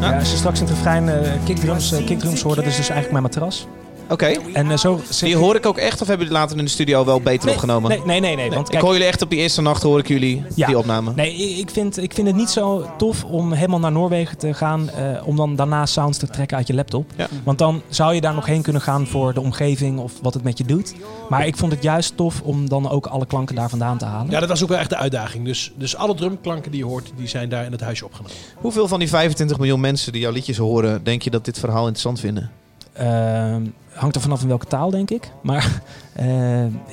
Ja, 0.00 0.18
als 0.18 0.30
je 0.30 0.36
straks 0.36 0.60
in 0.60 0.66
het 0.66 0.74
refrein 0.74 1.08
eh, 1.08 1.32
kickdrums, 1.44 1.92
eh, 1.92 2.06
kickdrums 2.06 2.42
hoort, 2.42 2.56
dat 2.56 2.66
is 2.66 2.76
dus 2.76 2.88
eigenlijk 2.88 3.10
mijn 3.10 3.22
matras. 3.22 3.66
Oké. 4.08 4.26
En 4.52 4.70
eh, 4.70 4.76
zo... 4.76 5.00
Die 5.20 5.36
hoor 5.36 5.54
ik 5.56 5.66
ook 5.66 5.78
echt 5.78 6.00
of 6.00 6.06
hebben 6.08 6.26
jullie 6.26 6.40
later 6.40 6.58
in 6.58 6.64
de 6.64 6.70
studio 6.70 7.04
wel 7.04 7.20
beter 7.20 7.44
Nee, 7.46 7.54
opgenomen? 7.54 7.90
Nee, 7.90 8.00
nee, 8.04 8.20
nee. 8.20 8.36
nee, 8.36 8.50
want 8.50 8.66
ik 8.66 8.70
kijk, 8.70 8.82
hoor 8.82 8.92
jullie 8.92 9.06
echt 9.06 9.22
op 9.22 9.30
die 9.30 9.38
eerste 9.38 9.62
nacht 9.62 9.82
hoor 9.82 9.98
ik 9.98 10.08
jullie 10.08 10.42
Ja. 10.54 10.66
die 10.66 10.78
opname. 10.78 11.12
Nee, 11.14 11.34
ik 11.34 11.58
ik 11.58 11.70
vind, 11.70 12.02
ik 12.02 12.12
vind 12.14 12.26
het 12.26 12.36
niet 12.36 12.50
zo 12.50 12.86
tof 12.98 13.24
om 13.24 13.52
helemaal 13.52 13.78
naar 13.78 13.92
Noorwegen 13.92 14.38
te 14.38 14.54
gaan. 14.54 14.90
eh, 14.90 15.26
om 15.26 15.36
dan 15.36 15.56
daarna 15.56 15.86
sounds 15.86 16.18
te 16.18 16.26
trekken 16.26 16.56
uit 16.56 16.66
je 16.66 16.74
laptop. 16.74 17.10
Ja. 17.16 17.28
Want 17.44 17.58
dan 17.58 17.82
zou 17.88 18.14
je 18.14 18.20
daar 18.20 18.34
nog 18.34 18.46
heen 18.46 18.62
kunnen 18.62 18.82
gaan 18.82 19.06
voor 19.06 19.34
de 19.34 19.40
omgeving 19.40 19.98
of 19.98 20.12
wat 20.22 20.34
het 20.34 20.42
met 20.42 20.58
je 20.58 20.64
doet. 20.64 20.94
Maar 21.28 21.46
ik 21.46 21.56
vond 21.56 21.72
het 21.72 21.82
juist 21.82 22.16
tof 22.16 22.40
om 22.42 22.68
dan 22.68 22.90
ook 22.90 23.06
alle 23.06 23.26
klanken 23.26 23.54
daar 23.54 23.68
vandaan 23.68 23.98
te 23.98 24.04
halen. 24.04 24.30
Ja, 24.30 24.40
dat 24.40 24.48
was 24.48 24.62
ook 24.62 24.68
wel 24.68 24.78
echt 24.78 24.90
de 24.90 24.96
uitdaging. 24.96 25.44
Dus, 25.44 25.72
dus 25.76 25.96
alle 25.96 26.14
drumklanken 26.14 26.70
die 26.70 26.80
je 26.80 26.86
hoort, 26.86 27.12
die 27.16 27.28
zijn 27.28 27.48
daar 27.48 27.64
in 27.64 27.72
het 27.72 27.80
huisje 27.80 28.04
opgenomen. 28.04 28.36
Hoeveel 28.56 28.88
van 28.88 28.98
die 28.98 29.08
25 29.08 29.58
miljoen 29.58 29.80
mensen 29.80 30.12
die 30.12 30.20
jouw 30.20 30.32
liedjes 30.32 30.56
horen, 30.56 31.04
denk 31.04 31.22
je 31.22 31.30
dat 31.30 31.44
dit 31.44 31.58
verhaal 31.58 31.80
interessant 31.80 32.20
vinden? 32.20 32.50
Ehm, 32.94 33.62
hangt 33.92 34.16
er 34.16 34.22
vanaf 34.22 34.42
in 34.42 34.48
welke 34.48 34.66
taal, 34.66 34.90
denk 34.90 35.10
ik. 35.10 35.30
Maar 35.42 35.80
eh, 36.12 36.26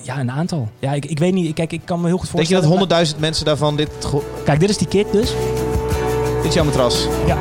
ja, 0.03 0.19
een 0.19 0.31
aantal. 0.31 0.69
Ja, 0.79 0.93
ik, 0.93 1.05
ik 1.05 1.19
weet 1.19 1.33
niet. 1.33 1.53
Kijk, 1.53 1.71
ik 1.71 1.81
kan 1.85 2.01
me 2.01 2.07
heel 2.07 2.17
goed 2.17 2.31
Denk 2.31 2.47
je 2.47 2.55
voorstellen. 2.55 2.87
dat 2.87 3.07
100.000 3.13 3.19
mensen 3.19 3.45
daarvan 3.45 3.75
dit... 3.75 3.89
Kijk, 4.43 4.59
dit 4.59 4.69
is 4.69 4.77
die 4.77 4.87
kick 4.87 5.11
dus. 5.11 5.33
Dit 6.35 6.45
is 6.45 6.53
jouw 6.53 6.65
matras? 6.65 7.07
Ja. 7.27 7.37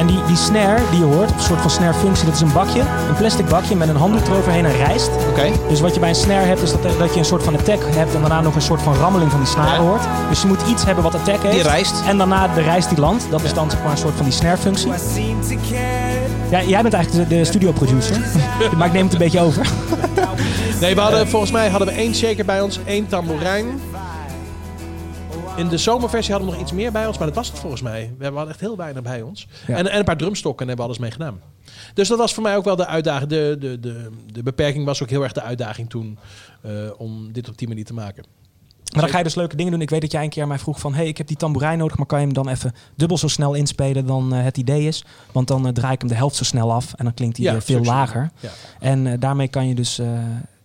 En 0.00 0.06
die, 0.06 0.24
die 0.26 0.36
snare 0.36 0.80
die 0.90 0.98
je 0.98 1.04
hoort, 1.04 1.30
een 1.30 1.40
soort 1.40 1.60
van 1.60 1.70
snare 1.70 1.94
functie, 1.94 2.24
dat 2.24 2.34
is 2.34 2.40
een 2.40 2.52
bakje. 2.52 2.80
Een 2.80 3.14
plastic 3.18 3.46
bakje 3.46 3.76
met 3.76 3.88
een 3.88 3.96
handdoek 3.96 4.26
eroverheen 4.26 4.64
en 4.64 4.76
rijst. 4.76 5.10
Oké. 5.30 5.50
Dus 5.68 5.80
wat 5.80 5.94
je 5.94 6.00
bij 6.00 6.08
een 6.08 6.14
snare 6.14 6.46
hebt, 6.46 6.62
is 6.62 6.70
dat, 6.70 6.82
dat 6.98 7.12
je 7.12 7.18
een 7.18 7.24
soort 7.24 7.42
van 7.42 7.54
attack 7.58 7.80
hebt 7.86 8.14
en 8.14 8.20
daarna 8.20 8.40
nog 8.40 8.54
een 8.54 8.62
soort 8.62 8.82
van 8.82 8.94
rammeling 8.94 9.30
van 9.30 9.40
die 9.40 9.48
snare 9.48 9.70
Ja. 9.82 9.88
hoort. 9.88 10.02
Dus 10.28 10.42
je 10.42 10.46
moet 10.46 10.60
iets 10.68 10.84
hebben 10.84 11.04
wat 11.04 11.14
attack 11.14 11.42
heeft. 11.42 11.54
Die 11.54 11.62
rijst. 11.62 11.94
En 12.06 12.18
daarna 12.18 12.48
de 12.48 12.60
rijst 12.62 12.88
die 12.88 12.98
landt. 12.98 13.26
Dat 13.30 13.42
is 13.42 13.54
dan 13.54 13.70
zeg 13.70 13.82
maar 13.82 13.90
een 13.90 13.98
soort 13.98 14.14
van 14.16 14.24
die 14.24 14.34
snare 14.34 14.56
functie. 14.56 14.92
Ja, 16.50 16.62
jij 16.62 16.82
bent 16.82 16.94
eigenlijk 16.94 17.28
de, 17.28 17.36
de 17.36 17.44
studio 17.44 17.72
producer. 17.72 18.16
maar 18.76 18.86
ik 18.86 18.92
neem 18.92 19.04
het 19.04 19.12
een 19.12 19.18
beetje 19.18 19.40
over. 19.40 19.66
Nee, 20.80 20.94
we 20.94 21.00
hadden, 21.00 21.28
volgens 21.28 21.50
mij 21.50 21.68
hadden 21.68 21.88
we 21.88 21.94
één 21.94 22.14
shaker 22.14 22.44
bij 22.44 22.60
ons, 22.60 22.80
één 22.84 23.06
tamboerijn. 23.08 23.80
In 25.60 25.68
de 25.68 25.78
zomerversie 25.78 26.32
hadden 26.32 26.50
we 26.50 26.56
nog 26.56 26.66
iets 26.66 26.74
meer 26.76 26.92
bij 26.92 27.06
ons, 27.06 27.18
maar 27.18 27.26
dat 27.26 27.36
was 27.36 27.48
het 27.48 27.58
volgens 27.58 27.82
mij. 27.82 28.14
We 28.18 28.24
hadden 28.24 28.48
echt 28.48 28.60
heel 28.60 28.76
weinig 28.76 29.02
bij 29.02 29.22
ons. 29.22 29.48
Ja. 29.66 29.76
En, 29.76 29.90
en 29.90 29.98
een 29.98 30.04
paar 30.04 30.16
drumstokken 30.16 30.60
en 30.60 30.68
hebben 30.68 30.86
we 30.86 30.92
alles 30.92 31.02
mee 31.02 31.10
gedaan. 31.10 31.40
Dus 31.94 32.08
dat 32.08 32.18
was 32.18 32.34
voor 32.34 32.42
mij 32.42 32.56
ook 32.56 32.64
wel 32.64 32.76
de 32.76 32.86
uitdaging. 32.86 33.30
De, 33.30 33.56
de, 33.58 33.80
de, 33.80 34.10
de 34.32 34.42
beperking 34.42 34.84
was 34.84 35.02
ook 35.02 35.10
heel 35.10 35.22
erg 35.22 35.32
de 35.32 35.42
uitdaging 35.42 35.90
toen 35.90 36.18
eh, 36.62 36.72
om 36.96 37.32
dit 37.32 37.48
op 37.48 37.58
die 37.58 37.68
manier 37.68 37.84
te 37.84 37.94
maken. 37.94 38.24
Maar 38.92 39.02
dan 39.02 39.10
ga 39.10 39.18
je 39.18 39.24
dus 39.24 39.34
leuke 39.34 39.56
dingen 39.56 39.72
doen. 39.72 39.80
Ik 39.80 39.90
weet 39.90 40.00
dat 40.00 40.12
jij 40.12 40.22
een 40.22 40.30
keer 40.30 40.42
aan 40.42 40.48
mij 40.48 40.58
vroeg 40.58 40.80
van... 40.80 40.94
hey, 40.94 41.06
ik 41.06 41.18
heb 41.18 41.26
die 41.26 41.36
tamboerijn 41.36 41.78
nodig, 41.78 41.96
maar 41.96 42.06
kan 42.06 42.18
je 42.18 42.24
hem 42.24 42.34
dan 42.34 42.48
even 42.48 42.74
dubbel 42.96 43.18
zo 43.18 43.28
snel 43.28 43.54
inspelen 43.54 44.06
dan 44.06 44.34
eh, 44.34 44.42
het 44.42 44.56
idee 44.56 44.86
is? 44.86 45.04
Want 45.32 45.48
dan 45.48 45.66
eh, 45.66 45.72
draai 45.72 45.92
ik 45.92 46.00
hem 46.00 46.08
de 46.08 46.16
helft 46.16 46.36
zo 46.36 46.44
snel 46.44 46.72
af 46.72 46.92
en 46.96 47.04
dan 47.04 47.14
klinkt 47.14 47.36
hij 47.36 47.46
Ja, 47.46 47.60
veel 47.60 47.84
lager. 47.84 48.30
Ja. 48.40 48.50
En 48.78 49.20
daarmee 49.20 49.48
kan 49.48 49.68
je 49.68 49.74
dus... 49.74 50.00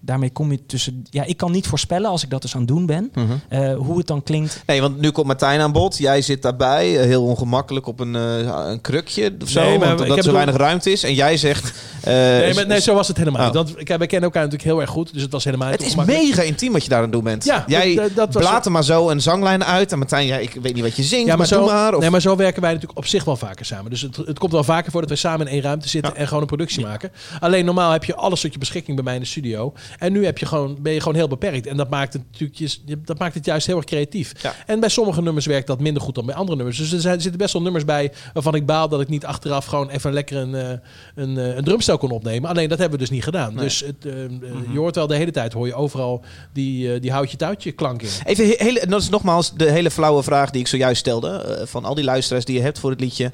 daarmee 0.05 0.29
kom 0.29 0.51
je 0.51 0.65
tussen... 0.65 1.03
Ja, 1.09 1.23
ik 1.23 1.37
kan 1.37 1.51
niet 1.51 1.67
voorspellen 1.67 2.09
als 2.09 2.23
ik 2.23 2.29
dat 2.29 2.41
dus 2.41 2.53
aan 2.53 2.59
het 2.59 2.69
doen 2.69 2.85
ben... 2.85 3.11
Mhm. 3.13 3.25
eh, 3.49 3.75
hoe 3.75 3.97
het 3.97 4.07
dan 4.07 4.23
klinkt. 4.23 4.63
Nee, 4.65 4.81
want 4.81 4.99
nu 4.99 5.11
komt 5.11 5.27
Martijn 5.27 5.59
aan 5.59 5.71
bod. 5.71 5.97
Jij 5.97 6.21
zit 6.21 6.41
daarbij, 6.41 6.99
eh, 6.99 7.05
heel 7.05 7.23
ongemakkelijk 7.23 7.87
op 7.87 7.99
een, 7.99 8.15
eh, 8.15 8.65
een 8.69 8.81
krukje 8.81 9.35
of 9.41 9.49
zo, 9.49 9.61
Nee, 9.61 9.77
maar 9.77 9.87
want 9.87 9.91
ik 9.91 9.99
omdat 9.99 10.07
heb 10.07 10.17
er 10.17 10.23
zo 10.23 10.31
weinig 10.31 10.55
ruimte 10.55 10.91
is. 10.91 11.03
En 11.03 11.13
jij 11.13 11.37
zegt, 11.37 11.73
Nee, 12.05 12.53
maar, 12.53 12.67
nee, 12.67 12.81
zo 12.81 12.93
was 12.93 13.07
het 13.07 13.17
helemaal 13.17 13.39
Oh. 13.39 13.45
niet. 13.45 13.55
Want 13.55 13.73
kijk, 13.83 13.87
wij 13.97 14.07
kennen 14.07 14.23
elkaar 14.29 14.43
natuurlijk 14.43 14.69
heel 14.69 14.81
erg 14.81 14.89
goed. 14.89 15.13
Dus 15.13 15.21
het 15.21 15.31
was 15.31 15.43
helemaal 15.43 15.69
niet 15.69 15.79
Het 15.79 15.87
is 15.87 15.95
mega 15.95 16.41
intiem 16.41 16.71
wat 16.71 16.83
je 16.83 16.89
daar 16.89 16.97
aan 16.97 17.03
het 17.03 17.13
doen 17.13 17.23
bent. 17.23 17.43
Ja, 17.45 17.63
Jij 17.67 17.95
dat- 17.95 18.15
dat 18.15 18.33
was- 18.33 18.43
blaat 18.43 18.65
er 18.65 18.71
maar 18.71 18.83
zo 18.83 19.09
een 19.09 19.21
zanglijn 19.21 19.63
uit. 19.63 19.91
En 19.91 19.97
Martijn, 19.97 20.25
ja, 20.25 20.37
ik 20.37 20.53
weet 20.61 20.73
niet 20.73 20.83
wat 20.83 20.95
je 20.95 21.03
zingt, 21.03 21.21
Ja, 21.23 21.27
maar, 21.27 21.37
maar 21.37 21.47
zo, 21.47 21.65
maar. 21.65 21.93
Of, 21.95 22.01
nee, 22.01 22.09
maar 22.09 22.21
zo 22.21 22.35
werken 22.35 22.61
wij 22.61 22.71
natuurlijk 22.71 22.97
op 22.97 23.05
zich 23.05 23.23
wel 23.23 23.35
vaker 23.37 23.65
samen. 23.65 23.89
Dus 23.91 24.01
het, 24.01 24.15
het 24.15 24.39
komt 24.39 24.51
wel 24.51 24.63
vaker 24.63 24.91
voor 24.91 24.99
dat 25.01 25.09
wij 25.09 25.19
samen 25.19 25.47
in 25.47 25.53
één 25.53 25.61
ruimte 25.61 25.89
zitten 25.89 26.15
en 26.15 26.25
gewoon 26.27 26.41
een 26.41 26.47
productie 26.47 26.83
maken. 26.85 27.11
Alleen 27.39 27.65
normaal 27.65 27.91
heb 27.91 28.03
je 28.03 28.15
alles 28.15 28.41
tot 28.41 28.53
je 28.53 28.59
beschikking 28.59 28.95
bij 28.95 29.05
mij 29.05 29.13
in 29.15 29.19
de 29.21 29.25
studio. 29.27 29.73
En 29.99 30.11
nu 30.11 30.25
heb 30.25 30.37
je 30.37 30.45
gewoon, 30.45 30.77
ben 30.81 30.93
je 30.93 30.99
gewoon 30.99 31.15
heel 31.15 31.27
beperkt. 31.27 31.67
En 31.67 31.77
dat 31.77 31.89
maakt 31.89 32.13
het 32.13 32.21
natuurlijk 32.31 32.77
dat 33.05 33.19
maakt 33.19 33.33
het 33.33 33.45
juist 33.45 33.67
heel 33.67 33.75
erg 33.77 33.85
creatief. 33.85 34.31
Ja. 34.41 34.53
En 34.65 34.79
bij 34.79 34.89
sommige 34.89 35.21
nummers 35.21 35.45
werkt 35.45 35.67
dat 35.67 35.79
minder 35.79 36.01
goed 36.01 36.15
dan 36.15 36.25
bij 36.25 36.35
andere 36.35 36.55
nummers. 36.57 36.77
Dus 36.77 36.91
er, 36.93 36.99
zijn, 37.01 37.15
er 37.15 37.21
zitten 37.21 37.39
best 37.39 37.53
wel 37.53 37.61
nummers 37.61 37.85
bij 37.85 38.11
waarvan 38.33 38.55
ik 38.55 38.65
baal 38.65 38.89
dat 38.89 39.01
ik 39.01 39.07
niet 39.09 39.25
achteraf 39.25 39.65
gewoon 39.65 39.89
even 39.89 40.13
lekker 40.13 40.37
een, 40.37 40.55
eh, 40.55 40.69
een, 41.15 41.37
eh, 41.37 41.55
een 41.55 41.63
drumstel 41.63 41.94
kon 41.97 42.11
opnemen. 42.11 42.49
Alleen 42.49 42.69
dat 42.69 42.77
hebben 42.79 42.97
we 42.99 43.05
dus 43.05 43.13
niet 43.13 43.23
gedaan. 43.23 43.55
Dus 43.55 43.79
het, 43.79 44.05
eh, 44.05 44.23
eh, 44.25 44.31
je 44.71 44.77
hoort 44.77 44.95
wel 44.95 45.07
de 45.07 45.15
hele 45.15 45.31
tijd, 45.31 45.53
hoor 45.53 45.67
je 45.67 45.73
overal 45.73 46.21
die, 46.53 46.93
eh, 46.93 47.01
die 47.01 47.11
houtje 47.11 47.37
touwtje 47.37 47.71
klank 47.71 48.01
in. 48.01 48.09
Even, 48.25 48.45
he- 48.47 48.55
hele, 48.57 48.85
dat 48.87 49.01
is 49.01 49.09
nogmaals 49.09 49.53
de 49.53 49.71
hele 49.71 49.91
flauwe 49.91 50.23
vraag 50.23 50.49
die 50.49 50.61
ik 50.61 50.67
zojuist 50.67 50.99
stelde. 50.99 51.29
eh, 51.29 51.65
van 51.65 51.85
al 51.85 51.95
die 51.95 52.03
luisteraars 52.03 52.45
die 52.45 52.55
je 52.55 52.61
hebt 52.61 52.79
voor 52.79 52.89
het 52.89 52.99
liedje. 52.99 53.31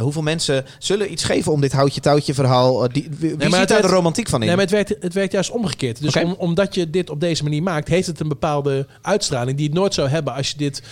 hoeveel 0.00 0.22
mensen 0.22 0.64
zullen 0.78 1.12
iets 1.12 1.24
geven 1.24 1.52
om 1.52 1.60
dit 1.60 1.72
houtje-touwtje 1.72 2.34
verhaal? 2.34 2.88
die, 2.92 3.08
wie 3.18 3.36
maar 3.48 3.58
ziet 3.58 3.68
daar 3.68 3.82
de 3.82 3.88
romantiek 3.88 4.28
van 4.28 4.40
in? 4.40 4.46
Nee, 4.46 4.56
maar 4.56 4.64
het 4.64 4.74
werkt, 4.74 4.94
het 5.00 5.14
werkt 5.14 5.32
juist 5.32 5.50
omgekeerd. 5.50 6.02
Dus 6.02 6.16
om, 6.16 6.34
omdat 6.38 6.74
je 6.74 6.90
dit 6.90 7.10
op 7.10 7.20
deze 7.20 7.42
manier 7.42 7.62
maakt, 7.62 7.88
heeft 7.88 8.06
het 8.06 8.20
een 8.20 8.28
bepaalde 8.28 8.86
uitstraling 9.02 9.56
die 9.56 9.66
het 9.66 9.74
nooit 9.74 9.94
zou 9.94 10.08
hebben 10.08 10.34
als, 10.34 10.48
je 10.50 10.56
dit, 10.56 10.82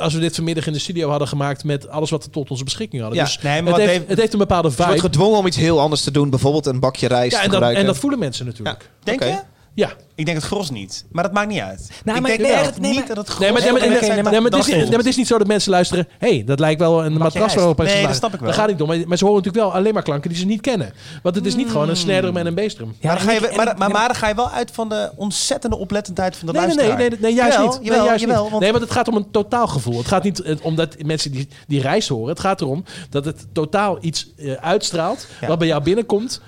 als 0.00 0.14
we 0.14 0.20
dit 0.20 0.34
vanmiddag 0.34 0.66
in 0.66 0.72
de 0.72 0.78
studio 0.78 1.10
hadden 1.10 1.28
gemaakt 1.28 1.64
met 1.64 1.88
alles 1.88 2.10
wat 2.10 2.24
we 2.24 2.30
tot 2.30 2.50
onze 2.50 2.64
beschikking 2.64 3.02
hadden. 3.02 3.18
Ja. 3.20 3.24
Dus 3.24 3.38
Nee, 3.42 3.62
maar 3.62 3.72
het, 3.72 3.82
heeft, 3.82 4.08
het 4.08 4.18
heeft 4.18 4.32
een 4.32 4.38
bepaalde 4.38 4.68
je 4.68 4.74
wordt 4.76 4.90
vibe. 4.92 5.02
gedwongen 5.04 5.38
om 5.38 5.46
iets 5.46 5.56
heel 5.56 5.80
anders 5.80 6.02
te 6.02 6.07
doen. 6.10 6.30
Bijvoorbeeld 6.30 6.66
een 6.66 6.80
bakje 6.80 7.08
rijst 7.08 7.32
Ja, 7.32 7.38
en, 7.38 7.44
dat, 7.44 7.52
gebruiken. 7.52 7.80
en 7.82 7.86
dat 7.88 7.98
voelen 7.98 8.18
mensen 8.18 8.46
natuurlijk. 8.46 8.90
Denk 9.02 9.20
Oké. 9.22 9.30
je? 9.30 9.38
Ja. 9.78 9.90
Ik 10.14 10.24
denk 10.24 10.36
het 10.36 10.46
gros 10.46 10.70
niet. 10.70 11.04
Maar 11.10 11.22
dat 11.22 11.32
maakt 11.32 11.48
niet 11.48 11.60
uit. 11.60 11.88
Nou, 12.04 12.16
ik 12.16 12.22
maar- 12.22 12.30
denk 12.36 12.42
nee, 12.42 12.52
echt 12.52 12.80
nee, 12.80 12.90
niet 12.90 12.98
maar- 12.98 13.08
dat 13.08 13.16
het 13.16 13.26
gros... 13.28 13.40
Nee, 13.40 13.52
maar, 13.52 13.60
nee, 13.62 13.72
maar, 13.72 13.80
oké, 13.80 13.90
nee, 13.90 14.00
nee, 14.00 14.10
nee, 14.10 14.22
maar 14.22 14.32
maar 14.32 14.50
het 14.50 14.66
is, 14.66 14.66
nee, 14.74 14.86
maar 14.88 14.98
het 14.98 15.06
is 15.06 15.16
niet 15.16 15.26
zo 15.26 15.38
dat 15.38 15.46
mensen 15.46 15.70
luisteren. 15.70 16.08
Hé, 16.18 16.28
hey, 16.28 16.44
dat 16.44 16.58
lijkt 16.58 16.80
wel 16.80 17.04
een 17.04 17.12
matras 17.12 17.54
waarop 17.54 17.78
Nee, 17.82 18.06
dat 18.06 18.16
snap 18.16 18.34
ik 18.34 18.40
wel. 18.40 18.48
Dat 18.48 18.58
gaat 18.58 18.68
niet 18.68 18.80
om. 18.80 18.86
Maar, 18.88 19.18
ze 19.18 19.24
horen 19.24 19.42
natuurlijk 19.42 19.64
wel 19.64 19.74
alleen 19.74 19.94
maar 19.94 20.02
klanken 20.02 20.30
die 20.30 20.38
ze 20.38 20.44
niet 20.46 20.60
kennen. 20.60 20.92
Want 21.22 21.34
het 21.34 21.46
is 21.46 21.54
niet 21.54 21.66
gewoon 21.66 21.82
een 21.88 21.94
Hmm. 21.94 21.96
snare 22.02 22.20
drum 22.20 22.36
en 22.36 22.46
een 22.46 22.54
bassdrum. 22.54 22.96
Ja, 23.00 23.08
maar, 23.08 23.16
dan 23.16 23.26
ga 23.26 23.32
je, 23.32 23.56
maar, 23.56 23.74
maar, 23.78 23.90
maar 23.90 24.06
dan 24.06 24.16
ga 24.16 24.28
je 24.28 24.34
wel 24.34 24.50
uit 24.50 24.70
van 24.70 24.88
de 24.88 25.10
ontzettende 25.16 25.76
oplettendheid 25.76 26.36
van 26.36 26.46
de 26.46 26.52
Nee, 26.52 26.62
luisteraar. 26.62 26.96
nee, 26.98 27.08
nee, 27.10 27.18
nee, 27.20 27.34
juist 27.34 27.56
Jawel, 27.56 27.72
niet. 27.72 27.78
Jawel, 27.82 27.98
nee, 27.98 28.08
juist 28.08 28.24
jawel, 28.24 28.40
niet. 28.42 28.50
want- 28.50 28.62
nee, 28.62 28.70
want 28.72 28.82
het 28.84 28.92
gaat 28.92 29.08
om 29.08 29.16
een 29.16 29.30
totaalgevoel. 29.30 29.98
Het 29.98 30.06
gaat 30.08 30.22
niet 30.22 30.40
eh, 30.40 30.56
om 30.62 30.74
dat 30.76 31.02
mensen 31.02 31.32
die, 31.32 31.48
die 31.66 31.80
reis 31.80 32.08
horen. 32.08 32.28
Het 32.28 32.40
gaat 32.40 32.60
erom 32.60 32.84
dat 33.10 33.24
het 33.24 33.46
totaal 33.52 33.98
iets 34.00 34.28
eh, 34.36 34.52
uitstraalt. 34.52 35.26
Wat 35.46 35.58
bij 35.58 35.68
jou 35.68 35.82
binnenkomt. 35.82 36.40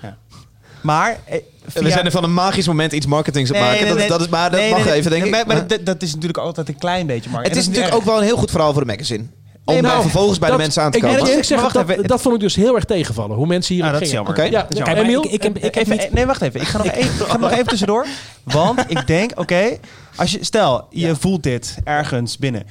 Maar... 0.81 1.19
via- 1.67 1.81
We 1.83 1.89
zijn 1.91 2.05
er 2.05 2.11
van 2.11 2.23
een 2.23 2.33
magisch 2.33 2.67
moment 2.67 2.93
iets 2.93 3.05
marketings 3.05 3.51
aan 3.53 3.55
Nee, 3.59 3.65
maken. 3.69 3.79
nee, 3.81 3.89
dat, 3.89 3.97
nee. 3.99 4.07
dat 4.09 4.21
is, 4.21 4.27
maar 4.27 4.51
dat 4.51 4.59
Nee, 4.59 4.71
mag 4.71 4.85
even, 4.87 5.11
denk 5.11 5.23
ik. 5.25 5.45
Maar, 5.47 5.67
dat, 5.67 5.85
dat 5.85 6.01
is 6.01 6.11
natuurlijk 6.11 6.37
altijd 6.39 6.67
een 6.67 6.77
klein 6.77 7.07
beetje, 7.07 7.29
maar 7.29 7.43
het 7.43 7.55
is 7.55 7.67
natuurlijk 7.67 7.95
ook 7.95 8.03
wel 8.03 8.17
een 8.17 8.23
heel 8.23 8.37
goed 8.37 8.51
verhaal 8.51 8.71
voor 8.73 8.81
de 8.81 8.87
magazine. 8.91 9.23
Om 9.65 9.81
nou, 9.81 10.01
vervolgens 10.01 10.39
bij 10.39 10.47
dat- 10.49 10.57
de 10.57 10.63
mensen 10.63 10.83
aan 10.83 10.91
te 10.91 10.97
ik 10.97 11.03
komen. 11.03 11.19
Maar 11.49 11.61
wacht 11.61 11.73
dat, 11.73 11.89
even. 11.89 12.07
dat 12.07 12.21
vond 12.21 12.35
ik 12.35 12.41
dus 12.41 12.55
heel 12.55 12.75
erg 12.75 12.83
tegenvallen. 12.83 13.35
Hoe 13.35 13.47
mensen 13.47 13.75
hier 13.75 13.83
Ah, 13.83 13.89
op 13.93 13.99
dat 13.99 14.07
gingen. 14.09 14.23
Ja, 14.51 14.61
Dat 14.61 14.71
is 14.71 14.77
ja, 14.77 14.85
jammer. 14.85 15.03
Emiel? 15.03 15.23
ik, 15.23 15.31
ik 15.31 15.43
heb, 15.43 15.55
ik 15.57 15.63
heb 15.63 15.75
even, 15.75 15.97
niet... 15.97 16.13
Nee, 16.13 16.25
wacht 16.25 16.41
even. 16.41 16.61
Ik 16.61 16.67
ga 16.67 16.77
nog, 16.77 16.87
even, 16.87 17.01
ik 17.25 17.27
ga 17.31 17.37
nog 17.37 17.51
even 17.51 17.67
tussendoor. 17.67 18.05
Want 18.43 18.79
ik 18.87 19.07
denk, 19.07 19.31
oké, 19.39 19.77
als 20.15 20.31
je 20.31 20.37
stel 20.41 20.87
je 20.89 21.15
voelt 21.15 21.43
dit 21.43 21.77
ergens 21.83 22.37
binnen 22.37 22.63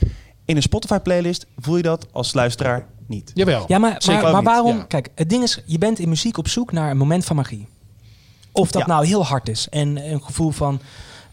in 0.44 0.56
een 0.56 0.62
Spotify-playlist, 0.62 1.46
voel 1.58 1.76
je 1.76 1.82
dat 1.82 2.06
als 2.12 2.34
luisteraar 2.34 2.86
niet. 3.06 3.30
Jawel. 3.34 3.64
Ja, 3.66 3.78
maar, 3.78 4.02
maar, 4.06 4.42
waarom? 4.42 4.76
ja. 4.76 4.82
Kijk, 4.82 5.08
het 5.14 5.28
ding 5.30 5.42
is, 5.42 5.62
je 5.66 5.78
bent 5.78 5.98
in 5.98 6.08
muziek 6.08 6.38
op 6.38 6.48
zoek 6.48 6.72
naar 6.72 6.90
een 6.90 6.96
moment 6.96 7.24
van 7.24 7.36
magie. 7.36 7.68
Of 8.52 8.70
dat 8.70 8.82
Ja. 8.82 8.88
nou 8.88 9.06
heel 9.06 9.24
hard 9.24 9.48
is 9.48 9.68
en 9.68 10.10
een 10.12 10.22
gevoel 10.22 10.50
van 10.50 10.80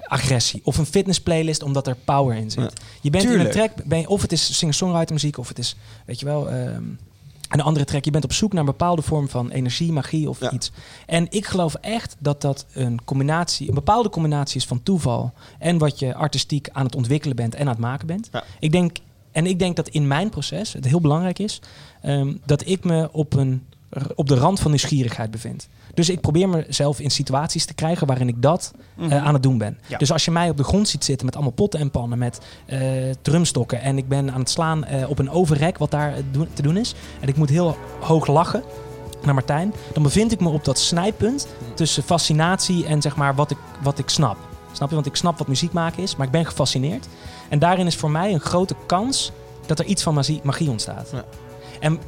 agressie. 0.07 0.61
Of 0.63 0.77
een 0.77 0.85
fitness 0.85 1.21
playlist 1.21 1.63
omdat 1.63 1.87
er 1.87 1.95
power 2.05 2.35
in 2.35 2.51
zit. 2.51 2.63
Ja. 2.63 2.69
Je 3.01 3.09
bent 3.09 3.23
in 3.23 3.39
een 3.39 3.51
track, 3.51 3.71
ben 3.85 3.99
je, 3.99 4.07
of 4.09 4.21
het 4.21 4.31
is 4.31 4.57
singer-songwriter 4.57 5.13
muziek, 5.13 5.37
of 5.37 5.47
het 5.47 5.59
is, 5.59 5.75
weet 6.05 6.19
je 6.19 6.25
wel, 6.25 6.49
ehm, 6.49 6.83
een 7.49 7.61
andere 7.61 7.85
track. 7.85 8.05
Je 8.05 8.11
bent 8.11 8.23
op 8.23 8.33
zoek 8.33 8.51
naar 8.51 8.59
een 8.59 8.65
bepaalde 8.65 9.01
vorm 9.01 9.29
van 9.29 9.49
energie, 9.49 9.91
magie 9.91 10.29
of 10.29 10.39
Ja. 10.39 10.51
iets. 10.51 10.71
En 11.05 11.27
ik 11.29 11.45
geloof 11.45 11.73
echt 11.75 12.15
dat 12.19 12.41
dat 12.41 12.65
een 12.73 12.99
combinatie, 13.05 13.67
een 13.67 13.73
bepaalde 13.73 14.09
combinatie 14.09 14.57
is 14.57 14.65
van 14.65 14.83
toeval 14.83 15.33
en 15.59 15.77
wat 15.77 15.99
je 15.99 16.15
artistiek 16.15 16.69
aan 16.71 16.85
het 16.85 16.95
ontwikkelen 16.95 17.35
bent 17.35 17.55
en 17.55 17.61
aan 17.61 17.67
het 17.67 17.77
maken 17.77 18.07
bent. 18.07 18.29
Ja. 18.31 18.43
Ik 18.59 18.71
denk, 18.71 18.97
en 19.31 19.45
ik 19.45 19.59
denk 19.59 19.75
dat 19.75 19.87
in 19.87 20.07
mijn 20.07 20.29
proces 20.29 20.73
het 20.73 20.85
heel 20.85 21.01
belangrijk 21.01 21.39
is 21.39 21.61
ehm, 22.01 22.33
dat 22.45 22.67
ik 22.67 22.83
me 22.83 23.09
op, 23.11 23.33
een, 23.33 23.65
op 24.15 24.27
de 24.27 24.35
rand 24.35 24.59
van 24.59 24.71
nieuwsgierigheid 24.71 25.31
bevind. 25.31 25.67
Dus 25.93 26.09
ik 26.09 26.21
probeer 26.21 26.49
mezelf 26.49 26.99
in 26.99 27.11
situaties 27.11 27.65
te 27.65 27.73
krijgen 27.73 28.07
waarin 28.07 28.27
ik 28.27 28.41
dat 28.41 28.73
eh, 28.97 29.25
aan 29.25 29.33
het 29.33 29.43
doen 29.43 29.57
ben. 29.57 29.77
Ja. 29.87 29.97
Dus 29.97 30.11
als 30.11 30.25
je 30.25 30.31
mij 30.31 30.49
op 30.49 30.57
de 30.57 30.63
grond 30.63 30.87
ziet 30.87 31.05
zitten 31.05 31.25
met 31.25 31.35
allemaal 31.35 31.53
potten 31.53 31.79
en 31.79 31.91
pannen, 31.91 32.17
met 32.17 32.39
eh, 32.65 32.79
drumstokken 33.21 33.81
en 33.81 33.97
ik 33.97 34.07
ben 34.07 34.31
aan 34.31 34.39
het 34.39 34.49
slaan 34.49 34.85
eh, 34.85 35.09
op 35.09 35.19
een 35.19 35.29
overrek 35.29 35.77
wat 35.77 35.91
daar 35.91 36.13
te 36.53 36.61
doen 36.61 36.77
is 36.77 36.95
en 37.19 37.27
ik 37.27 37.35
moet 37.35 37.49
heel 37.49 37.77
hoog 37.99 38.27
lachen 38.27 38.63
naar 39.23 39.33
Martijn, 39.33 39.73
dan 39.93 40.03
bevind 40.03 40.31
ik 40.31 40.39
me 40.39 40.49
op 40.49 40.65
dat 40.65 40.79
snijpunt 40.79 41.47
tussen 41.73 42.03
fascinatie 42.03 42.85
en 42.85 43.01
zeg 43.01 43.15
maar 43.15 43.35
wat 43.35 43.51
ik, 43.51 43.57
wat 43.81 43.99
ik 43.99 44.09
snap. 44.09 44.37
Snap 44.71 44.89
je? 44.89 44.95
Want 44.95 45.07
ik 45.07 45.15
snap 45.15 45.37
wat 45.37 45.47
muziek 45.47 45.73
maken 45.73 46.03
is, 46.03 46.15
maar 46.15 46.25
ik 46.25 46.31
ben 46.31 46.45
gefascineerd. 46.45 47.07
En 47.49 47.59
daarin 47.59 47.85
is 47.85 47.95
voor 47.95 48.11
mij 48.11 48.33
een 48.33 48.39
grote 48.39 48.75
kans 48.85 49.31
dat 49.65 49.79
er 49.79 49.85
iets 49.85 50.03
van 50.03 50.13
magie, 50.13 50.39
magie 50.43 50.69
ontstaat. 50.69 51.09
Ja. 51.13 51.23
En, 51.79 51.99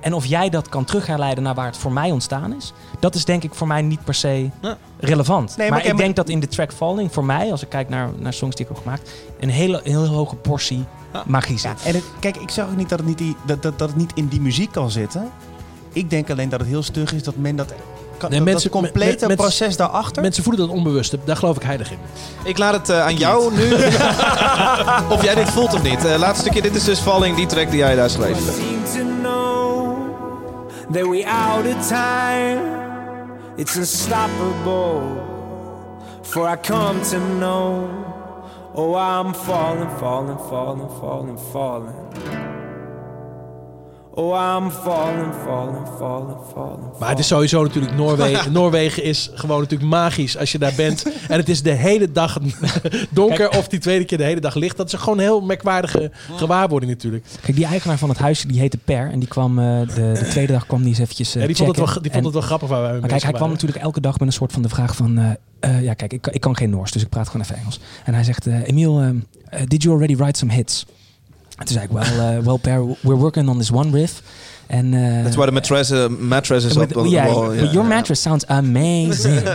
en 0.00 0.14
of 0.14 0.26
jij 0.26 0.48
dat 0.48 0.68
kan 0.68 0.84
terugherleiden 0.84 1.42
naar 1.44 1.54
waar 1.54 1.66
het 1.66 1.76
voor 1.76 1.92
mij 1.92 2.10
ontstaan 2.10 2.54
is, 2.56 2.72
dat 3.00 3.14
is 3.14 3.24
denk 3.24 3.42
ik 3.44 3.54
voor 3.54 3.66
mij 3.66 3.82
niet 3.82 4.04
per 4.04 4.14
se 4.14 4.50
Ja. 4.62 4.76
relevant. 5.00 5.56
Nee, 5.56 5.70
maar 5.70 5.78
ik 5.78 5.86
maar- 5.86 5.96
denk 5.96 6.16
dat 6.16 6.28
in 6.28 6.40
de 6.40 6.48
track 6.48 6.72
Falling, 6.72 7.12
voor 7.12 7.24
mij, 7.24 7.50
als 7.50 7.62
ik 7.62 7.68
kijk 7.68 7.88
naar, 7.88 8.08
naar 8.18 8.32
songs 8.32 8.56
die 8.56 8.66
ik 8.66 8.72
heb 8.74 8.82
gemaakt, 8.82 9.10
een 9.40 9.50
hele, 9.50 9.80
heel 9.84 10.06
hoge 10.06 10.34
portie 10.36 10.84
Ja. 11.12 11.22
magie 11.26 11.58
zit. 11.58 11.70
Ja, 11.82 11.88
en 11.88 11.94
het- 11.94 12.04
kijk, 12.20 12.36
ik 12.36 12.50
zeg 12.50 12.64
ook 12.64 12.76
niet 12.76 12.88
dat 12.88 12.98
het 12.98 13.08
niet, 13.08 13.18
die, 13.18 13.36
dat, 13.46 13.62
dat, 13.62 13.78
dat 13.78 13.88
het 13.88 13.96
niet 13.98 14.12
in 14.14 14.28
die 14.28 14.40
muziek 14.40 14.72
kan 14.72 14.90
zitten. 14.90 15.30
Ik 15.92 16.10
denk 16.10 16.30
alleen 16.30 16.48
dat 16.48 16.60
het 16.60 16.68
heel 16.68 16.82
stug 16.82 17.12
is 17.12 17.22
dat 17.22 17.36
men 17.36 17.56
dat... 17.56 17.72
Kan, 18.18 18.30
Nee, 18.30 18.38
dat, 18.38 18.48
mensen- 18.48 18.70
dat 18.70 18.80
complete 18.80 19.26
proces 19.36 19.76
daarachter... 19.76 20.22
Mensen 20.22 20.42
voelen 20.42 20.66
dat 20.66 20.76
onbewust. 20.76 21.16
Daar 21.24 21.36
geloof 21.36 21.56
ik 21.56 21.62
heilig 21.62 21.90
in. 21.90 21.98
Ik 22.44 22.58
laat 22.58 22.72
het 22.74 22.88
eh, 22.88 23.00
aan 23.00 23.16
jou 23.16 23.54
nu. 23.54 23.72
of 25.14 25.22
jij 25.22 25.34
dit 25.34 25.50
voelt 25.50 25.74
of 25.74 25.82
niet. 25.82 26.04
Eh, 26.04 26.18
laatste 26.18 26.40
stukje, 26.40 26.62
dit 26.62 26.74
is 26.76 26.84
dus 26.84 26.98
Falling, 26.98 27.36
die 27.36 27.46
track 27.46 27.68
die 27.70 27.78
jij 27.78 27.94
daar 27.94 28.10
schreef. 28.10 28.38
That 30.90 31.06
we 31.06 31.24
out 31.24 31.66
of 31.66 31.86
time. 31.88 33.56
It's 33.58 33.76
unstoppable. 33.76 35.26
For 36.22 36.46
I 36.46 36.56
come 36.56 37.02
to 37.04 37.18
know, 37.18 38.70
oh, 38.74 38.94
I'm 38.94 39.34
falling, 39.34 39.88
falling, 39.98 40.38
falling, 40.38 40.88
falling, 41.00 41.38
falling. 41.52 41.97
Oh, 44.18 44.34
I'm 44.34 44.70
falling, 44.70 45.32
falling, 45.44 45.86
falling, 45.98 46.36
falling. 46.52 46.98
Maar 46.98 47.08
het 47.08 47.18
is 47.18 47.26
sowieso 47.26 47.62
natuurlijk 47.62 47.96
Noorwegen. 47.96 48.52
Noorwegen 48.58 49.02
is 49.02 49.30
gewoon 49.34 49.60
natuurlijk 49.60 49.90
magisch 49.90 50.36
als 50.36 50.52
je 50.52 50.58
daar 50.58 50.72
bent. 50.76 51.04
En 51.28 51.36
het 51.38 51.48
is 51.48 51.62
de 51.62 51.70
hele 51.70 52.12
dag 52.12 52.38
donker 53.10 53.48
of 53.58 53.68
die 53.68 53.78
tweede 53.78 54.04
keer 54.04 54.18
de 54.18 54.24
hele 54.24 54.40
dag 54.40 54.54
licht. 54.54 54.76
Dat 54.76 54.92
is 54.92 54.98
gewoon 54.98 55.18
een 55.18 55.24
heel 55.24 55.40
merkwaardige 55.40 56.10
gewaarwording 56.36 56.92
natuurlijk. 56.92 57.24
Kijk, 57.40 57.56
die 57.56 57.66
eigenaar 57.66 57.98
van 57.98 58.08
het 58.08 58.18
huisje, 58.18 58.46
die 58.46 58.60
heette 58.60 58.78
Per. 58.84 59.10
En 59.10 59.18
die 59.18 59.28
kwam 59.28 59.58
eh, 59.58 59.80
de, 59.80 59.94
de 59.94 60.26
tweede 60.30 60.52
dag 60.52 60.66
kwam 60.66 60.78
die 60.80 60.88
eens 60.88 60.98
eventjes 60.98 61.32
Ja, 61.32 61.46
die 61.46 61.56
vond, 61.56 61.68
het 61.68 61.76
checken. 61.76 61.92
wel, 61.92 62.02
die 62.02 62.10
En- 62.12 62.22
vond 62.22 62.24
het 62.24 62.34
wel 62.34 62.42
grappig 62.42 62.68
waar 62.68 62.80
wij 62.82 62.90
mee 62.90 63.00
Maar 63.00 63.08
kijk, 63.08 63.22
hij 63.22 63.30
kwam 63.30 63.42
waren. 63.42 63.56
natuurlijk 63.56 63.82
elke 63.84 64.00
dag 64.00 64.18
met 64.18 64.28
een 64.28 64.34
soort 64.34 64.52
van 64.52 64.62
de 64.62 64.68
vraag 64.68 64.96
van... 64.96 65.18
eh, 65.18 65.30
eh, 65.60 65.82
ja, 65.82 65.94
kijk, 65.94 66.12
ik, 66.12 66.26
ik 66.26 66.40
kan 66.40 66.56
geen 66.56 66.70
Noors, 66.70 66.90
dus 66.92 67.02
ik 67.02 67.08
praat 67.08 67.26
gewoon 67.28 67.42
even 67.42 67.56
Engels. 67.56 67.80
En 68.04 68.14
hij 68.14 68.24
zegt, 68.24 68.46
eh 68.46 68.68
Emiel, 68.68 69.12
did 69.66 69.82
you 69.82 69.94
already 69.94 70.16
write 70.16 70.38
some 70.38 70.52
hits? 70.52 70.86
En 71.58 71.64
toen 71.66 71.76
zei 71.76 71.84
ik, 71.84 71.90
well, 71.90 72.36
eh, 72.36 72.38
well 72.46 72.58
Per, 72.58 72.84
we're 73.00 73.16
working 73.16 73.48
on 73.48 73.58
this 73.58 73.70
one 73.72 73.90
riff. 73.90 74.22
En, 74.66 74.94
eh, 74.94 75.22
That's 75.22 75.36
why 75.36 75.46
the 75.46 75.52
mattress, 75.52 75.90
uh, 75.90 76.06
mattress 76.08 76.64
is 76.64 76.72
with- 76.76 76.90
up 76.90 76.96
on 76.96 77.02
the 77.02 77.08
yeah, 77.10 77.32
wall. 77.34 77.46
but 77.48 77.54
Ja, 77.58 77.60
your 77.72 77.88
ja. 77.88 77.94
mattress 77.94 78.22
sounds 78.22 78.46
amazing. 78.46 79.40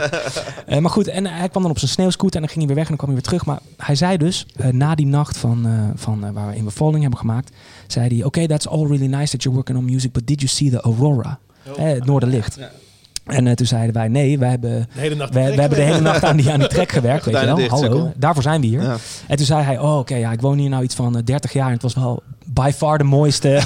Eh, 0.65 0.79
maar 0.79 0.91
goed, 0.91 1.07
en 1.07 1.25
hij 1.27 1.49
kwam 1.49 1.61
dan 1.61 1.71
op 1.71 1.79
zijn 1.79 1.91
sneeuwscooter 1.91 2.35
en 2.35 2.41
dan 2.45 2.49
ging 2.55 2.65
hij 2.65 2.75
weer 2.75 2.83
weg 2.85 2.91
en 2.91 2.97
dan 2.97 3.05
kwam 3.05 3.09
hij 3.09 3.19
weer 3.21 3.39
terug. 3.39 3.45
Maar 3.45 3.59
hij 3.85 3.95
zei 3.95 4.17
dus, 4.17 4.45
na 4.71 4.95
die 4.95 5.05
nacht 5.05 5.37
van, 5.37 5.65
eh, 5.65 5.71
van, 5.95 6.25
eh, 6.25 6.29
waar 6.31 6.47
we 6.49 6.55
in 6.55 6.71
Falling 6.71 7.01
hebben 7.01 7.19
gemaakt, 7.19 7.51
zei 7.87 8.07
hij, 8.15 8.25
oké, 8.25 8.47
that's 8.47 8.67
all 8.67 8.87
really 8.87 9.05
nice 9.07 9.31
that 9.31 9.43
you're 9.43 9.55
working 9.57 9.77
on 9.77 9.85
music, 9.85 10.11
but 10.11 10.27
did 10.27 10.39
you 10.41 10.51
see 10.51 10.69
the 10.69 10.81
aurora? 10.81 11.39
Eh, 11.77 11.85
het 11.85 12.05
noorderlicht. 12.05 12.57
En 13.25 13.47
eh, 13.47 13.53
toen 13.53 13.65
zeiden 13.65 13.93
wij, 13.93 14.07
nee, 14.07 14.39
wij 14.39 14.49
hebben, 14.49 14.87
De 14.93 14.99
hele 14.99 15.15
nacht 15.15 15.33
we, 15.33 15.39
we 15.39 15.61
hebben 15.61 15.77
de 15.77 15.83
hele 15.83 16.01
nacht 16.01 16.23
aan 16.23 16.37
die, 16.37 16.51
aan 16.51 16.59
die 16.59 16.67
track 16.67 16.91
gewerkt, 16.97 17.25
weet 17.25 17.39
je 17.39 17.45
wel. 17.45 17.55
Dicht, 17.55 17.69
Hallo, 17.69 18.11
daarvoor 18.15 18.43
zijn 18.43 18.61
we 18.61 18.67
hier. 18.67 18.81
Ja. 18.81 18.95
En 19.27 19.37
toen 19.37 19.45
zei 19.45 19.63
hij, 19.63 19.79
oh 19.79 19.97
oké, 19.97 20.15
ja, 20.15 20.31
ik 20.31 20.41
woon 20.41 20.57
hier 20.57 20.69
nou 20.69 20.83
iets 20.83 20.95
van 20.95 21.17
eh, 21.17 21.23
30 21.23 21.53
jaar 21.53 21.67
en 21.67 21.73
het 21.73 21.81
was 21.81 21.93
wel 21.93 22.23
by 22.45 22.71
far 22.75 22.97
de 22.97 23.03
mooiste 23.03 23.61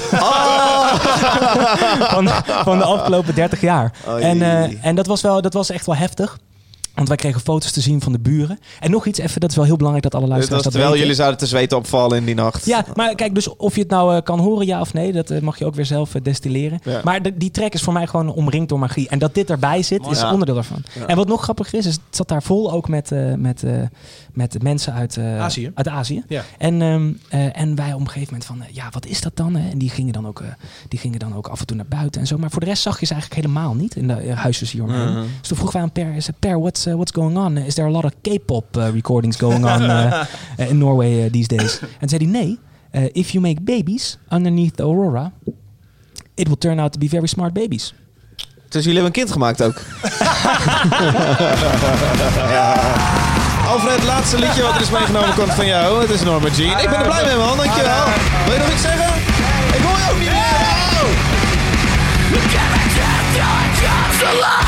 van, 2.14 2.28
van 2.44 2.78
de 2.78 2.84
afgelopen 2.84 3.34
30 3.34 3.60
jaar. 3.60 3.92
En, 4.20 4.42
eh, 4.42 4.86
en 4.86 4.94
dat 4.94 5.06
was 5.06 5.20
wel, 5.20 5.42
dat 5.42 5.52
was 5.52 5.70
echt 5.70 5.86
wel 5.86 5.96
heftig. 5.96 6.38
Want 6.98 7.08
wij 7.08 7.16
kregen 7.16 7.40
foto's 7.40 7.72
te 7.72 7.80
zien 7.80 8.00
van 8.00 8.12
de 8.12 8.18
buren. 8.18 8.58
En 8.80 8.90
nog 8.90 9.06
iets, 9.06 9.18
even, 9.18 9.40
dat 9.40 9.50
is 9.50 9.56
wel 9.56 9.64
heel 9.64 9.76
belangrijk 9.76 10.10
dat 10.10 10.20
alle 10.20 10.28
luisteraars 10.30 10.62
dat 10.62 10.72
terwijl 10.72 10.92
weten. 10.92 11.06
jullie 11.06 11.20
zouden 11.22 11.38
te 11.40 11.46
zweten 11.46 11.76
opvallen 11.78 12.16
in 12.18 12.24
die 12.24 12.34
nacht. 12.34 12.66
Ja, 12.66 12.84
maar 12.94 13.14
kijk, 13.14 13.34
dus 13.34 13.56
of 13.56 13.74
je 13.74 13.80
het 13.80 13.90
nou 13.90 14.16
eh, 14.16 14.22
kan 14.22 14.38
horen, 14.40 14.66
ja 14.66 14.80
of 14.80 14.92
nee, 14.92 15.12
dat 15.12 15.30
eh, 15.30 15.40
mag 15.40 15.58
je 15.58 15.64
ook 15.66 15.74
weer 15.74 15.86
zelf 15.86 16.14
eh, 16.14 16.22
destilleren. 16.22 16.78
Ja. 16.82 17.00
Maar 17.04 17.22
de- 17.22 17.36
die 17.36 17.50
track 17.50 17.72
is 17.74 17.82
voor 17.82 17.92
mij 17.92 18.06
gewoon 18.06 18.32
omringd 18.32 18.68
door 18.68 18.78
magie. 18.78 19.08
En 19.08 19.18
dat 19.18 19.34
dit 19.34 19.50
erbij 19.50 19.82
zit, 19.82 20.06
is 20.06 20.20
Ja. 20.20 20.30
onderdeel 20.32 20.54
daarvan. 20.54 20.82
Ja. 20.94 21.06
En 21.06 21.16
wat 21.16 21.28
nog 21.28 21.42
grappiger 21.42 21.78
is, 21.78 21.86
is 21.86 21.92
het 21.94 22.02
zat 22.10 22.28
daar 22.28 22.42
vol 22.42 22.72
ook 22.72 22.88
met, 22.88 23.12
eh, 23.12 23.34
met, 23.34 23.62
eh, 23.62 23.72
met 24.32 24.62
mensen 24.62 24.92
uit, 24.92 25.16
eh, 25.16 25.40
Azië. 25.40 25.70
uit 25.74 25.88
Azië. 25.88 26.22
Ja. 26.28 26.44
En, 26.58 26.82
ehm, 26.82 27.12
eh, 27.28 27.60
en 27.60 27.74
wij 27.74 27.92
op 27.92 28.00
een 28.00 28.06
gegeven 28.08 28.32
moment 28.32 28.44
van, 28.44 28.62
ja, 28.72 28.88
wat 28.90 29.06
is 29.06 29.20
dat 29.20 29.36
dan? 29.36 29.54
hè? 29.56 29.70
En 29.70 29.78
die 29.78 29.90
gingen 29.90 30.12
dan, 30.12 30.26
ook, 30.26 30.40
eh, 30.40 30.46
die 30.88 30.98
gingen 30.98 31.18
dan 31.18 31.36
ook 31.36 31.46
af 31.48 31.60
en 31.60 31.66
toe 31.66 31.76
naar 31.76 31.86
buiten 31.88 32.20
en 32.20 32.26
zo. 32.26 32.38
Maar 32.38 32.50
voor 32.50 32.60
de 32.60 32.66
rest 32.66 32.82
zag 32.82 33.00
je 33.00 33.06
ze 33.06 33.12
eigenlijk 33.12 33.42
helemaal 33.46 33.74
niet 33.74 33.96
in 33.96 34.08
de 34.08 34.24
uh, 34.26 34.38
huisjes 34.38 34.70
hier 34.70 34.82
omheen. 34.82 35.14
Dus 35.40 35.48
toen 35.48 35.56
vroegen 35.56 35.72
wij 35.72 35.82
aan 35.82 35.92
Per, 35.92 36.14
is 36.16 36.28
Per, 36.38 36.60
what's, 36.60 36.86
uh, 36.88 36.94
what's 36.94 37.12
going 37.12 37.36
on? 37.36 37.56
Is 37.58 37.74
there 37.74 37.86
a 37.86 37.90
lot 37.90 38.04
of 38.04 38.12
K-pop 38.22 38.76
uh, 38.76 38.90
recordings 38.92 39.36
going 39.36 39.64
on 39.64 39.82
uh, 39.82 40.26
uh, 40.58 40.70
in 40.70 40.78
Norway 40.78 41.24
uh, 41.24 41.30
these 41.30 41.48
days? 41.48 41.80
En 42.00 42.08
zei 42.08 42.22
hij, 42.24 42.32
nee, 42.32 42.58
uh, 42.92 43.08
if 43.12 43.30
you 43.30 43.42
make 43.42 43.60
babies 43.60 44.18
underneath 44.30 44.76
the 44.76 44.82
aurora, 44.82 45.32
it 46.34 46.46
will 46.48 46.58
turn 46.58 46.78
out 46.78 46.92
to 46.92 46.98
be 46.98 47.08
very 47.08 47.26
smart 47.26 47.52
babies. 47.52 47.94
Dus 48.68 48.84
jullie 48.84 49.00
hebben 49.02 49.04
een 49.04 49.12
kind 49.12 49.32
gemaakt 49.32 49.62
ook. 49.62 49.80
ja. 52.54 52.74
Alfred, 53.66 54.04
laatste 54.04 54.38
liedje 54.38 54.62
wat 54.62 54.74
er 54.74 54.80
is 54.80 54.90
meegenomen 54.90 55.34
komt 55.34 55.52
van 55.52 55.66
jou. 55.66 56.00
Het 56.00 56.10
is 56.10 56.22
Norma 56.22 56.48
Jean. 56.48 56.78
Ik 56.78 56.88
ben 56.90 56.98
er 56.98 57.04
blij 57.04 57.24
mee, 57.24 57.36
man. 57.36 57.56
Dankjewel. 57.56 58.04
Wil 58.44 58.52
je 58.52 58.58
nog 58.58 58.72
iets 58.72 58.82
zeggen? 58.82 59.14
Ik 59.76 59.82
hoor 59.82 59.98
je 59.98 60.10
ook 60.10 60.18
niet 60.18 60.30
meer. 60.30 60.56
Oh! 64.50 64.67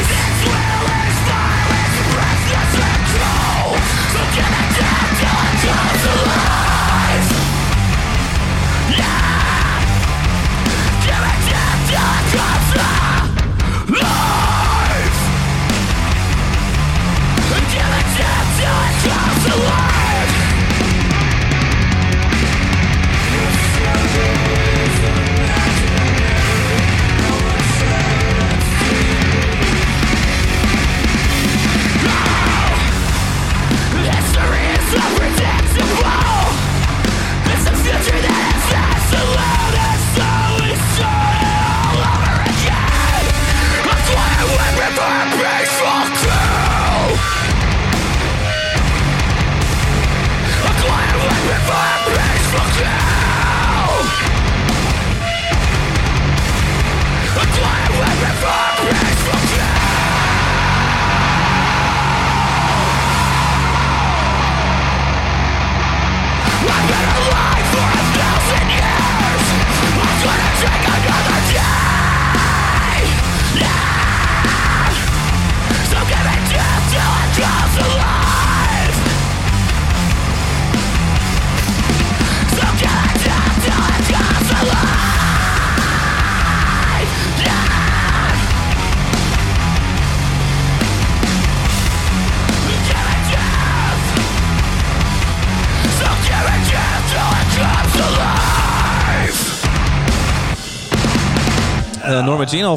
Ja, 102.52 102.68
Oh, 102.68 102.76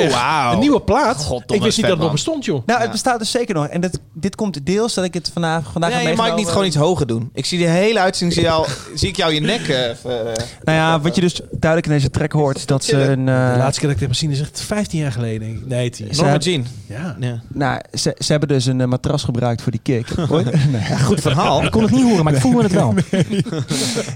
zeg. 0.00 0.12
wauw. 0.20 0.52
Een 0.52 0.58
nieuwe 0.58 0.80
plaat. 0.80 1.16
Goddomme 1.24 1.54
ik 1.56 1.62
wist 1.62 1.76
niet 1.76 1.86
dat 1.86 1.94
het 1.94 2.02
nog 2.02 2.12
bestond, 2.12 2.44
joh. 2.44 2.62
Nou, 2.66 2.80
het 2.80 2.90
bestaat 2.90 3.18
dus 3.18 3.30
zeker 3.30 3.54
nog. 3.54 3.66
En 3.66 3.80
dit, 3.80 4.00
dit 4.12 4.34
komt 4.34 4.66
deels 4.66 4.94
dat 4.94 5.04
ik 5.04 5.14
het 5.14 5.30
vandaag, 5.32 5.72
vandaag 5.72 5.90
Nee, 5.90 5.98
heb 5.98 6.08
je 6.10 6.16
mag 6.16 6.26
meegenomen. 6.26 6.36
niet 6.44 6.48
gewoon 6.48 6.66
iets 6.66 6.76
hoger 6.76 7.06
doen. 7.06 7.30
Ik 7.34 7.44
zie 7.46 7.58
die 7.58 7.66
hele 7.66 7.98
uitzending, 7.98 8.40
zie, 8.40 8.48
jou, 8.48 8.66
zie 8.94 9.08
ik 9.08 9.16
jou 9.16 9.32
je 9.34 9.40
nek... 9.40 9.68
eh, 9.68 9.88
even, 9.88 10.26
eh, 10.36 10.44
Nou 10.64 10.78
ja, 10.78 11.00
wat 11.00 11.14
je 11.14 11.20
dus 11.20 11.34
duidelijk 11.50 11.86
in 11.86 11.92
deze 11.92 12.10
track 12.10 12.32
hoort, 12.32 12.56
is 12.56 12.66
dat 12.66 12.84
ze 12.84 12.96
een... 13.02 13.24
De 13.24 13.30
eh, 13.32 13.36
laatste 13.36 13.80
keer 13.80 13.88
dat 13.88 13.98
ik 13.98 14.00
het 14.00 14.00
heb 14.00 14.10
gezien 14.10 14.30
is 14.30 14.40
echt 14.40 14.60
15 14.60 14.98
jaar 14.98 15.12
geleden. 15.12 15.48
ik. 15.48 15.66
Nee, 15.66 15.90
10. 15.90 16.14
Ze 16.14 16.22
Norma 16.22 16.36
Jean. 16.38 16.66
Ja. 16.86 17.16
Ja. 17.20 17.40
nou, 17.48 17.80
ze, 17.92 18.14
ze 18.18 18.30
hebben 18.30 18.48
dus 18.48 18.66
een 18.66 18.88
matras 18.88 19.22
gebruikt 19.22 19.62
voor 19.62 19.72
die 19.72 19.80
kick. 19.82 20.06
Goed 21.04 21.20
verhaal. 21.20 21.62
Ik 21.68 21.70
kon 21.70 21.82
het 21.82 21.90
niet 21.90 22.02
horen, 22.04 22.24
maar 22.24 22.32
ik 22.34 22.40
voelde 22.40 22.62
het 22.62 22.72
wel. 22.72 22.94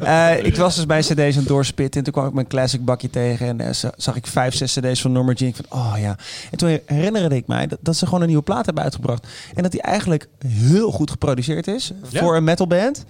Eh, 0.00 0.44
ik 0.44 0.56
was 0.56 0.74
dus 0.76 0.86
bij 0.86 1.00
cd's 1.00 1.18
aan 1.18 1.26
het 1.32 1.46
doorspitten 1.46 1.98
en 1.98 2.04
toen 2.04 2.12
kwam 2.12 2.26
ik 2.26 2.32
mijn 2.34 2.46
classic 2.46 2.84
bakje 2.84 3.10
tegen 3.10 3.46
en 3.46 3.60
eh, 3.60 3.72
za- 3.72 3.92
zag 3.96 4.16
ik 4.16 4.26
vijf, 4.26 4.54
zes 4.54 4.72
cd's 4.78 5.00
van 5.00 5.12
Norma 5.12 5.32
Jean. 5.32 5.50
Ik 5.50 5.56
van, 5.56 5.71
oh 5.72 5.94
ja. 5.98 6.16
En 6.50 6.58
toen 6.58 6.78
herinnerde 6.86 7.36
ik 7.36 7.46
mij 7.46 7.66
dat, 7.66 7.78
dat 7.82 7.96
ze 7.96 8.04
gewoon 8.04 8.20
een 8.20 8.26
nieuwe 8.26 8.42
plaat 8.42 8.64
hebben 8.64 8.82
uitgebracht. 8.84 9.26
En 9.54 9.62
dat 9.62 9.72
die 9.72 9.82
eigenlijk 9.82 10.28
heel 10.46 10.90
goed 10.90 11.10
geproduceerd 11.10 11.66
is 11.66 11.92
Ja. 12.08 12.20
voor 12.20 12.36
een 12.36 12.44
metalband. 12.44 13.04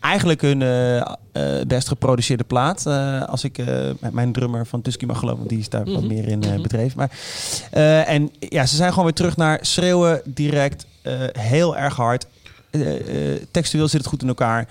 Eigenlijk 0.00 0.40
hun 0.40 0.62
eh, 0.62 0.96
eh, 0.96 1.04
best 1.66 1.88
geproduceerde 1.88 2.44
plaat. 2.44 2.86
eh, 2.86 3.22
als 3.24 3.44
ik 3.44 3.56
met 4.00 4.12
mijn 4.12 4.32
drummer 4.32 4.66
van 4.66 4.82
Tusky 4.82 5.04
mag 5.04 5.18
geloven, 5.18 5.38
want 5.38 5.50
die 5.50 5.58
is 5.58 5.68
daar 5.68 5.84
wat 5.84 5.94
Mhm. 6.02 6.06
meer 6.06 6.28
in 6.28 6.42
eh, 6.42 6.60
bedreven. 6.62 6.98
Maar, 6.98 7.10
en 8.06 8.30
ja, 8.38 8.66
ze 8.66 8.76
zijn 8.76 8.88
gewoon 8.90 9.04
weer 9.04 9.14
terug 9.14 9.36
naar 9.36 9.58
schreeuwen, 9.60 10.20
direct, 10.24 10.86
heel 11.32 11.76
erg 11.76 11.96
hard. 11.96 12.26
Textueel 13.50 13.88
zit 13.88 14.00
het 14.00 14.08
goed 14.08 14.22
in 14.22 14.28
elkaar. 14.28 14.68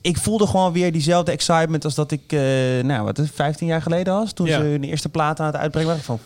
Ik 0.00 0.16
voelde 0.18 0.46
gewoon 0.46 0.72
weer 0.72 0.92
diezelfde 0.92 1.32
excitement 1.32 1.84
als 1.84 1.94
dat 1.94 2.10
ik, 2.10 2.22
eh, 2.28 2.40
nou 2.82 3.04
wat 3.04 3.18
is 3.18 3.24
het, 3.26 3.34
15 3.34 3.66
jaar 3.66 3.82
geleden 3.82 4.14
was. 4.14 4.32
Toen 4.32 4.46
Ja. 4.46 4.58
ze 4.58 4.64
hun 4.64 4.84
eerste 4.84 5.08
plaat 5.08 5.40
aan 5.40 5.46
het 5.46 5.56
uitbrengen 5.56 5.88
waren. 5.88 6.04
Van, 6.04 6.18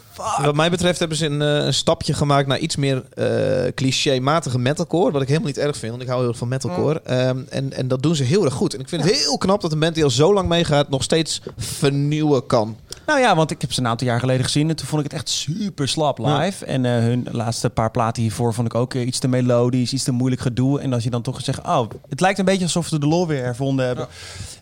Wat 0.44 0.54
mij 0.54 0.70
betreft 0.70 0.98
hebben 0.98 1.16
ze 1.16 1.26
een, 1.26 1.42
eh, 1.42 1.64
een 1.64 1.74
stapje 1.74 2.12
gemaakt 2.14 2.46
naar 2.46 2.58
iets 2.58 2.76
meer 2.76 3.02
eh 3.14 3.72
clichématige 3.74 4.58
metalcore. 4.58 5.12
Wat 5.12 5.22
ik 5.22 5.28
helemaal 5.28 5.48
niet 5.48 5.58
erg 5.58 5.76
vind, 5.76 5.90
want 5.90 6.02
ik 6.02 6.08
hou 6.08 6.20
heel 6.20 6.28
erg 6.28 6.38
van 6.38 6.48
metalcore. 6.48 7.00
Ehm, 7.04 7.38
en, 7.48 7.72
en 7.72 7.88
dat 7.88 8.02
doen 8.02 8.14
ze 8.16 8.22
heel 8.22 8.44
erg 8.44 8.54
goed. 8.54 8.74
En 8.74 8.80
ik 8.80 8.88
vind 8.88 9.04
het 9.04 9.12
heel 9.16 9.38
knap 9.38 9.60
dat 9.60 9.72
een 9.72 9.78
band 9.78 9.94
die 9.94 10.04
al 10.04 10.10
zo 10.10 10.34
lang 10.34 10.48
meegaat 10.48 10.88
nog 10.88 11.02
steeds 11.02 11.40
vernieuwen 11.56 12.46
kan. 12.46 12.76
Nou 13.06 13.20
ja, 13.20 13.36
want 13.36 13.50
ik 13.50 13.60
heb 13.60 13.72
ze 13.72 13.80
een 13.80 13.86
aantal 13.86 14.06
jaar 14.06 14.20
geleden 14.20 14.44
gezien 14.44 14.68
en 14.68 14.76
toen 14.76 14.86
vond 14.86 15.04
ik 15.04 15.10
het 15.10 15.20
echt 15.20 15.28
super 15.28 15.88
slap 15.88 16.18
live. 16.18 16.64
En 16.64 16.84
eh, 16.84 16.92
hun 16.92 17.26
laatste 17.30 17.70
paar 17.70 17.90
platen 17.90 18.22
hiervoor 18.22 18.54
vond 18.54 18.66
ik 18.66 18.74
ook 18.74 18.94
eh, 18.94 19.06
iets 19.06 19.18
te 19.18 19.28
melodisch, 19.28 19.92
iets 19.92 20.04
te 20.04 20.12
moeilijk 20.12 20.42
gedoe. 20.42 20.80
En 20.80 20.92
als 20.92 21.04
je 21.04 21.10
dan 21.10 21.22
toch 21.22 21.40
zegt, 21.40 21.66
oh, 21.66 21.90
het 22.08 22.20
lijkt 22.20 22.38
een 22.38 22.44
beetje 22.44 22.62
alsof 22.62 22.86
ze 22.86 22.98
de 22.98 23.06
lol 23.06 23.26
weer 23.26 23.44
hervonden 23.44 23.86
hebben. 23.86 24.06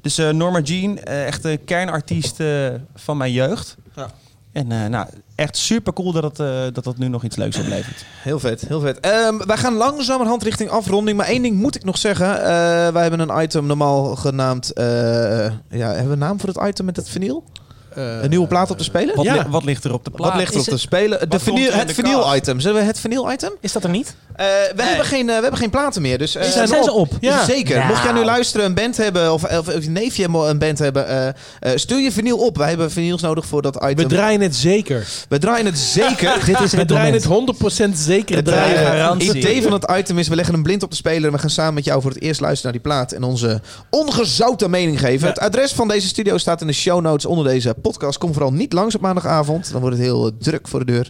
Dus 0.01 0.19
eh, 0.19 0.31
Norma 0.31 0.61
Jean, 0.61 0.99
echt 0.99 1.45
een 1.45 1.65
kernartiest 1.65 2.43
van 2.95 3.17
mijn 3.17 3.33
jeugd. 3.33 3.77
Ja. 3.97 4.11
En 4.53 4.91
nou, 4.91 5.07
echt 5.35 5.57
super 5.57 5.93
cool 5.93 6.13
dat 6.13 6.23
het, 6.23 6.75
dat 6.75 6.85
het 6.85 6.99
nu 6.99 7.09
nog 7.09 7.25
iets 7.25 7.37
leuks 7.37 7.59
oplevert. 7.59 8.05
Heel 8.23 8.39
vet, 8.39 8.61
heel 8.61 8.81
vet. 8.81 9.01
Ehm, 9.01 9.39
wij 9.47 9.57
gaan 9.57 9.75
langzamerhand 9.75 10.43
richting 10.43 10.71
afronding. 10.71 11.17
Maar 11.17 11.27
één 11.27 11.43
ding 11.43 11.57
moet 11.57 11.77
ik 11.77 11.85
nog 11.85 11.99
zeggen. 11.99 12.27
Wij 12.93 13.03
hebben 13.03 13.21
een 13.21 13.43
item 13.43 13.67
normaal 13.67 14.17
genaamd... 14.17 14.73
ja, 14.75 14.83
hebben 15.69 16.07
we 16.07 16.13
een 16.13 16.19
naam 16.19 16.41
voor 16.41 16.49
het 16.49 16.69
item 16.69 16.85
met 16.85 16.97
het 16.97 17.09
vinyl? 17.09 17.45
Eh, 17.95 18.23
Een 18.23 18.29
nieuwe 18.31 18.47
plaat 18.47 18.71
op 18.71 18.79
te 18.79 18.85
spelen? 18.85 19.17
Wat, 19.17 19.25
Ja. 19.25 19.35
li- 19.35 19.45
wat 19.49 19.65
ligt 19.65 19.85
er 19.85 19.93
op 19.93 20.05
de 20.05 20.11
plaat? 20.11 20.29
Wat 20.31 20.39
ligt 20.39 20.55
er 20.55 20.61
op 20.61 20.67
te 20.67 20.79
spelen? 20.79 21.31
De 21.31 21.39
vinyl, 21.39 21.73
het 21.73 21.89
de 21.89 21.95
vinyl 21.95 22.21
kast? 22.21 22.37
item. 22.37 22.61
Zullen 22.61 22.81
we 22.81 22.87
het 22.87 23.01
vinyl 23.01 23.33
item? 23.33 23.53
Is 23.61 23.73
dat 23.73 23.85
er 23.85 23.91
niet? 23.91 24.15
Eh, 24.37 24.47
we, 24.77 24.83
hebben 24.83 25.05
geen, 25.07 25.29
eh, 25.29 25.35
we 25.37 25.41
hebben 25.43 25.61
geen 25.61 25.71
platen 25.71 26.03
meer. 26.03 26.19
Dus, 26.19 26.35
eh, 26.35 26.43
zijn 26.51 26.69
ze 26.69 26.75
nog- 26.75 26.91
op? 26.91 27.13
Ja. 27.21 27.45
Zeker. 27.45 27.85
Mocht 27.87 28.03
jij 28.03 28.13
nu 28.13 28.25
luisteren, 28.25 28.67
een 28.67 28.75
band 28.75 28.97
hebben... 28.97 29.33
of, 29.33 29.45
of, 29.45 29.69
of 29.69 29.83
je 29.83 29.91
neefje 29.91 30.25
een 30.25 30.59
band 30.59 30.79
hebben... 30.79 31.09
eh, 31.09 31.29
eh, 31.29 31.35
stuur 31.75 32.01
je 32.01 32.13
vinyl 32.13 32.37
op. 32.39 32.57
Wij 32.57 32.69
hebben 32.69 32.91
vinyls 32.91 33.23
nodig 33.23 33.47
voor 33.47 33.63
dat 33.63 33.77
item. 33.77 33.97
We 33.97 34.07
draaien 34.07 34.41
het 34.41 34.57
zeker. 34.57 35.07
We 35.29 35.39
draaien 35.39 35.67
het 35.67 35.79
zeker. 35.79 36.45
Dit 36.47 36.61
is 36.61 36.71
We 36.73 36.79
het 36.79 36.89
draaien 36.89 37.21
moment. 37.29 37.59
het 37.59 37.93
100% 37.95 37.99
zeker. 37.99 38.37
Het 38.37 38.45
draaien. 38.45 38.79
garantie. 38.79 39.35
idee 39.35 39.63
van 39.63 39.73
het 39.73 39.91
item 39.97 40.19
is, 40.19 40.29
we 40.29 40.35
leggen 40.35 40.55
hem 40.55 40.63
blind 40.63 40.83
op 40.83 40.91
de 40.91 40.97
speler... 40.97 41.25
en 41.27 41.33
we 41.33 41.39
gaan 41.39 41.51
samen 41.51 41.75
met 41.75 41.85
jou 41.85 42.01
voor 42.03 42.11
het 42.11 42.23
eerst 42.23 42.41
luisteren 42.41 42.73
naar 42.73 42.83
die 42.83 42.91
plaat... 42.93 43.13
en 43.13 43.23
onze 43.23 43.61
ongezouten 43.91 44.71
mening 44.71 45.01
geven. 45.01 45.21
Ja. 45.27 45.33
Het 45.33 45.39
adres 45.43 45.73
van 45.73 45.89
deze 45.89 46.07
studio 46.09 46.39
staat 46.39 46.61
in 46.61 46.67
de 46.67 46.73
show 46.73 47.01
notes 47.01 47.27
onder 47.27 47.45
deze 47.45 47.75
podcast. 47.81 48.19
Kom 48.19 48.33
vooral 48.33 48.53
niet 48.53 48.73
langs 48.73 48.95
op 48.95 49.01
maandagavond. 49.01 49.73
Dan 49.73 49.81
wordt 49.81 49.97
het 49.97 50.05
heel 50.07 50.27
eh, 50.27 50.33
druk 50.39 50.69
voor 50.69 50.79
de 50.85 50.93
deur. 50.93 51.09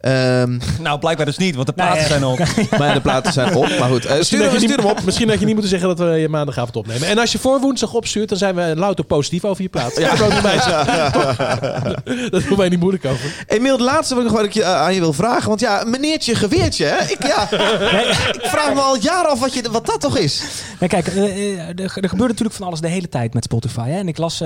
Ehm, 0.00 0.58
Nou, 0.80 0.98
blijkbaar 0.98 1.26
dus 1.26 1.36
niet, 1.36 1.54
want 1.54 1.66
de 1.66 1.72
Nou, 1.76 1.88
platen 1.88 2.08
ja. 2.08 2.18
zijn 2.18 2.24
op. 2.24 2.38
maar 2.80 2.94
de 2.94 3.00
platen 3.00 3.32
zijn 3.32 3.54
op. 3.54 3.68
Maar 3.78 3.88
goed, 3.88 4.04
eh, 4.04 4.16
Misschien 4.16 4.24
stuur, 4.24 4.40
hem, 4.40 4.50
je 4.50 4.56
stuur 4.56 4.68
niet, 4.68 4.80
hem 4.86 4.96
op. 4.96 5.04
misschien 5.04 5.28
had 5.28 5.38
je 5.38 5.44
niet 5.44 5.54
moeten 5.54 5.70
zeggen 5.70 5.88
dat 5.88 5.98
we 5.98 6.04
je 6.14 6.28
maandagavond 6.28 6.76
opnemen. 6.76 7.08
En 7.08 7.18
als 7.18 7.32
je 7.32 7.38
voor 7.38 7.60
woensdag 7.60 7.94
opstuurt, 7.94 8.28
dan 8.28 8.38
zijn 8.38 8.54
we 8.54 8.72
louter 8.76 9.04
positief 9.04 9.44
over 9.44 9.62
je 9.62 9.68
plaat. 9.68 9.98
Ja. 9.98 10.14
Dat, 10.16 10.42
dat 12.30 12.42
doen 12.48 12.56
wij 12.56 12.68
niet 12.68 12.80
moeilijk 12.80 13.04
over. 13.04 13.44
Emiel, 13.46 13.76
de 13.76 13.82
laatste 13.82 14.14
wat 14.14 14.24
ik 14.24 14.30
nog 14.30 14.38
wat 14.38 14.46
ik 14.46 14.52
je, 14.54 14.62
eh, 14.62 14.74
aan 14.74 14.94
je 14.94 15.00
wil 15.00 15.12
vragen. 15.12 15.48
Want 15.48 15.60
ja, 15.60 15.84
meneertje 15.86 16.34
geweertje, 16.34 16.84
hè? 16.84 17.04
Ik, 17.10 17.26
ja, 17.26 17.42
ik 18.32 18.46
vraag 18.46 18.74
me 18.74 18.80
al 18.80 18.96
jaren 18.96 19.30
af 19.30 19.40
wat, 19.40 19.54
je, 19.54 19.70
wat 19.70 19.86
dat 19.86 20.00
toch 20.00 20.16
is. 20.16 20.42
Nee, 20.80 20.88
kijk, 20.88 21.06
er, 21.06 21.80
er 21.80 21.90
gebeurt 21.90 22.28
natuurlijk 22.30 22.52
van 22.56 22.66
alles 22.66 22.80
de 22.80 22.88
hele 22.88 23.08
tijd 23.08 23.34
met 23.34 23.44
Spotify. 23.44 23.88
Hè? 23.88 23.98
En 23.98 24.08
ik 24.08 24.18
las 24.18 24.42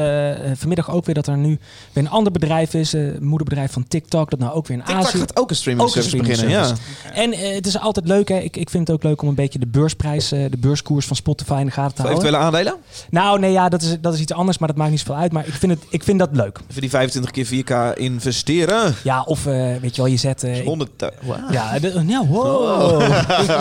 vanmiddag 0.54 0.90
ook 0.90 1.04
weer 1.04 1.14
dat 1.14 1.26
er 1.26 1.36
nu 1.36 1.58
weer 1.92 2.04
een 2.04 2.10
ander 2.10 2.32
bedrijf 2.32 2.74
is, 2.74 2.92
een 2.92 3.16
moederbedrijf 3.20 3.72
van 3.72 3.88
TikTok, 3.88 4.30
dat 4.30 4.38
nou 4.38 4.52
ook 4.52 4.66
weer 4.66 4.76
in 4.76 4.82
TikTok 4.84 5.04
Azië... 5.06 5.18
gaat 5.18 5.36
ook 5.38 5.50
een 5.50 5.56
streaming 5.56 5.88
Ook 5.88 5.96
een 5.96 6.02
service 6.02 6.24
streaming 6.32 6.50
beginnen, 6.52 6.76
ja. 7.12 7.22
En 7.22 7.32
eh, 7.32 7.54
het 7.54 7.66
is 7.66 7.78
altijd 7.78 8.06
leuk, 8.08 8.28
hè? 8.28 8.38
Ik, 8.38 8.56
ik 8.56 8.70
vind 8.70 8.86
het 8.86 8.96
ook 8.96 9.02
leuk 9.02 9.22
om 9.22 9.28
een 9.28 9.34
beetje 9.34 9.58
de 9.58 9.66
beursprijs, 9.66 10.32
eh, 10.32 10.50
de 10.50 10.56
beurskoers 10.56 11.06
van 11.06 11.16
Spotify 11.16 11.56
in 11.60 11.66
de 11.66 11.72
gaten 11.72 11.94
te 11.94 12.02
houden. 12.02 12.24
eventuele 12.24 12.46
aandelen? 12.46 12.74
Nou, 13.10 13.38
nee, 13.38 13.52
ja, 13.52 13.68
dat 13.68 13.82
is, 13.82 13.96
dat 14.00 14.14
is 14.14 14.20
iets 14.20 14.32
anders, 14.32 14.58
maar 14.58 14.68
dat 14.68 14.76
maakt 14.76 14.90
niet 14.90 14.98
zoveel 15.00 15.16
uit. 15.16 15.32
Maar 15.32 15.46
ik 15.46 15.52
vind, 15.54 15.72
het, 15.72 15.82
ik 15.88 16.02
vind 16.04 16.18
dat 16.18 16.28
leuk. 16.32 16.58
Even 16.68 16.80
die 16.80 16.90
25 16.90 17.30
keer 17.30 17.46
4K 17.46 17.98
investeren. 17.98 18.94
Ja, 19.04 19.22
of 19.22 19.44
weet 19.44 19.96
je 19.96 20.02
wel, 20.02 20.06
je 20.06 20.16
zet... 20.16 20.42
eh, 20.42 20.58
ik- 20.58 20.64
100. 20.64 20.90
Wow. 21.22 21.36
Ja, 21.50 21.78
de, 21.78 22.02
ja 22.06 22.26
wow. 22.26 23.00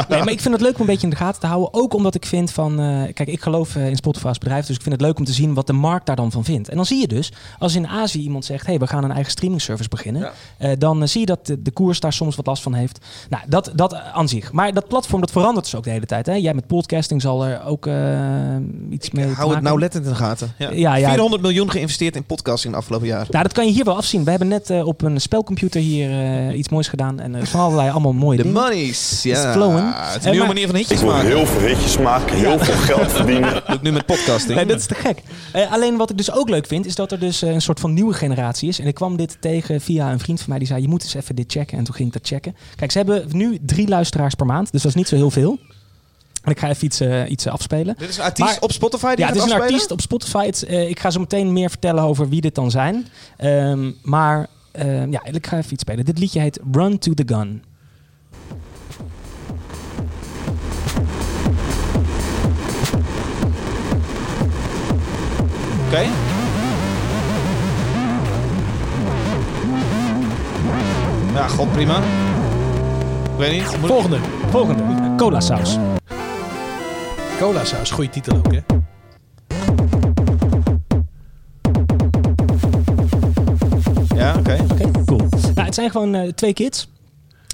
nee, 0.10 0.20
maar 0.24 0.32
ik 0.32 0.42
vind 0.42 0.54
het 0.54 0.62
leuk 0.62 0.76
om 0.76 0.82
een 0.82 0.86
beetje 0.86 1.04
in 1.04 1.10
de 1.10 1.16
gaten 1.16 1.42
te 1.42 1.48
houden. 1.48 1.74
Ook 1.74 1.94
omdat 1.94 2.16
ik 2.16 2.26
vind 2.26 2.52
van... 2.52 2.76
kijk, 3.14 3.30
ik 3.30 3.42
geloof 3.42 3.76
in 3.76 3.96
Spotify 3.96 4.28
als 4.28 4.38
bedrijf. 4.38 4.66
Dus 4.66 4.76
ik 4.76 4.82
vind 4.82 4.96
het 4.96 5.04
leuk 5.04 5.18
om 5.18 5.26
te 5.26 5.34
zien 5.34 5.54
wat 5.54 5.68
de 5.68 5.74
markt 5.74 6.06
daar 6.06 6.16
dan 6.16 6.32
van 6.32 6.44
vindt. 6.44 6.70
En 6.70 6.76
dan 6.76 6.86
zie 6.86 7.00
je 7.00 7.08
dus, 7.08 7.32
als 7.60 7.76
in 7.76 7.88
Azië 7.94 8.20
iemand 8.22 8.46
zegt... 8.46 8.66
hey, 8.66 8.78
we 8.80 8.88
gaan 8.88 9.04
een 9.04 9.12
eigen 9.12 9.32
streaming 9.32 9.62
service 9.62 9.90
beginnen. 9.90 10.22
Ja. 10.22 10.32
eh, 10.58 10.72
dan 10.78 11.02
eh, 11.02 11.08
zie 11.08 11.20
je 11.20 11.26
dat 11.26 11.46
de, 11.46 11.62
de 11.62 11.72
koers 11.72 12.00
daar 12.00 12.14
soms 12.14 12.36
wat 12.36 12.46
last 12.46 12.64
van 12.64 12.74
heeft. 12.74 13.00
Nou, 13.30 13.44
dat, 13.48 13.72
dat 13.76 13.96
aan 14.14 14.28
zich. 14.28 14.52
Maar 14.52 14.74
dat 14.74 14.88
platform, 14.88 15.22
dat 15.22 15.32
verandert 15.32 15.66
dus 15.66 15.76
ook 15.76 15.84
de 15.84 15.90
hele 15.90 16.06
tijd. 16.06 16.26
Hè? 16.26 16.34
Jij 16.34 16.54
met 16.54 16.68
podcasting 16.68 17.22
zal 17.22 17.46
er 17.46 17.66
ook 17.66 17.88
eh, 17.88 17.94
iets 18.90 19.12
mee 19.12 19.26
te 19.26 19.32
Hou 19.34 19.40
het 19.40 19.48
maken 19.48 19.64
nou 19.64 19.80
lettend 19.80 20.04
in 20.06 20.10
de 20.10 20.16
gaten. 20.16 20.54
Ja. 20.58 20.70
Ja, 20.72 20.96
ja. 20.96 21.10
400 21.10 21.42
miljoen 21.42 21.72
geïnvesteerd 21.72 22.16
in 22.16 22.24
podcasting 22.24 22.74
de 22.74 22.80
afgelopen 22.80 23.08
jaar. 23.08 23.28
Nou, 23.30 23.44
dat 23.44 23.54
kan 23.54 23.66
je 23.66 23.72
hier 23.72 23.84
wel 23.84 23.96
afzien. 23.96 24.24
We 24.24 24.30
hebben 24.30 24.48
net 24.48 24.70
op 24.84 25.02
een 25.02 25.22
spelcomputer 25.22 25.82
hier 25.82 26.10
eh, 26.10 26.58
iets 26.58 26.70
moois 26.70 26.88
gedaan. 26.88 27.20
En 27.20 27.36
er 27.36 27.48
van 27.48 27.60
allerlei 27.60 27.90
allemaal 27.90 28.14
mooie 28.14 28.38
De 28.38 28.44
dingen. 28.44 28.62
monies. 28.62 29.24
Ja. 29.24 29.52
flowing. 29.52 29.94
Het 29.96 30.20
is 30.20 30.26
een 30.26 30.32
nieuwe 30.32 30.38
maar- 30.38 30.48
manier 30.48 30.68
van 30.68 30.76
hitjes 30.76 31.00
Ik 31.02 31.06
maken. 31.08 31.26
heel 31.28 31.46
veel 31.46 31.68
hitjes 31.68 31.98
maken, 31.98 32.36
heel 32.38 32.60
veel 32.60 32.76
geld 32.96 33.12
verdienen. 33.12 33.52
Doe 33.68 33.76
ik 33.76 33.82
nu 33.82 33.92
met 33.92 34.06
podcasting. 34.06 34.56
Nee, 34.56 34.66
dat 34.66 34.80
is 34.80 34.86
te 34.86 34.96
gek. 34.96 35.22
Eh, 35.54 35.72
alleen 35.72 35.98
wat 35.98 36.10
ik 36.10 36.18
dus 36.18 36.32
ook 36.32 36.50
leuk 36.50 36.68
vind, 36.68 36.86
is 36.86 36.96
dat 36.96 37.12
er 37.12 37.20
dus 37.20 37.42
een 37.42 37.62
soort 37.62 37.80
van 37.84 37.94
nieuwe 37.94 38.14
generatie 38.14 38.70
is. 38.70 38.80
En 38.80 38.88
ik 38.88 38.96
kwam 38.96 39.16
dit 39.18 39.38
tegen 39.40 39.82
via 39.82 40.12
een 40.12 40.20
vriend 40.20 40.40
van 40.40 40.50
mij 40.50 40.58
die 40.60 40.68
zei: 40.68 40.82
Je 40.82 40.88
moet 40.88 41.04
eens 41.04 41.14
even 41.14 41.36
dit 41.36 41.52
checken. 41.52 41.78
En 41.78 41.84
toen 41.84 41.96
ging 41.96 42.08
ik 42.08 42.14
dat 42.14 42.28
checken. 42.28 42.56
Kijk, 42.76 42.92
ze 42.92 42.98
hebben 42.98 43.26
nu 43.32 43.60
drie 43.62 43.88
luisteraars 43.88 44.36
per 44.36 44.46
maand, 44.46 44.72
dus 44.72 44.82
dat 44.82 44.92
is 44.92 44.98
niet 44.98 45.08
zo 45.08 45.16
heel 45.16 45.32
veel. 45.32 45.60
En 46.44 46.52
ik 46.52 46.60
ga 46.60 46.70
even 46.70 46.86
iets, 46.86 47.00
eh, 47.00 47.30
iets 47.30 47.48
afspelen. 47.48 47.96
Dit 47.98 48.10
is 48.10 48.18
een 48.18 48.24
artiest 48.24 48.50
Maar- 48.50 48.62
op 48.62 48.72
Spotify 48.72 49.16
die 49.16 49.26
Ja, 49.26 49.32
het 49.32 49.36
is 49.36 49.44
een 49.44 49.62
artiest 49.62 49.92
op 49.92 50.02
Spotify. 50.02 50.52
Eh, 50.68 50.90
ik 50.90 51.00
ga 51.00 51.10
zo 51.12 51.20
meteen 51.20 51.54
meer 51.54 51.70
vertellen 51.70 52.04
over 52.04 52.30
wie 52.30 52.42
dit 52.42 52.56
dan 52.56 52.72
zijn. 52.72 53.08
Ehm, 53.38 53.92
maar 54.02 54.48
ehm, 54.72 55.12
ja, 55.12 55.24
ik 55.24 55.48
ga 55.48 55.58
even 55.58 55.74
iets 55.74 55.82
spelen. 55.82 56.06
Dit 56.06 56.20
liedje 56.20 56.40
heet 56.40 56.60
Run 56.72 57.00
to 57.00 57.14
the 57.14 57.24
Gun. 57.26 57.64
Oké. 65.88 66.33
Ja, 71.34 71.48
god, 71.48 71.72
prima. 71.72 71.98
Ik 71.98 73.38
weet 73.38 73.52
niet. 73.52 73.64
Moet 73.66 73.74
ik- 73.80 73.86
Volgende. 73.86 74.18
Volgende, 74.50 75.14
cola 75.18 75.40
saus. 75.40 75.78
Cola 77.40 77.66
saus. 77.66 77.92
Goeie 77.92 78.10
titel 78.10 78.38
ook, 78.38 78.52
hè? 78.52 78.60
Ja, 84.16 84.36
oké. 84.38 84.58
Oké, 84.72 84.92
cool. 85.06 85.20
Nou, 85.54 85.66
het 85.66 85.76
zijn 85.76 85.92
gewoon 85.92 86.16
eh, 86.16 86.30
twee 86.32 86.54
kids. 86.54 86.88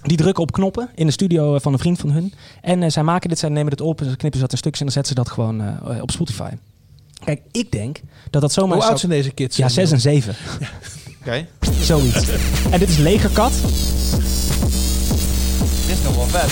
Die 0.03 0.17
drukken 0.17 0.43
op 0.43 0.51
knoppen 0.51 0.89
in 0.95 1.05
de 1.05 1.11
studio 1.11 1.55
eh, 1.55 1.61
van 1.61 1.73
een 1.73 1.79
vriend 1.79 1.99
van 1.99 2.09
hun. 2.11 2.33
En 2.61 2.83
eh, 2.83 2.89
zij 2.89 3.03
maken 3.03 3.29
dit, 3.29 3.39
zij 3.39 3.49
nemen 3.49 3.71
het 3.71 3.81
op, 3.81 3.99
en 4.01 4.09
ze 4.09 4.15
knippen 4.15 4.39
ze 4.39 4.45
dat 4.45 4.51
in 4.51 4.57
stukjes 4.57 4.79
en 4.79 4.85
dan 4.93 5.03
zetten 5.03 5.15
ze 5.15 5.21
dat 5.23 5.29
gewoon 5.33 5.61
eh, 5.95 6.01
op 6.01 6.11
Spotify. 6.11 6.49
Kijk, 7.23 7.41
ik 7.51 7.71
denk 7.71 8.01
dat 8.29 8.41
dat 8.41 8.51
zomaar... 8.51 8.71
Hoe 8.71 8.79
zou- 8.81 8.91
oud 8.91 8.99
zijn 8.99 9.11
deze 9.11 9.31
kids? 9.31 9.57
Ja, 9.57 9.69
6 9.69 9.91
en 9.91 9.99
7. 9.99 10.35
Oké. 11.21 11.47
Zoiets. 11.81 12.27
En 12.71 12.79
dit 12.79 12.89
is 12.89 12.97
Legerkat. 12.97 13.51
Dit 15.87 15.97
is 15.97 16.03
nog 16.03 16.15
wel 16.15 16.25
vet. 16.25 16.51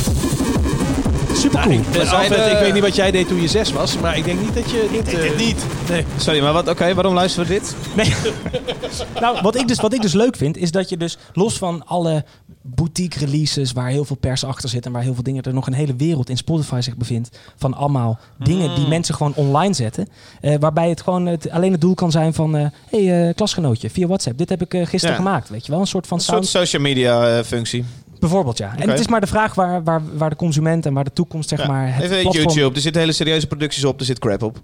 Super 1.38 1.60
cool. 1.62 1.80
Zijn 1.92 2.08
Alfred, 2.08 2.44
de- 2.46 2.52
ik 2.52 2.60
weet 2.60 2.74
niet 2.74 2.82
wat 2.84 2.96
jij 2.96 3.12
deed 3.12 3.28
toen 3.28 3.42
je 3.42 3.48
zes 3.48 3.72
was, 3.72 3.98
maar 4.00 4.18
ik 4.18 4.24
denk 4.26 4.40
niet 4.42 4.54
dat 4.54 4.70
je 4.72 4.88
dit... 4.92 5.14
eh, 5.14 5.38
niet. 5.38 5.58
Nee. 5.90 6.06
Sorry, 6.18 6.42
maar 6.42 6.54
wat, 6.54 6.68
oké, 6.68 6.94
waarom 6.94 7.14
luisteren 7.14 7.48
we 7.48 7.54
dit? 7.54 7.76
Nee. 7.96 8.14
nou, 9.22 9.38
wat 9.42 9.56
ik, 9.56 9.68
dus, 9.68 9.80
wat 9.80 9.94
ik 9.94 10.02
dus 10.02 10.14
leuk 10.14 10.36
vind, 10.36 10.58
is 10.58 10.72
dat 10.72 10.90
je 10.90 10.98
dus 10.98 11.18
los 11.34 11.58
van 11.58 11.86
alle 11.86 12.26
boutique 12.76 13.20
releases 13.26 13.72
waar 13.72 13.88
heel 13.90 14.06
veel 14.06 14.16
pers 14.16 14.44
achter 14.44 14.70
zit 14.70 14.86
en 14.86 14.92
waar 14.92 15.02
heel 15.02 15.14
veel 15.14 15.24
dingen, 15.24 15.44
er 15.44 15.54
nog 15.54 15.68
een 15.68 15.74
hele 15.74 15.96
wereld 15.96 16.30
in 16.30 16.38
Spotify 16.38 16.80
zich 16.82 16.96
bevindt 16.98 17.40
van 17.56 17.74
allemaal 17.74 18.20
dingen 18.44 18.76
die 18.76 18.88
mensen 18.88 19.16
gewoon 19.16 19.34
online 19.36 19.74
zetten. 19.74 20.08
eh, 20.42 20.56
waarbij 20.60 20.90
het 20.90 21.02
gewoon 21.02 21.26
het, 21.26 21.50
alleen 21.50 21.72
het 21.72 21.82
doel 21.82 21.94
kan 21.94 22.12
zijn 22.12 22.34
van, 22.34 22.54
hé 22.54 22.68
hey, 22.90 23.28
eh, 23.28 23.36
klasgenootje, 23.36 23.90
via 23.90 24.08
WhatsApp, 24.08 24.38
dit 24.38 24.50
heb 24.50 24.62
ik 24.62 24.74
eh, 24.74 24.86
gisteren 24.86 25.16
Ja. 25.16 25.22
gemaakt. 25.22 25.50
Weet 25.50 25.66
je 25.66 25.72
wel, 25.72 25.82
een 25.82 25.88
soort 25.88 26.08
van 26.08 26.18
Een 26.18 26.24
soort 26.24 26.46
sound. 26.46 26.66
social 26.68 26.82
media 26.82 27.38
eh, 27.38 27.44
functie. 27.44 27.86
Bijvoorbeeld, 28.20 28.58
ja. 28.58 28.74
En 28.78 28.90
het 28.90 29.00
is 29.00 29.08
maar 29.08 29.22
de 29.22 29.28
vraag 29.28 29.54
waar, 29.54 29.84
waar, 29.84 30.02
waar 30.18 30.30
de 30.30 30.36
consument 30.36 30.86
en 30.86 30.94
waar 30.94 31.04
de 31.04 31.14
toekomst, 31.14 31.50
zeg 31.50 31.60
Ja. 31.60 31.68
maar, 31.68 31.96
het 31.96 32.04
Even 32.04 32.22
platform... 32.22 32.46
YouTube. 32.46 32.76
Er 32.76 32.82
zitten 32.82 33.02
hele 33.02 33.14
serieuze 33.14 33.48
producties 33.48 33.86
op. 33.86 34.00
Er 34.00 34.06
zit 34.06 34.20
crap 34.20 34.44
op. 34.44 34.62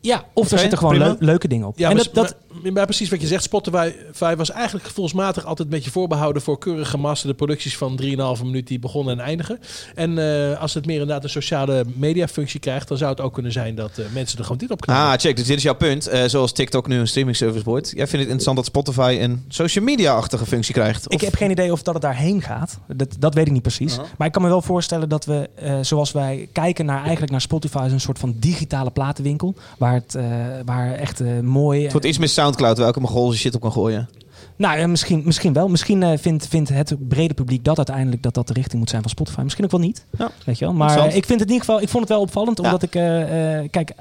Ja, 0.00 0.24
of 0.32 0.50
er 0.50 0.58
zitten 0.58 0.78
gewoon 0.78 1.16
leuke 1.18 1.48
dingen 1.48 1.66
op. 1.66 1.78
Ja, 1.78 1.90
en 1.90 1.96
dat, 1.96 2.08
dat, 2.12 2.36
maar- 2.62 2.72
maar 2.72 2.84
precies 2.84 3.08
wat 3.10 3.20
je 3.20 3.26
zegt. 3.26 3.42
Spotify 3.42 3.92
was 4.36 4.50
eigenlijk 4.50 4.86
gevoelsmatig 4.86 5.44
altijd 5.44 5.68
een 5.68 5.74
beetje 5.74 5.90
voorbehouden 5.90 6.42
voor 6.42 6.58
keurig 6.58 6.90
gemasterde 6.90 7.34
producties 7.34 7.76
van 7.76 7.96
3,5 7.96 8.42
minuut 8.44 8.66
die 8.66 8.78
begonnen 8.78 9.18
en 9.18 9.24
eindigen. 9.24 9.58
En 9.94 10.18
eh, 10.18 10.60
als 10.60 10.74
het 10.74 10.86
meer 10.86 11.00
inderdaad 11.00 11.24
een 11.24 11.30
sociale 11.30 11.84
media 11.94 12.28
functie 12.28 12.60
krijgt, 12.60 12.88
dan 12.88 12.96
zou 12.98 13.10
het 13.10 13.20
ook 13.20 13.32
kunnen 13.34 13.52
zijn 13.52 13.74
dat 13.74 13.98
eh, 13.98 14.04
mensen 14.12 14.38
er 14.38 14.42
gewoon 14.44 14.58
dit 14.58 14.70
op 14.70 14.80
knallen. 14.80 15.02
Ah, 15.12 15.18
check. 15.18 15.36
Dus 15.36 15.46
dit 15.46 15.56
is 15.56 15.62
jouw 15.62 15.74
punt. 15.74 16.06
Eh, 16.06 16.24
zoals 16.26 16.52
TikTok 16.52 16.86
nu 16.88 16.98
een 16.98 17.08
streaming 17.08 17.36
service 17.36 17.64
wordt. 17.64 17.86
Jij 17.86 18.06
vindt 18.06 18.12
het 18.12 18.20
interessant 18.20 18.56
dat 18.56 18.66
Spotify 18.66 19.18
een 19.20 19.44
social 19.48 19.84
media-achtige 19.84 20.46
functie 20.46 20.74
krijgt? 20.74 21.04
Ik 21.12 21.20
heb 21.20 21.34
geen 21.34 21.50
idee 21.50 21.72
of 21.72 21.82
dat 21.82 21.94
het 21.94 22.02
daarheen 22.02 22.42
gaat. 22.42 22.78
Dat, 22.86 23.16
dat 23.18 23.34
weet 23.34 23.46
ik 23.46 23.52
niet 23.52 23.62
precies. 23.62 23.92
Uh-huh. 23.92 24.06
Maar 24.18 24.26
ik 24.26 24.32
kan 24.32 24.42
me 24.42 24.48
wel 24.48 24.62
voorstellen 24.62 25.08
dat 25.08 25.24
we, 25.24 25.48
eh, 25.54 25.78
zoals 25.82 26.12
wij 26.12 26.48
kijken 26.52 26.86
naar 26.86 27.00
eigenlijk 27.00 27.30
naar 27.30 27.40
Spotify, 27.40 27.76
als 27.76 27.92
een 27.92 28.00
soort 28.00 28.18
van 28.18 28.34
digitale 28.36 28.90
platenwinkel. 28.90 29.54
Waar 29.78 29.94
het 29.94 30.14
eh, 30.14 30.24
waar 30.64 30.92
echt 30.94 31.20
eh, 31.20 31.40
mooi. 31.40 31.82
Het 31.82 31.92
wordt 31.92 32.06
iets 32.06 32.18
meer 32.18 32.28
Soundcloud, 32.48 32.78
welke 32.78 33.00
Mongoolse 33.00 33.38
shit 33.38 33.54
op 33.54 33.60
kan 33.60 33.72
gooien. 33.72 34.08
Nou, 34.56 34.78
ja, 34.78 34.86
misschien, 34.86 35.22
misschien 35.24 35.52
wel. 35.52 35.68
Misschien 35.68 36.02
eh, 36.02 36.18
vindt, 36.18 36.46
vindt 36.46 36.68
het 36.68 37.08
brede 37.08 37.34
publiek 37.34 37.64
dat 37.64 37.76
uiteindelijk 37.76 38.22
dat 38.22 38.34
dat 38.34 38.46
de 38.46 38.52
richting 38.52 38.78
moet 38.78 38.90
zijn 38.90 39.02
van 39.02 39.10
Spotify. 39.10 39.40
Misschien 39.40 39.64
ook 39.64 39.70
wel 39.70 39.80
niet. 39.80 40.04
Ja. 40.18 40.30
Weet 40.44 40.58
je 40.58 40.64
wel. 40.64 40.74
Maar 40.74 40.98
eh, 40.98 41.16
ik 41.16 41.24
vind 41.26 41.40
het 41.40 41.48
in 41.48 41.54
ieder 41.54 41.66
geval, 41.66 41.80
ik 41.80 41.88
vond 41.88 42.02
het 42.02 42.12
wel 42.12 42.20
opvallend, 42.20 42.58
omdat 42.60 42.82
ik, 42.82 42.94
eh, 42.94 43.58
eh, 43.58 43.68
kijk, 43.70 43.92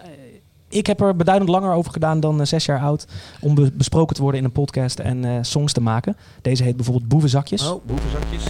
ik 0.69 0.87
heb 0.87 1.01
er 1.01 1.15
beduidend 1.15 1.49
langer 1.49 1.73
over 1.73 1.91
gedaan 1.91 2.19
dan 2.19 2.47
zes 2.47 2.65
jaar 2.65 2.79
oud 2.79 3.05
om 3.41 3.55
be- 3.55 3.71
besproken 3.73 4.15
te 4.15 4.21
worden 4.21 4.39
in 4.39 4.45
een 4.45 4.51
podcast 4.51 4.99
en 4.99 5.25
eh, 5.25 5.31
songs 5.41 5.73
te 5.73 5.81
maken. 5.81 6.17
Deze 6.41 6.63
heet 6.63 6.75
bijvoorbeeld 6.75 7.07
Boevenzakjes. 7.07 7.69
Oh, 7.71 7.85
boevenzakjes. 7.85 8.43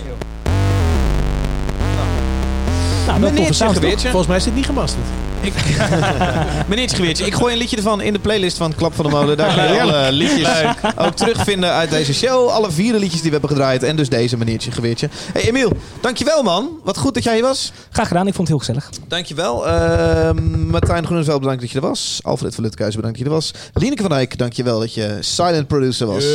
Nou, 3.07 3.19
wel 3.19 3.29
toffe 3.29 3.41
Meneertje, 3.43 3.53
sound, 3.53 3.73
toch? 3.73 3.84
geweertje. 3.84 4.07
Volgens 4.09 4.27
mij 4.27 4.38
is 4.38 4.43
dit 4.43 4.55
niet 4.55 4.65
gemasterd. 4.65 5.05
Meneertje 6.69 6.95
Geweertje, 6.95 7.25
ik 7.25 7.34
gooi 7.34 7.53
een 7.53 7.59
liedje 7.59 7.75
ervan 7.75 8.01
in 8.01 8.13
de 8.13 8.19
playlist 8.19 8.57
van 8.57 8.75
Klap 8.75 8.93
van 8.93 9.05
de 9.05 9.11
Molen. 9.11 9.38
Daar 9.38 9.53
kun 9.55 9.73
je 9.73 9.81
alle 9.81 10.11
liedjes 10.11 10.49
ook 10.97 11.15
terugvinden 11.15 11.71
uit 11.71 11.89
deze 11.89 12.13
show. 12.13 12.49
Alle 12.49 12.71
vier 12.71 12.93
liedjes 12.93 13.21
die 13.21 13.31
we 13.31 13.38
hebben 13.38 13.49
gedraaid. 13.49 13.84
En 13.84 13.95
dus 13.95 14.09
deze 14.09 14.38
Meneertje 14.38 14.71
Geweertje. 14.71 15.09
Hey 15.34 15.47
Emiel, 15.47 15.71
dankjewel 16.01 16.43
man. 16.43 16.69
Wat 16.84 16.97
goed 16.97 17.13
dat 17.13 17.23
jij 17.23 17.34
hier 17.34 17.43
was. 17.43 17.71
Graag 17.91 18.07
gedaan, 18.07 18.27
ik 18.27 18.34
vond 18.34 18.47
het 18.47 18.57
heel 18.57 18.65
gezellig. 18.65 18.89
Dankjewel. 19.07 19.67
Ehm 19.67 20.69
Martijn 20.69 21.05
Groeneveld, 21.05 21.39
bedankt 21.39 21.61
dat 21.61 21.71
je 21.71 21.79
er 21.79 21.88
was. 21.88 22.19
Alfred 22.23 22.55
van 22.55 22.63
Lutkehuizen, 22.63 23.01
bedankt 23.01 23.19
dat 23.19 23.27
je 23.27 23.34
er 23.34 23.41
was. 23.41 23.71
Lieneke 23.73 24.01
van 24.01 24.11
Dijk, 24.11 24.38
dankjewel 24.38 24.79
dat 24.79 24.93
je 24.93 25.17
silent 25.19 25.67
producer 25.67 26.07
was. 26.07 26.25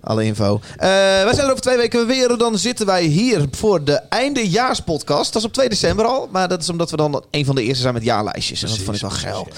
Alle 0.00 0.24
info. 0.24 0.60
Eh, 0.76 0.88
wij 0.88 1.32
zijn 1.32 1.44
er 1.44 1.50
over 1.50 1.62
twee 1.62 1.76
weken 1.76 2.06
weer. 2.06 2.36
Dan 2.38 2.58
zitten 2.58 2.86
wij 2.86 3.04
hier 3.04 3.44
voor 3.50 3.84
de 3.84 4.00
eindejaarspodcast. 4.08 5.32
Dat 5.32 5.42
is 5.42 5.48
op 5.48 5.52
2 5.52 5.68
december 5.68 6.01
Maar 6.30 6.48
dat 6.48 6.60
is 6.60 6.68
omdat 6.68 6.90
we 6.90 6.96
dan 6.96 7.24
een 7.30 7.44
van 7.44 7.54
de 7.54 7.62
eerste 7.62 7.82
zijn 7.82 7.94
met 7.94 8.02
jaarlijstjes. 8.04 8.62
En 8.62 8.68
dat 8.68 8.78
vond 8.78 8.96
ik 8.96 9.02
wel 9.02 9.10
geil. 9.10 9.48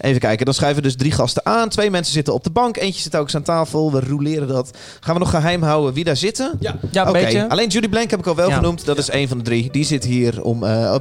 Even 0.00 0.20
kijken. 0.20 0.44
Dan 0.44 0.54
schrijven 0.54 0.76
we 0.76 0.82
dus 0.88 0.96
drie 0.96 1.12
gasten 1.12 1.46
aan. 1.46 1.68
Twee 1.68 1.90
mensen 1.90 2.12
zitten 2.12 2.34
op 2.34 2.44
de 2.44 2.50
bank. 2.50 2.76
Eentje 2.76 3.02
zit 3.02 3.16
ook 3.16 3.22
eens 3.24 3.34
aan 3.36 3.42
tafel. 3.42 3.92
We 3.92 4.00
roleren 4.00 4.48
dat. 4.48 4.70
Gaan 5.00 5.14
we 5.14 5.20
nog 5.20 5.30
geheim 5.30 5.62
houden 5.62 5.94
wie 5.94 6.04
daar 6.04 6.16
zitten? 6.16 6.52
Ja. 6.60 6.76
Ja, 6.90 7.06
een 7.06 7.12
beetje. 7.12 7.48
alleen 7.48 7.68
Judy 7.68 7.88
Blank 7.88 8.10
heb 8.10 8.18
ik 8.18 8.26
al 8.26 8.34
wel 8.34 8.48
Ja. 8.48 8.54
genoemd. 8.56 8.84
Dat 8.84 8.98
is 8.98 9.12
een 9.12 9.28
van 9.28 9.38
de 9.38 9.44
drie. 9.44 9.70
Die 9.70 9.84
zit 9.84 10.04
hier 10.04 10.42
om 10.42 10.62
eh, 10.64 10.94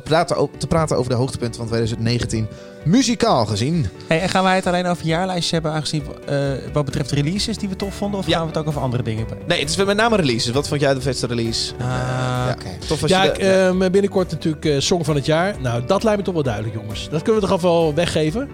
te 0.57 0.67
praten 0.67 0.97
over 0.97 1.09
de 1.11 1.15
hoogtepunten 1.17 1.59
van 1.59 1.67
2019. 1.67 2.47
Muzikaal 2.85 3.45
gezien. 3.45 3.87
Hey, 4.07 4.21
en 4.21 4.29
gaan 4.29 4.43
wij 4.43 4.55
het 4.55 4.67
alleen 4.67 4.85
over 4.85 5.05
jaarlijstjes 5.05 5.51
hebben, 5.51 5.71
aangezien 5.71 6.03
eh, 6.27 6.37
wat 6.73 6.85
betreft 6.85 7.11
releases 7.11 7.57
die 7.57 7.69
we 7.69 7.75
tof 7.75 7.93
vonden? 7.95 8.19
Of 8.19 8.27
Ja. 8.27 8.33
gaan 8.33 8.41
we 8.41 8.47
het 8.47 8.57
ook 8.57 8.67
over 8.67 8.81
andere 8.81 9.03
dingen 9.03 9.19
hebben? 9.27 9.37
Nee, 9.47 9.59
het 9.59 9.69
is 9.69 9.75
met 9.75 9.95
name 9.97 10.15
releases. 10.15 10.51
Wat 10.53 10.67
vond 10.67 10.81
jij 10.81 10.93
de 10.93 11.01
vetste 11.01 11.27
release? 11.27 11.73
Ah, 11.79 11.87
Ja. 11.87 12.55
oké. 12.59 12.85
Tof 12.87 13.01
als 13.01 13.11
Ja, 13.11 13.23
je 13.23 13.29
ik, 13.29 13.35
de- 13.39 13.43
ja. 13.45 13.67
ehm, 13.67 13.91
binnenkort 13.91 14.31
natuurlijk 14.31 14.65
eh, 14.65 14.79
Song 14.79 15.03
van 15.03 15.15
het 15.15 15.25
jaar. 15.25 15.55
Nou, 15.61 15.85
dat 15.85 16.03
lijkt 16.03 16.17
me 16.19 16.25
toch 16.25 16.33
wel 16.33 16.43
duidelijk, 16.43 16.75
jongens. 16.75 17.09
Dat 17.09 17.21
kunnen 17.21 17.41
we 17.41 17.47
toch 17.47 17.63
al 17.63 17.71
wel 17.81 17.93
weggeven? 17.93 18.49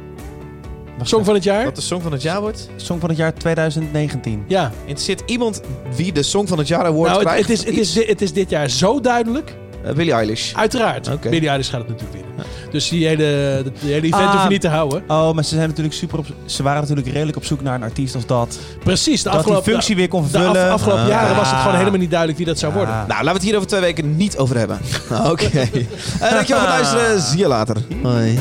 Song 1.04 1.24
van 1.26 1.34
het 1.34 1.44
jaar? 1.44 1.64
Wat 1.66 1.76
de 1.76 1.82
song 1.82 2.02
van 2.02 2.12
het 2.12 2.22
jaar 2.22 2.42
wordt? 2.42 2.70
Song 2.76 3.00
van 3.00 3.10
het 3.10 3.18
jaar 3.18 3.34
2019. 3.34 4.44
Ja. 4.48 4.72
Interesseert 4.80 5.22
iemand 5.26 5.62
wie 5.96 6.12
de 6.12 6.24
Song 6.24 6.48
van 6.48 6.58
het 6.58 6.68
jaar 6.68 6.86
award 6.86 7.08
Nou, 7.10 7.20
het, 7.20 7.28
krijgt? 7.28 7.48
het, 7.50 7.58
is, 7.60 7.66
het, 7.66 7.78
is, 7.78 8.08
het 8.08 8.22
is 8.22 8.34
dit 8.34 8.50
jaar 8.50 8.70
zo 8.70 9.00
duidelijk. 9.02 9.56
Eh, 9.84 9.94
Billie 9.94 10.14
Eilish. 10.14 10.54
Uiteraard. 10.54 11.08
Oké. 11.08 11.30
Billie 11.30 11.50
Eilish 11.50 11.70
gaat 11.70 11.80
het 11.80 11.88
natuurlijk 11.90 12.14
winnen. 12.14 12.28
Dus 12.72 12.90
die 12.90 13.08
hele, 13.08 13.64
die 13.82 13.92
hele 13.94 14.08
event 14.08 14.24
Ah. 14.24 14.32
hoef 14.34 14.44
je 14.44 14.50
niet 14.50 14.62
te 14.62 14.68
houden. 14.68 15.04
Oh, 15.08 15.34
maar 15.34 15.44
ze 15.44 15.56
zijn 15.56 15.68
natuurlijk 15.68 15.96
super 15.96 16.18
op, 16.20 16.26
ze 16.46 16.64
waren 16.64 16.82
natuurlijk 16.82 17.08
redelijk 17.08 17.38
op 17.38 17.46
zoek 17.46 17.62
naar 17.62 17.76
een 17.76 17.84
artiest 17.84 18.16
als 18.16 18.26
dat. 18.26 18.60
Precies. 18.84 19.24
De 19.24 19.30
dat 19.30 19.46
die 19.46 19.62
functie 19.62 19.96
weer 19.96 20.08
kon 20.08 20.24
de 20.24 20.30
vervullen. 20.30 20.64
af- 20.66 20.72
afgelopen 20.72 21.04
Ah. 21.04 21.10
jaren 21.10 21.36
was 21.36 21.50
het 21.52 21.60
gewoon 21.60 21.78
helemaal 21.78 22.00
niet 22.00 22.10
duidelijk 22.10 22.38
wie 22.38 22.48
dat 22.48 22.60
zou 22.60 22.74
worden. 22.74 22.94
Ah. 22.94 23.00
Nou, 23.00 23.10
laten 23.10 23.26
we 23.26 23.34
het 23.34 23.44
hier 23.44 23.56
over 23.56 23.68
twee 23.68 23.82
weken 23.82 24.16
niet 24.16 24.38
over 24.38 24.58
hebben. 24.58 24.80
Oké. 25.32 25.46
Eh, 25.46 26.32
dankjewel 26.32 26.64
voor 26.64 26.72
het 26.74 26.82
luisteren. 26.82 27.22
Zie 27.30 27.38
je 27.40 27.48
later. 27.48 27.76
Hoi. 28.04 28.40